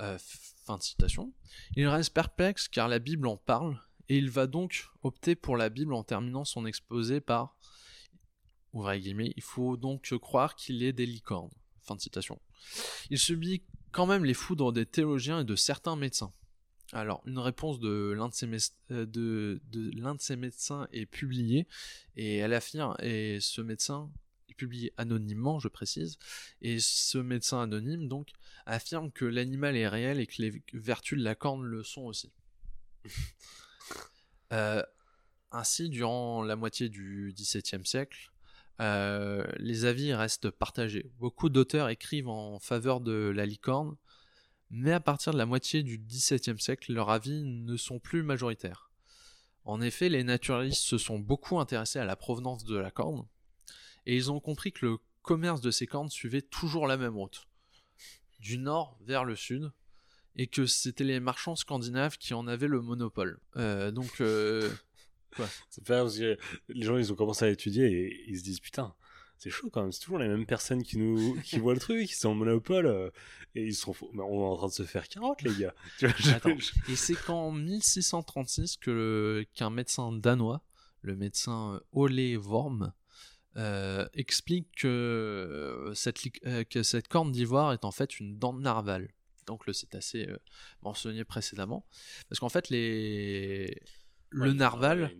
[0.00, 0.18] Euh,
[0.66, 1.32] fin de citation.
[1.76, 5.68] Il reste perplexe car la Bible en parle et il va donc opter pour la
[5.68, 7.56] Bible en terminant son exposé par
[8.72, 11.52] ouvrez guillemets, il faut donc croire qu'il est des licornes.
[11.84, 12.40] Fin de citation.
[13.10, 13.62] Il subit
[13.92, 16.32] quand même les foudres des théologiens et de certains médecins.
[16.92, 18.58] Alors, une réponse de l'un de,
[18.92, 21.66] euh, de, de l'un de ces médecins est publiée
[22.16, 24.10] et elle affirme, et ce médecin
[24.48, 26.18] est publié anonymement, je précise,
[26.60, 28.30] et ce médecin anonyme donc
[28.66, 32.32] affirme que l'animal est réel et que les vertus de la corne le sont aussi.
[34.52, 34.82] Euh,
[35.50, 38.30] ainsi, durant la moitié du XVIIe siècle,
[38.80, 41.10] euh, les avis restent partagés.
[41.18, 43.96] Beaucoup d'auteurs écrivent en faveur de la licorne,
[44.76, 48.90] mais à partir de la moitié du XVIIe siècle, leurs avis ne sont plus majoritaires.
[49.64, 53.24] En effet, les naturalistes se sont beaucoup intéressés à la provenance de la corne,
[54.04, 57.46] et ils ont compris que le commerce de ces cornes suivait toujours la même route,
[58.40, 59.70] du nord vers le sud,
[60.34, 63.38] et que c'était les marchands scandinaves qui en avaient le monopole.
[63.54, 64.68] Euh, donc, euh,
[65.86, 66.36] parce que
[66.68, 68.92] les gens ils ont commencé à étudier et ils se disent putain
[69.44, 72.06] c'est chaud quand même c'est toujours les mêmes personnes qui nous qui voient le truc
[72.08, 73.10] qui sont en monopole euh,
[73.54, 74.10] et ils sont faux.
[74.14, 76.56] mais on est en train de se faire carotte les gars tu vois, je- Attends.
[76.58, 80.62] je- Et c'est qu'en 1636 que qu'un médecin danois,
[81.02, 82.92] le médecin Ole Worm,
[83.56, 88.38] euh, explique que euh, cette, li- euh, que cette corne d'ivoire est en fait une
[88.38, 89.12] dent de narval.
[89.46, 90.38] Donc le cétacé euh,
[90.82, 91.84] mentionné précédemment.
[92.28, 93.78] Parce qu'en fait, les...
[94.34, 95.16] Le narval,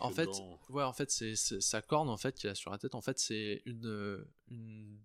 [0.00, 0.60] en fait, dent.
[0.68, 2.94] ouais, en fait, c'est sa corne en fait qu'il a sur la tête.
[2.94, 4.98] En fait, c'est une, une,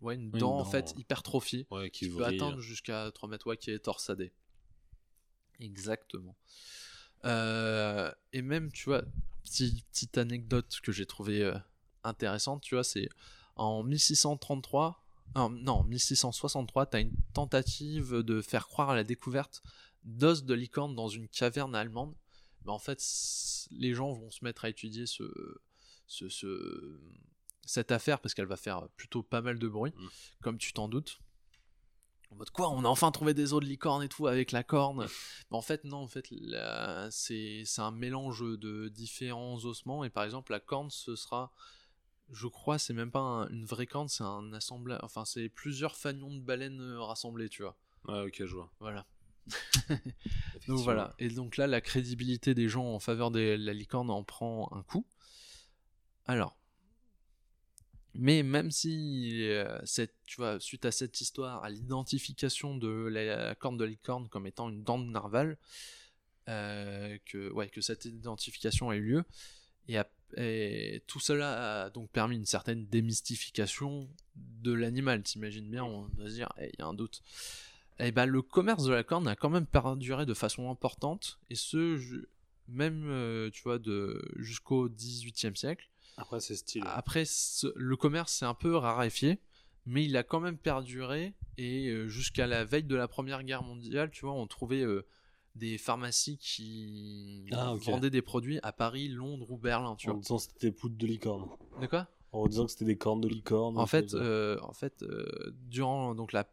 [0.00, 0.94] ouais, une Une dent en fait
[1.70, 4.32] ouais, qui qui peut atteindre jusqu'à 3 mètres, ouais, qui est torsadé.
[5.60, 6.36] Exactement.
[7.24, 9.02] Euh, et même, tu vois,
[9.44, 11.56] petit- petite anecdote que j'ai trouvée euh,
[12.04, 13.08] intéressante, tu vois, c'est
[13.56, 15.04] en 1633,
[15.36, 19.62] non, non, 1663, tu as une tentative de faire croire à la découverte
[20.04, 22.14] d'os de licorne dans une caverne allemande.
[22.64, 23.02] Mais en fait,
[23.70, 25.22] les gens vont se mettre à étudier ce,
[26.06, 27.00] ce, ce-
[27.64, 30.06] cette affaire parce qu'elle va faire plutôt pas mal de bruit, Mm.
[30.42, 31.18] comme tu t'en doutes.
[32.30, 34.62] En mode quoi, on a enfin trouvé des os de licorne et tout avec la
[34.62, 35.04] corne.
[35.06, 35.06] Mais
[35.56, 36.28] en fait, non, en fait,
[37.10, 40.02] c'est un mélange de différents ossements.
[40.04, 41.52] Et par exemple, la corne, ce sera,
[42.30, 45.00] je crois, c'est même pas un- une vraie corne, c'est un assemblage.
[45.02, 47.76] Enfin, c'est plusieurs fanions de baleines euh, rassemblés, tu vois.
[48.08, 48.72] Ouais, ok, je vois.
[48.80, 49.06] Voilà.
[50.68, 51.14] Donc voilà.
[51.18, 54.82] Et donc là, la crédibilité des gens en faveur de la licorne en prend un
[54.82, 55.06] coup.
[56.26, 56.56] Alors.
[58.14, 63.54] Mais même si, euh, cette, tu vois, suite à cette histoire, à l'identification de la
[63.54, 65.56] corne de licorne comme étant une dent de narval,
[66.48, 69.24] euh, que, ouais, que cette identification a eu lieu,
[69.88, 75.22] et, a- et tout cela a donc permis une certaine démystification de l'animal.
[75.22, 77.22] T'imagines bien, on va se dire, Eh, il y a un doute.
[78.02, 81.54] Et ben, le commerce de la corne a quand même perduré de façon importante, et
[81.54, 82.26] ce,
[82.68, 85.88] même, euh, tu vois, de, jusqu'au XVIIIe siècle.
[86.16, 86.86] Après, c'est stylé.
[86.88, 87.24] Après,
[87.76, 89.38] le commerce s'est un peu raréfié,
[89.86, 93.62] mais il a quand même perduré, et euh, jusqu'à la veille de la Première Guerre
[93.62, 95.06] mondiale, tu vois, on trouvait euh,
[95.54, 100.22] des pharmacies qui Ah, vendaient des produits à Paris, Londres ou Berlin, tu En vois.
[100.22, 101.48] disant que c'était des poudres de licorne.
[101.80, 102.08] De quoi?
[102.32, 103.76] En disant que c'était des cornes de licorne.
[103.76, 105.26] En fait, euh, en fait, euh,
[105.68, 106.48] durant donc la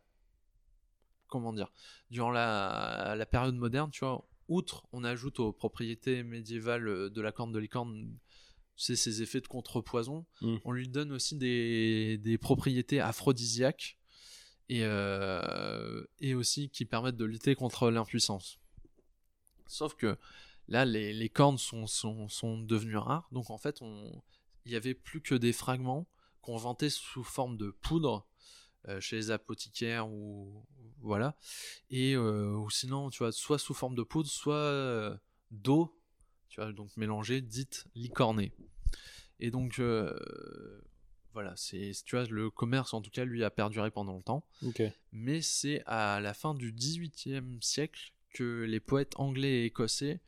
[1.30, 1.72] comment dire,
[2.12, 7.22] durant la, la période moderne, tu vois, outre on ajoute aux propriétés médiévales euh, de
[7.22, 8.18] la corne de licorne,
[8.76, 10.58] c'est ses effets de contrepoison, Mm.
[10.66, 13.98] on lui donne aussi des, des propriétés aphrodisiaques
[14.70, 18.60] et, euh, et aussi qui permettent de lutter contre l'impuissance.
[19.68, 20.18] Sauf que
[20.68, 23.82] là, les, les cornes sont, sont, sont devenues rares, donc en fait,
[24.66, 26.08] il y avait plus que des fragments
[26.42, 28.26] qu'on vantait sous forme de poudre
[29.00, 30.66] chez les apothicaires ou
[31.02, 31.36] voilà
[31.90, 35.16] et euh, ou sinon tu vois soit sous forme de poudre soit euh,
[35.52, 35.98] d'eau
[36.50, 38.52] tu vois donc mélangée dite licornée
[39.40, 40.18] et donc euh,
[41.34, 44.82] voilà c'est tu vois le commerce en tout cas lui a perduré pendant longtemps Ok.
[45.12, 50.20] mais c'est à la fin du XVIIIe siècle que les poètes anglais et écossais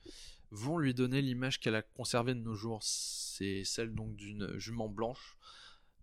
[0.51, 2.79] vont lui donner l'image qu'elle a conservée de nos jours.
[2.83, 5.37] C'est celle donc d'une jument blanche,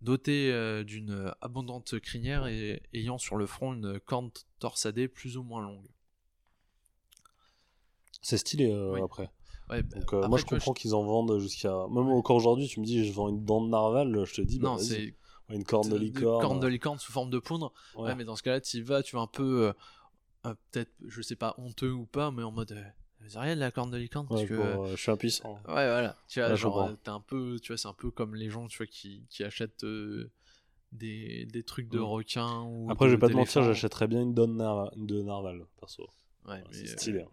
[0.01, 5.43] dotée euh, d'une abondante crinière et ayant sur le front une corne torsadée plus ou
[5.43, 5.87] moins longue.
[8.21, 9.01] C'est stylé euh, Oui.
[9.01, 9.29] après.
[9.69, 11.87] Ouais, bah, Donc, euh, après, moi, je comprends qu'ils en vendent jusqu'à.
[11.89, 14.59] Même encore aujourd'hui, tu me dis, je vends une dent de narval, je te dis,
[14.59, 15.15] bah, Non, c'est
[15.49, 16.41] une corne de licorne.
[16.41, 17.71] corne de licorne sous forme de poudre.
[17.95, 18.03] Ouais.
[18.03, 19.73] Ouais, mais dans ce cas-là, tu y vas, tu vas un peu, euh,
[20.47, 22.75] euh, peut-être, je sais pas, honteux ou pas, mais en mode,
[23.21, 25.11] euh, avez rien de la corne de licorne parce Ouais, que, euh, euh, je suis
[25.11, 25.53] impuissant.
[25.53, 26.15] Ouais, voilà.
[26.27, 28.49] Tu vois, Ouais, genre, euh, t'es un peu, tu vois, c'est un peu comme les
[28.49, 30.31] gens, tu vois, qui, qui achètent euh,
[30.91, 32.03] des, des trucs de Mm.
[32.03, 32.87] requins ou.
[32.91, 36.07] Après, je vais pas te mentir, j'achèterais bien une dent de, nar- de narval, perso.
[36.47, 37.21] Ouais, mais, c'est euh, stylé.
[37.21, 37.29] hein.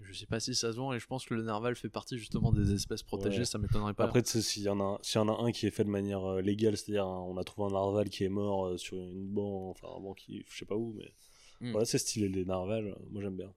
[0.00, 2.18] je sais pas si ça se vend et je pense que le narval fait partie
[2.18, 3.44] justement des espèces protégées, Ouais.
[3.44, 4.04] ça m'étonnerait pas.
[4.04, 6.24] Après, s'il y, en a- s'il y en a un qui est fait de manière
[6.24, 9.26] euh, légale, c'est-à-dire hein, on a trouvé un narval qui est mort euh, sur une
[9.28, 11.12] banque, enfin un banc qui, je sais pas où, mais
[11.60, 11.72] Mm.
[11.72, 13.52] voilà, c'est stylé les narvals, euh, moi j'aime bien.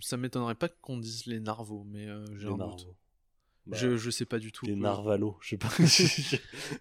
[0.00, 2.86] Ça m'étonnerait pas qu'on dise les narvaux, mais euh, j'ai un doute.
[3.66, 4.64] Bah, je, je sais pas du tout.
[4.66, 5.68] les narvalos, je sais pas.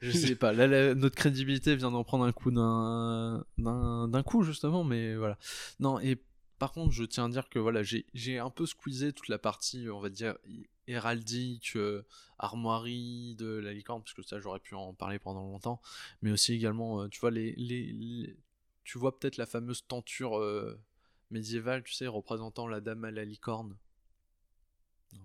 [0.02, 0.54] Je sais pas.
[0.54, 5.38] Là, la- notre crédibilité vient d'en prendre un coup d'un coup justement, mais voilà.
[5.80, 6.18] Non et
[6.60, 9.38] par contre, je tiens à dire que voilà, j'ai j'ai un peu squeezé toute la
[9.38, 10.38] partie, on va dire
[10.88, 12.04] héraldique, euh,
[12.40, 15.82] armoirie de la licorne, parce que ça j'aurais pu en parler pendant longtemps,
[16.22, 18.38] mais aussi également, euh, tu vois les, les, les-
[18.86, 20.38] tu vois peut-être la fameuse tenture
[21.32, 23.76] euh, médiévale, tu sais, représentant la dame à la licorne.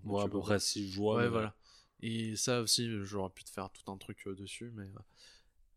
[0.03, 1.17] Bon, à Tu peu près si je vois.
[1.17, 1.55] Ouais, mais- voilà.
[2.01, 4.89] Et ça aussi, j'aurais pu te faire tout un truc euh, dessus, mais,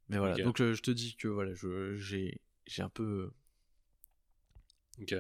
[0.08, 0.36] mais voilà.
[0.44, 1.52] Donc euh, je te dis que voilà,
[1.94, 2.40] j'ai
[2.78, 3.30] un peu
[5.00, 5.14] Ok.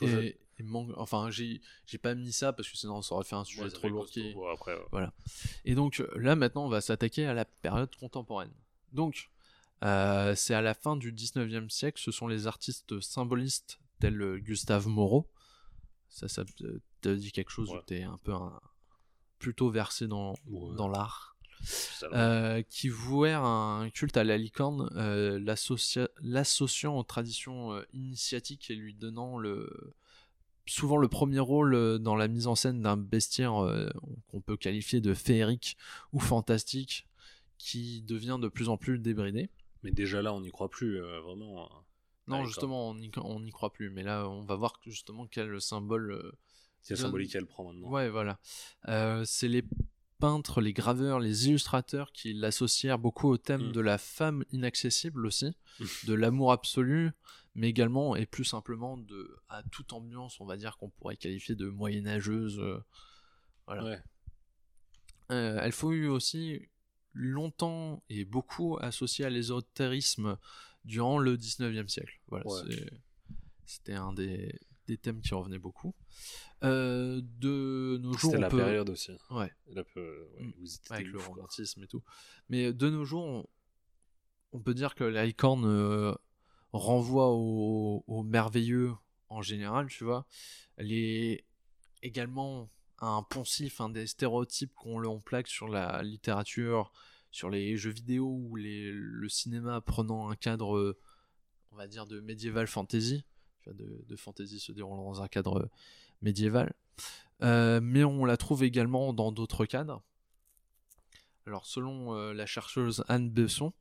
[0.00, 0.64] Je et, et
[0.96, 1.60] enfin j'ai
[2.00, 4.06] pas mis ça parce que sinon ça aurait fait un sujet Ouais, trop lourd.
[4.06, 5.06] qui- après, ouais.
[5.64, 8.52] Et donc euh, là maintenant, on va s'attaquer à la période contemporaine.
[8.92, 9.30] Donc
[9.82, 14.38] euh, c'est à la fin du 19e siècle, ce sont les artistes symbolistes tels euh,
[14.38, 15.28] Gustave Moreau.
[16.08, 16.44] Ça, ça
[17.02, 17.78] te dit quelque chose Ouais.
[17.78, 18.60] où t'es un peu un-
[19.38, 20.74] plutôt versé dans, Ouais.
[20.76, 21.36] dans l'art?
[22.14, 28.70] Euh, qui vouèrent un culte à la licorne, euh, l'associa- l'associant aux traditions euh, initiatiques
[28.70, 29.94] et lui donnant le
[30.66, 33.52] souvent le premier rôle dans la mise en scène d'un bestiaire
[34.28, 35.76] qu'on peut qualifier de féerique
[36.12, 37.08] ou fantastique
[37.58, 39.50] qui devient de plus en plus débridé.
[39.82, 41.68] Mais déjà là, on n'y croit plus, vraiment.
[42.38, 45.60] Non, justement, on n'y on croit plus, mais là, on va voir que, justement quel
[45.60, 46.12] symbole.
[46.12, 46.32] euh,
[46.88, 47.88] donne- symbolique qu'elle prend maintenant.
[47.90, 48.38] Ouais, voilà.
[48.88, 49.62] Euh, c'est les
[50.18, 53.72] peintres, les graveurs, les illustrateurs qui l'associèrent beaucoup au thème Mm.
[53.72, 55.54] de la femme inaccessible aussi,
[56.08, 57.10] de l'amour absolu,
[57.54, 61.54] mais également et plus simplement de à toute ambiance, on va dire qu'on pourrait qualifier
[61.54, 62.58] de moyenâgeuse.
[62.60, 62.82] euh,
[63.66, 63.84] voilà.
[63.84, 63.98] Ouais.
[65.32, 66.68] Euh, elle fut aussi
[67.12, 70.38] longtemps et beaucoup associée à l'ésotérisme
[70.84, 72.20] durant le 19e siècle.
[72.28, 72.90] Voilà, Ouais.
[73.66, 74.54] c'était un des,
[74.86, 75.94] des thèmes qui revenait beaucoup.
[76.62, 78.56] Euh, de nos jours, C'était on la peut...
[78.58, 79.12] période aussi.
[79.30, 80.52] Ouais, La peu- ouais, Mm.
[80.60, 82.02] ils étaient avec le romantisme et tout.
[82.48, 83.46] Mais de nos jours, on,
[84.52, 86.14] on peut dire que la licorne euh,
[86.72, 88.92] renvoie au, au merveilleux
[89.28, 90.26] en général, tu vois.
[90.76, 91.44] Elle est
[92.02, 92.68] également
[92.98, 96.92] un poncif, un des stéréotypes qu'on plaque sur la littérature,
[97.30, 100.98] sur les jeux vidéo ou le cinéma prenant un cadre, euh,
[101.72, 103.24] on va dire, de médiéval fantasy,
[103.66, 105.70] de, fantasy se déroulant dans un cadre euh,
[106.22, 106.74] médiéval.
[107.42, 110.02] Euh, mais on la trouve également dans d'autres cadres.
[111.46, 113.72] Alors, selon la chercheuse Anne Besson,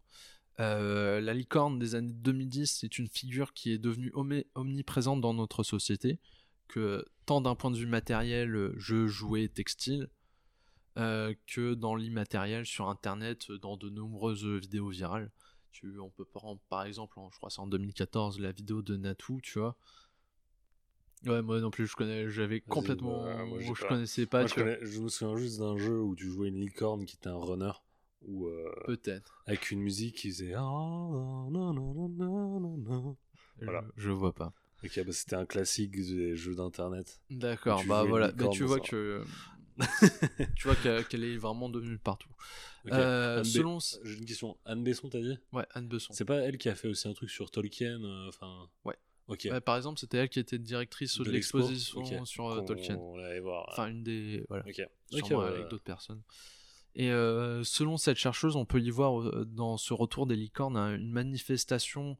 [0.57, 4.11] la licorne des années 2010 est une figure qui est devenue
[4.55, 6.19] omniprésente dans notre société,
[6.67, 10.09] que tant d'un point de vue matériel, jeux, jouets, textiles,
[10.99, 15.31] euh, que dans l'immatériel sur Internet, euh, dans de nombreuses vidéos virales.
[15.71, 18.97] Tu, on peut prendre par exemple, en- je crois c'est en 2014, la vidéo de
[18.97, 19.75] Natou, tu vois.
[21.25, 23.87] Ouais, moi non plus, je connais, j'avais complètement, bah, moi, je pas.
[23.89, 24.39] connaissais pas.
[24.39, 27.27] Moi, je, connais- me souviens juste d'un jeu où tu jouais une licorne qui était
[27.29, 27.71] un runner.
[28.25, 28.49] Ou
[28.85, 29.43] Peut-être.
[29.45, 30.53] avec une musique qui faisait.
[30.53, 30.63] Ah.
[33.61, 33.83] Voilà.
[33.95, 34.53] Je, je vois pas.
[34.83, 37.19] Ok, bah, c'était un classique des jeux d'internet.
[37.29, 39.23] D'accord, bah voilà, mais licorne tu vois que
[40.55, 42.29] tu vois qu'elle est vraiment devenue partout.
[42.91, 44.57] Euh, selon J'ai une question.
[44.65, 45.37] Anne Besson, t'as dit?
[45.51, 46.13] Ouais Anne Besson.
[46.13, 48.69] C'est pas elle qui a fait aussi un truc sur Tolkien euh, Enfin.
[48.85, 48.95] Ouais.
[49.27, 49.47] Ok.
[49.51, 52.97] Ouais, par exemple, c'était elle qui était directrice de, De l'expo l'exposition sur euh, Tolkien.
[52.97, 53.67] On allait voir.
[53.71, 54.81] Enfin une des voilà, ok.
[55.11, 56.21] sûrement avec d'autres personnes.
[56.95, 61.11] Et selon cette chercheuse, on peut y voir dans ce retour des licornes hein, une
[61.11, 62.17] manifestation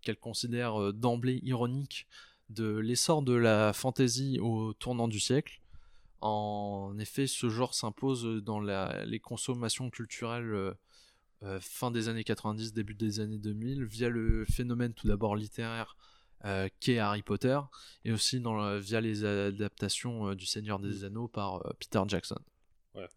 [0.00, 2.08] qu'elle considère d'emblée ironique
[2.50, 5.59] de l'essor de la fantaisie au tournant du siècle.
[6.20, 10.74] En effet, ce genre s'impose dans la- les consommations culturelles euh,
[11.42, 15.96] euh, fin des années 90, début des années 2000, via le phénomène tout d'abord littéraire
[16.44, 17.58] euh, qu'est Harry Potter,
[18.04, 22.38] et aussi dans la- via les adaptations euh, du Seigneur des Anneaux par Peter Jackson.
[22.94, 23.08] Ouais.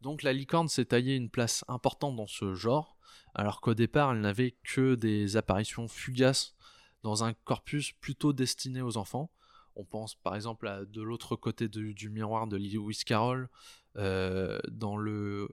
[0.00, 2.96] Donc la licorne s'est taillée une place importante dans ce genre,
[3.34, 6.54] alors qu'au départ elle n'avait que des apparitions fugaces
[7.02, 9.30] dans un corpus plutôt destiné aux enfants.
[9.76, 13.48] On pense par exemple à De l'autre côté de- du miroir de Lewis Carroll,
[13.96, 15.48] euh, dans le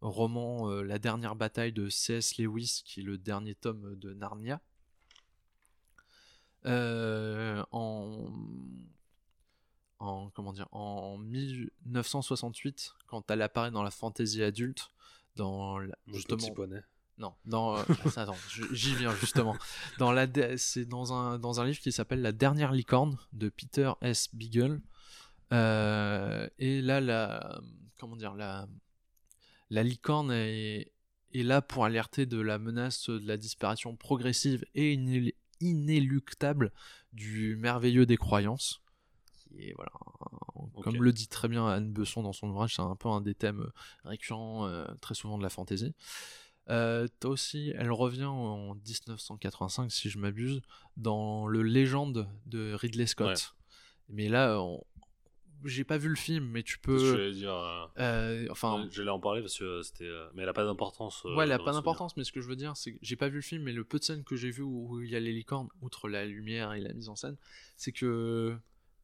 [0.00, 2.38] roman euh, La dernière bataille de C.S.
[2.38, 4.60] Lewis, qui est le dernier tome de Narnia.
[6.64, 8.28] Euh, en,
[9.98, 14.88] en comment dire en 1968 quand elle apparaît dans la fantasy adulte
[15.34, 16.80] dans la- Le justement petit poney.
[17.18, 17.82] Non, dans euh,
[18.16, 18.36] attends,
[18.72, 19.56] j'y viens justement.
[19.98, 20.26] Dans la
[20.56, 24.28] c'est dans un dans un livre qui s'appelle La dernière licorne de Peter S.
[24.34, 24.80] Beagle.
[25.52, 27.60] Euh, et là la
[27.98, 28.66] comment dire la
[29.70, 30.92] la licorne est
[31.34, 36.72] est là pour alerter de la menace de la disparition progressive et inél- inéluctable
[37.12, 38.80] du merveilleux des croyances.
[39.58, 39.92] Est voilà,
[40.82, 43.34] comme le dit très bien Anne Besson dans son ouvrage, c'est un peu un des
[43.34, 43.66] thèmes
[44.04, 45.94] récurrents euh, très souvent de la fantaisie.
[46.70, 50.60] Euh, t'as aussi, elle revient en 1985 si je m'abuse,
[50.96, 53.54] dans le Légende de Ridley Scott.
[54.08, 54.84] Mais là, on-
[55.64, 57.52] j'ai pas vu le film, mais tu Je peux, vais dire.
[57.54, 60.10] euh, euh, enfin, J'allais en parler parce que euh, c'était.
[60.34, 61.22] Mais elle a pas d'importance.
[61.24, 63.28] ouais, elle a pas d'importance, mais ce que je veux dire, c'est que j'ai pas
[63.28, 65.20] vu le film, mais le peu de scènes que j'ai vu où, il y a
[65.20, 67.36] les licornes, outre la lumière et la mise en scène,
[67.76, 68.56] c'est que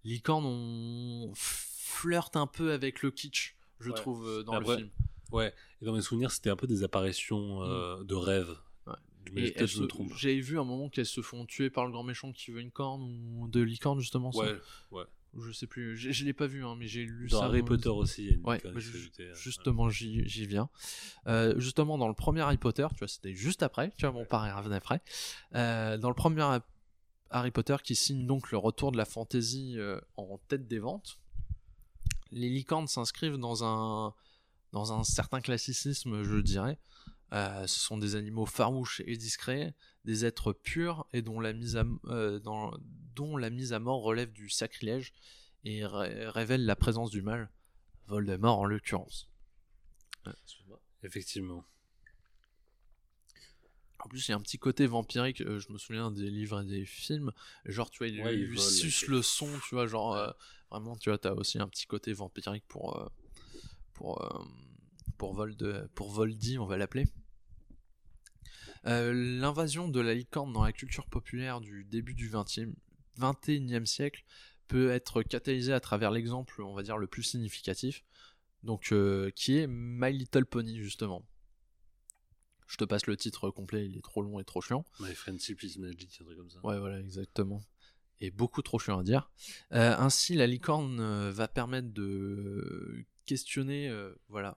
[0.04, 3.96] les licornes on flirte un peu avec le kitsch, je Ouais.
[3.96, 4.90] trouve, dans Après, le film.
[5.32, 8.56] Ouais, et dans mes souvenirs, c'était un peu des apparitions euh, de rêve.
[8.86, 8.94] Ouais.
[9.32, 10.12] Mais Et peut-être elles je me se- trompe.
[10.16, 12.70] J'avais vu un moment qu'elles se font tuer par le grand méchant qui veut une
[12.70, 14.32] corne ou de licorne justement.
[14.32, 14.40] ça.
[14.40, 14.56] Ouais,
[14.92, 15.04] ouais.
[15.38, 15.94] Je sais plus.
[15.96, 17.44] Je, je l'ai pas vu, hein, mais j'ai lu Dans ça.
[17.44, 20.70] Harry Potter aussi, il y a une Ouais, bah, euh, justement, j'y j'y viens.
[21.26, 24.24] Euh, justement, dans le premier Harry Potter, tu vois, c'était juste après, tu vois, mon
[24.24, 25.02] père revenait après.
[25.54, 26.64] Euh, dans le premier Ha-
[27.30, 31.18] Harry Potter, qui signe donc le retour de la fantasy euh, en tête des ventes,
[32.32, 34.14] les licornes s'inscrivent dans un,
[34.72, 36.78] dans un certain classicisme, je dirais.
[37.32, 39.74] Euh, ce sont des animaux farouches et discrets,
[40.04, 42.72] des êtres purs et dont la mise à, euh, dans-
[43.14, 45.12] dont la mise à mort relève du sacrilège
[45.64, 47.50] et ré- révèle la présence du mal,
[48.06, 49.28] Voldemort en l'occurrence.
[51.02, 51.64] Effectivement.
[54.04, 56.62] En plus, il y a un petit côté vampirique, euh, je me souviens des livres
[56.62, 57.32] et des films,
[57.64, 60.30] genre, tu vois, il Ouais, il lui vole, suce le son, tu vois, genre, euh,
[60.70, 63.08] vraiment, tu vois, t'as aussi un petit côté vampirique pour, euh,
[63.98, 64.44] pour, euh,
[65.18, 67.04] pour, Vold, pour Voldy, on va l'appeler.
[68.86, 72.74] Euh, L'invasion de la licorne dans la culture populaire du début du 20e,
[73.18, 74.24] 21e siècle
[74.68, 78.04] peut être catalysée à travers l'exemple, on va dire, le plus significatif,
[78.62, 81.26] donc euh, qui est My Little Pony, justement.
[82.68, 84.84] Je te passe le titre complet, il est trop long et trop chiant.
[85.00, 86.64] My Friendship is Magic, un truc comme ça.
[86.64, 87.62] Ouais, voilà, exactement.
[88.20, 89.32] Et beaucoup trop chiant à dire.
[89.72, 94.56] Euh, ainsi, la licorne va permettre de questionner, euh, voilà,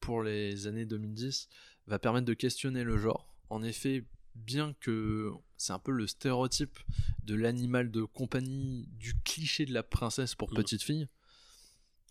[0.00, 1.48] pour les années 2010,
[1.86, 3.28] va permettre de questionner le genre.
[3.50, 4.04] En effet,
[4.34, 6.78] bien que c'est un peu le stéréotype
[7.24, 10.56] de l'animal de compagnie, du cliché de la princesse pour Mhm.
[10.56, 11.08] petite fille,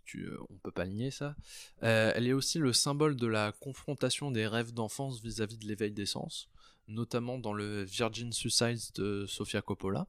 [0.06, 1.36] tu, euh, on peut pas nier ça.
[1.82, 5.92] Euh, elle est aussi le symbole de la confrontation des rêves d'enfance vis-à-vis de l'éveil
[5.92, 6.48] des sens,
[6.88, 10.08] notamment dans le Virgin Suicides de Sofia Coppola,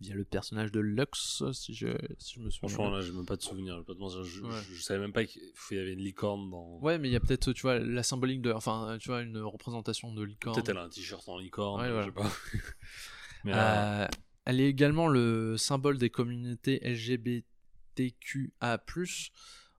[0.00, 2.68] via le personnage de Lux, si je, si je me souviens.
[2.68, 3.82] Franchement, là, j'ai même pas de souvenir.
[3.86, 4.50] Je, je, Ouais.
[4.68, 5.40] je- je savais même pas qu'il
[5.72, 6.78] y avait une licorne dans.
[6.80, 8.52] Ouais, mais il y a peut-être, tu vois, la symbolique de.
[8.52, 10.54] Enfin, tu vois, une représentation de licorne.
[10.56, 12.06] Peut-être elle a un t-shirt en licorne, Ouais, je voilà.
[12.06, 12.30] sais pas.
[13.44, 14.06] Mais Euh,
[14.46, 18.78] elle est également le symbole des communautés LGBTQA+.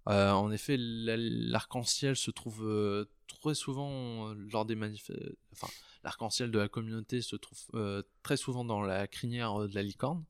[0.07, 5.35] Euh, en effet, la- l'arc-en-ciel se trouve euh, très souvent euh, lors des manifestations.
[5.53, 5.67] Enfin,
[6.03, 9.83] l'arc-en-ciel de la communauté se trouve euh, très souvent dans la crinière euh, de la
[9.83, 10.23] licorne.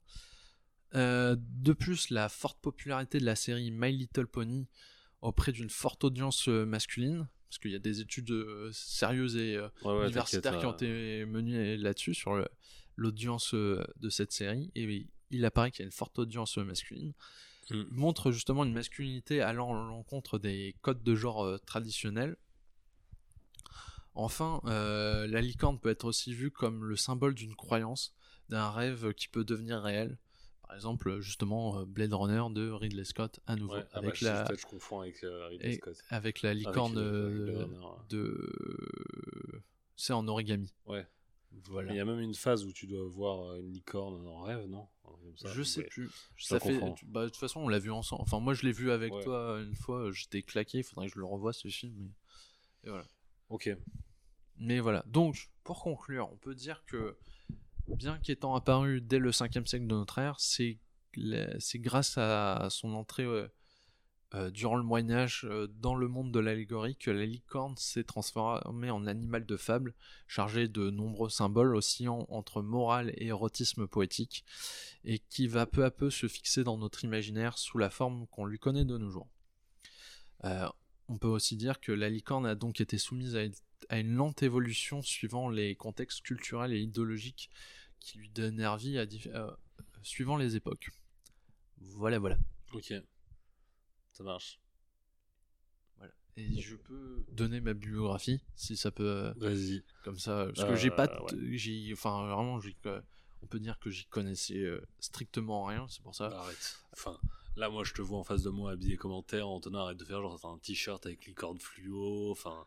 [0.93, 4.67] Euh, de plus, la forte popularité de la série My Little Pony
[5.21, 9.55] auprès d'une forte audience euh, masculine, parce qu'il y a des études euh, sérieuses et
[9.55, 12.45] euh, ouais, ouais, universitaires qui ont été menées là-dessus sur
[12.95, 16.63] l'audience euh, de cette série et il apparaît qu'il y a une forte audience euh,
[16.63, 17.13] masculine
[17.71, 17.83] Mm.
[17.91, 22.37] montre justement une masculinité allant à l'encontre des codes de genre euh, traditionnels
[24.15, 28.13] enfin euh, la licorne peut être aussi vue comme le symbole d'une croyance
[28.49, 30.17] d'un rêve qui peut devenir réel
[30.61, 34.15] par exemple justement euh, Blade Runner de Ridley Scott à nouveau Ouais, ah bah, avec,
[34.15, 35.97] je, la, je confonds avec euh, Ridley et- Scott.
[36.09, 37.67] avec la licorne de
[39.95, 41.05] c'est en origami Ouais.
[41.65, 44.65] voilà Il y a même une phase où tu dois voir une licorne en rêve,
[44.67, 44.87] non?
[45.03, 45.51] Comme ça.
[45.53, 45.87] Je sais Ouais.
[45.87, 46.09] plus.
[46.35, 48.21] je Ça fait, bah, de toute façon, on l'a vu ensemble.
[48.21, 49.23] Enfin, moi, je l'ai vu avec Ouais.
[49.23, 50.11] toi une fois.
[50.11, 50.79] J'étais claqué.
[50.79, 51.93] Il faudrait que je le revoie ce film.
[51.97, 52.09] Mais...
[52.83, 53.05] Et voilà.
[53.49, 53.69] Ok.
[54.57, 55.03] Mais voilà.
[55.07, 57.17] Donc, pour conclure, on peut dire que,
[57.87, 60.79] bien qu'étant apparu dès le 5e siècle de notre ère, c'est
[61.75, 63.47] grâce à son entrée euh,
[64.33, 68.03] euh, durant le Moyen Âge euh, dans le monde de l'allégorie que la licorne s'est
[68.03, 69.93] transformée en animal de fable,
[70.27, 74.43] chargé de nombreux symboles oscillant entre morale et érotisme poétique,
[75.05, 78.45] et qui va peu à peu se fixer dans notre imaginaire sous la forme qu'on
[78.45, 79.27] lui connaît de nos jours.
[81.09, 83.53] Euh, on peut aussi dire que la licorne a donc été soumise à une,
[83.89, 87.49] à une lente évolution suivant les contextes culturels et idéologiques
[87.99, 89.51] qui lui donnèrent vie à euh,
[90.03, 90.89] suivant les époques.
[91.77, 92.37] Voilà, voilà.
[92.73, 92.93] Ok.
[94.11, 94.59] Ça marche.
[95.97, 96.13] voilà.
[96.37, 99.83] Et je peux donner ma bibliographie si ça peut, euh, Vas-y.
[100.03, 103.01] comme ça, parce que Euh, j'ai pas, t- j'y- enfin vraiment, euh,
[103.41, 106.27] on peut dire que j'y connaissais euh, strictement rien, c'est pour ça.
[106.27, 106.79] Arrête.
[106.93, 107.19] Enfin,
[107.57, 109.47] là, moi, je te vois en face de moi habillé commentaire.
[109.47, 112.31] Antonin, arrête de faire genre, un t-shirt avec licorne fluo.
[112.31, 112.65] Enfin.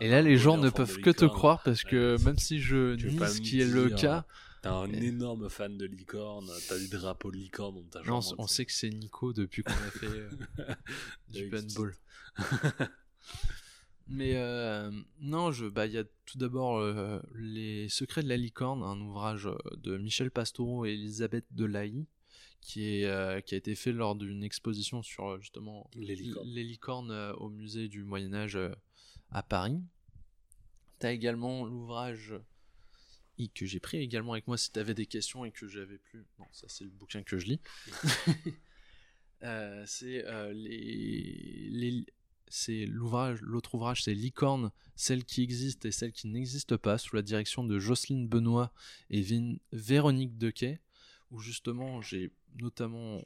[0.00, 2.60] Et là, les gens ne en peuvent que te croire parce que Ouais, même si
[2.60, 4.24] je nie pas ce qui est le cas,
[4.64, 6.50] T'es un énorme fan de licorne.
[6.68, 9.72] T'as des drapeaux de licorne dans ta non, on sait que c'est Nico depuis qu'on
[9.72, 10.30] a fait euh,
[11.28, 11.94] du paintball.
[14.08, 18.38] Mais euh, non, je, bah, il y a tout d'abord euh, Les Secrets de la
[18.38, 22.06] licorne, un ouvrage de Michel Pastoureau et Elisabeth Delahaye,
[22.66, 26.48] qui, est, euh, qui a été fait lors d'une exposition sur euh, justement Les licornes.
[26.48, 28.70] les licornes euh, au musée du Moyen Âge euh,
[29.30, 29.78] à Paris.
[30.98, 32.34] T'as également l'ouvrage
[33.54, 36.24] que j'ai pris également avec moi si t'avais des questions et que j'avais plus.
[36.38, 37.60] Non, ça c'est le bouquin que je lis.
[39.86, 42.06] C'est les, les-
[42.48, 47.16] c'est l'ouvrage, l'autre ouvrage, c'est Licorne, celle qui existe et celle qui n'existe pas, sous
[47.16, 48.72] la direction de Jocelyne Benoît
[49.10, 50.80] et Vin- Véronique Dequet,
[51.40, 53.22] justement j'ai notamment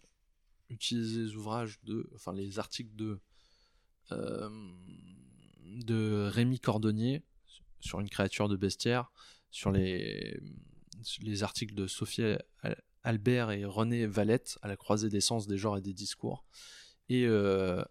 [0.70, 3.18] utilisé les ouvrages de, enfin les articles de
[4.12, 4.48] euh,
[6.30, 7.22] Rémi Cordonnier
[7.80, 9.12] sur une créature de bestiaire,
[9.50, 10.40] sur les,
[11.42, 12.22] articles de Sophie
[12.62, 16.44] Al- Albert et René Valette à la croisée des sens, des genres et des discours,
[17.08, 17.82] et euh,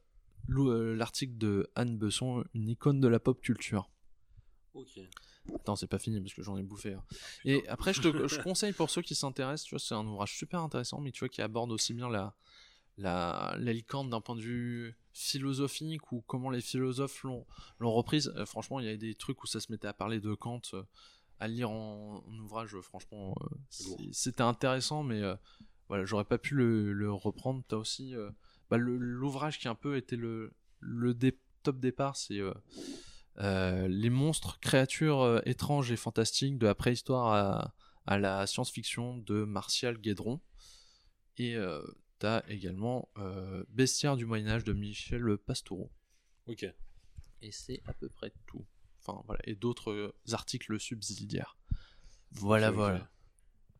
[0.49, 3.89] euh, l'article de Anne Besson, une icône de la pop culture.
[5.55, 6.93] Attends, c'est pas fini parce que j'en ai bouffé.
[6.93, 7.03] hein.
[7.45, 10.37] Et après, je te je conseille pour ceux qui s'intéressent, tu vois, c'est un ouvrage
[10.37, 12.35] super intéressant, mais tu vois, qui aborde aussi bien la,
[12.97, 17.45] la, la licorne d'un point de vue philosophique ou comment les philosophes l'ont
[17.79, 18.33] l'ont reprise.
[18.35, 20.61] Euh, franchement, il y a des trucs où ça se mettait à parler de Kant,
[20.73, 20.83] euh,
[21.39, 23.35] à lire en, en ouvrage, euh, franchement,
[24.11, 25.21] c'était intéressant, mais
[25.87, 27.63] voilà, j'aurais pas pu le, le reprendre.
[27.67, 28.13] T'as aussi
[28.69, 32.39] bah, l'ouvrage qui a un peu été le le dé- top départ, c'est
[33.39, 37.73] euh, les monstres, créatures euh, étranges et fantastiques de la préhistoire à,
[38.05, 40.41] à la science-fiction de Martial Guédron.
[41.37, 41.81] Et euh,
[42.19, 43.09] t'as également
[43.69, 45.91] Bestiaire du Moyen-Âge de Michel Pastoureau.
[46.47, 46.65] Ok.
[47.41, 48.65] Et c'est à peu près tout.
[49.01, 49.41] Enfin, voilà.
[49.45, 51.57] Et d'autres articles subsidiaires.
[52.31, 53.07] Voilà, voilà.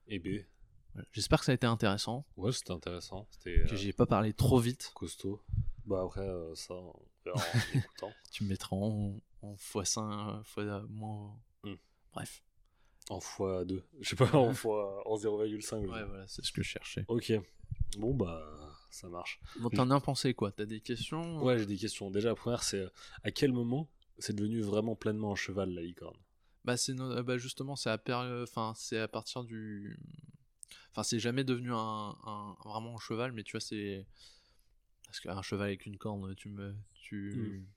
[0.08, 0.46] Et B.
[0.94, 1.08] Voilà.
[1.12, 3.28] J'espère que ça a été intéressant, Ouais, c'était intéressant.
[3.44, 4.92] Que j'ai pas parlé trop vite.
[4.96, 5.42] costaud.
[5.86, 7.42] Bah après, euh, ça, on verra en
[7.78, 8.12] écoutant.
[8.32, 9.20] Tu me mettras en,
[9.52, 11.36] en x5, fois moins.
[11.64, 11.76] Hmm.
[12.14, 12.44] Bref.
[13.10, 13.84] En x2.
[14.02, 15.78] Je sais pas, en fois en 0,5.
[15.88, 17.06] Ouais, voilà, c'est ce que je cherchais.
[17.08, 17.32] Ok.
[17.98, 18.44] Bon, bah,
[18.92, 19.40] ça marche.
[19.60, 20.52] Bon, t'en as pensé quoi?
[20.52, 21.42] T'as des questions?
[21.44, 22.12] Ouais, j'ai des questions.
[22.12, 22.90] Déjà, la première, c'est euh,
[23.24, 23.88] à quel moment
[24.20, 26.18] c'est devenu vraiment pleinement un cheval, la licorne?
[26.66, 29.98] Bah, c'est no- euh, bah, justement, c'est à, péri- enfin, c'est à partir du.
[30.92, 34.06] Enfin, c'est jamais devenu un, un- vraiment un cheval, mais tu vois, c'est.
[35.06, 36.76] Parce qu'un cheval avec une corne, tu me.
[36.94, 37.32] Tu...
[37.34, 37.77] C'est,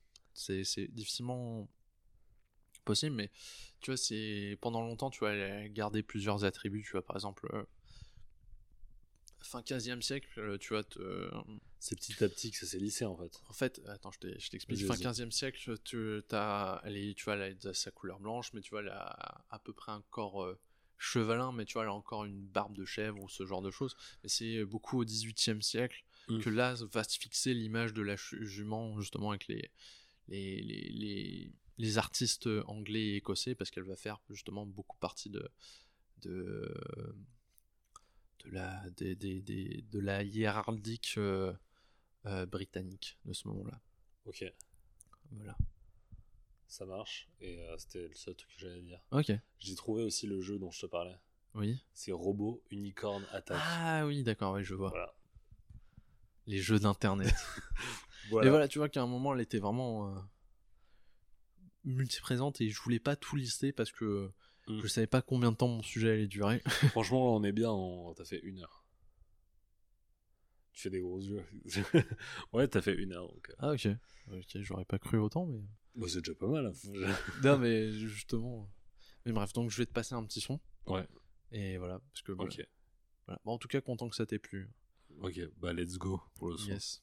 [0.65, 1.69] c'est difficilement
[2.85, 3.31] possible, mais
[3.81, 4.57] tu vois, c'est.
[4.61, 7.49] Pendant longtemps, tu a gardé plusieurs attributs, tu vois, par exemple.
[7.55, 7.63] euh,
[9.43, 11.31] Fin 15e siècle, euh, tu vois, te-
[11.79, 13.41] C'est petit à petit que ça s'est lissé, en fait.
[13.49, 14.19] En fait, attends, je
[14.51, 14.79] t'explique.
[14.81, 15.03] Fin vas-y.
[15.03, 18.81] 15e siècle, tu, as, est, tu vois, elle a sa couleur blanche, mais tu vois,
[18.81, 20.59] elle a à peu près un corps euh,
[20.99, 23.71] chevalin, mais tu vois, elle a encore une barbe de chèvre ou ce genre de
[23.71, 23.97] choses.
[24.23, 26.41] Mais c'est beaucoup au 18e siècle Mm.
[26.41, 29.71] que là va se fixer l'image de la jument, justement, avec les,
[30.31, 35.29] les, les, les, les artistes anglais et écossais, parce qu'elle va faire justement beaucoup partie
[35.31, 35.49] de.
[36.23, 36.75] de
[38.45, 41.53] de la, des, des, des- de la hiérarchique euh,
[42.25, 43.79] euh, britannique de ce moment-là.
[44.25, 44.43] Ok,
[45.33, 45.55] Voilà.
[46.67, 47.29] ça marche.
[47.43, 48.99] Et euh, c'était le seul truc que j'allais dire.
[49.11, 49.31] Ok.
[49.59, 51.19] J'ai trouvé aussi le jeu dont je te parlais.
[51.55, 51.85] Oui.
[51.93, 53.61] C'est Robot Unicorn Attack.
[53.63, 54.89] Ah oui, d'accord, oui, je vois.
[54.89, 55.15] Voilà.
[56.47, 57.35] Les jeux d'internet.
[58.29, 58.47] Voilà.
[58.47, 60.21] Et voilà, tu vois qu'à un moment, elle était vraiment euh,
[61.85, 64.31] multiprésente et je voulais pas tout lister parce que
[64.69, 64.81] Mm.
[64.83, 66.61] je savais pas combien de temps mon sujet allait durer.
[66.95, 67.71] Franchement, on est bien.
[67.71, 68.85] en- T'as fait une heure.
[70.73, 71.43] Tu fais des gros yeux.
[72.53, 73.27] ouais, t'as fait une heure.
[73.27, 73.89] Donc, euh, Ah ok.
[74.33, 75.61] Ok, j'aurais pas cru autant, mais.
[75.97, 76.67] bah, c'est déjà pas mal.
[76.67, 76.73] hein.
[77.43, 78.71] non, mais justement.
[79.27, 80.61] Mais bref, donc je vais te passer un petit son.
[80.87, 81.07] Ouais.
[81.53, 82.33] Et voilà, parce que.
[82.33, 82.51] voilà.
[82.53, 82.69] ok.
[83.27, 83.41] Voilà.
[83.45, 84.71] Bon, en tout cas, content que ça t'ait plu.
[85.23, 86.69] Ok, bah let's go pour le son.
[86.71, 87.03] Yes.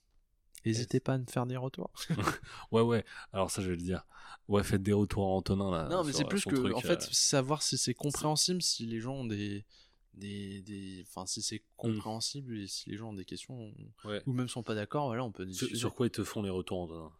[0.68, 1.92] N'hésitez pas à me faire des retours.
[2.72, 3.06] Ouais, ouais.
[3.34, 4.06] Alors ça, je vais le dire.
[4.48, 5.88] Ouais, faites des retours à Antonin là.
[5.90, 8.62] Non, mais sur- c'est plus son que, truc, en euh, fait, savoir si c'est compréhensible,
[8.62, 9.66] si les gens ont des.
[10.14, 11.06] des, des...
[11.08, 13.74] Enfin, si c'est compréhensible et si les gens ont des questions
[14.06, 14.22] ouais.
[14.26, 15.76] ou même sont pas d'accord, voilà, on peut Sur, discuter.
[15.76, 17.12] sur quoi ils te font les retours, Antonin?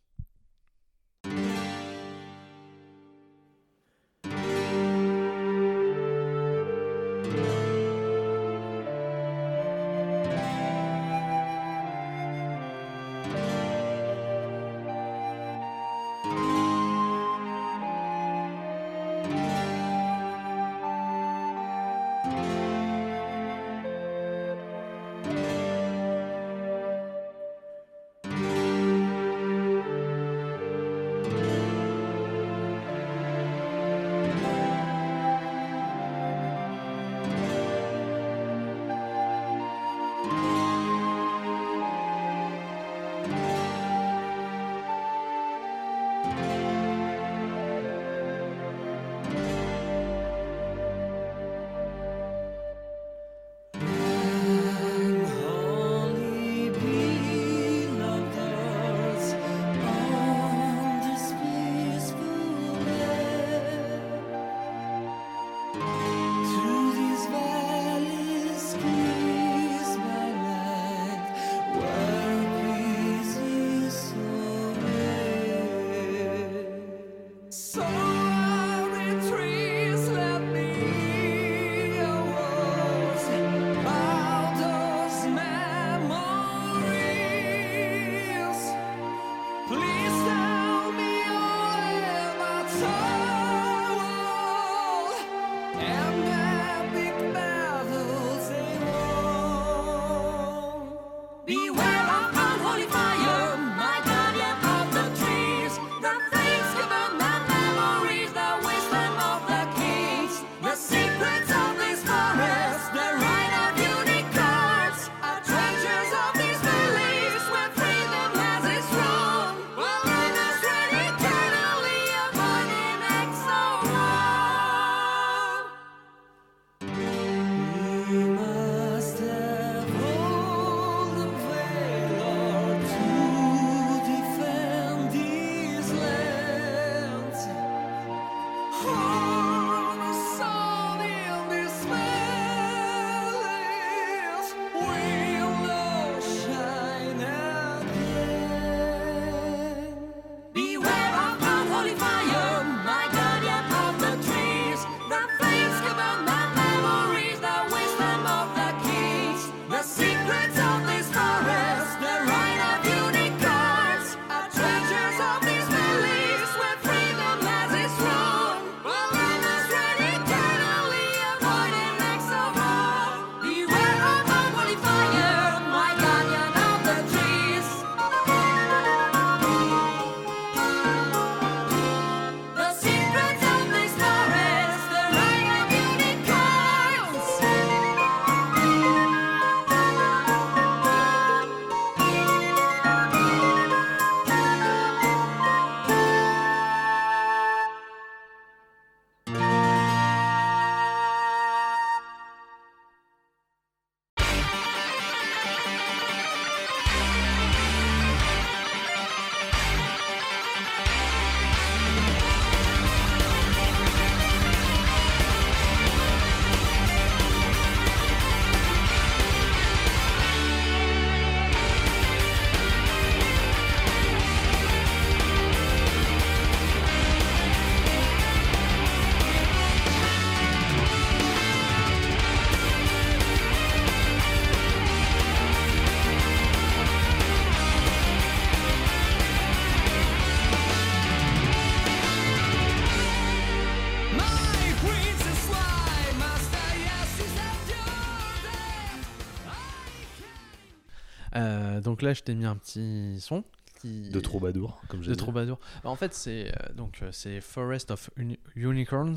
[252.03, 253.45] Donc là, je t'ai mis un petit son.
[253.81, 254.11] Qui...
[254.11, 255.19] De troubadour, comme j'ai De dit.
[255.19, 255.59] troubadour.
[255.85, 259.17] Bah, en fait, c'est euh, donc euh, c'est Forest of Uni- Unicorns,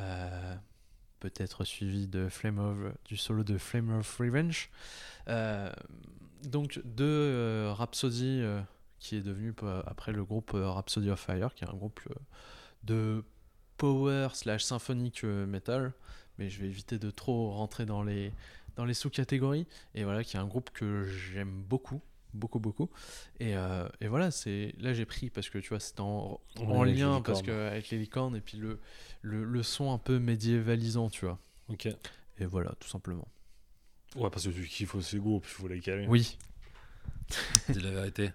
[0.00, 0.54] euh,
[1.20, 4.68] peut-être suivi de Flame of du solo de Flame of Revenge.
[5.28, 5.72] Euh,
[6.44, 8.42] donc de Rhapsody,
[9.00, 9.54] qui est devenu
[9.86, 12.00] après le groupe Rhapsody of Fire, qui est un groupe
[12.84, 13.24] de
[13.76, 15.92] power slash symphonique metal,
[16.38, 18.32] mais je vais éviter de trop rentrer dans les
[18.76, 19.66] dans les sous-catégories.
[19.96, 22.00] Et voilà, qui est un groupe que j'aime beaucoup,
[22.34, 22.88] beaucoup, beaucoup.
[23.40, 26.82] Et, euh, et voilà, c'est là j'ai pris parce que tu vois c'était en, en
[26.84, 28.80] lien parce que avec les licornes et puis le,
[29.22, 31.38] le, le son un peu médiévalisant, tu vois.
[31.68, 31.86] Ok.
[32.40, 33.26] Et voilà, tout simplement.
[34.16, 36.06] Ouais, parce que tu kiffes aussi le groupe, il faut les caler.
[36.08, 36.38] Oui.
[37.66, 38.30] C'est la vérité.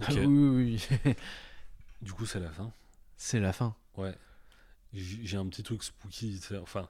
[0.00, 0.08] Ok.
[0.16, 1.14] oui, oui, oui.
[2.00, 2.72] Du coup, c'est la fin.
[3.16, 3.76] c'est la fin.
[3.96, 4.14] Ouais.
[4.92, 6.40] J'ai un petit truc spooky.
[6.60, 6.88] Enfin,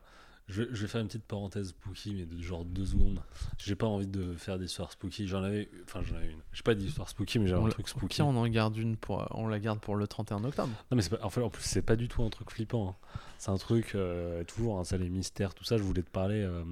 [0.48, 3.22] je vais, je vais faire une petite parenthèse spooky, mais de genre deux secondes.
[3.58, 5.26] J'ai pas envie de faire d'histoire spooky.
[5.26, 5.68] J'en avais.
[5.84, 6.40] Enfin, j'en avais une.
[6.52, 8.16] J'ai pas d'histoire spooky, mais j'ai On un truc spooky.
[8.16, 10.72] pire, on en garde une pour, on la garde pour le 31 octobre.
[10.90, 12.90] Non, mais pas, en, fait, en plus, c'est pas du tout un truc flippant.
[12.90, 13.06] hein.
[13.38, 15.78] C'est un truc, euh, toujours, hein, ça, les mystères, tout ça.
[15.78, 16.64] Je voulais te parler euh,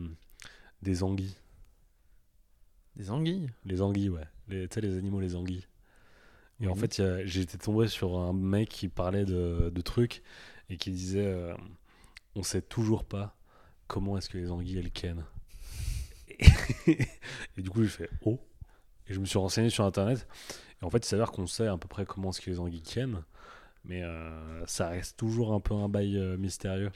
[0.83, 1.37] des anguilles.
[2.97, 3.51] Des anguilles?
[3.65, 4.27] Les anguilles, ouais.
[4.51, 5.67] Tu sais, les animaux, les anguilles.
[6.61, 10.23] Et en fait, été tombé sur un mec qui parlait de, de trucs
[10.69, 11.55] et qui disait euh,
[12.35, 13.35] On sait toujours pas
[13.91, 15.25] comment est-ce que les anguilles elles kennent.
[16.87, 16.97] Et,
[17.59, 18.39] du coup, j'ai fait Oh
[19.09, 20.29] Et je me suis renseigné sur internet.
[20.81, 22.83] Et en fait, il s'avère qu'on sait à peu près comment est-ce que les anguilles
[22.83, 23.23] kennent.
[23.85, 26.93] Mais euh, ça reste toujours un peu un bail euh, mystérieux.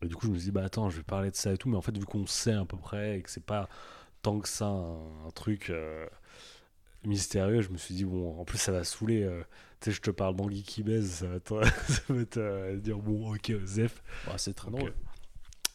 [0.00, 1.58] Et du coup, je me suis dit Bah attends, je vais parler de ça et
[1.58, 1.68] tout.
[1.68, 3.68] Mais en fait, vu qu'on sait à peu près et que c'est pas
[4.22, 5.68] tant que ça un, un truc.
[5.68, 6.06] euh,
[7.04, 9.28] mystérieux, je me suis dit, bon, en plus ça va saouler.
[9.80, 11.54] tu sais, je te parle d'anguille qui baise, ça va te,
[11.88, 14.02] ça va te, dire, bon, ok, Zef.
[14.26, 14.94] Bah, c'est très Donc, drôle.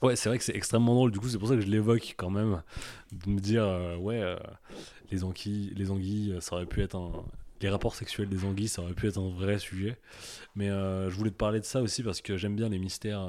[0.03, 2.13] Ouais, c'est vrai que c'est extrêmement drôle, du coup, c'est pour ça que je l'évoque
[2.17, 2.61] quand même.
[3.11, 4.37] De me dire, euh, ouais, euh,
[5.11, 7.11] les, anguilles, les anguilles, euh, ça aurait pu être un.
[7.61, 9.97] Les rapports sexuels des anguilles, ça aurait pu être un vrai sujet.
[10.55, 13.25] Mais euh, je voulais te parler de ça aussi parce que j'aime bien les mystères,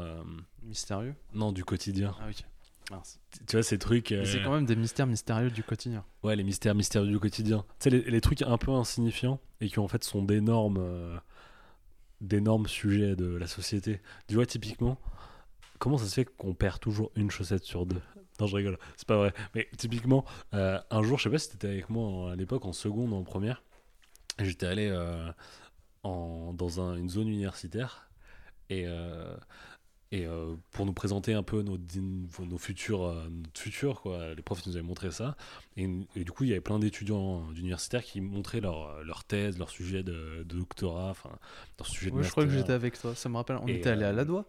[0.64, 1.14] Mystérieux.
[1.34, 2.16] non, du quotidien.
[2.20, 2.44] Ah, ok.
[2.90, 3.20] Mince.
[3.46, 4.12] Tu vois, ces trucs.
[4.24, 6.04] C'est quand même des mystères mystérieux du quotidien.
[6.24, 7.64] Ouais, les mystères mystérieux du quotidien.
[7.78, 11.16] Tu sais, les, les trucs un peu insignifiants et qui en fait sont d'énormes euh,
[12.20, 14.00] d'énormes sujets de la société.
[14.28, 14.98] Tu vois, typiquement,
[15.78, 18.00] comment ça se fait qu'on perd toujours une chaussette sur deux?
[18.40, 19.32] Non, je rigole, c'est pas vrai.
[19.54, 22.72] Mais typiquement, euh, un jour, je sais pas si t'étais avec moi à l'époque, en
[22.72, 23.62] seconde ou en première,
[24.40, 25.30] j'étais allé euh,
[26.04, 28.10] en, dans un- une zone universitaire
[28.70, 28.84] et.
[28.86, 29.36] euh,
[30.12, 30.26] et
[30.70, 34.34] pour nous présenter un peu nos, nos futurs, notre futur, quoi.
[34.34, 35.36] Les profs nous avaient montré ça.
[35.76, 39.58] Et, et du coup, il y avait plein d'étudiants d'universitaires qui montraient leur, leur thèse,
[39.58, 41.30] leur sujet de, de doctorat, enfin,
[41.78, 42.58] leur sujet de Ouais, je crois que master.
[42.58, 43.14] j'étais avec toi.
[43.14, 43.58] Ça me rappelle.
[43.60, 44.46] On Et, était allé à la doigt.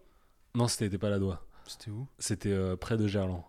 [0.56, 1.46] Non, c'était pas la doigt.
[1.68, 2.08] C'était où?
[2.20, 3.44] C'était euh, près de Gerland.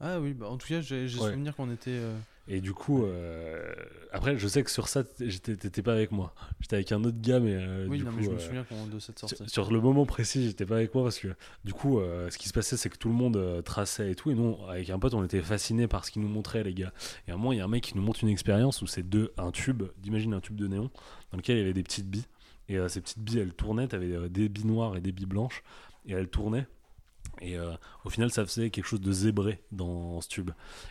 [0.00, 1.08] Ah oui, bah en tout cas, j'ai Ouais.
[1.10, 1.90] souvenir qu'on était.
[1.90, 2.16] euh,
[2.48, 3.70] Et du coup, euh,
[4.12, 6.34] après, je sais que sur ça, t'étais pas avec moi.
[6.60, 8.64] J'étais avec un autre gars, mais euh, Oui, du non, coup, mais je me souviens
[8.90, 9.36] de cette sortie.
[9.36, 11.28] Sur, sur le moment précis, j'étais pas avec moi parce que
[11.64, 14.30] du coup, ce qui se passait, c'est que tout le monde traçait et tout.
[14.30, 16.94] Et nous, avec un pote, on était fascinés par ce qu'ils nous montraient, les gars.
[17.28, 18.86] Et à un moment, il y a un mec qui nous montre une expérience où
[18.86, 20.90] c'est deux, un tube, d'imagine un tube de néon,
[21.30, 22.24] dans lequel il y avait des petites billes.
[22.70, 23.86] Et ces petites billes, elles tournaient.
[23.88, 25.62] T'avais des billes noires et des billes blanches.
[26.06, 26.66] Et elles tournaient.
[27.42, 27.72] Et euh,
[28.04, 30.50] au final, ça faisait quelque chose de zébré dans ce tube.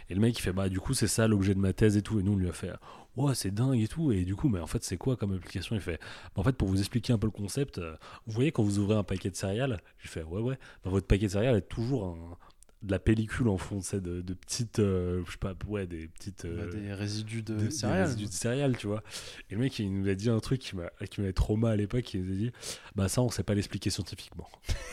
[0.10, 2.02] Et le mec, il fait Bah, du coup, c'est ça l'objet de ma thèse et
[2.02, 2.20] tout.
[2.20, 2.72] Et nous, on lui a fait
[3.18, 4.12] Ouais, c'est dingue et tout.
[4.12, 5.76] Et du coup, mais en fait, c'est quoi comme application?
[5.76, 6.00] Il fait
[6.36, 8.80] Bah, En fait, pour vous expliquer un peu le concept, euh, vous voyez quand vous
[8.80, 10.58] ouvrez un paquet de céréales J'ai fait Ouais, ouais.
[10.84, 12.38] Bah, votre paquet de céréales est toujours un-
[12.82, 14.80] de la pellicule en fond, c'est de, de petites.
[14.80, 16.46] euh, je sais pas, ouais, des petites.
[16.46, 18.04] Bah, euh, des résidus de des- des céréales.
[18.06, 19.04] résidus de céréales, tu vois.
[19.50, 21.74] Et le mec, il nous a dit un truc qui m'a- qui m'avait trop mal
[21.74, 22.14] à l'époque.
[22.14, 22.52] Il nous a dit
[22.96, 24.48] Bah, ça, on sait pas l'expliquer scientifiquement.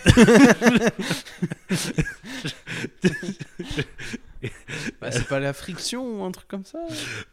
[5.00, 6.78] Bah, c'est pas la friction ou un truc comme ça?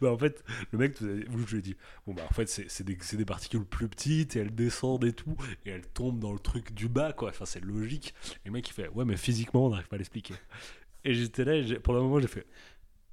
[0.01, 1.75] Bah, en fait, le mec, dit- je lui ai dit
[2.05, 5.35] Bon, bah, en fait, c'est des, des particules plus petites et elles descendent et tout.
[5.65, 7.29] Et elles tombent dans le truc du bas, quoi.
[7.29, 8.13] Enfin, c'est logique.
[8.45, 10.35] Et le mec, il fait Ouais, mais physiquement, on n'arrive pas à l'expliquer.
[11.05, 12.45] Et j'étais là, et pendant un moment, j'ai fait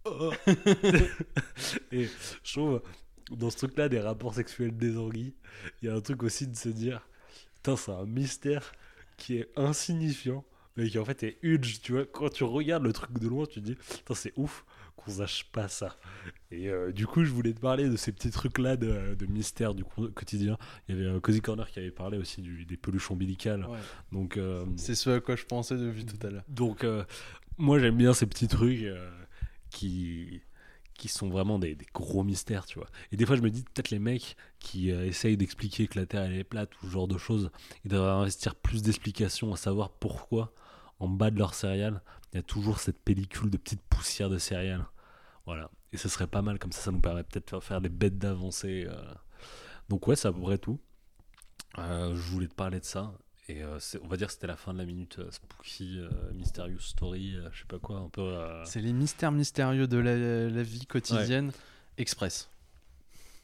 [0.05, 0.33] Oh.
[1.93, 2.09] Et
[2.43, 2.83] je trouve,
[3.31, 5.35] dans ce truc-là, des rapports sexuels des anguilles,
[5.83, 7.07] il y a un truc aussi de se dire
[7.57, 8.73] Putain, c'est un mystère
[9.17, 10.45] qui est insignifiant,
[10.77, 11.81] mais qui en fait est huge.
[11.83, 14.65] Tu vois, quand tu regardes le truc de loin, tu te dis Putain, c'est ouf
[14.97, 15.97] qu'on sache pas ça.
[16.51, 19.75] Et euh, du coup, je voulais te parler de ces petits trucs-là de, de mystère
[19.75, 20.59] du quotidien.
[20.89, 23.65] Il y avait euh, Cozy Corner qui avait parlé aussi du- des peluches ombilicales.
[23.67, 23.79] Ouais.
[24.13, 26.45] Donc, euh, C'est ce à quoi je pensais depuis tout à l'heure.
[26.49, 27.05] donc, euh,
[27.57, 28.85] moi, j'aime bien ces petits trucs
[29.71, 30.41] qui,
[31.01, 32.89] qui sont vraiment des, gros mystères, tu vois.
[33.11, 36.05] Et des fois, je me dis, peut-être les mecs qui euh, essayent d'expliquer que la
[36.05, 37.51] Terre, elle est plate ou ce genre de choses,
[37.85, 40.53] ils devraient investir plus d'explications à savoir pourquoi,
[40.99, 44.37] en bas de leur céréales, il y a toujours cette pellicule de petites poussières de
[44.39, 44.87] céréales.
[45.47, 45.70] Voilà.
[45.93, 47.89] Et ce serait pas mal, comme ça, ça nous permet peut-être de faire, faire des
[47.89, 48.85] bêtes d'avancée.
[48.87, 49.15] euh.
[49.89, 50.79] Donc, ouais, c'est à peu près tout.
[51.79, 53.12] Euh, je voulais te parler de ça.
[53.51, 56.09] Et euh, on va dire que c'était la fin de la minute euh, spooky, euh,
[56.35, 58.20] mysterious story, euh, je sais pas quoi, un peu.
[58.20, 60.15] euh, C'est les mystères mystérieux de la,
[60.49, 61.51] la vie quotidienne
[61.99, 62.49] express.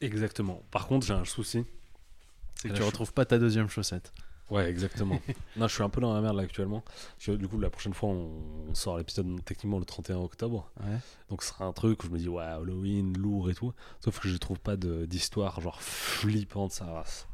[0.01, 0.63] Exactement.
[0.71, 1.65] Par contre, j'ai un souci.
[2.55, 4.13] C'est que Là, tu je- retrouves pas ta deuxième chaussette.
[4.49, 5.21] Ouais, exactement.
[5.57, 6.83] non, je suis un peu dans la merde là actuellement.
[6.83, 8.31] Parce que, du coup, la prochaine fois, on,
[8.69, 10.71] on sort l'épisode techniquement le 31 octobre.
[10.85, 10.99] Ouais.
[11.31, 13.73] Donc, ce sera un truc où je me dis, ouais, Halloween, lourd et tout.
[14.05, 17.27] Sauf que je trouve pas de- d'histoire genre flippante, sa race.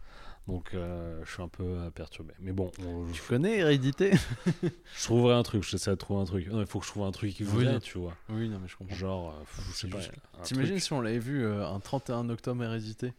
[0.49, 2.35] Donc, euh, je suis un peu euh, perturbé.
[2.41, 4.11] Mais bon, on- Tu connais Hérédité?
[4.63, 5.63] Je trouverai un truc.
[5.63, 6.49] J'essaie de trouver un truc.
[6.49, 7.65] Non, il faut que je trouve un truc qui vous Oui.
[7.65, 8.17] vient, tu vois.
[8.29, 8.95] Oui, non, mais je comprends.
[8.97, 10.01] Genre, euh, je sais C'est pas.
[10.01, 10.13] juste-
[10.43, 13.13] T'imagines si on l'avait vu euh, un 31 octobre Hérédité?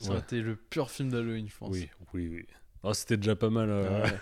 [0.00, 0.22] Ça aurait Ouais.
[0.22, 1.70] été le pur film d'Halloween, je pense.
[1.70, 2.46] Oui, oui, oui.
[2.84, 3.68] Oh, c'était déjà pas mal.
[3.70, 4.18] euh, Ouais.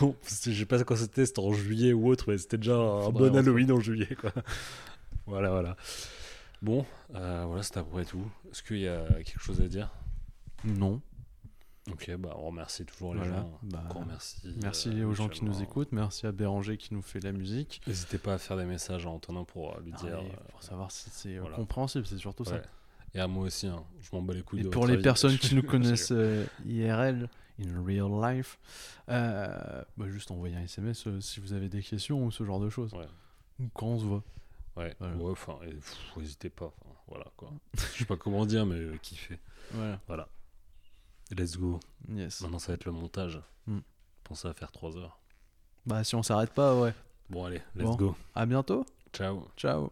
[0.00, 3.02] Bon, je sais pas quand c'était, c'était en juillet ou autre, mais c'était déjà un
[3.02, 4.32] Faudrait bon en Halloween en juillet, quoi.
[5.26, 5.76] voilà, voilà.
[6.60, 8.24] Bon, euh, voilà, c'était à peu près tout.
[8.50, 9.88] Est-ce qu'il y a quelque chose à dire?
[10.64, 11.00] Non.
[11.90, 13.38] Ok, bah on remercie toujours les Voilà.
[13.38, 13.58] gens.
[13.64, 14.40] Bah, Encore merci.
[14.62, 15.90] Merci euh, aux gens qui nous écoutent.
[15.90, 17.82] Merci à Béranger qui nous fait la musique.
[17.88, 20.18] N'hésitez pas à faire des messages à Antonin pour euh, lui Ah dire.
[20.20, 21.56] euh, pour savoir si c'est voilà.
[21.56, 22.62] compréhensible, c'est surtout ça.
[23.14, 23.82] Et à moi aussi, hein.
[24.00, 27.28] je m'en bats les couilles Et de pour les personnes qui nous connaissent euh, IRL,
[27.60, 28.58] in real life,
[29.08, 32.94] bah, juste envoyer un SMS si vous avez des questions ou ce genre de choses.
[32.94, 33.08] Ouais.
[33.60, 34.22] Ou quand on se voit.
[34.76, 35.16] Ouais, Voilà.
[35.16, 35.58] ouais, enfin,
[36.16, 36.72] n'hésitez pas.
[37.08, 37.50] voilà, quoi.
[37.74, 39.38] je sais pas comment dire, mais kiffez.
[40.06, 40.28] Voilà.
[41.36, 41.80] Let's go.
[42.08, 42.40] Yes.
[42.42, 43.40] Maintenant, ça va être le montage.
[43.66, 43.78] Hmm.
[44.24, 45.18] Pensez à faire 3 heures.
[45.86, 46.94] Bah si on s'arrête pas, ouais.
[47.30, 47.96] Bon, allez, let's Bon.
[47.96, 48.16] go.
[48.34, 48.84] À bientôt.
[49.12, 49.48] Ciao.
[49.56, 49.90] Ciao.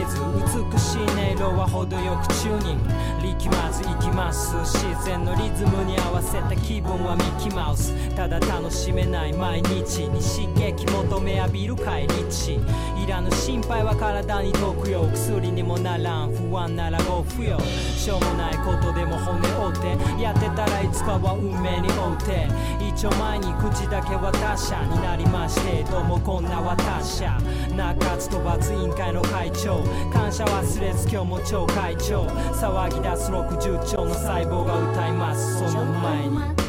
[0.00, 0.18] ぎず
[0.72, 2.89] 美しい 音色は程よくチューニング
[3.23, 11.71] 力まずいきます自然のリズムに合わせた気分はミッキーマウスただ楽しめない毎日に刺激求め浴びる。
[11.81, 12.59] 帰り地
[13.03, 22.47] いらぬ心配は体に毒よ薬にもならん不安ならご不要しょうもないことでも骨折ってやってたらいつかは運命に追うて
[22.87, 27.37] 一丁前に口だけは他者になりましてどうもこんな私者
[27.75, 29.81] 中津と罰委員会の会長
[30.13, 32.25] 感謝忘れず今日も超会長。
[32.25, 35.59] 騒ぎ出す60兆の細胞が歌います。
[35.59, 36.60] その前に。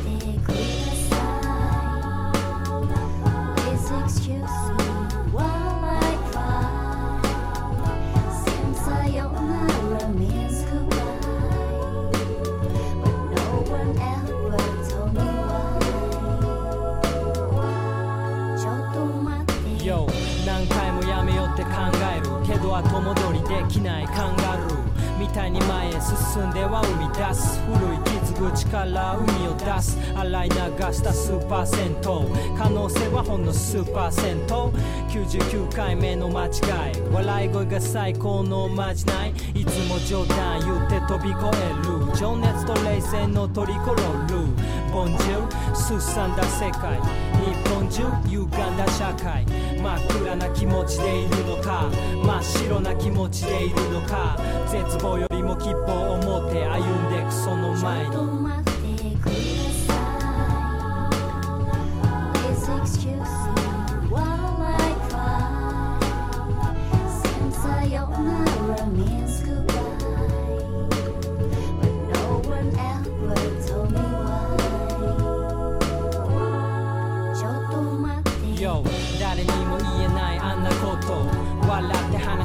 [23.52, 29.98] できないカンガルーみたいに前へ進んでは生み出す古い傷口から海を出す。
[30.16, 30.56] 洗い流
[30.92, 32.24] した数パーセント
[32.56, 34.72] 可能性はほんの数パーセント
[35.08, 37.00] 99回目の間違い。
[37.12, 39.30] 笑い声が最高のまじない。
[39.54, 42.16] いつも冗談言って飛び越える。
[42.16, 45.76] 情熱と冷静のトリコロールボンジュール。
[45.76, 46.98] すさんだ世界。
[47.42, 51.90] 日本中歪んだ社会真っ暗な気持ちでいるのか
[52.24, 54.38] 真っ白な気持ちでいるのか
[54.68, 58.41] 絶望よりも希望を持って歩んでくその前に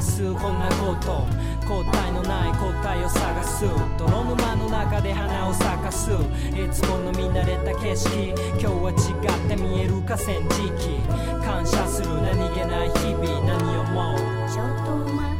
[0.07, 1.27] すこんなこと
[1.67, 3.65] 答えのない答えを探す
[3.97, 6.11] 泥沼の中で花を咲かす。
[6.11, 6.15] い
[6.71, 8.29] つもの見慣れた景色。
[8.51, 11.01] 今日は違って見える河川敷。
[11.45, 13.41] 感謝する何気ない日々。
[13.45, 14.17] 何をもう。
[14.49, 15.36] ちょっと待って